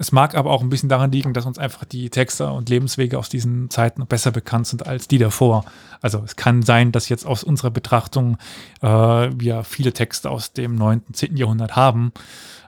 Es 0.00 0.12
mag 0.12 0.36
aber 0.36 0.52
auch 0.52 0.62
ein 0.62 0.68
bisschen 0.68 0.88
daran 0.88 1.10
liegen, 1.10 1.32
dass 1.32 1.44
uns 1.44 1.58
einfach 1.58 1.84
die 1.84 2.08
Texte 2.08 2.52
und 2.52 2.68
Lebenswege 2.68 3.18
aus 3.18 3.28
diesen 3.28 3.68
Zeiten 3.68 4.06
besser 4.06 4.30
bekannt 4.30 4.68
sind 4.68 4.86
als 4.86 5.08
die 5.08 5.18
davor. 5.18 5.64
Also 6.00 6.22
es 6.24 6.36
kann 6.36 6.62
sein, 6.62 6.92
dass 6.92 7.08
jetzt 7.08 7.26
aus 7.26 7.42
unserer 7.42 7.72
Betrachtung 7.72 8.38
äh, 8.80 8.86
wir 8.86 9.64
viele 9.64 9.92
Texte 9.92 10.30
aus 10.30 10.52
dem 10.52 10.76
9., 10.76 11.02
10. 11.12 11.36
Jahrhundert 11.36 11.74
haben, 11.74 12.12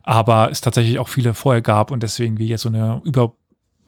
aber 0.02 0.50
es 0.50 0.60
tatsächlich 0.60 0.98
auch 0.98 1.08
viele 1.08 1.34
vorher 1.34 1.62
gab 1.62 1.92
und 1.92 2.02
deswegen 2.02 2.38
wir 2.38 2.46
jetzt 2.46 2.62
so 2.62 2.68
eine 2.68 3.00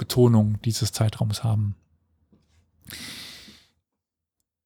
Überbetonung 0.02 0.60
dieses 0.62 0.92
Zeitraums 0.92 1.44
haben. 1.44 1.76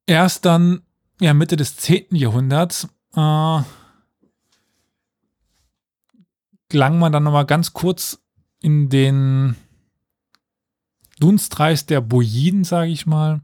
Erst 0.07 0.45
dann, 0.45 0.83
ja, 1.21 1.35
Mitte 1.35 1.57
des 1.57 1.77
10. 1.77 2.15
Jahrhunderts, 2.17 2.89
äh, 3.15 3.61
gelangt 6.69 6.99
man 6.99 7.13
dann 7.13 7.23
nochmal 7.23 7.47
ganz 7.47 7.73
kurz 7.73 8.23
in 8.61 8.89
den 8.89 9.57
Dunstkreis 11.19 11.87
der 11.87 12.01
Bujiden, 12.01 12.65
sage 12.65 12.91
ich 12.91 13.07
mal. 13.07 13.43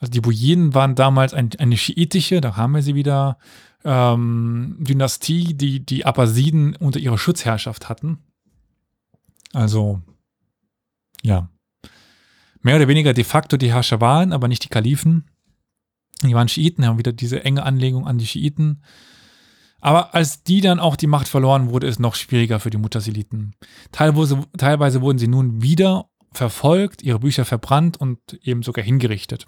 Also 0.00 0.10
die 0.10 0.20
Bujiden 0.20 0.74
waren 0.74 0.94
damals 0.94 1.34
ein, 1.34 1.50
eine 1.58 1.76
schiitische, 1.76 2.40
da 2.40 2.56
haben 2.56 2.74
wir 2.74 2.82
sie 2.82 2.94
wieder, 2.94 3.38
ähm, 3.84 4.76
Dynastie, 4.80 5.54
die 5.54 5.84
die 5.84 6.06
Abbasiden 6.06 6.76
unter 6.76 6.98
ihrer 6.98 7.18
Schutzherrschaft 7.18 7.88
hatten. 7.88 8.18
Also, 9.52 10.02
ja. 11.24 11.48
Mehr 12.62 12.76
oder 12.76 12.88
weniger 12.88 13.12
de 13.12 13.24
facto 13.24 13.56
die 13.56 13.72
Herrscher 13.72 14.00
waren, 14.00 14.32
aber 14.32 14.48
nicht 14.48 14.64
die 14.64 14.68
Kalifen. 14.68 15.30
Die 16.22 16.34
waren 16.34 16.48
Schiiten, 16.48 16.86
haben 16.86 16.98
wieder 16.98 17.12
diese 17.12 17.44
enge 17.44 17.62
Anlegung 17.62 18.06
an 18.06 18.18
die 18.18 18.26
Schiiten. 18.26 18.82
Aber 19.80 20.14
als 20.14 20.42
die 20.44 20.62
dann 20.62 20.80
auch 20.80 20.96
die 20.96 21.06
Macht 21.06 21.28
verloren, 21.28 21.68
wurde 21.68 21.86
es 21.86 21.98
noch 21.98 22.14
schwieriger 22.14 22.60
für 22.60 22.70
die 22.70 22.78
Mutasiliten. 22.78 23.54
Teilweise, 23.92 24.42
teilweise 24.56 25.02
wurden 25.02 25.18
sie 25.18 25.28
nun 25.28 25.60
wieder 25.60 26.08
verfolgt, 26.32 27.02
ihre 27.02 27.18
Bücher 27.18 27.44
verbrannt 27.44 27.98
und 27.98 28.18
eben 28.42 28.62
sogar 28.62 28.84
hingerichtet. 28.84 29.46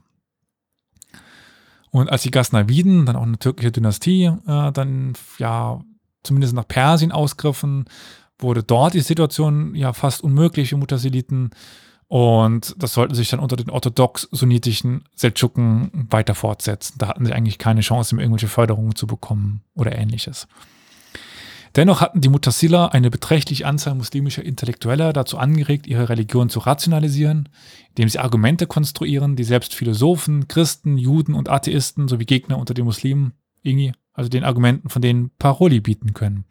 Und 1.91 2.11
als 2.11 2.23
die 2.23 2.31
Ghaznaviden, 2.31 3.07
dann 3.07 3.17
auch 3.17 3.23
eine 3.23 3.39
türkische 3.39 3.73
Dynastie, 3.73 4.25
äh, 4.25 4.73
dann 4.73 5.15
ja 5.39 5.81
zumindest 6.23 6.53
nach 6.53 6.69
Persien 6.69 7.13
ausgriffen, 7.13 7.87
wurde 8.39 8.63
dort 8.63 8.95
die 8.95 9.01
Situation 9.01 9.75
ja 9.75 9.93
fast 9.93 10.23
unmöglich 10.23 10.71
für 10.71 10.77
Mutasiliten. 10.77 11.51
Und 12.09 12.75
das 12.79 12.93
sollten 12.93 13.15
sich 13.15 13.31
dann 13.31 13.41
unter 13.41 13.57
den 13.57 13.71
orthodox-sunnitischen 13.71 15.05
Seldschuken 15.15 16.07
weiter 16.11 16.35
fortsetzen. 16.35 16.95
Da 16.99 17.09
hatten 17.09 17.27
sie 17.27 17.33
eigentlich 17.33 17.59
keine 17.59 17.81
Chance, 17.81 18.17
irgendwelche 18.17 18.49
Förderungen 18.49 18.95
zu 18.95 19.07
bekommen 19.07 19.63
oder 19.75 19.97
ähnliches. 19.97 20.47
Dennoch 21.75 22.01
hatten 22.01 22.23
die 22.23 22.31
Mutasila 22.31 22.87
eine 22.87 23.11
beträchtliche 23.11 23.67
Anzahl 23.67 23.95
muslimischer 23.95 24.43
Intellektueller 24.43 25.13
dazu 25.13 25.37
angeregt, 25.37 25.87
ihre 25.87 26.09
Religion 26.09 26.49
zu 26.49 26.61
rationalisieren, 26.61 27.51
indem 27.91 28.09
sie 28.09 28.19
Argumente 28.19 28.67
konstruieren, 28.67 29.37
die 29.37 29.45
selbst 29.45 29.75
Philosophen, 29.75 30.49
Christen, 30.49 30.97
Juden 30.97 31.35
und 31.35 31.51
Atheisten 31.51 32.09
sowie 32.09 32.25
Gegner 32.25 32.57
unter 32.57 32.73
den 32.73 32.87
Muslimen, 32.87 33.35
also 34.15 34.31
den 34.31 34.45
Argumenten 34.45 34.89
von 34.89 35.03
denen 35.03 35.31
Paroli 35.39 35.81
bieten 35.81 36.15
können. 36.15 36.47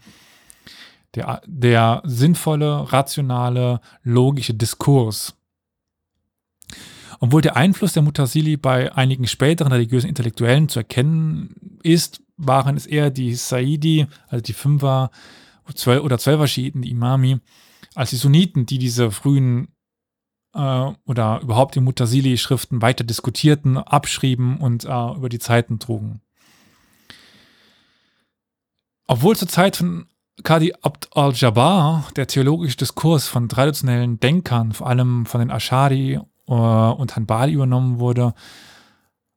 Der, 1.15 1.41
der 1.45 2.01
sinnvolle, 2.05 2.91
rationale, 2.91 3.79
logische 4.03 4.53
Diskurs 4.53 5.35
obwohl 7.19 7.41
der 7.41 7.55
Einfluss 7.55 7.93
der 7.93 8.03
Mutasili 8.03 8.57
bei 8.57 8.93
einigen 8.93 9.27
späteren 9.27 9.71
religiösen 9.71 10.07
Intellektuellen 10.07 10.69
zu 10.69 10.79
erkennen 10.79 11.79
ist, 11.83 12.21
waren 12.37 12.75
es 12.75 12.85
eher 12.85 13.09
die 13.09 13.33
Saidi, 13.35 14.07
also 14.27 14.41
die 14.41 14.53
Fünfer 14.53 15.11
oder 15.67 16.17
Zwölfer 16.19 16.47
Schiiten, 16.47 16.81
die 16.81 16.91
Imami, 16.91 17.39
als 17.95 18.11
die 18.11 18.17
Sunniten, 18.17 18.65
die 18.65 18.77
diese 18.77 19.09
frühen 19.09 19.69
äh, 20.53 20.91
oder 21.05 21.39
überhaupt 21.41 21.75
die 21.75 21.79
Mutasili-Schriften 21.79 22.81
weiter 22.81 23.03
diskutierten, 23.03 23.77
abschrieben 23.77 24.57
und 24.57 24.83
äh, 24.83 24.87
über 24.87 25.29
die 25.29 25.39
Zeiten 25.39 25.79
trugen. 25.79 26.21
Obwohl 29.07 29.35
zur 29.35 29.47
Zeit 29.47 29.77
von 29.77 30.07
Qadi 30.43 30.73
Abd 30.81 31.07
al-Jabbar 31.13 32.09
der 32.15 32.27
theologische 32.27 32.77
Diskurs 32.77 33.27
von 33.27 33.49
traditionellen 33.49 34.19
Denkern, 34.19 34.73
vor 34.73 34.87
allem 34.87 35.25
von 35.25 35.39
den 35.39 35.49
Ashari 35.49 36.19
äh, 36.47 36.51
und 36.51 37.15
Hanbali 37.15 37.53
übernommen 37.53 37.99
wurde, 37.99 38.33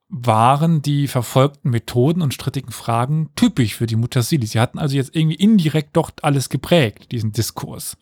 waren 0.08 0.82
die 0.82 1.06
verfolgten 1.06 1.70
Methoden 1.70 2.22
und 2.22 2.34
strittigen 2.34 2.72
Fragen 2.72 3.30
typisch 3.36 3.74
für 3.74 3.86
die 3.86 3.96
Mutasili. 3.96 4.46
Sie 4.46 4.58
hatten 4.58 4.78
also 4.78 4.96
jetzt 4.96 5.14
irgendwie 5.14 5.36
indirekt 5.36 5.96
doch 5.96 6.10
alles 6.22 6.48
geprägt, 6.48 7.12
diesen 7.12 7.32
Diskurs. 7.32 7.96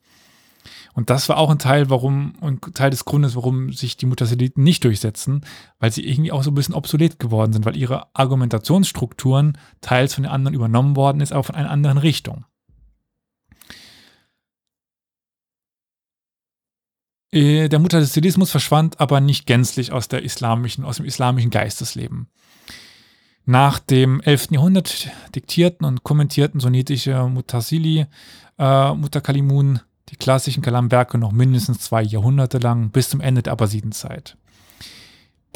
Und 0.95 1.11
das 1.11 1.29
war 1.29 1.37
auch 1.37 1.51
ein 1.51 1.59
Teil, 1.59 1.91
warum, 1.91 2.35
ein 2.41 2.61
Teil 2.73 2.91
des 2.91 3.05
Grundes, 3.05 3.37
warum 3.37 3.73
sich 3.73 3.99
die 3.99 4.07
Mutasiliten 4.07 4.63
nicht 4.65 4.83
durchsetzen, 4.85 5.45
weil 5.79 5.93
sie 5.93 6.09
irgendwie 6.09 6.33
auch 6.33 6.43
so 6.43 6.51
ein 6.51 6.55
bisschen 6.55 6.75
obsolet 6.75 7.19
geworden 7.19 7.53
sind, 7.53 7.67
weil 7.67 7.77
ihre 7.77 8.07
Argumentationsstrukturen 8.15 9.59
teils 9.83 10.15
von 10.15 10.23
den 10.23 10.33
anderen 10.33 10.55
übernommen 10.55 10.97
worden 10.97 11.21
ist, 11.21 11.33
aber 11.33 11.45
von 11.45 11.55
einer 11.55 11.71
anderen 11.71 11.99
Richtung. 11.99 12.47
Der 17.37 17.79
Mutazidismus 17.79 18.51
verschwand 18.51 18.99
aber 19.01 19.21
nicht 19.21 19.47
gänzlich 19.47 19.93
aus, 19.93 20.09
der 20.09 20.23
islamischen, 20.23 20.85
aus 20.85 20.97
dem 20.97 21.05
islamischen 21.05 21.51
Geistesleben. 21.51 22.29
Nach 23.45 23.79
dem 23.79 24.21
11. 24.23 24.49
Jahrhundert 24.53 25.09
diktierten 25.35 25.87
und 25.87 26.03
kommentierten 26.03 26.61
sunnitische 26.61 27.29
Mutasili, 27.29 28.07
äh, 28.59 28.95
Mutakalimun, 28.95 29.81
die 30.09 30.17
klassischen 30.17 30.63
Kalamwerke 30.63 31.19
noch 31.19 31.33
mindestens 31.33 31.81
zwei 31.81 32.03
Jahrhunderte 32.03 32.59
lang 32.59 32.91
bis 32.91 33.11
zum 33.11 33.21
Ende 33.21 33.43
der 33.43 33.53
Abbasidenzeit. 33.53 34.37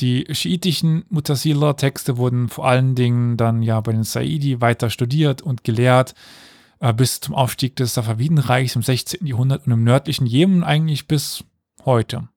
Die 0.00 0.26
schiitischen 0.30 1.04
Mutasila-Texte 1.08 2.16
wurden 2.16 2.48
vor 2.48 2.66
allen 2.66 2.94
Dingen 2.94 3.36
dann 3.36 3.62
ja 3.62 3.80
bei 3.80 3.92
den 3.92 4.04
Saidi 4.04 4.60
weiter 4.60 4.90
studiert 4.90 5.42
und 5.42 5.64
gelehrt, 5.64 6.14
äh, 6.80 6.92
bis 6.92 7.20
zum 7.20 7.34
Aufstieg 7.34 7.74
des 7.76 7.94
Safavidenreichs 7.94 8.76
im 8.76 8.82
16. 8.82 9.26
Jahrhundert 9.26 9.66
und 9.66 9.72
im 9.72 9.84
nördlichen 9.84 10.26
Jemen 10.26 10.62
eigentlich 10.62 11.08
bis 11.08 11.44
heute. 11.86 12.28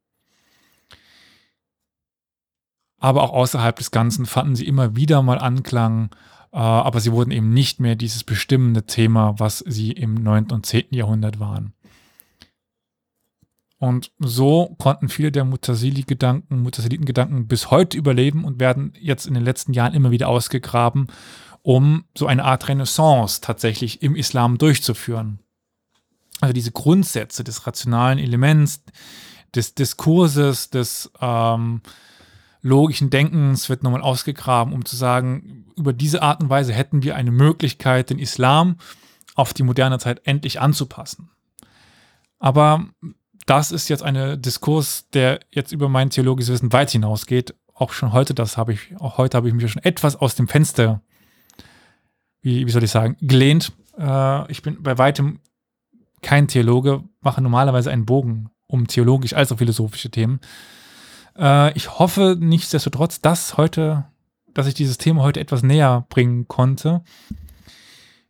Aber 3.00 3.24
auch 3.24 3.34
außerhalb 3.34 3.76
des 3.76 3.92
Ganzen 3.92 4.26
fanden 4.26 4.56
sie 4.56 4.66
immer 4.66 4.96
wieder 4.96 5.22
mal 5.22 5.38
Anklang, 5.38 6.10
äh, 6.54 6.58
aber 6.58 7.02
sie 7.02 7.12
wurden 7.12 7.32
eben 7.32 7.50
nicht 7.50 7.80
mehr 7.80 7.96
dieses 7.96 8.24
bestimmende 8.24 8.86
Thema, 8.86 9.36
was 9.40 9.60
sie 9.60 9.92
im 9.92 10.14
9. 10.14 10.52
und 10.52 10.66
10. 10.66 10.86
Jahrhundert 10.92 11.40
waren. 11.40 11.74
Und 13.84 14.14
so 14.18 14.78
konnten 14.80 15.10
viele 15.10 15.30
der 15.30 15.44
Mutasili-Gedanken, 15.44 16.62
Mutasiliten-Gedanken 16.62 17.48
bis 17.48 17.70
heute 17.70 17.98
überleben 17.98 18.46
und 18.46 18.62
werden 18.62 18.94
jetzt 18.98 19.26
in 19.26 19.34
den 19.34 19.44
letzten 19.44 19.74
Jahren 19.74 19.94
immer 19.94 20.12
wieder 20.12 20.30
ausgegraben, 20.30 21.08
um 21.64 22.06
so 22.18 22.26
eine 22.26 22.46
Art 22.46 22.70
Renaissance 22.70 23.42
tatsächlich 23.42 24.02
im 24.02 24.16
Islam 24.16 24.58
durchzuführen. 24.58 25.40
Also 26.40 26.54
diese 26.54 26.72
Grundsätze 26.72 27.44
des 27.44 27.68
rationalen 27.68 28.20
Elements, 28.20 28.84
des 29.56 29.76
Diskurses, 29.76 30.70
des 30.70 31.12
ähm, 31.22 31.82
logischen 32.62 33.10
Denkens 33.10 33.70
wird 33.70 33.84
nochmal 33.84 34.02
ausgegraben, 34.02 34.74
um 34.74 34.86
zu 34.86 34.96
sagen, 34.96 35.66
über 35.76 35.94
diese 35.94 36.22
Art 36.22 36.42
und 36.42 36.50
Weise 36.50 36.74
hätten 36.74 37.04
wir 37.04 37.16
eine 37.16 37.32
Möglichkeit, 37.32 38.10
den 38.10 38.20
Islam 38.20 38.78
auf 39.36 39.54
die 39.54 39.64
moderne 39.64 40.00
Zeit 40.00 40.22
endlich 40.26 40.62
anzupassen. 40.62 41.30
Aber 42.40 42.86
das 43.46 43.72
ist 43.72 43.90
jetzt 43.90 44.04
ein 44.04 44.42
Diskurs, 44.42 45.10
der 45.12 45.40
jetzt 45.52 45.72
über 45.72 45.90
mein 45.90 46.10
theologisches 46.10 46.54
Wissen 46.54 46.74
weit 46.74 46.92
hinausgeht. 46.92 47.54
Auch 47.74 47.92
schon 47.92 48.14
heute, 48.14 48.34
das 48.34 48.58
habe 48.58 48.74
ich, 48.74 48.96
auch 49.00 49.18
heute 49.18 49.38
habe 49.38 49.48
ich 49.48 49.54
mich 49.54 49.72
schon 49.72 49.84
etwas 49.84 50.16
aus 50.16 50.36
dem 50.36 50.48
Fenster, 50.48 51.02
wie, 52.42 52.66
wie 52.66 52.72
soll 52.72 52.84
ich 52.84 52.92
sagen, 52.92 53.18
gelehnt. 53.20 53.74
Äh, 53.98 54.52
ich 54.52 54.62
bin 54.62 54.82
bei 54.82 54.98
weitem 54.98 55.40
kein 56.22 56.48
Theologe, 56.48 57.04
mache 57.22 57.42
normalerweise 57.42 57.92
einen 57.92 58.06
Bogen 58.06 58.50
um 58.74 58.88
theologisch 58.88 59.34
als 59.34 59.52
auch 59.52 59.60
philosophische 59.60 60.10
Themen. 60.10 60.42
Äh, 61.38 61.72
ich 61.78 62.00
hoffe 62.00 62.36
nichtsdestotrotz, 62.40 63.22
dass 63.22 63.56
heute, 63.56 64.06
dass 64.54 64.68
ich 64.68 64.74
dieses 64.74 64.98
Thema 64.98 65.22
heute 65.22 65.40
etwas 65.40 65.62
näher 65.62 66.06
bringen 66.10 66.48
konnte. 66.48 67.04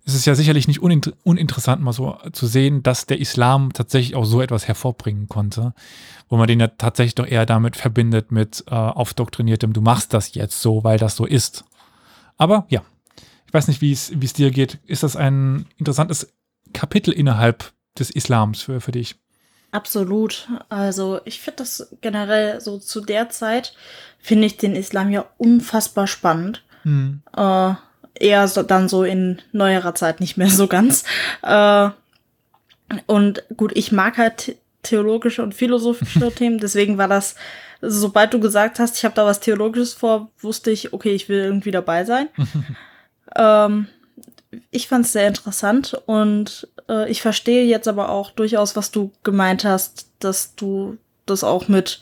Es 0.05 0.15
ist 0.15 0.25
ja 0.25 0.35
sicherlich 0.35 0.67
nicht 0.67 0.81
uninter 0.81 1.13
uninteressant, 1.23 1.81
mal 1.81 1.93
so 1.93 2.17
zu 2.33 2.45
sehen, 2.45 2.83
dass 2.83 3.05
der 3.05 3.21
Islam 3.21 3.71
tatsächlich 3.71 4.15
auch 4.15 4.25
so 4.25 4.41
etwas 4.41 4.67
hervorbringen 4.67 5.29
konnte, 5.29 5.73
wo 6.27 6.35
man 6.35 6.47
den 6.47 6.59
ja 6.59 6.67
tatsächlich 6.67 7.15
doch 7.15 7.25
eher 7.25 7.45
damit 7.45 7.77
verbindet 7.77 8.33
mit 8.33 8.65
äh, 8.67 8.75
aufdoktriniertem, 8.75 9.71
du 9.71 9.79
machst 9.79 10.13
das 10.13 10.35
jetzt 10.35 10.61
so, 10.61 10.83
weil 10.83 10.97
das 10.97 11.15
so 11.15 11.25
ist. 11.25 11.63
Aber 12.35 12.65
ja, 12.67 12.81
ich 13.47 13.53
weiß 13.53 13.69
nicht, 13.69 13.79
wie 13.79 13.93
es 13.93 14.33
dir 14.33 14.51
geht. 14.51 14.79
Ist 14.85 15.03
das 15.03 15.15
ein 15.15 15.67
interessantes 15.77 16.33
Kapitel 16.73 17.13
innerhalb 17.13 17.71
des 17.97 18.09
Islams 18.09 18.63
für, 18.63 18.81
für 18.81 18.91
dich? 18.91 19.22
Absolut. 19.73 20.47
Also 20.69 21.19
ich 21.25 21.41
finde 21.41 21.57
das 21.57 21.89
generell 21.99 22.61
so 22.61 22.77
zu 22.77 23.01
der 23.01 23.29
Zeit, 23.29 23.73
finde 24.19 24.45
ich 24.45 24.57
den 24.57 24.75
Islam 24.75 25.09
ja 25.09 25.25
unfassbar 25.37 26.05
spannend. 26.05 26.63
Hm. 26.83 27.21
Äh, 27.35 27.73
eher 28.13 28.47
so, 28.47 28.61
dann 28.61 28.87
so 28.87 29.03
in 29.03 29.41
neuerer 29.51 29.95
Zeit 29.95 30.19
nicht 30.19 30.37
mehr 30.37 30.49
so 30.49 30.67
ganz. 30.67 31.05
Äh, 31.41 31.89
und 33.07 33.43
gut, 33.57 33.71
ich 33.73 33.91
mag 33.91 34.19
halt 34.19 34.57
theologische 34.83 35.41
und 35.41 35.55
philosophische 35.55 36.31
Themen, 36.35 36.59
deswegen 36.59 36.99
war 36.99 37.07
das, 37.07 37.33
sobald 37.81 38.31
du 38.31 38.39
gesagt 38.39 38.77
hast, 38.77 38.97
ich 38.97 39.05
habe 39.05 39.15
da 39.15 39.25
was 39.25 39.39
Theologisches 39.39 39.93
vor, 39.95 40.29
wusste 40.39 40.69
ich, 40.69 40.93
okay, 40.93 41.15
ich 41.15 41.29
will 41.29 41.39
irgendwie 41.39 41.71
dabei 41.71 42.05
sein. 42.05 42.29
ähm, 43.35 43.87
ich 44.71 44.87
fand 44.87 45.05
es 45.05 45.13
sehr 45.13 45.27
interessant 45.27 45.99
und 46.05 46.67
äh, 46.89 47.09
ich 47.09 47.21
verstehe 47.21 47.65
jetzt 47.65 47.87
aber 47.87 48.09
auch 48.09 48.31
durchaus, 48.31 48.75
was 48.75 48.91
du 48.91 49.11
gemeint 49.23 49.65
hast, 49.65 50.07
dass 50.19 50.55
du 50.55 50.97
das 51.25 51.43
auch 51.43 51.67
mit 51.67 52.01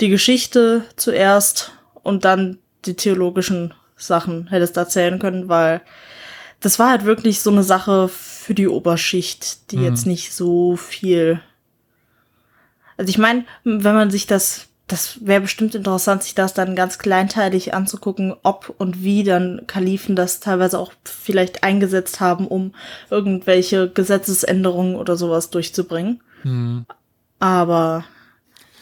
die 0.00 0.08
Geschichte 0.08 0.84
zuerst 0.96 1.72
und 2.02 2.24
dann 2.24 2.58
die 2.86 2.94
theologischen 2.94 3.74
Sachen 3.96 4.48
hättest 4.48 4.76
erzählen 4.76 5.18
können, 5.18 5.48
weil 5.48 5.82
das 6.60 6.78
war 6.78 6.90
halt 6.90 7.04
wirklich 7.04 7.40
so 7.40 7.50
eine 7.50 7.62
Sache 7.62 8.08
für 8.08 8.54
die 8.54 8.68
Oberschicht, 8.68 9.70
die 9.70 9.78
mhm. 9.78 9.84
jetzt 9.84 10.06
nicht 10.06 10.32
so 10.32 10.76
viel. 10.76 11.40
Also 12.96 13.10
ich 13.10 13.18
meine, 13.18 13.44
wenn 13.64 13.94
man 13.94 14.10
sich 14.10 14.26
das, 14.26 14.68
das 14.90 15.24
wäre 15.24 15.42
bestimmt 15.42 15.76
interessant, 15.76 16.24
sich 16.24 16.34
das 16.34 16.52
dann 16.52 16.74
ganz 16.74 16.98
kleinteilig 16.98 17.74
anzugucken, 17.74 18.34
ob 18.42 18.74
und 18.78 19.04
wie 19.04 19.22
dann 19.22 19.62
Kalifen 19.68 20.16
das 20.16 20.40
teilweise 20.40 20.78
auch 20.80 20.92
vielleicht 21.04 21.62
eingesetzt 21.62 22.18
haben, 22.18 22.48
um 22.48 22.74
irgendwelche 23.08 23.88
Gesetzesänderungen 23.88 24.96
oder 24.96 25.16
sowas 25.16 25.50
durchzubringen. 25.50 26.22
Mhm. 26.42 26.86
Aber 27.38 28.04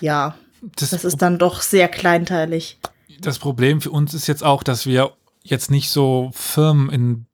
ja, 0.00 0.34
das, 0.76 0.90
das 0.90 1.04
ist 1.04 1.20
dann 1.20 1.38
doch 1.38 1.60
sehr 1.60 1.88
kleinteilig. 1.88 2.78
Das 3.20 3.38
Problem 3.38 3.82
für 3.82 3.90
uns 3.90 4.14
ist 4.14 4.26
jetzt 4.28 4.44
auch, 4.44 4.62
dass 4.62 4.86
wir 4.86 5.12
jetzt 5.42 5.70
nicht 5.70 5.90
so 5.90 6.30
firm 6.32 6.88
in, 6.88 7.26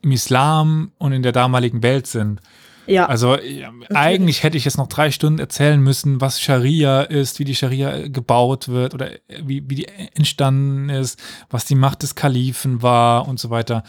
im 0.00 0.12
Islam 0.12 0.92
und 0.96 1.12
in 1.12 1.22
der 1.22 1.32
damaligen 1.32 1.82
Welt 1.82 2.06
sind. 2.06 2.40
Ja. 2.86 3.06
Also 3.06 3.38
ja, 3.38 3.72
eigentlich 3.90 4.42
hätte 4.42 4.56
ich 4.56 4.64
jetzt 4.64 4.76
noch 4.76 4.88
drei 4.88 5.10
Stunden 5.10 5.38
erzählen 5.38 5.80
müssen, 5.80 6.20
was 6.20 6.40
Scharia 6.40 7.02
ist, 7.02 7.38
wie 7.38 7.44
die 7.44 7.54
Scharia 7.54 8.08
gebaut 8.08 8.68
wird 8.68 8.94
oder 8.94 9.10
wie, 9.42 9.68
wie 9.68 9.74
die 9.74 9.88
entstanden 10.14 10.90
ist, 10.90 11.20
was 11.50 11.64
die 11.64 11.74
Macht 11.74 12.02
des 12.02 12.14
Kalifen 12.14 12.82
war 12.82 13.26
und 13.26 13.40
so 13.40 13.50
weiter. 13.50 13.84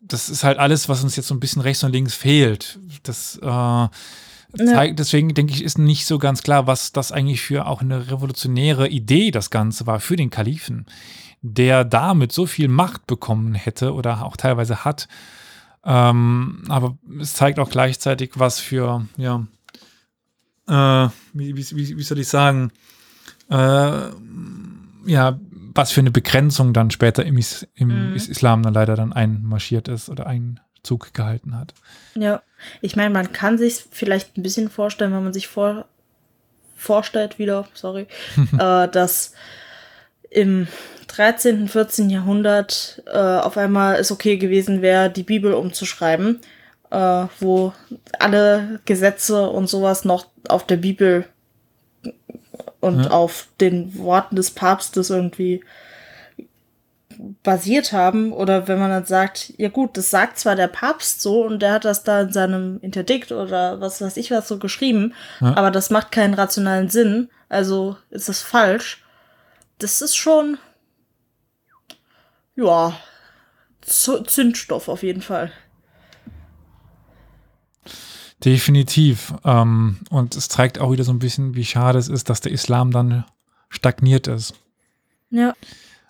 Das 0.00 0.28
ist 0.28 0.44
halt 0.44 0.58
alles, 0.58 0.88
was 0.88 1.04
uns 1.04 1.16
jetzt 1.16 1.28
so 1.28 1.34
ein 1.34 1.40
bisschen 1.40 1.62
rechts 1.62 1.84
und 1.84 1.92
links 1.92 2.14
fehlt. 2.14 2.78
Das 3.02 3.36
äh, 3.36 3.88
zeigt, 4.56 4.98
deswegen 4.98 5.34
denke 5.34 5.52
ich, 5.52 5.62
ist 5.62 5.78
nicht 5.78 6.06
so 6.06 6.18
ganz 6.18 6.42
klar, 6.42 6.66
was 6.66 6.92
das 6.92 7.12
eigentlich 7.12 7.40
für 7.40 7.66
auch 7.66 7.80
eine 7.80 8.10
revolutionäre 8.10 8.88
Idee 8.88 9.30
das 9.30 9.50
Ganze 9.50 9.86
war 9.86 10.00
für 10.00 10.16
den 10.16 10.30
Kalifen, 10.30 10.86
der 11.42 11.84
damit 11.84 12.32
so 12.32 12.46
viel 12.46 12.68
Macht 12.68 13.06
bekommen 13.06 13.54
hätte 13.54 13.94
oder 13.94 14.24
auch 14.24 14.36
teilweise 14.36 14.84
hat. 14.84 15.08
Ähm, 15.84 16.62
aber 16.68 16.98
es 17.20 17.34
zeigt 17.34 17.58
auch 17.58 17.70
gleichzeitig, 17.70 18.32
was 18.34 18.60
für, 18.60 19.06
ja, 19.16 19.46
äh, 20.68 21.08
wie, 21.32 21.56
wie, 21.56 21.96
wie, 21.96 22.02
soll 22.02 22.18
ich 22.18 22.28
sagen, 22.28 22.70
äh, 23.50 24.10
ja, 25.06 25.40
was 25.74 25.92
für 25.92 26.00
eine 26.00 26.10
Begrenzung 26.10 26.72
dann 26.72 26.90
später 26.90 27.24
im, 27.24 27.38
Is 27.38 27.66
im 27.74 28.10
mhm. 28.10 28.14
Islam 28.14 28.62
dann 28.62 28.74
leider 28.74 28.96
dann 28.96 29.12
einmarschiert 29.12 29.88
ist 29.88 30.08
oder 30.08 30.26
Einzug 30.26 31.14
gehalten 31.14 31.56
hat. 31.56 31.74
Ja. 32.14 32.42
Ich 32.82 32.96
meine, 32.96 33.10
man 33.10 33.32
kann 33.32 33.56
sich 33.56 33.84
vielleicht 33.90 34.36
ein 34.36 34.42
bisschen 34.42 34.68
vorstellen, 34.68 35.12
wenn 35.12 35.24
man 35.24 35.32
sich 35.32 35.48
vor, 35.48 35.86
vorstellt 36.76 37.38
wieder, 37.38 37.66
sorry, 37.74 38.06
äh, 38.58 38.88
dass 38.88 39.32
im 40.30 40.68
13., 41.08 41.68
14. 41.68 42.08
Jahrhundert 42.08 43.02
äh, 43.06 43.18
auf 43.18 43.56
einmal 43.56 43.96
es 43.96 44.12
okay 44.12 44.36
gewesen 44.36 44.80
wäre, 44.80 45.10
die 45.10 45.24
Bibel 45.24 45.52
umzuschreiben, 45.54 46.40
äh, 46.90 47.24
wo 47.40 47.72
alle 48.18 48.80
Gesetze 48.84 49.50
und 49.50 49.68
sowas 49.68 50.04
noch 50.04 50.26
auf 50.48 50.64
der 50.66 50.76
Bibel 50.76 51.26
und 52.80 53.04
ja. 53.04 53.10
auf 53.10 53.48
den 53.60 53.98
Worten 53.98 54.36
des 54.36 54.52
Papstes 54.52 55.10
irgendwie 55.10 55.62
basiert 57.42 57.92
haben 57.92 58.32
oder 58.32 58.66
wenn 58.66 58.78
man 58.78 58.90
dann 58.90 59.04
sagt, 59.04 59.52
ja 59.58 59.68
gut, 59.68 59.96
das 59.96 60.10
sagt 60.10 60.38
zwar 60.38 60.56
der 60.56 60.68
Papst 60.68 61.20
so 61.20 61.44
und 61.44 61.60
der 61.60 61.72
hat 61.72 61.84
das 61.84 62.02
da 62.02 62.22
in 62.22 62.32
seinem 62.32 62.78
Interdikt 62.80 63.32
oder 63.32 63.80
was 63.80 64.00
weiß 64.00 64.16
ich 64.16 64.30
was 64.30 64.48
so 64.48 64.58
geschrieben, 64.58 65.14
ja. 65.40 65.54
aber 65.56 65.70
das 65.70 65.90
macht 65.90 66.12
keinen 66.12 66.34
rationalen 66.34 66.88
Sinn, 66.88 67.28
also 67.48 67.96
ist 68.10 68.28
das 68.28 68.40
falsch. 68.40 68.99
Das 69.80 70.02
ist 70.02 70.14
schon, 70.14 70.58
ja, 72.54 72.94
Zündstoff 73.80 74.88
auf 74.88 75.02
jeden 75.02 75.22
Fall. 75.22 75.50
Definitiv. 78.44 79.34
Ähm, 79.44 80.00
und 80.10 80.36
es 80.36 80.48
zeigt 80.48 80.78
auch 80.78 80.92
wieder 80.92 81.04
so 81.04 81.12
ein 81.12 81.18
bisschen, 81.18 81.54
wie 81.54 81.64
schade 81.64 81.98
es 81.98 82.08
ist, 82.08 82.28
dass 82.28 82.42
der 82.42 82.52
Islam 82.52 82.90
dann 82.90 83.24
stagniert 83.70 84.26
ist. 84.28 84.54
Ja. 85.30 85.54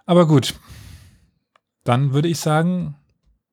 Aber 0.05 0.27
gut, 0.27 0.55
dann 1.85 2.13
würde 2.13 2.29
ich 2.29 2.41
sagen, 2.41 2.97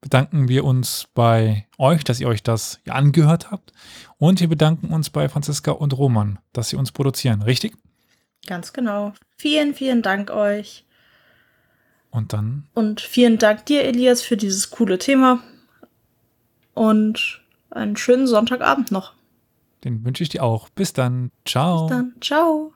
bedanken 0.02 0.48
wir 0.48 0.64
uns 0.64 1.08
bei 1.14 1.68
euch, 1.78 2.04
dass 2.04 2.20
ihr 2.20 2.28
euch 2.28 2.42
das 2.42 2.80
angehört 2.88 3.52
habt. 3.52 3.72
Und 4.18 4.40
wir 4.40 4.48
bedanken 4.48 4.92
uns 4.92 5.12
bei 5.12 5.30
Franziska 5.30 5.72
und 5.72 5.96
Roman, 5.96 6.40
dass 6.54 6.70
sie 6.70 6.76
uns 6.76 6.92
produzieren, 6.92 7.44
richtig? 7.44 7.78
Ganz 8.48 8.74
genau. 8.74 9.14
Vielen, 9.38 9.76
vielen 9.76 10.02
Dank 10.02 10.32
euch. 10.32 10.86
Und 12.10 12.34
dann. 12.34 12.66
Und 12.74 13.02
vielen 13.02 13.38
Dank 13.38 13.68
dir, 13.68 13.84
Elias, 13.84 14.24
für 14.24 14.38
dieses 14.38 14.72
coole 14.72 14.98
Thema. 14.98 15.44
Und 16.74 17.42
einen 17.70 17.98
schönen 17.98 18.26
Sonntagabend 18.26 18.92
noch. 18.92 19.14
Den 19.84 20.04
wünsche 20.04 20.24
ich 20.24 20.30
dir 20.30 20.44
auch. 20.44 20.70
Bis 20.70 20.94
dann. 20.94 21.32
Ciao. 21.46 21.86
Bis 21.86 21.96
dann. 21.96 22.16
Ciao. 22.22 22.74